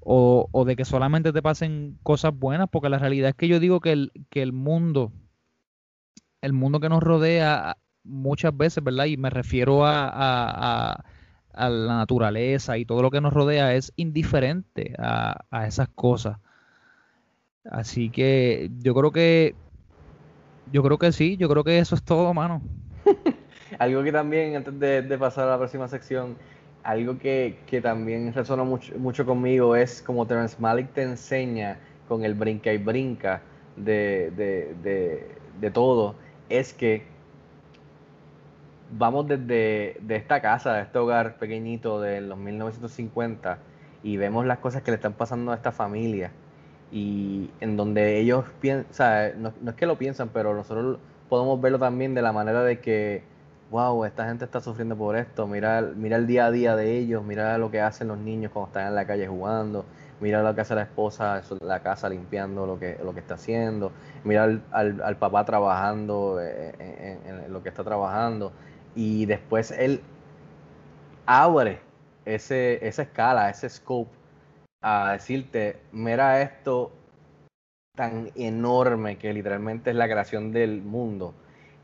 o, 0.00 0.48
o, 0.52 0.64
de 0.64 0.76
que 0.76 0.84
solamente 0.84 1.32
te 1.32 1.42
pasen 1.42 1.98
cosas 2.02 2.36
buenas 2.38 2.68
porque 2.70 2.88
la 2.88 2.98
realidad 2.98 3.30
es 3.30 3.36
que 3.36 3.48
yo 3.48 3.60
digo 3.60 3.80
que 3.80 3.92
el, 3.92 4.12
que 4.28 4.42
el 4.42 4.52
mundo 4.52 5.12
el 6.42 6.52
mundo 6.52 6.80
que 6.80 6.88
nos 6.88 7.02
rodea 7.02 7.76
muchas 8.04 8.56
veces, 8.56 8.82
¿verdad? 8.82 9.06
Y 9.06 9.16
me 9.16 9.30
refiero 9.30 9.84
a, 9.84 10.08
a, 10.08 11.04
a, 11.52 11.68
la 11.68 11.96
naturaleza 11.98 12.78
y 12.78 12.84
todo 12.84 13.02
lo 13.02 13.10
que 13.10 13.20
nos 13.20 13.32
rodea 13.32 13.74
es 13.74 13.92
indiferente 13.96 14.94
a, 14.98 15.44
a, 15.50 15.66
esas 15.66 15.88
cosas. 15.88 16.38
Así 17.70 18.10
que 18.10 18.70
yo 18.78 18.94
creo 18.94 19.12
que 19.12 19.54
yo 20.72 20.82
creo 20.82 20.98
que 20.98 21.12
sí, 21.12 21.36
yo 21.36 21.48
creo 21.48 21.64
que 21.64 21.78
eso 21.78 21.94
es 21.94 22.02
todo, 22.02 22.32
mano. 22.34 22.62
algo 23.78 24.02
que 24.02 24.12
también, 24.12 24.56
antes 24.56 24.78
de, 24.78 25.18
pasar 25.18 25.48
a 25.48 25.50
la 25.52 25.58
próxima 25.58 25.88
sección, 25.88 26.36
algo 26.82 27.18
que, 27.18 27.58
que 27.66 27.80
también 27.80 28.32
resonó 28.32 28.64
mucho, 28.64 28.96
mucho, 28.98 29.26
conmigo 29.26 29.76
es 29.76 30.02
como 30.02 30.26
Terence 30.26 30.56
te 30.94 31.02
enseña 31.02 31.78
con 32.08 32.24
el 32.24 32.34
brinca 32.34 32.72
y 32.72 32.78
brinca 32.78 33.42
de, 33.76 34.30
de, 34.82 35.26
de 35.60 35.70
todo, 35.70 36.14
es 36.48 36.72
que 36.72 37.04
vamos 38.92 39.28
desde 39.28 39.96
de 40.00 40.16
esta 40.16 40.40
casa, 40.40 40.74
de 40.74 40.82
este 40.82 40.98
hogar 40.98 41.36
pequeñito 41.38 42.00
de 42.00 42.20
los 42.20 42.38
1950 42.38 43.58
y 44.02 44.16
vemos 44.16 44.46
las 44.46 44.58
cosas 44.58 44.82
que 44.82 44.90
le 44.90 44.96
están 44.96 45.12
pasando 45.12 45.52
a 45.52 45.54
esta 45.54 45.72
familia 45.72 46.32
y 46.92 47.50
en 47.60 47.76
donde 47.76 48.18
ellos 48.18 48.44
piensan, 48.60 49.42
no, 49.42 49.52
no, 49.60 49.70
es 49.70 49.76
que 49.76 49.86
lo 49.86 49.96
piensan, 49.96 50.30
pero 50.30 50.54
nosotros 50.54 50.98
podemos 51.28 51.60
verlo 51.60 51.78
también 51.78 52.14
de 52.14 52.22
la 52.22 52.32
manera 52.32 52.62
de 52.64 52.80
que, 52.80 53.22
wow, 53.70 54.04
esta 54.04 54.26
gente 54.26 54.44
está 54.44 54.60
sufriendo 54.60 54.96
por 54.96 55.16
esto, 55.16 55.46
mira, 55.46 55.82
mira 55.82 56.16
el 56.16 56.26
día 56.26 56.46
a 56.46 56.50
día 56.50 56.76
de 56.76 56.98
ellos, 56.98 57.22
mira 57.24 57.56
lo 57.58 57.70
que 57.70 57.80
hacen 57.80 58.08
los 58.08 58.18
niños 58.18 58.50
cuando 58.52 58.68
están 58.68 58.88
en 58.88 58.94
la 58.96 59.06
calle 59.06 59.28
jugando, 59.28 59.84
mira 60.20 60.42
lo 60.42 60.54
que 60.54 60.62
hace 60.62 60.74
la 60.74 60.82
esposa 60.82 61.40
en 61.60 61.68
la 61.68 61.80
casa 61.80 62.08
limpiando 62.08 62.66
lo 62.66 62.78
que, 62.78 62.98
lo 63.02 63.14
que 63.14 63.20
está 63.20 63.34
haciendo, 63.34 63.92
mira 64.24 64.44
al, 64.44 64.62
al, 64.72 65.16
papá 65.16 65.44
trabajando 65.44 66.40
en, 66.40 67.18
en, 67.26 67.52
lo 67.52 67.62
que 67.62 67.68
está 67.68 67.84
trabajando 67.84 68.52
y 68.96 69.26
después 69.26 69.70
él 69.70 70.02
abre 71.26 71.80
ese, 72.24 72.84
esa 72.86 73.02
escala, 73.02 73.48
ese 73.48 73.68
scope 73.68 74.19
a 74.80 75.12
decirte, 75.12 75.76
mira 75.92 76.42
esto 76.42 76.92
tan 77.94 78.30
enorme 78.34 79.18
que 79.18 79.32
literalmente 79.32 79.90
es 79.90 79.96
la 79.96 80.08
creación 80.08 80.52
del 80.52 80.82
mundo. 80.82 81.34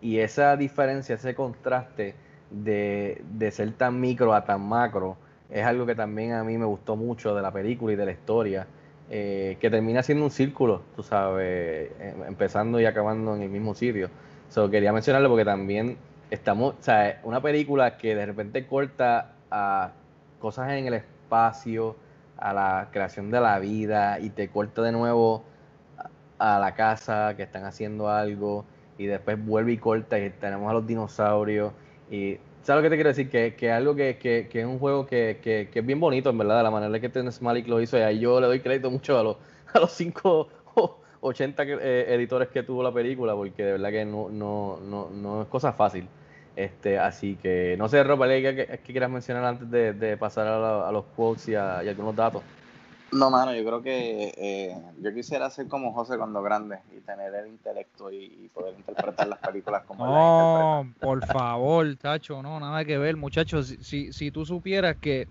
Y 0.00 0.18
esa 0.18 0.56
diferencia, 0.56 1.16
ese 1.16 1.34
contraste 1.34 2.14
de, 2.50 3.22
de 3.32 3.50
ser 3.50 3.72
tan 3.72 4.00
micro 4.00 4.34
a 4.34 4.44
tan 4.44 4.62
macro, 4.66 5.16
es 5.50 5.64
algo 5.64 5.86
que 5.86 5.94
también 5.94 6.32
a 6.32 6.44
mí 6.44 6.58
me 6.58 6.64
gustó 6.64 6.96
mucho 6.96 7.34
de 7.34 7.42
la 7.42 7.52
película 7.52 7.92
y 7.92 7.96
de 7.96 8.06
la 8.06 8.12
historia, 8.12 8.66
eh, 9.08 9.56
que 9.60 9.70
termina 9.70 10.02
siendo 10.02 10.24
un 10.24 10.30
círculo, 10.30 10.82
tú 10.96 11.02
sabes, 11.02 11.90
em, 12.00 12.24
empezando 12.24 12.80
y 12.80 12.86
acabando 12.86 13.36
en 13.36 13.42
el 13.42 13.48
mismo 13.50 13.74
sitio. 13.74 14.10
So, 14.48 14.70
quería 14.70 14.92
mencionarlo 14.92 15.28
porque 15.28 15.44
también 15.44 15.96
estamos, 16.30 16.74
o 16.80 16.82
sea, 16.82 17.20
una 17.24 17.40
película 17.40 17.96
que 17.98 18.14
de 18.14 18.26
repente 18.26 18.66
corta 18.66 19.34
a 19.50 19.92
cosas 20.40 20.72
en 20.72 20.86
el 20.86 20.94
espacio, 20.94 21.96
a 22.38 22.52
la 22.52 22.88
creación 22.92 23.30
de 23.30 23.40
la 23.40 23.58
vida 23.58 24.20
y 24.20 24.30
te 24.30 24.48
corta 24.48 24.82
de 24.82 24.92
nuevo 24.92 25.44
a, 26.38 26.58
la 26.58 26.74
casa 26.74 27.34
que 27.36 27.42
están 27.42 27.64
haciendo 27.64 28.08
algo 28.10 28.64
y 28.98 29.06
después 29.06 29.44
vuelve 29.44 29.72
y 29.72 29.78
corta 29.78 30.18
y 30.18 30.30
tenemos 30.30 30.70
a 30.70 30.74
los 30.74 30.86
dinosaurios 30.86 31.72
y 32.10 32.38
¿sabes 32.62 32.82
lo 32.82 32.82
que 32.82 32.90
te 32.90 32.96
quiero 32.96 33.08
decir? 33.08 33.30
Que, 33.30 33.54
que 33.54 33.70
algo 33.70 33.94
que, 33.94 34.18
que, 34.18 34.48
que, 34.50 34.60
es 34.60 34.66
un 34.66 34.78
juego 34.78 35.06
que, 35.06 35.38
es 35.72 35.86
bien 35.86 36.00
bonito, 36.00 36.30
en 36.30 36.38
verdad, 36.38 36.58
de 36.58 36.62
la 36.64 36.70
manera 36.70 37.00
que 37.00 37.08
Tennis 37.08 37.40
Malik 37.40 37.68
lo 37.68 37.80
hizo 37.80 37.96
y 37.98 38.02
ahí 38.02 38.18
yo 38.18 38.40
le 38.40 38.46
doy 38.46 38.60
crédito 38.60 38.90
mucho 38.90 39.18
a 39.18 39.22
los, 39.22 39.36
a 39.72 39.78
los 39.78 39.92
cinco 39.92 40.48
80 41.20 41.62
eh, 41.62 42.06
editores 42.08 42.48
que 42.48 42.62
tuvo 42.62 42.82
la 42.82 42.92
película, 42.92 43.34
porque 43.34 43.64
de 43.64 43.72
verdad 43.72 43.90
que 43.90 44.04
no, 44.04 44.28
no, 44.30 44.78
no, 44.80 45.10
no 45.10 45.42
es 45.42 45.48
cosa 45.48 45.72
fácil. 45.72 46.08
Este, 46.56 46.98
así 46.98 47.36
que 47.36 47.76
no 47.78 47.86
sé, 47.86 48.02
Ropa, 48.02 48.26
¿qué, 48.28 48.42
qué, 48.42 48.80
qué 48.82 48.92
quieras 48.92 49.10
mencionar 49.10 49.44
antes 49.44 49.70
de, 49.70 49.92
de 49.92 50.16
pasar 50.16 50.46
a, 50.46 50.58
la, 50.58 50.88
a, 50.88 50.90
los 50.92 51.04
quotes 51.14 51.48
y, 51.48 51.54
a, 51.54 51.84
y, 51.84 51.88
algunos 51.88 52.16
datos? 52.16 52.42
No, 53.12 53.30
mano, 53.30 53.54
yo 53.54 53.62
creo 53.64 53.82
que 53.82 54.32
eh, 54.36 54.74
yo 55.00 55.14
quisiera 55.14 55.50
ser 55.50 55.68
como 55.68 55.92
José 55.92 56.16
cuando 56.16 56.42
grande 56.42 56.78
y 56.96 57.00
tener 57.00 57.34
el 57.34 57.48
intelecto 57.48 58.10
y, 58.10 58.24
y 58.24 58.50
poder 58.52 58.74
interpretar 58.76 59.28
las 59.28 59.38
películas 59.38 59.84
como 59.84 60.06
No, 60.06 60.92
por 60.98 61.24
favor, 61.26 61.94
Tacho, 61.96 62.42
no, 62.42 62.58
nada 62.58 62.84
que 62.86 62.96
ver, 62.96 63.16
muchachos. 63.16 63.66
Si, 63.66 63.84
si, 63.84 64.12
si 64.14 64.30
tú 64.30 64.46
supieras 64.46 64.96
que 64.96 65.28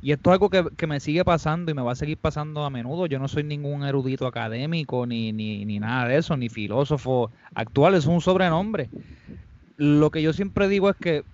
y 0.00 0.12
esto 0.12 0.30
es 0.30 0.34
algo 0.34 0.50
que, 0.50 0.64
que, 0.76 0.86
me 0.86 1.00
sigue 1.00 1.24
pasando 1.24 1.70
y 1.70 1.74
me 1.74 1.82
va 1.82 1.92
a 1.92 1.96
seguir 1.96 2.18
pasando 2.18 2.64
a 2.64 2.70
menudo. 2.70 3.06
Yo 3.06 3.18
no 3.18 3.26
soy 3.26 3.42
ningún 3.42 3.84
erudito 3.84 4.26
académico 4.26 5.06
ni, 5.06 5.32
ni, 5.32 5.64
ni 5.64 5.78
nada 5.78 6.08
de 6.08 6.18
eso, 6.18 6.36
ni 6.36 6.50
filósofo 6.50 7.30
actual, 7.54 7.94
es 7.94 8.06
un 8.06 8.20
sobrenombre. 8.20 8.90
Lo 9.76 10.10
que 10.10 10.22
yo 10.22 10.32
siempre 10.32 10.68
digo 10.68 10.88
es 10.88 10.96
que 10.96 11.24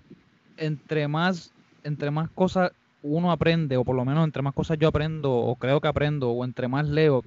entre 0.57 1.07
más, 1.07 1.51
entre 1.83 2.11
más 2.11 2.29
cosas 2.29 2.71
uno 3.03 3.31
aprende, 3.31 3.77
o 3.77 3.83
por 3.83 3.95
lo 3.95 4.05
menos 4.05 4.23
entre 4.23 4.41
más 4.41 4.53
cosas 4.53 4.77
yo 4.79 4.87
aprendo, 4.87 5.33
o 5.33 5.55
creo 5.55 5.81
que 5.81 5.87
aprendo, 5.87 6.31
o 6.31 6.45
entre 6.45 6.67
más 6.67 6.87
leo, 6.87 7.23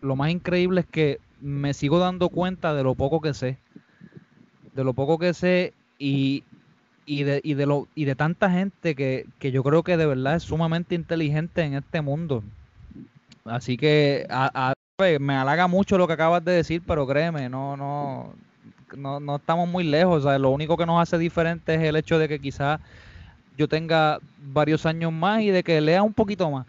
lo 0.00 0.16
más 0.16 0.30
increíble 0.30 0.80
es 0.80 0.86
que 0.86 1.18
me 1.40 1.74
sigo 1.74 1.98
dando 1.98 2.28
cuenta 2.28 2.74
de 2.74 2.82
lo 2.82 2.94
poco 2.94 3.20
que 3.20 3.34
sé. 3.34 3.58
De 4.74 4.84
lo 4.84 4.94
poco 4.94 5.18
que 5.18 5.34
sé 5.34 5.72
y, 5.98 6.44
y 7.06 7.22
de, 7.22 7.40
y 7.42 7.54
de, 7.54 7.66
lo, 7.66 7.88
y 7.94 8.04
de 8.04 8.14
tanta 8.14 8.50
gente 8.50 8.94
que, 8.94 9.26
que, 9.38 9.52
yo 9.52 9.62
creo 9.62 9.82
que 9.82 9.96
de 9.96 10.06
verdad 10.06 10.36
es 10.36 10.42
sumamente 10.42 10.94
inteligente 10.94 11.62
en 11.62 11.74
este 11.74 12.00
mundo. 12.02 12.42
Así 13.44 13.76
que 13.76 14.26
a, 14.28 14.50
a, 14.70 14.74
me 15.18 15.34
halaga 15.34 15.66
mucho 15.66 15.98
lo 15.98 16.06
que 16.06 16.14
acabas 16.14 16.44
de 16.44 16.52
decir, 16.52 16.82
pero 16.86 17.06
créeme, 17.06 17.48
no, 17.48 17.76
no, 17.76 18.34
no, 18.94 19.20
no 19.20 19.36
estamos 19.36 19.68
muy 19.68 19.84
lejos. 19.84 20.24
O 20.24 20.28
sea, 20.28 20.38
lo 20.38 20.50
único 20.50 20.76
que 20.76 20.86
nos 20.86 21.00
hace 21.00 21.18
diferente 21.18 21.74
es 21.74 21.82
el 21.82 21.96
hecho 21.96 22.18
de 22.18 22.28
que 22.28 22.38
quizás 22.38 22.80
yo 23.56 23.68
tenga 23.68 24.18
varios 24.38 24.84
años 24.86 25.12
más 25.12 25.40
y 25.42 25.50
de 25.50 25.62
que 25.62 25.80
lea 25.80 26.02
un 26.02 26.12
poquito 26.12 26.50
más. 26.50 26.66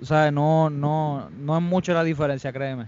O 0.00 0.04
sea, 0.04 0.30
no, 0.30 0.68
no, 0.68 1.30
no 1.30 1.56
es 1.56 1.62
mucho 1.62 1.94
la 1.94 2.04
diferencia, 2.04 2.52
créeme. 2.52 2.86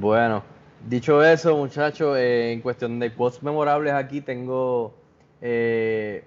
Bueno, 0.00 0.42
Dicho 0.88 1.20
eso, 1.20 1.56
muchachos, 1.56 2.16
eh, 2.16 2.52
en 2.52 2.60
cuestión 2.60 3.00
de 3.00 3.12
quotes 3.12 3.42
memorables 3.42 3.92
aquí 3.92 4.20
tengo 4.20 4.94
eh, 5.42 6.22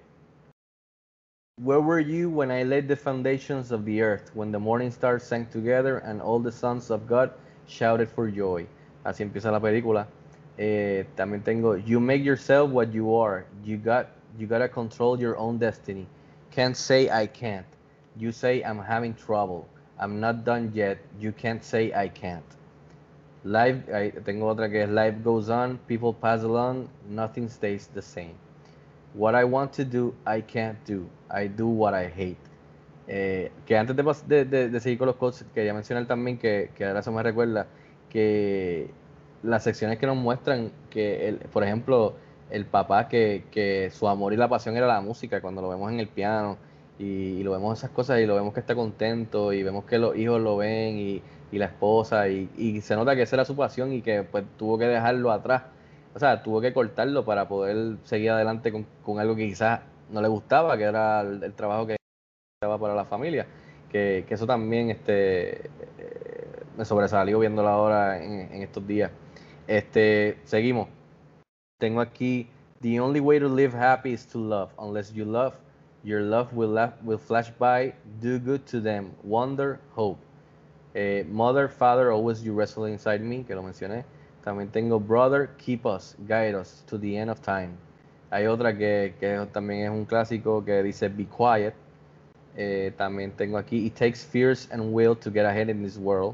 Where 1.63 1.79
were 1.79 2.03
you 2.03 2.29
when 2.29 2.51
I 2.51 2.63
laid 2.63 2.89
the 2.89 2.97
foundations 2.97 3.71
of 3.71 3.85
the 3.85 4.01
earth, 4.01 4.31
when 4.33 4.51
the 4.51 4.59
morning 4.59 4.91
stars 4.91 5.23
sang 5.23 5.45
together 5.45 5.99
and 5.99 6.21
all 6.21 6.43
the 6.43 6.51
sons 6.51 6.91
of 6.91 7.07
God 7.07 7.31
shouted 7.67 8.09
for 8.09 8.29
joy? 8.29 8.67
Así 9.05 9.23
empieza 9.23 9.49
la 9.49 9.61
película. 9.61 10.07
Eh, 10.61 11.05
también 11.15 11.41
tengo 11.41 11.77
You 11.77 12.01
make 12.01 12.21
yourself 12.21 12.69
what 12.71 12.91
you 12.91 13.15
are. 13.15 13.45
You 13.63 13.77
got 13.77 14.07
you 14.37 14.45
gotta 14.45 14.67
control 14.67 15.17
your 15.17 15.37
own 15.37 15.57
destiny. 15.57 16.05
Can't 16.51 16.75
say 16.75 17.09
I 17.09 17.27
can't. 17.27 17.65
You 18.17 18.33
say 18.33 18.61
I'm 18.63 18.79
having 18.79 19.13
trouble. 19.15 19.67
I'm 19.97 20.19
not 20.19 20.43
done 20.43 20.71
yet. 20.73 20.97
You 21.17 21.31
can't 21.31 21.63
say 21.63 21.93
I 21.93 22.09
can't. 22.09 22.43
Life, 23.45 23.85
tengo 24.25 24.47
otra 24.47 24.69
que 24.69 24.83
es 24.83 24.89
Life 24.89 25.23
goes 25.23 25.49
on, 25.49 25.77
people 25.87 26.13
pass 26.13 26.43
along, 26.43 26.89
nothing 27.09 27.47
stays 27.47 27.87
the 27.93 28.01
same. 28.01 28.35
What 29.13 29.33
I 29.35 29.45
want 29.45 29.71
to 29.73 29.85
do, 29.85 30.13
I 30.25 30.41
can't 30.41 30.77
do. 30.85 31.07
I 31.31 31.47
do 31.47 31.67
what 31.67 31.93
I 31.93 32.07
hate. 32.09 32.37
Eh, 33.07 33.49
que 33.65 33.77
antes 33.77 33.95
de, 34.27 34.45
de- 34.45 34.79
seguir 34.81 34.97
con 34.97 35.07
los 35.07 35.15
quotes, 35.15 35.45
quería 35.53 35.73
mencionar 35.73 36.05
también 36.05 36.37
que, 36.37 36.71
que 36.75 36.85
ahora 36.85 36.99
eso 36.99 37.11
me 37.13 37.23
recuerda 37.23 37.67
que 38.09 38.91
las 39.43 39.63
secciones 39.63 39.97
que 39.99 40.07
nos 40.07 40.17
muestran 40.17 40.71
que, 40.89 41.27
el, 41.29 41.37
por 41.37 41.63
ejemplo, 41.63 42.15
el 42.49 42.65
papá 42.65 43.07
que, 43.07 43.45
que 43.51 43.89
su 43.91 44.07
amor 44.07 44.33
y 44.33 44.37
la 44.37 44.47
pasión 44.47 44.75
era 44.75 44.87
la 44.87 45.01
música, 45.01 45.41
cuando 45.41 45.61
lo 45.61 45.69
vemos 45.69 45.91
en 45.91 45.99
el 45.99 46.07
piano 46.07 46.57
y, 46.97 47.43
lo 47.43 47.51
vemos 47.51 47.77
esas 47.77 47.91
cosas 47.91 48.19
y 48.19 48.25
lo 48.25 48.35
vemos 48.35 48.53
que 48.53 48.59
está 48.59 48.75
contento 48.75 49.53
y 49.53 49.63
vemos 49.63 49.85
que 49.85 49.97
los 49.97 50.15
hijos 50.17 50.41
lo 50.41 50.57
ven 50.57 50.97
y, 50.97 51.21
y 51.51 51.57
la 51.57 51.65
esposa 51.65 52.27
y, 52.27 52.49
y 52.57 52.81
se 52.81 52.95
nota 52.95 53.15
que 53.15 53.23
esa 53.23 53.37
era 53.37 53.45
su 53.45 53.55
pasión 53.55 53.93
y 53.93 54.01
que 54.01 54.23
pues 54.23 54.43
tuvo 54.57 54.77
que 54.77 54.85
dejarlo 54.85 55.31
atrás, 55.31 55.63
o 56.13 56.19
sea, 56.19 56.43
tuvo 56.43 56.61
que 56.61 56.73
cortarlo 56.73 57.23
para 57.25 57.47
poder 57.47 57.97
seguir 58.03 58.31
adelante 58.31 58.71
con, 58.71 58.85
con 59.03 59.19
algo 59.19 59.35
que 59.35 59.47
quizás 59.47 59.81
no 60.11 60.21
le 60.21 60.27
gustaba, 60.27 60.77
que 60.77 60.83
era 60.83 61.21
el, 61.21 61.43
el 61.43 61.53
trabajo 61.53 61.87
que 61.87 61.97
estaba 62.61 62.77
para 62.79 62.95
la 62.95 63.05
familia, 63.05 63.45
que, 63.89 64.25
que 64.27 64.33
eso 64.33 64.45
también 64.45 64.89
este, 64.89 65.67
eh, 65.97 66.49
me 66.77 66.85
sobresalió 66.85 67.39
viéndolo 67.39 67.69
ahora 67.69 68.23
en, 68.23 68.51
en 68.53 68.61
estos 68.63 68.85
días. 68.85 69.11
Este, 69.69 70.39
seguimos. 70.45 70.87
Tengo 71.79 72.01
aquí, 72.01 72.47
the 72.81 72.99
only 72.99 73.19
way 73.19 73.37
to 73.37 73.47
live 73.47 73.71
happy 73.71 74.13
is 74.13 74.25
to 74.25 74.39
love. 74.39 74.71
Unless 74.79 75.13
you 75.13 75.25
love, 75.25 75.53
your 76.03 76.21
love 76.21 76.51
will, 76.53 76.75
will 77.03 77.19
flash 77.19 77.51
by. 77.59 77.93
Do 78.19 78.39
good 78.39 78.65
to 78.65 78.81
them. 78.81 79.11
Wonder, 79.23 79.79
hope. 79.93 80.17
Eh, 80.95 81.23
mother, 81.29 81.67
father, 81.67 82.11
always 82.11 82.43
you 82.43 82.51
wrestle 82.51 82.85
inside 82.85 83.21
me, 83.21 83.43
que 83.43 83.55
lo 83.55 83.61
mencioné. 83.61 84.05
También 84.43 84.71
tengo 84.71 84.99
brother, 84.99 85.51
keep 85.59 85.85
us, 85.85 86.15
guide 86.27 86.55
us 86.55 86.83
to 86.87 86.97
the 86.97 87.15
end 87.15 87.29
of 87.29 87.39
time. 87.43 87.77
Hay 88.31 88.47
otra 88.47 88.75
que, 88.75 89.13
que 89.19 89.45
también 89.53 89.83
es 89.83 89.91
un 89.91 90.05
clásico 90.05 90.65
que 90.65 90.81
dice 90.81 91.09
be 91.09 91.25
quiet. 91.25 91.75
Eh, 92.57 92.91
también 92.97 93.33
tengo 93.33 93.59
aquí 93.59 93.85
It 93.85 93.93
takes 93.93 94.23
fierce 94.23 94.67
and 94.71 94.91
will 94.91 95.15
to 95.15 95.29
get 95.29 95.45
ahead 95.45 95.69
in 95.69 95.83
this 95.83 95.99
world. 95.99 96.33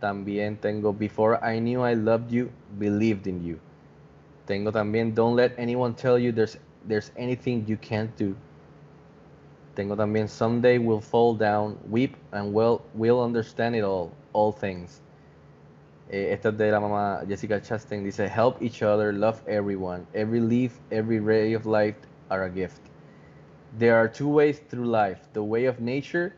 También 0.00 0.56
tengo 0.60 0.92
Before 0.92 1.38
I 1.42 1.58
knew 1.58 1.82
I 1.82 1.94
loved 1.94 2.30
you, 2.30 2.50
believed 2.78 3.26
in 3.26 3.42
you. 3.42 3.58
Tengo 4.46 4.70
también 4.70 5.14
Don't 5.14 5.36
let 5.36 5.58
anyone 5.58 5.94
tell 5.94 6.18
you 6.18 6.32
there's 6.32 6.58
there's 6.86 7.10
anything 7.16 7.64
you 7.66 7.76
can't 7.76 8.14
do. 8.16 8.36
Tengo 9.74 9.96
también 9.96 10.28
Someday 10.28 10.78
we'll 10.78 11.00
fall 11.00 11.34
down, 11.34 11.78
weep 11.90 12.16
and 12.32 12.52
we'll, 12.52 12.82
we'll 12.94 13.22
understand 13.22 13.74
it 13.74 13.82
all, 13.82 14.12
all 14.32 14.52
things. 14.52 15.00
Eh, 16.10 16.32
esta 16.32 16.50
es 16.50 16.56
de 16.56 16.70
la 16.70 16.78
mamá 16.80 17.26
Jessica 17.26 17.60
Chastain. 17.60 18.04
Dice, 18.04 18.28
help 18.28 18.62
each 18.62 18.82
other, 18.82 19.12
love 19.12 19.42
everyone. 19.48 20.06
Every 20.14 20.40
leaf, 20.40 20.78
every 20.92 21.18
ray 21.18 21.52
of 21.54 21.66
light 21.66 21.96
are 22.30 22.44
a 22.44 22.50
gift. 22.50 22.80
There 23.78 23.96
are 23.96 24.08
two 24.08 24.28
ways 24.28 24.60
through 24.68 24.86
life, 24.86 25.28
the 25.32 25.42
way 25.42 25.64
of 25.64 25.80
nature 25.80 26.32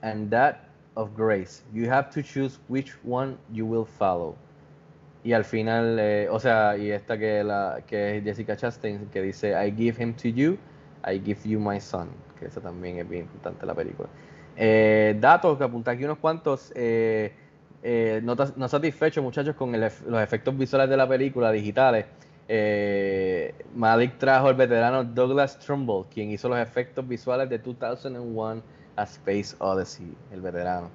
and 0.00 0.30
that 0.30 0.67
of 0.98 1.14
grace. 1.16 1.62
You 1.72 1.88
have 1.88 2.10
to 2.10 2.22
choose 2.22 2.58
which 2.68 2.92
one 3.04 3.38
you 3.52 3.64
will 3.64 3.86
follow. 3.86 4.36
Y 5.24 5.32
al 5.32 5.44
final, 5.44 5.98
eh, 5.98 6.28
o 6.30 6.38
sea, 6.40 6.76
y 6.76 6.90
esta 6.90 7.16
que, 7.16 7.42
la, 7.44 7.80
que 7.86 8.18
es 8.18 8.24
Jessica 8.24 8.56
Chastain, 8.56 9.06
que 9.06 9.22
dice, 9.22 9.50
I 9.52 9.72
give 9.72 10.02
him 10.02 10.14
to 10.14 10.28
you, 10.28 10.58
I 11.06 11.20
give 11.24 11.48
you 11.48 11.60
my 11.60 11.80
son. 11.80 12.08
Que 12.38 12.46
esa 12.46 12.60
también 12.60 12.98
es 12.98 13.08
bien 13.08 13.22
importante 13.22 13.64
la 13.64 13.74
película. 13.74 14.08
Eh, 14.56 15.16
datos, 15.20 15.56
que 15.56 15.64
apunté 15.64 15.92
aquí 15.92 16.04
unos 16.04 16.18
cuantos. 16.18 16.72
Eh, 16.74 17.32
no, 18.22 18.34
no 18.56 18.68
satisfechos, 18.68 19.22
muchachos, 19.22 19.54
con 19.54 19.74
el 19.74 19.80
los 19.80 20.20
efectos 20.20 20.56
visuales 20.58 20.90
de 20.90 20.96
la 20.96 21.08
película 21.08 21.52
digitales. 21.52 22.06
Malik 23.74 24.18
trajo 24.18 24.48
al 24.48 24.54
veterano 24.54 25.04
Douglas 25.04 25.58
Trumbull, 25.58 26.06
quien 26.06 26.30
hizo 26.30 26.48
los 26.48 26.58
efectos 26.58 27.06
visuales 27.06 27.48
de 27.48 27.58
2001 27.58 28.77
A 28.98 29.04
Space 29.04 29.56
Odyssey, 29.58 30.16
el 30.32 30.40
veterano. 30.40 30.90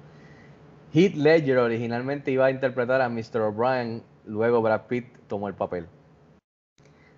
Heath 0.92 1.14
Ledger 1.14 1.58
originalmente 1.58 2.30
iba 2.30 2.46
a 2.46 2.50
interpretar 2.50 3.00
a 3.00 3.08
Mr. 3.08 3.40
O'Brien, 3.40 4.02
luego 4.26 4.62
Brad 4.62 4.82
Pitt 4.82 5.06
tomó 5.26 5.48
el 5.48 5.54
papel. 5.54 5.88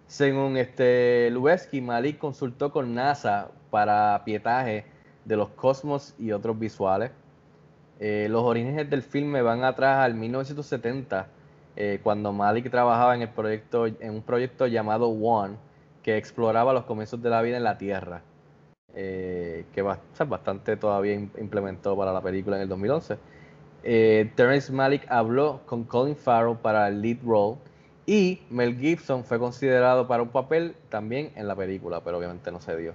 Según 0.06 0.56
este 0.56 1.28
Lubezki, 1.30 1.80
Malik 1.80 2.18
consultó 2.18 2.70
con 2.70 2.94
NASA 2.94 3.50
para 3.70 4.22
pietaje 4.24 4.86
de 5.24 5.36
los 5.36 5.48
cosmos 5.50 6.14
y 6.18 6.30
otros 6.30 6.58
visuales. 6.58 7.10
Eh, 7.98 8.28
los 8.30 8.42
orígenes 8.44 8.88
del 8.88 9.02
filme 9.02 9.42
van 9.42 9.64
atrás 9.64 10.04
al 10.04 10.14
1970, 10.14 11.28
eh, 11.74 12.00
cuando 12.02 12.32
Malik 12.32 12.70
trabajaba 12.70 13.14
en, 13.14 13.22
el 13.22 13.30
proyecto, 13.30 13.86
en 13.86 14.10
un 14.10 14.22
proyecto 14.22 14.66
llamado 14.66 15.08
One, 15.08 15.56
que 16.02 16.16
exploraba 16.16 16.72
los 16.72 16.84
comienzos 16.84 17.20
de 17.20 17.30
la 17.30 17.42
vida 17.42 17.56
en 17.56 17.64
la 17.64 17.76
Tierra, 17.76 18.22
eh, 18.94 19.64
que 19.74 19.84
sea, 20.14 20.26
bastante 20.26 20.76
todavía 20.76 21.14
im- 21.14 21.30
implementó 21.38 21.96
para 21.96 22.12
la 22.12 22.20
película 22.22 22.56
en 22.56 22.62
el 22.62 22.68
2011. 22.68 23.18
Eh, 23.82 24.30
Terrence 24.34 24.72
Malick 24.72 25.06
habló 25.08 25.60
con 25.66 25.84
Colin 25.84 26.16
Farrell 26.16 26.56
para 26.56 26.88
el 26.88 27.02
lead 27.02 27.18
role 27.24 27.56
y 28.06 28.40
Mel 28.50 28.76
Gibson 28.78 29.24
fue 29.24 29.38
considerado 29.38 30.06
para 30.08 30.22
un 30.22 30.30
papel 30.30 30.74
también 30.88 31.32
en 31.36 31.46
la 31.48 31.54
película, 31.56 32.00
pero 32.02 32.18
obviamente 32.18 32.50
no 32.50 32.60
se 32.60 32.76
dio. 32.76 32.94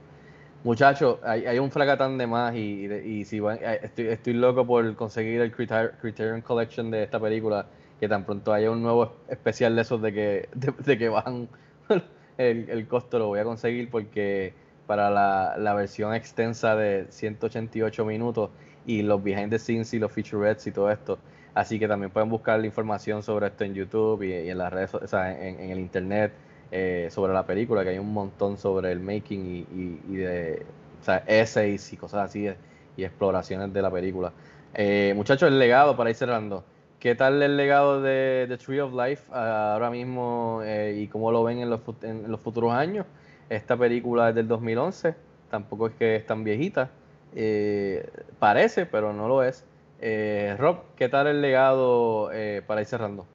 Muchachos, 0.64 1.18
hay, 1.24 1.46
hay 1.46 1.60
un 1.60 1.72
fracatán 1.72 2.18
de 2.18 2.28
más 2.28 2.56
y, 2.56 3.26
si 3.26 3.40
van- 3.40 3.60
eh, 3.62 3.80
estoy, 3.84 4.34
loco 4.34 4.66
por 4.66 4.96
conseguir 4.96 5.42
el 5.42 5.52
Criter- 5.56 5.94
Criterion 6.02 6.42
Collection 6.42 6.92
de 6.92 7.04
esta 7.04 7.20
película, 7.20 7.66
que 8.00 8.08
tan 8.08 8.26
pronto 8.26 8.54
haya 8.54 8.70
un 8.72 8.82
nuevo 8.84 9.14
especial 9.28 9.76
de 9.76 9.82
esos 9.82 10.02
de 10.02 10.14
que, 10.14 10.50
de, 10.86 10.98
que 10.98 11.10
bajan 11.10 11.48
el 12.38 12.88
costo, 12.88 13.20
lo 13.20 13.28
voy 13.28 13.40
a 13.40 13.44
conseguir 13.44 13.90
porque 13.90 14.54
para 14.92 15.10
la, 15.10 15.74
versión 15.74 16.14
extensa 16.14 16.76
de 16.76 17.06
188 17.08 18.04
minutos 18.04 18.50
y 18.86 19.04
los 19.04 19.24
behind 19.24 19.50
the 19.50 19.58
scenes 19.58 19.94
y 19.94 20.00
los 20.00 20.12
featurettes 20.12 20.68
y 20.68 20.74
todo 20.74 20.92
esto. 20.92 21.18
Así 21.54 21.80
que 21.80 21.88
también 21.88 22.12
pueden 22.12 22.30
buscar 22.30 22.60
la 22.60 22.66
información 22.66 23.24
sobre 23.24 23.48
esto 23.48 23.64
en 23.64 23.74
YouTube 23.74 24.24
y, 24.24 24.50
en 24.50 24.58
las 24.58 24.74
redes, 24.74 24.94
o 24.94 25.08
sea, 25.08 25.32
en, 25.32 25.62
el 25.62 25.80
internet 25.80 26.34
eh, 26.72 27.08
sobre 27.10 27.32
la 27.32 27.46
película, 27.46 27.84
que 27.84 27.92
hay 27.92 28.00
un 28.00 28.12
montón 28.12 28.58
sobre 28.58 28.92
el 28.92 29.00
making 29.00 29.66
y, 30.10 30.16
de 30.18 30.66
o 31.00 31.06
sea, 31.06 31.24
essays 31.26 31.94
y 31.94 31.96
cosas 31.96 32.26
así 32.26 32.50
y 32.98 33.06
exploraciones 33.06 33.72
de 33.72 33.82
la 33.82 33.92
película. 33.92 34.34
Eh, 34.74 35.14
muchachos, 35.16 35.48
el 35.48 35.58
legado 35.58 35.96
para 35.96 36.10
ir 36.10 36.18
cerrando. 36.18 36.66
¿Qué 37.00 37.16
tal 37.16 37.42
el 37.42 37.56
legado 37.56 38.02
de 38.02 38.46
The 38.50 38.58
Tree 38.58 38.82
of 38.82 38.94
Life 38.94 39.24
ah, 39.32 39.72
ahora 39.76 39.90
mismo 39.90 40.60
eh, 40.66 41.00
y 41.00 41.08
cómo 41.08 41.32
lo 41.32 41.46
ven 41.46 41.60
en 41.60 41.70
los 41.70 42.42
futuros 42.42 42.74
años? 42.74 43.06
Esta 43.52 43.76
película 43.76 44.30
es 44.30 44.36
del 44.36 44.48
2011, 44.48 45.14
tampoco 45.50 45.88
es 45.88 45.96
que 45.96 46.16
es 46.16 46.26
tan 46.26 46.46
viejita. 46.46 46.90
Eh, 47.36 48.10
parece, 48.40 48.86
pero 48.86 49.12
no 49.12 49.28
lo 49.28 49.44
es. 49.44 49.66
Eh, 50.00 50.56
Rob, 50.58 50.78
¿qué 50.96 51.10
tal 51.10 51.28
el 51.28 51.42
legado 51.42 52.32
eh, 52.32 52.64
para 52.66 52.80
ir 52.80 52.88
cerrando? 52.88 53.28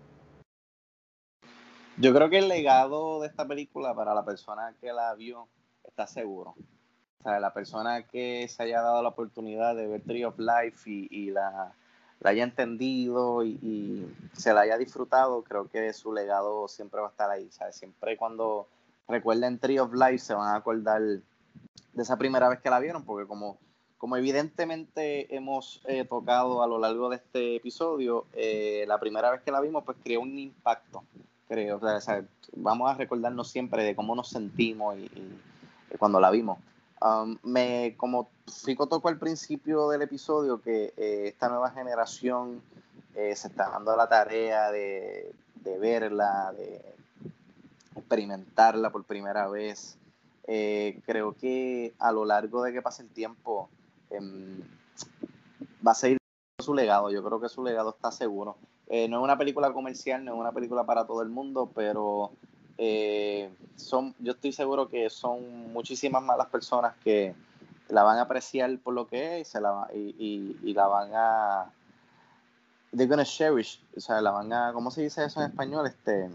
Yo 1.98 2.14
creo 2.14 2.30
que 2.30 2.38
el 2.38 2.48
legado 2.48 3.20
de 3.20 3.26
esta 3.26 3.46
película 3.46 3.94
para 3.94 4.14
la 4.14 4.24
persona 4.24 4.74
que 4.80 4.90
la 4.90 5.14
vio 5.14 5.48
está 5.84 6.06
seguro. 6.06 6.54
O 7.20 7.22
sea, 7.22 7.38
la 7.38 7.52
persona 7.52 8.04
que 8.04 8.48
se 8.48 8.62
haya 8.62 8.80
dado 8.80 9.02
la 9.02 9.10
oportunidad 9.10 9.76
de 9.76 9.86
ver 9.86 10.00
Tree 10.00 10.24
of 10.24 10.38
Life 10.38 10.88
y, 10.88 11.30
la, 11.30 11.74
la 12.20 12.30
haya 12.30 12.44
entendido 12.44 13.44
y, 13.44 13.58
y 13.60 14.16
se 14.32 14.54
la 14.54 14.62
haya 14.62 14.78
disfrutado, 14.78 15.44
creo 15.44 15.68
que 15.68 15.92
su 15.92 16.14
legado 16.14 16.68
siempre 16.68 17.02
va 17.02 17.08
a 17.08 17.10
estar 17.10 17.30
ahí. 17.30 17.50
¿sabes? 17.50 17.76
Siempre 17.76 18.16
cuando 18.16 18.66
recuerden 19.08 19.58
Tree 19.58 19.78
of 19.78 19.92
Life 19.94 20.18
se 20.18 20.34
van 20.34 20.48
a 20.48 20.56
acordar 20.56 21.00
de 21.00 21.22
esa 22.02 22.16
primera 22.16 22.48
vez 22.48 22.60
que 22.60 22.70
la 22.70 22.78
vieron, 22.80 23.04
porque 23.04 23.26
como, 23.26 23.58
como 23.98 24.16
evidentemente 24.16 25.34
hemos 25.34 25.80
eh, 25.86 26.04
tocado 26.04 26.62
a 26.62 26.66
lo 26.66 26.78
largo 26.78 27.08
de 27.08 27.16
este 27.16 27.56
episodio, 27.56 28.26
eh, 28.34 28.84
la 28.86 28.98
primera 29.00 29.30
vez 29.30 29.40
que 29.42 29.50
la 29.52 29.60
vimos 29.60 29.84
pues 29.84 29.96
creó 30.02 30.20
un 30.20 30.38
impacto 30.38 31.04
creo. 31.48 31.78
O 31.80 32.00
sea, 32.00 32.24
vamos 32.56 32.90
a 32.90 32.94
recordarnos 32.94 33.48
siempre 33.48 33.84
de 33.84 33.94
cómo 33.94 34.14
nos 34.14 34.28
sentimos 34.28 34.96
y- 34.98 35.10
y 35.92 35.96
cuando 35.98 36.20
la 36.20 36.30
vimos. 36.30 36.58
Um, 37.00 37.36
me, 37.42 37.94
como 37.96 38.28
Fico 38.64 38.86
tocó 38.88 39.08
al 39.08 39.18
principio 39.18 39.88
del 39.90 40.02
episodio, 40.02 40.60
que 40.60 40.92
eh, 40.96 41.24
esta 41.28 41.48
nueva 41.48 41.70
generación 41.70 42.62
eh, 43.14 43.34
se 43.36 43.48
está 43.48 43.68
dando 43.70 43.94
la 43.96 44.08
tarea 44.08 44.70
de, 44.70 45.30
de 45.62 45.78
verla, 45.78 46.52
de 46.56 46.80
experimentarla 47.96 48.90
por 48.90 49.04
primera 49.04 49.48
vez. 49.48 49.98
Eh, 50.46 51.00
creo 51.06 51.34
que 51.34 51.94
a 51.98 52.12
lo 52.12 52.24
largo 52.24 52.62
de 52.62 52.72
que 52.72 52.82
pase 52.82 53.02
el 53.02 53.08
tiempo 53.10 53.68
em, 54.10 54.60
va 55.86 55.92
a 55.92 55.94
seguir 55.94 56.18
su 56.62 56.74
legado. 56.74 57.10
Yo 57.10 57.22
creo 57.24 57.40
que 57.40 57.48
su 57.48 57.62
legado 57.64 57.90
está 57.90 58.10
seguro. 58.12 58.56
Eh, 58.88 59.08
no 59.08 59.18
es 59.18 59.24
una 59.24 59.36
película 59.36 59.72
comercial, 59.72 60.24
no 60.24 60.34
es 60.34 60.38
una 60.40 60.52
película 60.52 60.84
para 60.84 61.06
todo 61.06 61.22
el 61.22 61.28
mundo, 61.28 61.70
pero 61.74 62.30
eh, 62.78 63.50
son, 63.74 64.14
yo 64.20 64.32
estoy 64.32 64.52
seguro 64.52 64.88
que 64.88 65.10
son 65.10 65.72
muchísimas 65.72 66.22
malas 66.22 66.46
personas 66.48 66.94
que 67.02 67.34
la 67.88 68.02
van 68.04 68.18
a 68.18 68.22
apreciar 68.22 68.78
por 68.78 68.94
lo 68.94 69.06
que 69.08 69.40
es 69.40 69.48
y, 69.48 69.50
se 69.50 69.60
la, 69.60 69.88
y, 69.92 70.14
y- 70.18 70.56
y 70.70 70.74
la 70.74 70.86
van 70.86 71.10
a 71.14 71.72
they're 72.92 73.06
gonna 73.08 73.24
cherish, 73.24 73.82
o 73.96 74.00
sea, 74.00 74.20
la 74.20 74.30
van 74.30 74.52
a, 74.52 74.72
¿cómo 74.72 74.90
se 74.90 75.02
dice 75.02 75.24
eso 75.24 75.40
en 75.40 75.50
español? 75.50 75.86
Este, 75.86 76.30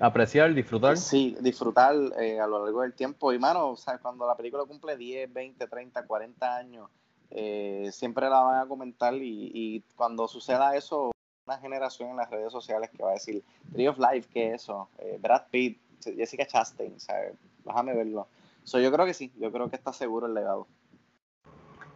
Apreciar, 0.00 0.52
disfrutar. 0.54 0.96
Sí, 0.96 1.36
disfrutar 1.40 1.94
eh, 2.18 2.40
a 2.40 2.46
lo 2.46 2.64
largo 2.64 2.82
del 2.82 2.94
tiempo. 2.94 3.32
Y, 3.32 3.38
mano, 3.38 3.70
o 3.70 3.76
sea, 3.76 3.98
cuando 3.98 4.26
la 4.26 4.36
película 4.36 4.64
cumple 4.64 4.96
10, 4.96 5.32
20, 5.32 5.66
30, 5.66 6.06
40 6.06 6.56
años, 6.56 6.90
eh, 7.30 7.88
siempre 7.92 8.28
la 8.28 8.40
van 8.40 8.60
a 8.62 8.66
comentar 8.66 9.14
y, 9.14 9.50
y 9.54 9.80
cuando 9.96 10.26
suceda 10.28 10.76
eso, 10.76 11.12
una 11.46 11.58
generación 11.58 12.10
en 12.10 12.16
las 12.16 12.30
redes 12.30 12.52
sociales 12.52 12.90
que 12.90 13.02
va 13.02 13.10
a 13.10 13.14
decir, 13.14 13.42
Tree 13.72 13.88
of 13.88 13.98
Life, 13.98 14.28
¿qué 14.32 14.48
es 14.48 14.62
eso? 14.62 14.88
Eh, 14.98 15.18
Brad 15.20 15.42
Pitt, 15.50 15.78
Jessica 16.02 16.46
Chastain, 16.46 16.98
¿sabes? 16.98 17.34
Déjame 17.64 17.94
verlo. 17.94 18.26
So, 18.64 18.80
yo 18.80 18.90
creo 18.90 19.06
que 19.06 19.14
sí, 19.14 19.32
yo 19.38 19.52
creo 19.52 19.68
que 19.68 19.76
está 19.76 19.92
seguro 19.92 20.26
el 20.26 20.34
legado. 20.34 20.66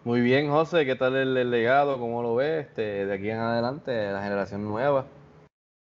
Muy 0.05 0.21
bien, 0.21 0.51
José, 0.51 0.87
¿qué 0.87 0.95
tal 0.95 1.17
el, 1.17 1.37
el 1.37 1.51
legado? 1.51 1.99
¿Cómo 1.99 2.23
lo 2.23 2.35
ves 2.35 2.67
este, 2.67 3.07
de 3.07 3.15
aquí 3.15 3.31
en 3.31 3.39
adelante, 3.39 4.13
la 4.13 4.23
generación 4.23 4.65
nueva? 4.65 5.07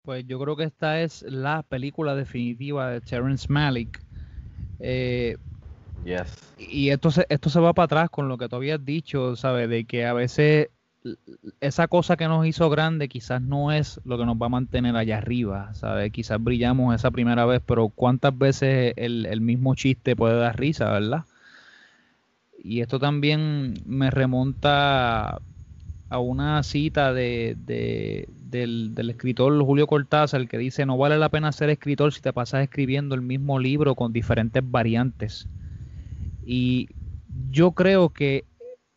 Pues 0.08 0.26
yo 0.26 0.38
creo 0.38 0.56
que 0.56 0.64
esta 0.64 1.02
es 1.02 1.20
la 1.20 1.62
película 1.62 2.14
definitiva 2.14 2.88
de 2.88 3.02
Terrence 3.02 3.44
Malick. 3.50 4.00
Eh, 4.78 5.36
Yes. 6.02 6.34
y 6.56 6.88
esto 6.88 7.10
se, 7.10 7.26
esto 7.28 7.50
se 7.50 7.60
va 7.60 7.74
para 7.74 7.84
atrás 7.84 8.08
con 8.08 8.26
lo 8.26 8.38
que 8.38 8.48
tú 8.48 8.56
habías 8.56 8.82
dicho, 8.82 9.36
¿sabes? 9.36 9.68
De 9.68 9.84
que 9.84 10.06
a 10.06 10.14
veces 10.14 10.70
esa 11.60 11.88
cosa 11.88 12.16
que 12.16 12.26
nos 12.26 12.46
hizo 12.46 12.70
grande 12.70 13.06
quizás 13.06 13.42
no 13.42 13.70
es 13.70 14.00
lo 14.06 14.16
que 14.16 14.24
nos 14.24 14.36
va 14.36 14.46
a 14.46 14.48
mantener 14.48 14.96
allá 14.96 15.18
arriba, 15.18 15.74
¿sabes? 15.74 16.10
Quizás 16.10 16.42
brillamos 16.42 16.94
esa 16.94 17.10
primera 17.10 17.44
vez, 17.44 17.60
pero 17.66 17.90
¿cuántas 17.90 18.38
veces 18.38 18.94
el, 18.96 19.26
el 19.26 19.42
mismo 19.42 19.74
chiste 19.74 20.16
puede 20.16 20.38
dar 20.38 20.58
risa, 20.58 20.90
verdad? 20.90 21.24
Y 22.58 22.80
esto 22.80 22.98
también 22.98 23.74
me 23.84 24.10
remonta 24.10 25.38
a 26.10 26.18
una 26.20 26.62
cita 26.62 27.12
de, 27.12 27.54
de- 27.58 28.26
del, 28.30 28.94
escritor 29.10 29.62
Julio 29.64 29.86
Cortázar 29.86 30.48
que 30.48 30.58
dice, 30.58 30.86
no 30.86 30.96
vale 30.96 31.18
la 31.18 31.28
pena 31.30 31.52
ser 31.52 31.70
escritor 31.70 32.12
si 32.14 32.20
te 32.20 32.32
pasas 32.32 32.62
escribiendo 32.64 33.14
el 33.14 33.22
mismo 33.22 33.58
libro 33.58 33.94
con 33.94 34.12
diferentes 34.12 34.62
variantes. 34.68 35.48
Y 36.42 36.88
yo 37.50 37.72
creo 37.72 38.10
que, 38.10 38.44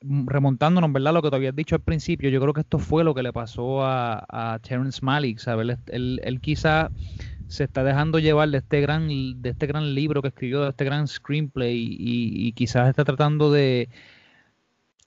mm, 0.02 0.28
remontándonos, 0.28 0.92
¿verdad? 0.94 1.14
Lo 1.14 1.22
que 1.22 1.30
te 1.30 1.36
habías 1.36 1.56
dicho 1.56 1.76
al 1.76 1.82
principio, 1.82 2.30
yo 2.30 2.42
creo 2.42 2.54
que 2.54 2.62
esto 2.62 2.80
fue 2.80 3.04
lo 3.04 3.14
que 3.14 3.24
le 3.24 3.34
pasó 3.34 3.84
a, 3.84 4.26
a 4.30 4.60
Terrence 4.60 5.00
Malick, 5.04 5.40
él- 5.88 6.22
él 6.24 6.42
quizá 6.42 6.92
se 7.48 7.66
está 7.66 7.84
dejando 7.84 8.20
llevar 8.20 8.50
de 8.50 8.60
este 8.60 8.82
gran, 8.82 9.08
de 9.42 9.50
este 9.50 9.68
gran 9.68 9.94
libro 9.96 10.22
que 10.22 10.30
escribió, 10.30 10.64
de 10.64 10.70
este 10.70 10.86
gran 10.86 11.08
screenplay, 11.08 11.78
y, 11.78 12.48
y 12.48 12.54
quizás 12.54 12.90
está 12.90 13.04
tratando 13.06 13.52
de, 13.52 13.90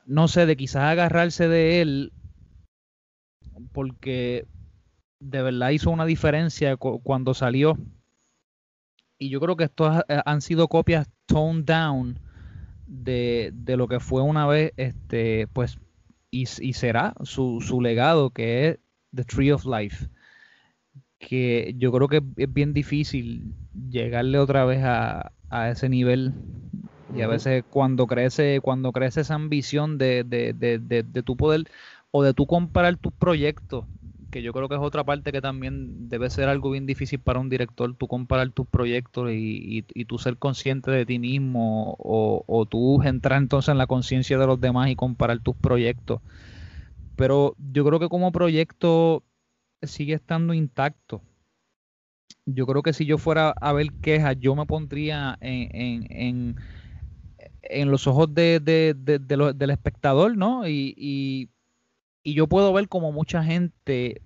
no 0.06 0.28
sé, 0.28 0.46
de 0.46 0.56
quizás 0.56 0.84
agarrarse 0.84 1.48
de 1.48 1.80
él, 1.80 2.12
porque 3.72 4.46
de 5.20 5.42
verdad 5.42 5.70
hizo 5.70 5.90
una 5.90 6.06
diferencia 6.06 6.76
cu- 6.76 7.02
cuando 7.02 7.34
salió. 7.34 7.76
Y 9.18 9.28
yo 9.30 9.40
creo 9.40 9.56
que 9.56 9.64
estos 9.64 9.88
ha- 9.90 10.04
han 10.26 10.40
sido 10.40 10.68
copias 10.68 11.08
toned 11.26 11.64
down 11.64 12.18
de, 12.86 13.50
de 13.54 13.76
lo 13.76 13.88
que 13.88 14.00
fue 14.00 14.22
una 14.22 14.46
vez, 14.46 14.72
este, 14.76 15.48
pues, 15.48 15.78
y, 16.30 16.42
y 16.60 16.72
será 16.74 17.14
su, 17.24 17.60
su 17.62 17.80
legado, 17.80 18.30
que 18.30 18.68
es 18.68 18.78
The 19.14 19.24
Tree 19.24 19.52
of 19.52 19.66
Life. 19.66 20.08
Que 21.18 21.74
yo 21.78 21.90
creo 21.92 22.08
que 22.08 22.22
es 22.36 22.52
bien 22.52 22.72
difícil 22.74 23.54
llegarle 23.90 24.38
otra 24.38 24.64
vez 24.64 24.82
a, 24.84 25.32
a 25.48 25.70
ese 25.70 25.88
nivel. 25.88 26.34
Y 27.14 27.22
a 27.22 27.28
veces 27.28 27.64
cuando 27.70 28.06
crece, 28.06 28.60
cuando 28.60 28.92
crece 28.92 29.22
esa 29.22 29.34
ambición 29.36 29.98
de, 29.98 30.24
de, 30.24 30.52
de, 30.54 30.78
de, 30.80 31.02
de 31.04 31.22
tu 31.22 31.36
poder 31.36 31.64
o 32.10 32.22
de 32.24 32.34
tu 32.34 32.46
comparar 32.46 32.96
tus 32.96 33.12
proyectos, 33.14 33.86
que 34.30 34.42
yo 34.42 34.52
creo 34.52 34.68
que 34.68 34.74
es 34.74 34.80
otra 34.80 35.04
parte 35.04 35.30
que 35.32 35.40
también 35.40 36.08
debe 36.08 36.28
ser 36.30 36.48
algo 36.48 36.70
bien 36.72 36.86
difícil 36.86 37.20
para 37.20 37.38
un 37.40 37.48
director, 37.50 37.94
tú 37.96 38.08
comparar 38.08 38.50
tus 38.50 38.66
proyectos 38.68 39.30
y, 39.30 39.78
y, 39.80 39.86
y 39.94 40.04
tú 40.06 40.18
ser 40.18 40.38
consciente 40.38 40.90
de 40.90 41.06
ti 41.06 41.18
mismo 41.20 41.94
o, 41.98 42.44
o 42.48 42.66
tú 42.66 43.02
entrar 43.04 43.38
entonces 43.40 43.70
en 43.70 43.78
la 43.78 43.86
conciencia 43.86 44.38
de 44.38 44.46
los 44.46 44.60
demás 44.60 44.90
y 44.90 44.96
comparar 44.96 45.38
tus 45.40 45.56
proyectos. 45.56 46.20
Pero 47.16 47.54
yo 47.58 47.84
creo 47.84 48.00
que 48.00 48.08
como 48.08 48.32
proyecto 48.32 49.24
sigue 49.82 50.14
estando 50.14 50.54
intacto. 50.54 51.22
Yo 52.46 52.66
creo 52.66 52.82
que 52.82 52.92
si 52.92 53.06
yo 53.06 53.18
fuera 53.18 53.50
a 53.50 53.72
ver 53.72 53.92
quejas, 54.00 54.36
yo 54.38 54.54
me 54.54 54.66
pondría 54.66 55.36
en, 55.40 55.68
en, 55.74 56.06
en, 56.10 56.56
en 57.70 57.90
los 57.90 58.06
ojos 58.06 58.34
de, 58.34 58.60
de, 58.60 58.94
de, 58.94 59.18
del 59.18 59.70
espectador, 59.70 60.36
¿no? 60.36 60.66
Y, 60.68 60.94
y, 60.96 61.48
y 62.22 62.34
yo 62.34 62.46
puedo 62.46 62.72
ver 62.72 62.88
como 62.88 63.12
mucha 63.12 63.42
gente 63.42 64.22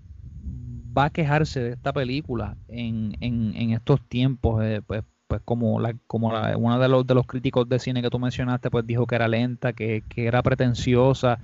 va 0.97 1.07
a 1.07 1.11
quejarse 1.11 1.61
de 1.61 1.71
esta 1.73 1.93
película 1.93 2.57
en, 2.69 3.17
en, 3.21 3.55
en 3.55 3.71
estos 3.71 4.01
tiempos, 4.09 4.63
eh, 4.65 4.83
pues, 4.87 5.05
pues 5.27 5.41
como 5.45 5.79
la, 5.79 5.95
como 6.07 6.29
uno 6.57 6.79
de 6.79 6.89
los 6.89 7.07
de 7.07 7.15
los 7.15 7.27
críticos 7.27 7.69
de 7.69 7.79
cine 7.79 8.03
que 8.03 8.11
tú 8.11 8.19
mencionaste, 8.19 8.71
pues 8.71 8.87
dijo 8.87 9.07
que 9.07 9.15
era 9.15 9.29
lenta, 9.29 9.73
que, 9.73 10.03
que 10.09 10.27
era 10.27 10.43
pretenciosa. 10.43 11.39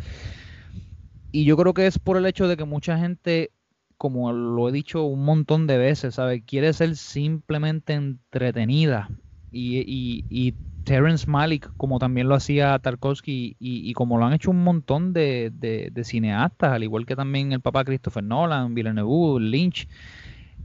Y 1.31 1.45
yo 1.45 1.57
creo 1.57 1.75
que 1.75 1.87
es 1.87 1.99
por 1.99 2.17
el 2.17 2.27
hecho 2.27 2.49
de 2.49 2.57
que 2.57 2.65
mucha 2.65 2.99
gente, 2.99 3.51
como 3.99 4.33
lo 4.33 4.69
he 4.69 4.73
dicho 4.73 5.03
un 5.05 5.25
montón 5.25 5.67
de 5.67 5.79
veces, 5.79 6.15
¿sabe? 6.15 6.43
Quiere 6.43 6.73
ser 6.73 6.97
simplemente 6.97 7.93
entretenida. 7.93 9.09
Y, 9.51 10.25
y 10.31 10.55
Terrence 10.85 11.29
Malick, 11.31 11.71
como 11.77 11.99
también 11.99 12.29
lo 12.29 12.35
hacía 12.37 12.79
Tarkovsky, 12.79 13.57
y, 13.59 13.91
y 13.91 13.93
como 13.95 14.19
lo 14.19 14.27
han 14.27 14.35
hecho 14.35 14.51
un 14.51 14.63
montón 14.65 15.13
de, 15.13 15.51
de- 15.55 15.91
de 15.93 16.05
cineastas, 16.05 16.73
al 16.73 16.83
igual 16.85 17.07
que 17.07 17.17
también 17.17 17.53
el 17.53 17.61
papá 17.63 17.85
Christopher 17.85 18.25
Nolan, 18.25 18.75
Villeneuve, 18.75 19.41
Lynch. 19.41 19.89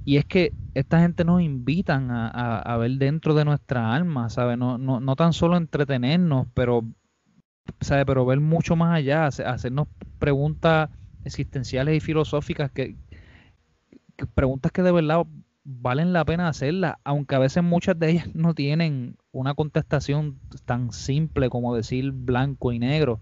Y 0.05 0.17
es 0.17 0.25
que 0.25 0.55
esta 0.73 1.01
gente 1.01 1.25
nos 1.25 1.41
invitan 1.41 2.09
a, 2.11 2.77
ver 2.77 2.91
dentro 2.93 3.33
de 3.33 3.45
nuestra 3.45 3.93
alma, 3.95 4.29
¿sabe? 4.29 4.57
No, 4.57 4.77
no, 4.77 4.99
no 4.99 5.15
tan 5.15 5.33
solo 5.33 5.57
entretenernos, 5.57 6.47
pero, 6.53 6.83
¿sabe? 7.81 8.05
Pero 8.05 8.25
ver 8.25 8.39
mucho 8.39 8.75
más 8.75 8.95
allá, 8.97 9.27
hace- 9.27 9.43
hacernos 9.45 9.87
preguntas 10.19 10.89
existenciales 11.23 11.97
y 11.97 11.99
filosóficas 11.99 12.71
que, 12.71 12.97
que- 14.17 14.25
preguntas 14.27 14.71
que 14.71 14.81
de 14.83 14.91
verdad 14.91 15.25
valen 15.71 16.13
la 16.13 16.25
pena 16.25 16.47
hacerlas, 16.47 16.95
aunque 17.03 17.35
a 17.35 17.39
veces 17.39 17.63
muchas 17.63 17.97
de 17.99 18.09
ellas 18.09 18.33
no 18.33 18.55
tienen 18.55 19.17
una 19.31 19.53
contestación 19.53 20.39
tan 20.65 20.91
simple 20.91 21.49
como 21.49 21.75
decir 21.75 22.11
blanco 22.11 22.71
y 22.71 22.79
negro. 22.79 23.19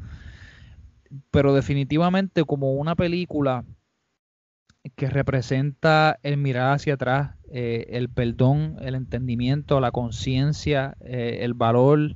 Pero 1.29 1.53
definitivamente 1.53 2.45
como 2.45 2.73
una 2.73 2.95
película 2.95 3.65
que 4.95 5.09
representa 5.09 6.19
el 6.23 6.37
mirar 6.37 6.73
hacia 6.73 6.93
atrás, 6.93 7.35
eh, 7.51 7.87
el 7.89 8.09
perdón, 8.09 8.77
el 8.79 8.95
entendimiento, 8.95 9.81
la 9.81 9.91
conciencia, 9.91 10.95
eh, 11.01 11.39
el 11.41 11.53
valor, 11.53 12.15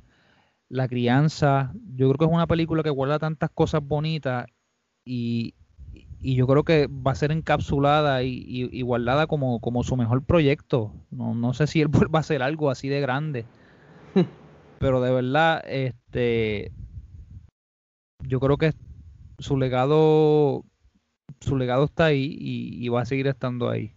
la 0.70 0.88
crianza. 0.88 1.72
Yo 1.94 2.08
creo 2.08 2.18
que 2.18 2.24
es 2.24 2.34
una 2.34 2.46
película 2.46 2.82
que 2.82 2.90
guarda 2.90 3.18
tantas 3.18 3.50
cosas 3.50 3.82
bonitas 3.84 4.46
y, 5.04 5.54
y 6.22 6.36
yo 6.36 6.46
creo 6.46 6.64
que 6.64 6.86
va 6.88 7.12
a 7.12 7.16
ser 7.16 7.32
encapsulada 7.32 8.22
y, 8.22 8.44
y- 8.46 8.70
y 8.72 8.82
guardada 8.82 9.26
como, 9.26 9.60
como 9.60 9.82
su 9.82 9.96
mejor 9.96 10.22
proyecto. 10.24 10.92
No, 11.10 11.34
no 11.34 11.52
sé 11.54 11.66
si 11.66 11.80
él 11.80 11.88
va 12.14 12.18
a 12.18 12.20
hacer 12.20 12.42
algo 12.42 12.70
así 12.70 12.88
de 12.88 13.00
grande. 13.00 13.44
Pero 14.78 15.00
de 15.00 15.12
verdad, 15.12 15.62
este 15.66 16.72
yo 18.26 18.40
creo 18.40 18.56
que 18.56 18.72
su 19.38 19.56
legado 19.56 20.64
su 21.40 21.56
legado 21.56 21.84
está 21.84 22.06
ahí 22.06 22.36
y, 22.38 22.84
y 22.84 22.88
va 22.88 23.02
a 23.02 23.06
seguir 23.06 23.26
estando 23.26 23.68
ahí. 23.68 23.92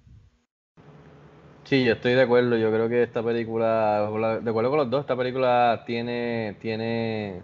Sí, 1.64 1.84
yo 1.84 1.94
estoy 1.94 2.14
de 2.14 2.22
acuerdo. 2.22 2.58
Yo 2.58 2.72
creo 2.72 2.88
que 2.90 3.04
esta 3.04 3.24
película, 3.24 4.10
de 4.42 4.50
acuerdo 4.50 4.70
con 4.70 4.80
los 4.80 4.90
dos, 4.90 5.02
esta 5.02 5.16
película 5.16 5.84
tiene, 5.86 6.56
tiene, 6.62 7.42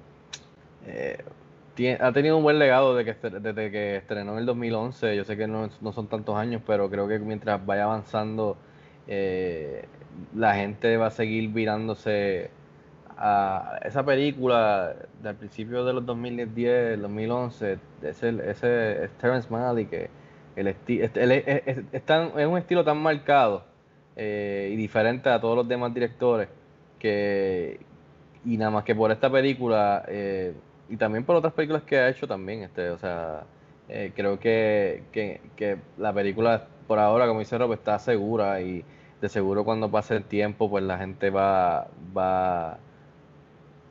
eh, 0.85 1.23
tie- 1.75 1.97
ha 2.01 2.11
tenido 2.13 2.37
un 2.37 2.43
buen 2.43 2.59
legado 2.59 2.95
desde 2.95 3.15
que, 3.19 3.29
desde 3.39 3.71
que 3.71 3.95
estrenó 3.97 4.33
en 4.33 4.39
el 4.39 4.45
2011. 4.45 5.15
Yo 5.15 5.23
sé 5.23 5.37
que 5.37 5.47
no, 5.47 5.69
no 5.81 5.91
son 5.93 6.07
tantos 6.09 6.35
años, 6.37 6.61
pero 6.65 6.89
creo 6.89 7.07
que 7.07 7.19
mientras 7.19 7.65
vaya 7.65 7.83
avanzando, 7.85 8.57
eh, 9.07 9.89
la 10.35 10.55
gente 10.55 10.97
va 10.97 11.07
a 11.07 11.11
seguir 11.11 11.49
virándose 11.49 12.51
a 13.17 13.79
esa 13.83 14.03
película 14.05 14.95
del 15.21 15.35
principio 15.37 15.85
de 15.85 15.93
los 15.93 16.05
2010, 16.05 16.99
2011. 17.01 17.79
Ese, 18.01 18.29
ese 18.49 19.05
es 19.05 19.17
Terrence 19.17 19.49
Malick, 19.49 19.89
que 19.89 20.09
el 20.55 20.67
esti- 20.67 21.01
es 22.37 22.47
un 22.47 22.57
estilo 22.57 22.83
tan 22.83 22.97
marcado 23.01 23.65
eh, 24.15 24.69
y 24.73 24.75
diferente 24.75 25.29
a 25.29 25.39
todos 25.39 25.55
los 25.55 25.67
demás 25.67 25.93
directores 25.93 26.49
que 26.99 27.85
y 28.43 28.57
nada 28.57 28.71
más 28.71 28.83
que 28.83 28.95
por 28.95 29.11
esta 29.11 29.31
película 29.31 30.03
eh, 30.07 30.53
y 30.91 30.97
también 30.97 31.23
por 31.25 31.35
otras 31.35 31.53
películas 31.53 31.83
que 31.83 31.97
ha 31.97 32.09
hecho 32.09 32.27
también 32.27 32.61
este 32.61 32.89
o 32.91 32.97
sea 32.99 33.45
Eh, 33.93 34.13
creo 34.15 34.39
que, 34.39 35.03
que, 35.11 35.41
que, 35.57 35.77
la 35.97 36.13
película, 36.13 36.67
por 36.87 36.97
ahora, 36.99 37.27
como 37.27 37.39
dice 37.41 37.57
Rob, 37.57 37.73
está 37.73 37.99
segura 37.99 38.61
y 38.61 38.85
de 39.19 39.27
seguro 39.29 39.65
cuando 39.65 39.91
pase 39.91 40.15
el 40.15 40.23
tiempo, 40.23 40.69
pues 40.69 40.83
la 40.85 40.97
gente 40.97 41.29
va, 41.29 41.87
va, 42.15 42.79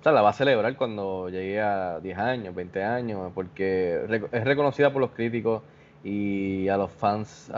o 0.00 0.02
sea, 0.02 0.12
la 0.12 0.22
va 0.22 0.30
a 0.30 0.32
celebrar 0.32 0.76
cuando 0.76 1.28
llegue 1.28 1.60
a 1.60 2.00
10 2.00 2.18
años, 2.18 2.54
20 2.54 2.82
años, 2.82 3.30
porque 3.34 4.00
es 4.32 4.44
reconocida 4.44 4.90
por 4.92 5.02
los 5.02 5.10
críticos 5.10 5.62
y 6.02 6.68
a 6.68 6.78
los 6.78 6.90
fans 6.90 7.52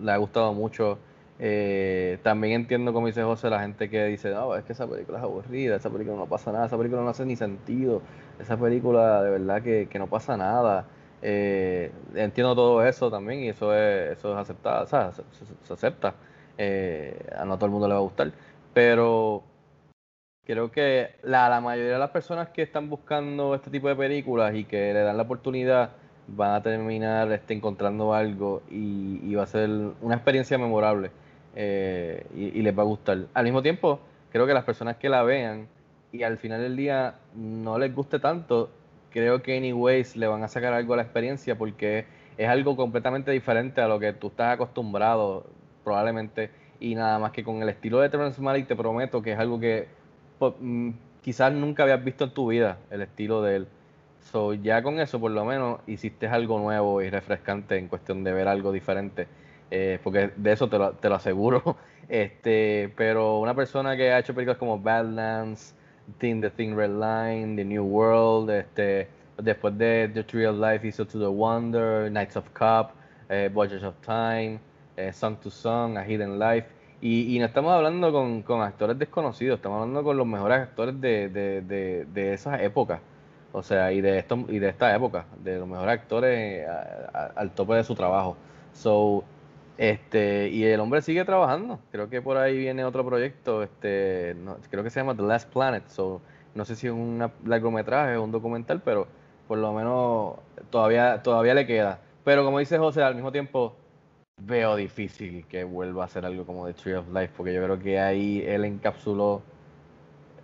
le 0.00 0.12
ha 0.12 0.16
gustado 0.18 0.54
mucho. 0.54 0.98
Eh, 1.40 2.18
también 2.22 2.54
entiendo, 2.54 2.92
como 2.92 3.06
dice 3.08 3.22
José, 3.22 3.50
la 3.50 3.60
gente 3.60 3.88
que 3.90 4.04
dice, 4.06 4.30
no, 4.30 4.54
es 4.56 4.64
que 4.64 4.72
esa 4.72 4.86
película 4.88 5.18
es 5.18 5.24
aburrida, 5.24 5.76
esa 5.76 5.90
película 5.90 6.16
no 6.16 6.26
pasa 6.26 6.52
nada, 6.52 6.66
esa 6.66 6.76
película 6.76 7.02
no 7.02 7.08
hace 7.10 7.24
ni 7.26 7.36
sentido, 7.36 8.02
esa 8.40 8.56
película 8.56 9.22
de 9.22 9.30
verdad 9.30 9.62
que, 9.62 9.88
que 9.88 9.98
no 9.98 10.06
pasa 10.08 10.36
nada. 10.36 10.86
Eh, 11.20 11.90
entiendo 12.14 12.54
todo 12.54 12.86
eso 12.86 13.10
también 13.10 13.40
y 13.40 13.48
eso 13.48 13.74
es, 13.74 14.18
eso 14.18 14.32
es 14.32 14.38
aceptado, 14.38 14.84
o 14.84 14.86
sea, 14.86 15.12
se, 15.12 15.72
acepta. 15.72 16.14
Eh, 16.56 17.16
a 17.36 17.44
no 17.44 17.56
todo 17.56 17.66
el 17.66 17.72
mundo 17.72 17.88
le 17.88 17.94
va 17.94 18.00
a 18.00 18.02
gustar, 18.02 18.32
pero 18.74 19.42
creo 20.44 20.70
que 20.70 21.16
la, 21.22 21.48
la 21.48 21.60
mayoría 21.60 21.92
de 21.92 21.98
las 21.98 22.10
personas 22.10 22.48
que 22.48 22.62
están 22.62 22.88
buscando 22.88 23.54
este 23.54 23.70
tipo 23.70 23.88
de 23.88 23.96
películas 23.96 24.54
y 24.54 24.64
que 24.64 24.92
le 24.92 25.00
dan 25.02 25.16
la 25.16 25.22
oportunidad 25.24 25.90
van 26.28 26.54
a 26.54 26.62
terminar 26.62 27.30
este, 27.32 27.54
encontrando 27.54 28.12
algo 28.14 28.62
y, 28.70 29.20
y 29.22 29.34
va 29.34 29.44
a 29.44 29.46
ser 29.46 29.70
una 30.00 30.14
experiencia 30.14 30.58
memorable 30.58 31.10
eh, 31.56 32.26
y, 32.34 32.58
y, 32.58 32.62
les 32.62 32.76
va 32.76 32.82
a 32.82 32.86
gustar. 32.86 33.26
Al 33.34 33.44
mismo 33.44 33.62
tiempo, 33.62 34.00
creo 34.30 34.46
que 34.46 34.54
las 34.54 34.64
personas 34.64 34.96
que 34.96 35.08
la 35.08 35.22
vean 35.22 35.68
y 36.12 36.22
al 36.22 36.38
final 36.38 36.60
del 36.60 36.76
día 36.76 37.16
no 37.34 37.78
les 37.78 37.94
guste 37.94 38.18
tanto, 38.18 38.70
creo 39.10 39.42
que 39.42 39.56
anyways 39.56 40.16
le 40.16 40.26
van 40.26 40.42
a 40.42 40.48
sacar 40.48 40.72
algo 40.72 40.94
a 40.94 40.96
la 40.96 41.02
experiencia 41.02 41.56
porque 41.56 42.06
es 42.36 42.48
algo 42.48 42.76
completamente 42.76 43.30
diferente 43.30 43.80
a 43.80 43.88
lo 43.88 43.98
que 43.98 44.12
tú 44.12 44.28
estás 44.28 44.54
acostumbrado 44.54 45.46
probablemente 45.84 46.50
y 46.80 46.94
nada 46.94 47.18
más 47.18 47.32
que 47.32 47.42
con 47.42 47.62
el 47.62 47.68
estilo 47.68 48.00
de 48.00 48.08
Terrence 48.08 48.40
te 48.64 48.76
prometo 48.76 49.22
que 49.22 49.32
es 49.32 49.38
algo 49.38 49.58
que 49.58 49.88
pues, 50.38 50.54
mm, 50.60 50.90
quizás 51.22 51.52
nunca 51.52 51.82
habías 51.82 52.02
visto 52.04 52.24
en 52.24 52.30
tu 52.30 52.48
vida, 52.48 52.78
el 52.90 53.02
estilo 53.02 53.42
de 53.42 53.56
él. 53.56 53.68
So, 54.30 54.54
ya 54.54 54.82
con 54.82 55.00
eso 55.00 55.18
por 55.20 55.30
lo 55.30 55.44
menos 55.44 55.80
hiciste 55.86 56.26
algo 56.28 56.58
nuevo 56.58 57.02
y 57.02 57.10
refrescante 57.10 57.76
en 57.76 57.88
cuestión 57.88 58.24
de 58.24 58.32
ver 58.32 58.48
algo 58.48 58.72
diferente. 58.72 59.26
Eh, 59.70 59.98
porque 60.02 60.30
de 60.36 60.52
eso 60.52 60.68
te 60.68 60.78
lo, 60.78 60.92
te 60.92 61.08
lo, 61.08 61.16
aseguro. 61.16 61.76
Este, 62.08 62.90
pero 62.96 63.38
una 63.38 63.54
persona 63.54 63.94
que 63.94 64.10
ha 64.10 64.18
hecho 64.18 64.32
películas 64.32 64.56
como 64.56 64.78
Badlands, 64.78 65.74
Thing, 66.18 66.40
The 66.40 66.50
Thing 66.50 66.74
Red 66.74 66.90
Line, 66.90 67.56
The 67.56 67.64
New 67.64 67.84
World, 67.84 68.50
este, 68.50 69.08
después 69.36 69.76
de 69.76 70.10
The 70.12 70.24
Tree 70.24 70.46
of 70.46 70.58
Life 70.58 70.86
hizo 70.86 71.06
To 71.06 71.18
the 71.18 71.26
Wonder, 71.26 72.10
Knights 72.10 72.36
of 72.36 72.48
Cup, 72.50 72.92
eh, 73.28 73.50
of 73.54 73.94
Time, 74.04 74.58
eh, 74.96 75.12
Song 75.12 75.36
to 75.36 75.50
Song, 75.50 75.96
A 75.96 76.04
Hidden 76.04 76.38
Life. 76.38 76.68
Y, 77.00 77.36
y 77.36 77.38
no 77.38 77.46
estamos 77.46 77.72
hablando 77.72 78.10
con, 78.10 78.42
con, 78.42 78.60
actores 78.60 78.98
desconocidos, 78.98 79.58
estamos 79.58 79.82
hablando 79.82 80.02
con 80.02 80.16
los 80.16 80.26
mejores 80.26 80.58
actores 80.58 81.00
de, 81.00 81.28
de, 81.28 81.60
de, 81.62 82.06
de 82.06 82.32
esas 82.32 82.60
épocas. 82.60 83.00
O 83.52 83.62
sea, 83.62 83.92
y 83.92 84.00
de 84.00 84.18
esto, 84.18 84.44
y 84.48 84.58
de 84.58 84.68
esta 84.68 84.94
época, 84.94 85.26
de 85.42 85.58
los 85.58 85.68
mejores 85.68 86.00
actores 86.00 86.66
al 87.36 87.50
tope 87.52 87.74
de 87.74 87.84
su 87.84 87.94
trabajo. 87.94 88.36
So, 88.72 89.24
este, 89.78 90.48
y 90.48 90.64
el 90.64 90.80
hombre 90.80 91.00
sigue 91.00 91.24
trabajando. 91.24 91.78
Creo 91.90 92.10
que 92.10 92.20
por 92.20 92.36
ahí 92.36 92.58
viene 92.58 92.84
otro 92.84 93.04
proyecto, 93.06 93.62
este, 93.62 94.36
creo 94.70 94.84
que 94.84 94.90
se 94.90 95.00
llama 95.00 95.16
The 95.16 95.22
Last 95.22 95.50
Planet. 95.52 95.86
So, 95.88 96.20
no 96.54 96.64
sé 96.64 96.76
si 96.76 96.88
es 96.88 96.92
un 96.92 97.30
largometraje 97.46 98.16
o 98.16 98.24
un 98.24 98.32
documental, 98.32 98.82
pero 98.84 99.06
por 99.46 99.58
lo 99.58 99.72
menos 99.72 100.36
todavía, 100.70 101.22
todavía 101.22 101.54
le 101.54 101.66
queda. 101.66 102.00
Pero 102.24 102.44
como 102.44 102.58
dice 102.58 102.76
José, 102.76 103.02
al 103.02 103.14
mismo 103.14 103.32
tiempo 103.32 103.76
veo 104.40 104.76
difícil 104.76 105.46
que 105.46 105.64
vuelva 105.64 106.02
a 106.02 106.06
hacer 106.06 106.24
algo 106.26 106.44
como 106.44 106.66
The 106.66 106.74
Tree 106.74 106.94
of 106.94 107.08
Life, 107.08 107.32
porque 107.36 107.54
yo 107.54 107.62
creo 107.62 107.78
que 107.78 108.00
ahí 108.00 108.42
él 108.46 108.64
encapsuló 108.64 109.42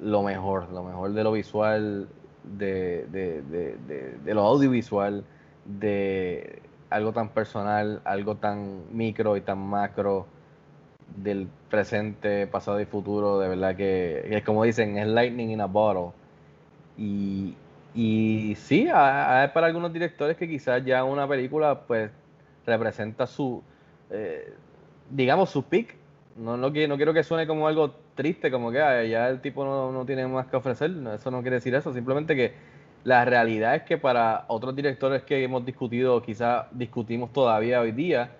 lo 0.00 0.22
mejor, 0.22 0.70
lo 0.72 0.82
mejor 0.82 1.12
de 1.12 1.24
lo 1.24 1.32
visual 1.32 2.08
de, 2.44 3.06
de, 3.10 3.42
de, 3.42 4.18
de, 4.24 4.34
lo 4.34 4.42
audiovisual, 4.42 5.24
de 5.64 6.62
algo 6.94 7.12
tan 7.12 7.30
personal, 7.30 8.00
algo 8.04 8.36
tan 8.36 8.84
micro 8.96 9.36
y 9.36 9.40
tan 9.40 9.58
macro 9.58 10.26
del 11.16 11.48
presente, 11.68 12.46
pasado 12.46 12.80
y 12.80 12.86
futuro, 12.86 13.40
de 13.40 13.48
verdad 13.48 13.74
que, 13.76 14.24
es 14.30 14.44
como 14.44 14.62
dicen, 14.62 14.96
es 14.96 15.08
lightning 15.08 15.50
in 15.50 15.60
a 15.60 15.66
bottle. 15.66 16.12
Y, 16.96 17.56
y 17.94 18.54
sí, 18.56 18.88
hay, 18.92 19.48
para 19.48 19.66
algunos 19.66 19.92
directores 19.92 20.36
que 20.36 20.48
quizás 20.48 20.84
ya 20.84 21.02
una 21.02 21.26
película 21.26 21.80
pues 21.80 22.12
representa 22.64 23.26
su, 23.26 23.62
eh, 24.10 24.54
digamos, 25.10 25.50
su 25.50 25.64
peak. 25.64 25.96
No, 26.36 26.56
no, 26.56 26.70
no 26.70 26.96
quiero 26.96 27.12
que 27.12 27.24
suene 27.24 27.46
como 27.46 27.66
algo 27.66 27.94
triste, 28.14 28.52
como 28.52 28.70
que 28.70 28.78
ya 28.78 29.28
el 29.28 29.40
tipo 29.40 29.64
no, 29.64 29.90
no, 29.90 30.06
tiene 30.06 30.26
más 30.28 30.46
que 30.46 30.56
ofrecer, 30.56 30.92
eso 31.12 31.30
no 31.30 31.42
quiere 31.42 31.56
decir 31.56 31.74
eso, 31.74 31.92
simplemente 31.92 32.36
que 32.36 32.54
la 33.04 33.24
realidad 33.24 33.74
es 33.76 33.82
que 33.82 33.98
para 33.98 34.44
otros 34.48 34.74
directores 34.74 35.22
que 35.22 35.42
hemos 35.44 35.64
discutido, 35.64 36.22
quizás 36.22 36.66
discutimos 36.72 37.32
todavía 37.32 37.80
hoy 37.80 37.92
día, 37.92 38.30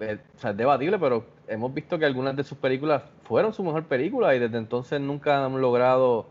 eh, 0.00 0.18
es 0.42 0.56
debatible, 0.56 0.98
pero 0.98 1.26
hemos 1.48 1.74
visto 1.74 1.98
que 1.98 2.06
algunas 2.06 2.36
de 2.36 2.44
sus 2.44 2.58
películas 2.58 3.02
fueron 3.24 3.52
su 3.52 3.64
mejor 3.64 3.84
película 3.86 4.34
y 4.34 4.38
desde 4.38 4.58
entonces 4.58 5.00
nunca 5.00 5.44
han 5.44 5.60
logrado 5.60 6.26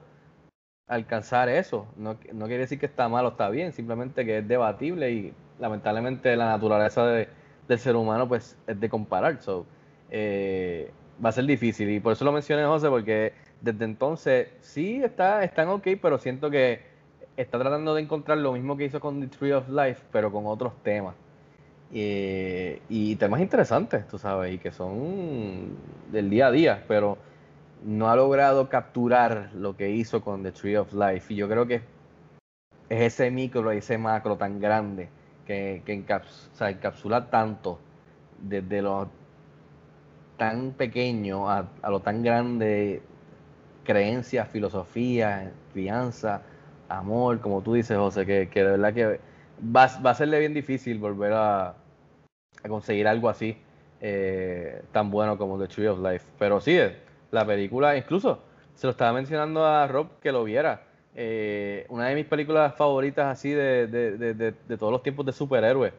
alcanzar 0.87 1.49
eso. 1.49 1.87
No, 1.97 2.17
no 2.33 2.45
quiere 2.45 2.59
decir 2.59 2.79
que 2.79 2.85
está 2.85 3.09
mal 3.09 3.25
o 3.25 3.29
está 3.29 3.49
bien, 3.49 3.73
simplemente 3.73 4.25
que 4.25 4.39
es 4.39 4.47
debatible 4.47 5.11
y 5.11 5.33
lamentablemente 5.59 6.35
la 6.37 6.45
naturaleza 6.47 7.05
de, 7.05 7.27
del 7.67 7.79
ser 7.79 7.95
humano 7.95 8.27
pues 8.27 8.57
es 8.65 8.79
de 8.79 8.89
comparar. 8.89 9.41
So, 9.41 9.65
eh, 10.09 10.91
va 11.23 11.29
a 11.29 11.33
ser 11.33 11.45
difícil. 11.45 11.89
Y 11.89 11.99
por 11.99 12.13
eso 12.13 12.25
lo 12.25 12.31
mencioné, 12.31 12.65
José, 12.65 12.89
porque 12.89 13.33
desde 13.61 13.85
entonces 13.85 14.49
sí 14.61 15.01
está, 15.03 15.43
están 15.43 15.69
ok, 15.69 15.87
pero 16.01 16.17
siento 16.17 16.49
que 16.49 16.81
está 17.35 17.59
tratando 17.59 17.95
de 17.95 18.01
encontrar 18.01 18.37
lo 18.37 18.53
mismo 18.53 18.77
que 18.77 18.85
hizo 18.85 18.99
con 18.99 19.21
The 19.21 19.27
Tree 19.27 19.51
of 19.53 19.69
Life, 19.69 20.03
pero 20.11 20.31
con 20.31 20.45
otros 20.47 20.73
temas. 20.83 21.15
y 21.91 23.15
temas 23.15 23.41
interesantes, 23.41 24.07
tú 24.07 24.17
sabes, 24.17 24.53
y 24.53 24.57
que 24.57 24.71
son 24.71 25.77
del 26.11 26.29
día 26.29 26.47
a 26.47 26.51
día, 26.51 26.83
pero 26.87 27.17
no 27.83 28.09
ha 28.09 28.15
logrado 28.15 28.69
capturar 28.69 29.51
lo 29.53 29.77
que 29.77 29.89
hizo 29.91 30.21
con 30.21 30.43
The 30.43 30.51
Tree 30.51 30.77
of 30.77 30.93
Life. 30.93 31.33
Y 31.33 31.37
yo 31.37 31.47
creo 31.47 31.67
que 31.67 31.81
es 32.89 33.01
ese 33.13 33.31
micro 33.31 33.73
y 33.73 33.77
ese 33.77 33.97
macro 33.97 34.37
tan 34.37 34.59
grande 34.59 35.09
que, 35.45 35.81
que 35.85 35.93
encapsula 35.93 37.29
tanto 37.29 37.79
desde 38.39 38.81
los 38.81 39.07
tan 40.37 40.71
pequeño 40.71 41.49
a, 41.49 41.67
lo 41.89 41.99
tan 41.99 42.23
grande, 42.23 43.01
creencias, 43.87 44.47
filosofía, 44.49 45.51
crianza, 45.73 46.41
amor, 46.89 47.39
como 47.39 47.61
tú 47.61 47.73
dices, 47.73 47.97
José, 47.97 48.25
que, 48.25 48.49
que 48.49 48.63
de 48.63 48.71
verdad 48.71 48.93
que 48.93 49.19
va, 49.63 49.89
va, 50.05 50.11
a 50.11 50.13
serle 50.13 50.39
bien 50.39 50.53
difícil 50.53 50.99
volver 50.99 51.31
a, 51.33 51.73
conseguir 52.67 53.07
algo 53.07 53.29
así 53.29 53.57
eh, 54.01 54.81
tan 54.91 55.09
bueno 55.09 55.37
como 55.37 55.57
The 55.57 55.67
Tree 55.67 55.87
of 55.87 55.99
Life. 55.99 56.25
Pero 56.37 56.59
sí, 56.59 56.77
la 57.31 57.45
película, 57.45 57.95
incluso 57.97 58.43
se 58.75 58.87
lo 58.87 58.91
estaba 58.91 59.13
mencionando 59.13 59.65
a 59.65 59.87
Rob 59.87 60.19
que 60.21 60.31
lo 60.31 60.43
viera. 60.43 60.83
Eh, 61.15 61.85
una 61.89 62.09
de 62.09 62.15
mis 62.15 62.25
películas 62.25 62.75
favoritas 62.75 63.25
así 63.25 63.51
de, 63.51 63.87
de, 63.87 64.17
de, 64.17 64.33
de 64.51 64.77
todos 64.77 64.91
los 64.91 65.01
tiempos 65.01 65.25
de 65.25 65.31
superhéroes 65.31 65.93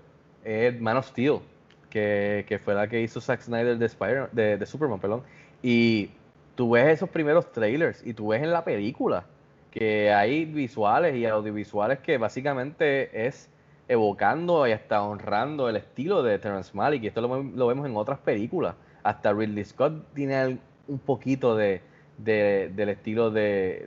es 0.44 0.80
Man 0.80 0.98
of 0.98 1.08
Steel 1.08 1.40
que, 1.88 2.60
fue 2.62 2.74
la 2.74 2.88
que 2.88 3.00
hizo 3.00 3.20
Zack 3.20 3.40
Snyder 3.40 3.78
de, 3.78 4.56
de, 4.58 4.66
Superman, 4.66 5.00
perdón. 5.00 5.22
Y 5.62 6.10
tú 6.58 6.70
ves 6.70 6.88
esos 6.88 7.08
primeros 7.08 7.52
trailers 7.52 8.04
y 8.04 8.14
tú 8.14 8.26
ves 8.26 8.42
en 8.42 8.50
la 8.50 8.64
película 8.64 9.26
que 9.70 10.12
hay 10.12 10.44
visuales 10.44 11.14
y 11.14 11.24
audiovisuales 11.24 12.00
que 12.00 12.18
básicamente 12.18 13.28
es 13.28 13.48
evocando 13.86 14.66
y 14.66 14.72
hasta 14.72 15.00
honrando 15.04 15.68
el 15.68 15.76
estilo 15.76 16.20
de 16.24 16.36
Terrence 16.40 16.72
Malick. 16.74 17.04
Y 17.04 17.06
esto 17.06 17.20
lo, 17.20 17.66
vemos 17.68 17.86
en 17.86 17.96
otras 17.96 18.18
películas. 18.18 18.74
Hasta 19.04 19.32
Ridley 19.32 19.64
Scott 19.66 20.04
tiene 20.14 20.58
un 20.88 20.98
poquito 20.98 21.54
de, 21.54 21.80
del 22.16 22.88
estilo 22.88 23.30
de, 23.30 23.86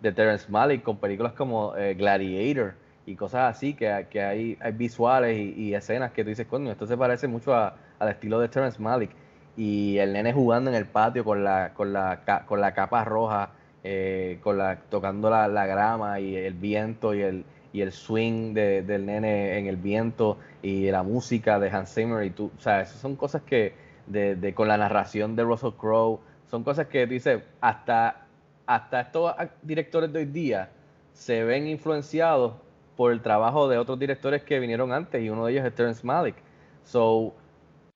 de, 0.00 0.12
Terrence 0.12 0.48
Malick 0.48 0.84
con 0.84 0.98
películas 0.98 1.32
como 1.32 1.74
eh, 1.74 1.94
Gladiator 1.94 2.74
y 3.06 3.16
cosas 3.16 3.56
así, 3.56 3.74
que, 3.74 4.06
que 4.08 4.22
hay, 4.22 4.56
hay, 4.60 4.70
visuales 4.70 5.36
y, 5.36 5.74
escenas 5.74 6.12
que 6.12 6.22
tú 6.22 6.28
dices, 6.28 6.46
coño, 6.46 6.70
esto 6.70 6.86
se 6.86 6.96
parece 6.96 7.26
mucho 7.26 7.56
al 7.56 8.08
estilo 8.08 8.38
de 8.38 8.46
Terrence 8.46 8.80
Malick. 8.80 9.10
Y 9.56 9.98
el 9.98 10.12
nene 10.14 10.32
jugando 10.32 10.70
en 10.70 10.76
el 10.76 10.86
patio 10.86 11.24
con 11.24 11.44
la, 11.44 11.74
con 11.74 11.92
la, 11.92 12.22
con 12.46 12.60
la 12.60 12.74
capa 12.74 13.04
roja, 13.04 13.50
eh, 13.84 14.38
con 14.42 14.58
la, 14.58 14.76
tocando 14.76 15.28
la, 15.28 15.48
la, 15.48 15.66
grama 15.66 16.20
y 16.20 16.36
el 16.36 16.54
viento 16.54 17.14
y 17.14 17.22
el, 17.22 17.44
y 17.72 17.80
el 17.80 17.92
swing 17.92 18.54
de, 18.54 18.82
del 18.82 19.06
nene 19.06 19.58
en 19.58 19.66
el 19.66 19.76
viento 19.76 20.38
y 20.62 20.90
la 20.90 21.02
música 21.02 21.58
de 21.58 21.68
Hans 21.70 21.92
Zimmer 21.94 22.24
y 22.24 22.30
tú, 22.30 22.50
o 22.56 22.60
sea, 22.60 22.80
esas 22.80 22.98
son 22.98 23.16
cosas 23.16 23.42
que, 23.42 23.74
de, 24.06 24.36
de, 24.36 24.54
con 24.54 24.68
la 24.68 24.78
narración 24.78 25.36
de 25.36 25.42
Russell 25.42 25.72
Crowe, 25.76 26.20
son 26.50 26.64
cosas 26.64 26.86
que 26.86 27.06
dice, 27.06 27.42
hasta, 27.60 28.26
hasta 28.66 29.00
estos 29.00 29.34
directores 29.62 30.12
de 30.12 30.20
hoy 30.20 30.26
día 30.26 30.70
se 31.12 31.44
ven 31.44 31.66
influenciados 31.66 32.54
por 32.96 33.12
el 33.12 33.20
trabajo 33.20 33.68
de 33.68 33.78
otros 33.78 33.98
directores 33.98 34.42
que 34.42 34.58
vinieron 34.58 34.92
antes 34.92 35.22
y 35.22 35.28
uno 35.28 35.46
de 35.46 35.52
ellos 35.52 35.66
es 35.66 35.74
Terrence 35.74 36.06
Malick. 36.06 36.36
So, 36.84 37.34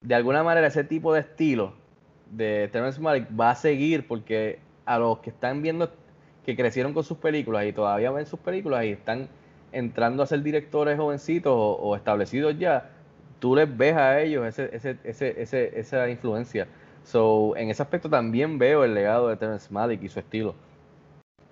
de 0.06 0.14
alguna 0.14 0.44
manera 0.44 0.68
ese 0.68 0.84
tipo 0.84 1.12
de 1.12 1.20
estilo 1.20 1.72
de 2.30 2.68
Terrence 2.70 3.00
Malick 3.00 3.28
va 3.38 3.50
a 3.50 3.54
seguir 3.56 4.06
porque 4.06 4.60
a 4.84 5.00
los 5.00 5.18
que 5.18 5.30
están 5.30 5.62
viendo 5.62 5.90
que 6.44 6.54
crecieron 6.54 6.94
con 6.94 7.02
sus 7.02 7.18
películas 7.18 7.66
y 7.66 7.72
todavía 7.72 8.12
ven 8.12 8.24
sus 8.24 8.38
películas 8.38 8.84
y 8.84 8.90
están 8.90 9.28
entrando 9.72 10.22
a 10.22 10.26
ser 10.26 10.42
directores 10.42 10.96
jovencitos 10.96 11.52
o, 11.56 11.96
establecidos 11.96 12.56
ya, 12.56 12.90
tú 13.40 13.56
les 13.56 13.76
ves 13.76 13.96
a 13.96 14.20
ellos 14.20 14.46
ese, 14.46 14.70
ese, 15.02 15.42
ese, 15.42 15.78
esa 15.78 16.08
influencia. 16.08 16.68
So, 17.02 17.56
en 17.56 17.70
ese 17.70 17.82
aspecto 17.82 18.08
también 18.08 18.58
veo 18.58 18.84
el 18.84 18.94
legado 18.94 19.28
de 19.28 19.36
Terrence 19.36 19.72
Malick 19.72 20.04
y 20.04 20.08
su 20.08 20.20
estilo. 20.20 20.54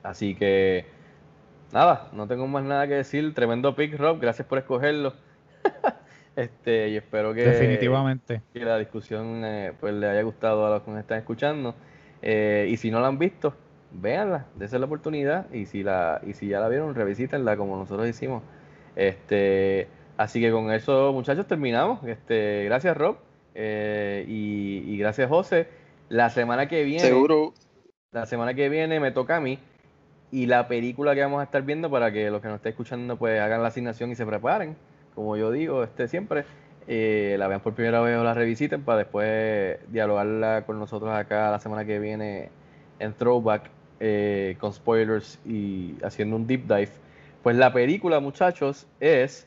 Así 0.05 0.37
que, 0.37 0.87
nada, 1.73 2.09
no 2.13 2.29
tengo 2.29 2.47
más 2.47 2.63
nada 2.63 2.87
que 2.87 2.95
decir. 2.95 3.35
Tremendo 3.35 3.75
pick, 3.75 3.99
Rob. 3.99 4.21
Gracias 4.21 4.47
por 4.47 4.59
escogerlo. 4.59 5.13
este, 6.37 6.89
y 6.89 6.97
espero 6.97 7.33
que, 7.33 7.45
Definitivamente. 7.45 8.43
que 8.53 8.65
la 8.65 8.79
discusión 8.79 9.45
eh, 9.45 9.73
pues 9.79 9.95
le 9.95 10.09
haya 10.09 10.23
gustado 10.23 10.67
a 10.67 10.71
los 10.71 10.83
que 10.83 10.91
nos 10.91 11.01
están 11.01 11.19
escuchando. 11.19 11.75
Eh, 12.23 12.69
y 12.71 12.77
si 12.77 12.91
no 12.91 13.01
la 13.01 13.09
han 13.09 13.19
visto, 13.19 13.55
véanla, 13.93 14.47
dense 14.57 14.79
la 14.79 14.87
oportunidad. 14.87 15.53
Y 15.53 15.67
si 15.67 15.83
la, 15.83 16.21
y 16.27 16.33
si 16.33 16.49
ya 16.49 16.61
la 16.61 16.69
vieron, 16.69 16.95
revisítenla 16.95 17.57
como 17.57 17.77
nosotros 17.77 18.09
hicimos. 18.09 18.43
Este, 18.97 19.89
así 20.17 20.41
que 20.41 20.51
con 20.51 20.73
eso, 20.73 21.13
muchachos, 21.13 21.47
terminamos. 21.47 22.03
Este, 22.05 22.65
gracias, 22.65 22.97
Rob. 22.97 23.19
Eh, 23.55 24.25
y, 24.27 24.99
gracias, 24.99 25.29
José. 25.29 25.69
La 26.09 26.31
semana 26.31 26.67
que 26.67 26.83
viene. 26.83 27.01
Seguro. 27.01 27.55
La 28.11 28.27
semana 28.27 28.55
que 28.55 28.69
viene 28.69 28.99
me 29.01 29.13
toca 29.13 29.37
a 29.37 29.41
mí. 29.41 29.59
Y 30.33 30.47
la 30.47 30.67
película 30.67 31.15
que 31.15 31.21
vamos 31.21 31.41
a 31.41 31.45
estar 31.45 31.63
viendo, 31.63 31.89
para 31.91 32.11
que 32.11 32.29
los 32.31 32.43
que 32.43 32.49
nos 32.49 32.57
estén 32.57 32.71
escuchando, 32.71 33.17
pues 33.17 33.41
hagan 33.41 33.63
la 33.63 33.69
asignación 33.69 34.11
y 34.11 34.17
se 34.17 34.27
preparen. 34.27 34.77
Como 35.15 35.37
yo 35.37 35.51
digo, 35.51 35.83
este 35.85 36.09
siempre. 36.09 36.45
Eh, 36.87 37.37
la 37.39 37.49
vean 37.49 37.61
por 37.61 37.75
primera 37.75 38.01
vez 38.03 38.19
o 38.19 38.25
la 38.25 38.35
revisiten 38.35 38.83
para 38.83 38.99
después 38.99 39.79
dialogarla 39.91 40.65
con 40.67 40.79
nosotros 40.79 41.11
acá 41.15 41.51
la 41.51 41.59
semana 41.59 41.87
que 41.87 41.99
viene 41.99 42.51
en 42.99 43.15
Throwback 43.15 43.71
eh, 44.01 44.57
con 44.61 44.73
spoilers 44.73 45.39
y 45.47 45.95
haciendo 46.03 46.37
un 46.37 46.47
deep 46.47 46.67
dive. 46.67 46.91
Pues 47.43 47.57
la 47.57 47.73
película, 47.73 48.21
muchachos, 48.21 48.87
es 49.01 49.47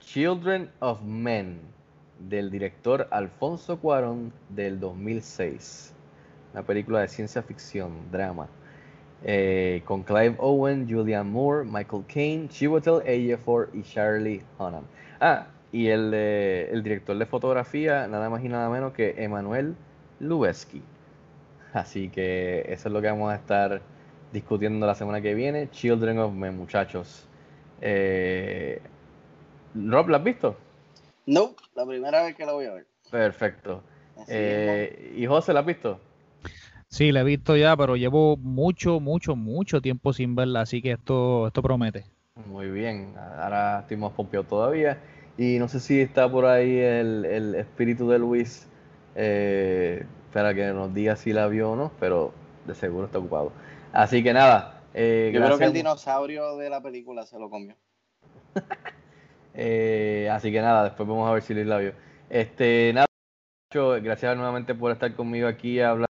Children 0.00 0.70
of 0.80 1.02
Men, 1.02 1.60
del 2.18 2.50
director 2.50 3.08
Alfonso 3.10 3.78
Cuarón 3.78 4.32
del 4.48 4.80
2006. 4.80 5.94
Una 6.52 6.62
película 6.62 7.00
de 7.00 7.08
ciencia 7.08 7.42
ficción, 7.42 8.10
drama. 8.10 8.48
Eh, 9.24 9.82
con 9.84 10.04
Clive 10.04 10.36
Owen, 10.38 10.86
Julian 10.88 11.30
Moore, 11.30 11.64
Michael 11.64 12.04
Caine, 12.06 12.48
Chiwetel 12.48 13.02
Ejiofor 13.04 13.70
y 13.72 13.82
Charlie 13.82 14.42
Hunnam. 14.58 14.84
Ah, 15.20 15.46
y 15.72 15.88
el, 15.88 16.14
el 16.14 16.82
director 16.82 17.18
de 17.18 17.26
fotografía, 17.26 18.06
nada 18.06 18.30
más 18.30 18.44
y 18.44 18.48
nada 18.48 18.70
menos 18.70 18.92
que 18.92 19.14
Emanuel 19.18 19.74
Lubezki. 20.20 20.82
Así 21.72 22.08
que 22.08 22.60
eso 22.68 22.88
es 22.88 22.92
lo 22.92 23.02
que 23.02 23.08
vamos 23.08 23.32
a 23.32 23.36
estar 23.36 23.80
discutiendo 24.32 24.86
la 24.86 24.94
semana 24.94 25.20
que 25.20 25.34
viene. 25.34 25.68
Children 25.70 26.18
of 26.20 26.32
Men, 26.32 26.56
muchachos. 26.56 27.26
Eh, 27.80 28.80
Rob, 29.74 30.08
¿la 30.08 30.18
has 30.18 30.24
visto? 30.24 30.56
No, 31.26 31.54
la 31.74 31.84
primera 31.84 32.22
vez 32.22 32.34
que 32.34 32.46
la 32.46 32.52
voy 32.52 32.66
a 32.66 32.74
ver. 32.74 32.86
Perfecto. 33.10 33.82
Eh, 34.28 35.14
¿Y 35.16 35.26
José 35.26 35.52
la 35.52 35.60
has 35.60 35.66
visto? 35.66 36.00
Sí, 36.88 37.12
la 37.12 37.20
he 37.20 37.24
visto 37.24 37.54
ya, 37.56 37.76
pero 37.76 37.96
llevo 37.96 38.36
mucho, 38.38 38.98
mucho, 38.98 39.36
mucho 39.36 39.80
tiempo 39.82 40.12
sin 40.12 40.34
verla, 40.34 40.62
así 40.62 40.80
que 40.80 40.92
esto, 40.92 41.46
esto 41.46 41.62
promete. 41.62 42.06
Muy 42.46 42.70
bien, 42.70 43.14
ahora 43.16 43.80
estoy 43.80 43.98
más 43.98 44.12
pompeado 44.12 44.44
todavía. 44.46 44.98
Y 45.36 45.58
no 45.58 45.68
sé 45.68 45.80
si 45.80 46.00
está 46.00 46.30
por 46.30 46.46
ahí 46.46 46.78
el, 46.78 47.24
el 47.24 47.54
espíritu 47.54 48.08
de 48.08 48.18
Luis 48.18 48.66
eh, 49.14 50.04
para 50.32 50.54
que 50.54 50.66
nos 50.68 50.92
diga 50.94 51.14
si 51.16 51.32
la 51.32 51.46
vio 51.46 51.72
o 51.72 51.76
no, 51.76 51.92
pero 52.00 52.32
de 52.66 52.74
seguro 52.74 53.06
está 53.06 53.18
ocupado. 53.18 53.52
Así 53.92 54.22
que 54.22 54.32
nada. 54.32 54.82
Eh, 54.94 55.30
Yo 55.32 55.40
creo 55.40 55.58
que 55.58 55.64
el 55.64 55.72
dinosaurio 55.72 56.56
de 56.56 56.70
la 56.70 56.82
película 56.82 57.26
se 57.26 57.38
lo 57.38 57.50
comió. 57.50 57.74
Eh, 59.60 60.28
así 60.30 60.52
que 60.52 60.60
nada, 60.60 60.84
después 60.84 61.08
vamos 61.08 61.28
a 61.28 61.32
ver 61.32 61.42
si 61.42 61.52
Luis 61.52 61.66
la 61.66 61.78
vio. 61.78 61.92
Este, 62.30 62.92
nada, 62.94 63.06
gracias 64.00 64.36
nuevamente 64.36 64.72
por 64.72 64.92
estar 64.92 65.12
conmigo 65.14 65.48
aquí 65.48 65.80
a 65.80 65.90
hablar 65.90 66.07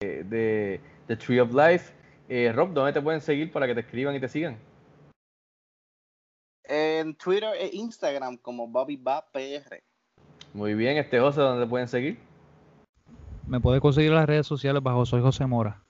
de, 0.00 0.80
The 1.06 1.16
Tree 1.16 1.40
of 1.40 1.52
Life. 1.52 1.92
Eh, 2.28 2.52
Rob, 2.54 2.72
¿dónde 2.72 2.92
te 2.92 3.00
pueden 3.00 3.20
seguir 3.20 3.50
para 3.50 3.66
que 3.66 3.74
te 3.74 3.80
escriban 3.80 4.14
y 4.14 4.20
te 4.20 4.28
sigan? 4.28 4.56
En 6.64 7.14
Twitter 7.14 7.50
e 7.58 7.70
Instagram 7.72 8.36
como 8.36 8.70
PR. 8.70 9.82
Muy 10.52 10.74
bien, 10.74 10.98
este 10.98 11.18
José, 11.18 11.40
¿dónde 11.40 11.64
te 11.64 11.68
pueden 11.68 11.88
seguir? 11.88 12.18
Me 13.46 13.60
puedes 13.60 13.80
conseguir 13.80 14.10
en 14.10 14.16
las 14.16 14.26
redes 14.26 14.46
sociales 14.46 14.82
bajo 14.82 15.06
Soy 15.06 15.22
José 15.22 15.46
Mora. 15.46 15.82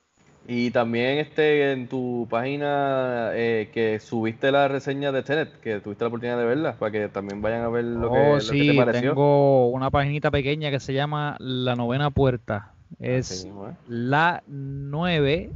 Y 0.47 0.71
también 0.71 1.19
este 1.19 1.73
en 1.73 1.87
tu 1.87 2.25
página 2.29 3.31
eh, 3.33 3.69
que 3.71 3.99
subiste 3.99 4.51
la 4.51 4.67
reseña 4.67 5.11
de 5.11 5.21
Tenet, 5.21 5.59
que 5.59 5.79
tuviste 5.79 6.03
la 6.03 6.07
oportunidad 6.07 6.39
de 6.39 6.45
verla, 6.45 6.73
para 6.79 6.91
que 6.91 7.09
también 7.09 7.41
vayan 7.41 7.61
a 7.61 7.69
ver 7.69 7.83
lo, 7.83 8.11
que, 8.11 8.17
oh, 8.17 8.39
sí, 8.39 8.69
te 8.69 8.73
pareció. 8.73 9.09
Tengo 9.11 9.69
una 9.69 9.91
paginita 9.91 10.31
pequeña 10.31 10.71
que 10.71 10.79
se 10.79 10.93
llama 10.93 11.35
La 11.39 11.75
Novena 11.75 12.09
Puerta. 12.09 12.73
Es 12.99 13.45
¿eh? 13.45 13.51
la 13.87 14.43
9 14.47 15.51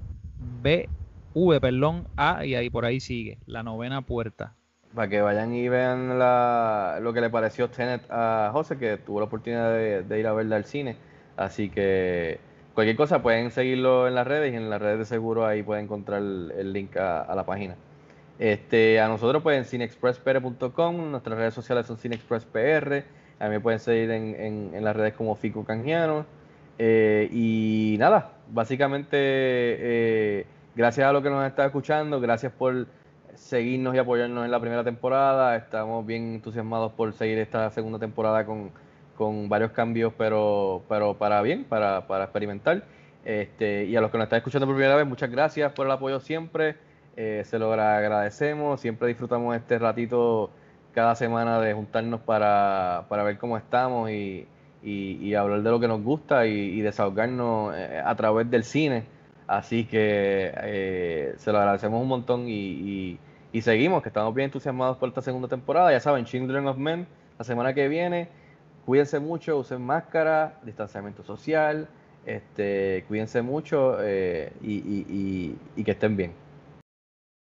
B 0.61 0.89
V, 1.33 1.61
perdón, 1.61 2.07
A 2.15 2.45
y 2.45 2.55
ahí 2.55 2.69
por 2.69 2.85
ahí 2.85 2.99
sigue, 2.99 3.39
La 3.47 3.63
Novena 3.63 4.01
Puerta. 4.01 4.53
Para 4.93 5.09
que 5.09 5.21
vayan 5.21 5.53
y 5.53 5.67
vean 5.67 6.19
la, 6.19 6.99
lo 7.01 7.11
que 7.13 7.21
le 7.21 7.31
pareció 7.31 7.69
Tenet 7.69 8.03
a 8.09 8.51
José, 8.53 8.77
que 8.77 8.97
tuvo 8.97 9.19
la 9.19 9.25
oportunidad 9.25 9.73
de 9.73 10.19
ir 10.19 10.27
a 10.27 10.33
verla 10.33 10.57
al 10.57 10.65
cine. 10.65 10.95
Así 11.35 11.69
que 11.69 12.39
cualquier 12.73 12.95
cosa 12.95 13.21
pueden 13.21 13.51
seguirlo 13.51 14.07
en 14.07 14.15
las 14.15 14.27
redes 14.27 14.53
y 14.53 14.55
en 14.55 14.69
las 14.69 14.81
redes 14.81 14.99
de 14.99 15.05
seguro 15.05 15.45
ahí 15.45 15.63
pueden 15.63 15.85
encontrar 15.85 16.19
el, 16.21 16.73
link 16.73 16.95
a, 16.97 17.33
la 17.35 17.45
página. 17.45 17.75
Este, 18.39 18.99
a 18.99 19.07
nosotros 19.07 19.43
pues 19.43 19.57
en 19.57 19.65
cinexpresspr.com, 19.65 21.11
nuestras 21.11 21.37
redes 21.37 21.53
sociales 21.53 21.85
son 21.87 21.97
cinexpresspr, 21.97 23.03
a 23.39 23.45
mí 23.45 23.49
me 23.49 23.59
pueden 23.59 23.79
seguir 23.79 24.11
en, 24.11 24.83
las 24.83 24.95
redes 24.95 25.13
como 25.13 25.35
Fico 25.35 25.63
Canjiano. 25.63 26.25
Eh, 26.79 27.29
y 27.31 27.95
nada, 27.99 28.31
básicamente 28.49 29.17
eh, 29.17 30.45
gracias 30.75 31.07
a 31.07 31.13
lo 31.13 31.21
que 31.21 31.29
nos 31.29 31.45
está 31.45 31.65
escuchando, 31.65 32.19
gracias 32.19 32.51
por 32.51 32.87
seguirnos 33.35 33.95
y 33.95 33.97
apoyarnos 33.99 34.45
en 34.45 34.51
la 34.51 34.59
primera 34.59 34.83
temporada, 34.83 35.55
estamos 35.55 36.05
bien 36.05 36.35
entusiasmados 36.35 36.93
por 36.93 37.13
seguir 37.13 37.37
esta 37.37 37.69
segunda 37.69 37.99
temporada 37.99 38.45
con 38.45 38.71
con 39.15 39.49
varios 39.49 39.71
cambios, 39.71 40.13
pero, 40.17 40.83
pero 40.89 41.15
para 41.15 41.41
bien, 41.41 41.63
para, 41.63 42.07
para 42.07 42.25
experimentar. 42.25 42.83
Este, 43.25 43.85
y 43.85 43.95
a 43.95 44.01
los 44.01 44.11
que 44.11 44.17
nos 44.17 44.25
están 44.25 44.37
escuchando 44.37 44.65
por 44.65 44.75
primera 44.75 44.95
vez, 44.95 45.05
muchas 45.05 45.29
gracias 45.29 45.71
por 45.73 45.85
el 45.85 45.91
apoyo 45.91 46.19
siempre. 46.19 46.75
Eh, 47.15 47.43
se 47.45 47.59
lo 47.59 47.71
agradecemos. 47.73 48.81
Siempre 48.81 49.07
disfrutamos 49.07 49.55
este 49.55 49.79
ratito 49.79 50.49
cada 50.93 51.15
semana 51.15 51.59
de 51.59 51.73
juntarnos 51.73 52.21
para, 52.21 53.05
para 53.09 53.23
ver 53.23 53.37
cómo 53.37 53.57
estamos 53.57 54.09
y, 54.09 54.47
y, 54.83 55.33
hablar 55.35 55.61
de 55.61 55.71
lo 55.71 55.79
que 55.79 55.87
nos 55.87 56.01
gusta 56.03 56.45
y, 56.45 56.81
desahogarnos 56.81 57.73
eh, 57.75 58.01
a 58.03 58.15
través 58.15 58.49
del 58.49 58.63
cine. 58.63 59.05
Así 59.47 59.85
que 59.85 60.53
eh, 60.55 61.33
se 61.37 61.51
lo 61.51 61.59
agradecemos 61.59 62.01
un 62.01 62.07
montón 62.07 62.47
y, 62.47 63.17
y, 63.51 63.61
seguimos, 63.61 64.01
que 64.01 64.09
estamos 64.09 64.33
bien 64.33 64.45
entusiasmados 64.45 64.97
por 64.97 65.09
esta 65.09 65.21
segunda 65.21 65.47
temporada. 65.47 65.91
Ya 65.91 65.99
saben, 65.99 66.25
Children 66.25 66.67
of 66.67 66.77
Men, 66.77 67.07
la 67.37 67.45
semana 67.45 67.73
que 67.73 67.87
viene. 67.87 68.27
Cuídense 68.85 69.19
mucho, 69.19 69.57
usen 69.57 69.81
máscara, 69.81 70.59
distanciamiento 70.63 71.23
social, 71.23 71.87
este, 72.25 73.05
cuídense 73.07 73.41
mucho 73.41 73.97
eh, 74.01 74.51
y 74.61 75.83
que 75.83 75.91
estén 75.91 76.17
bien. 76.17 76.42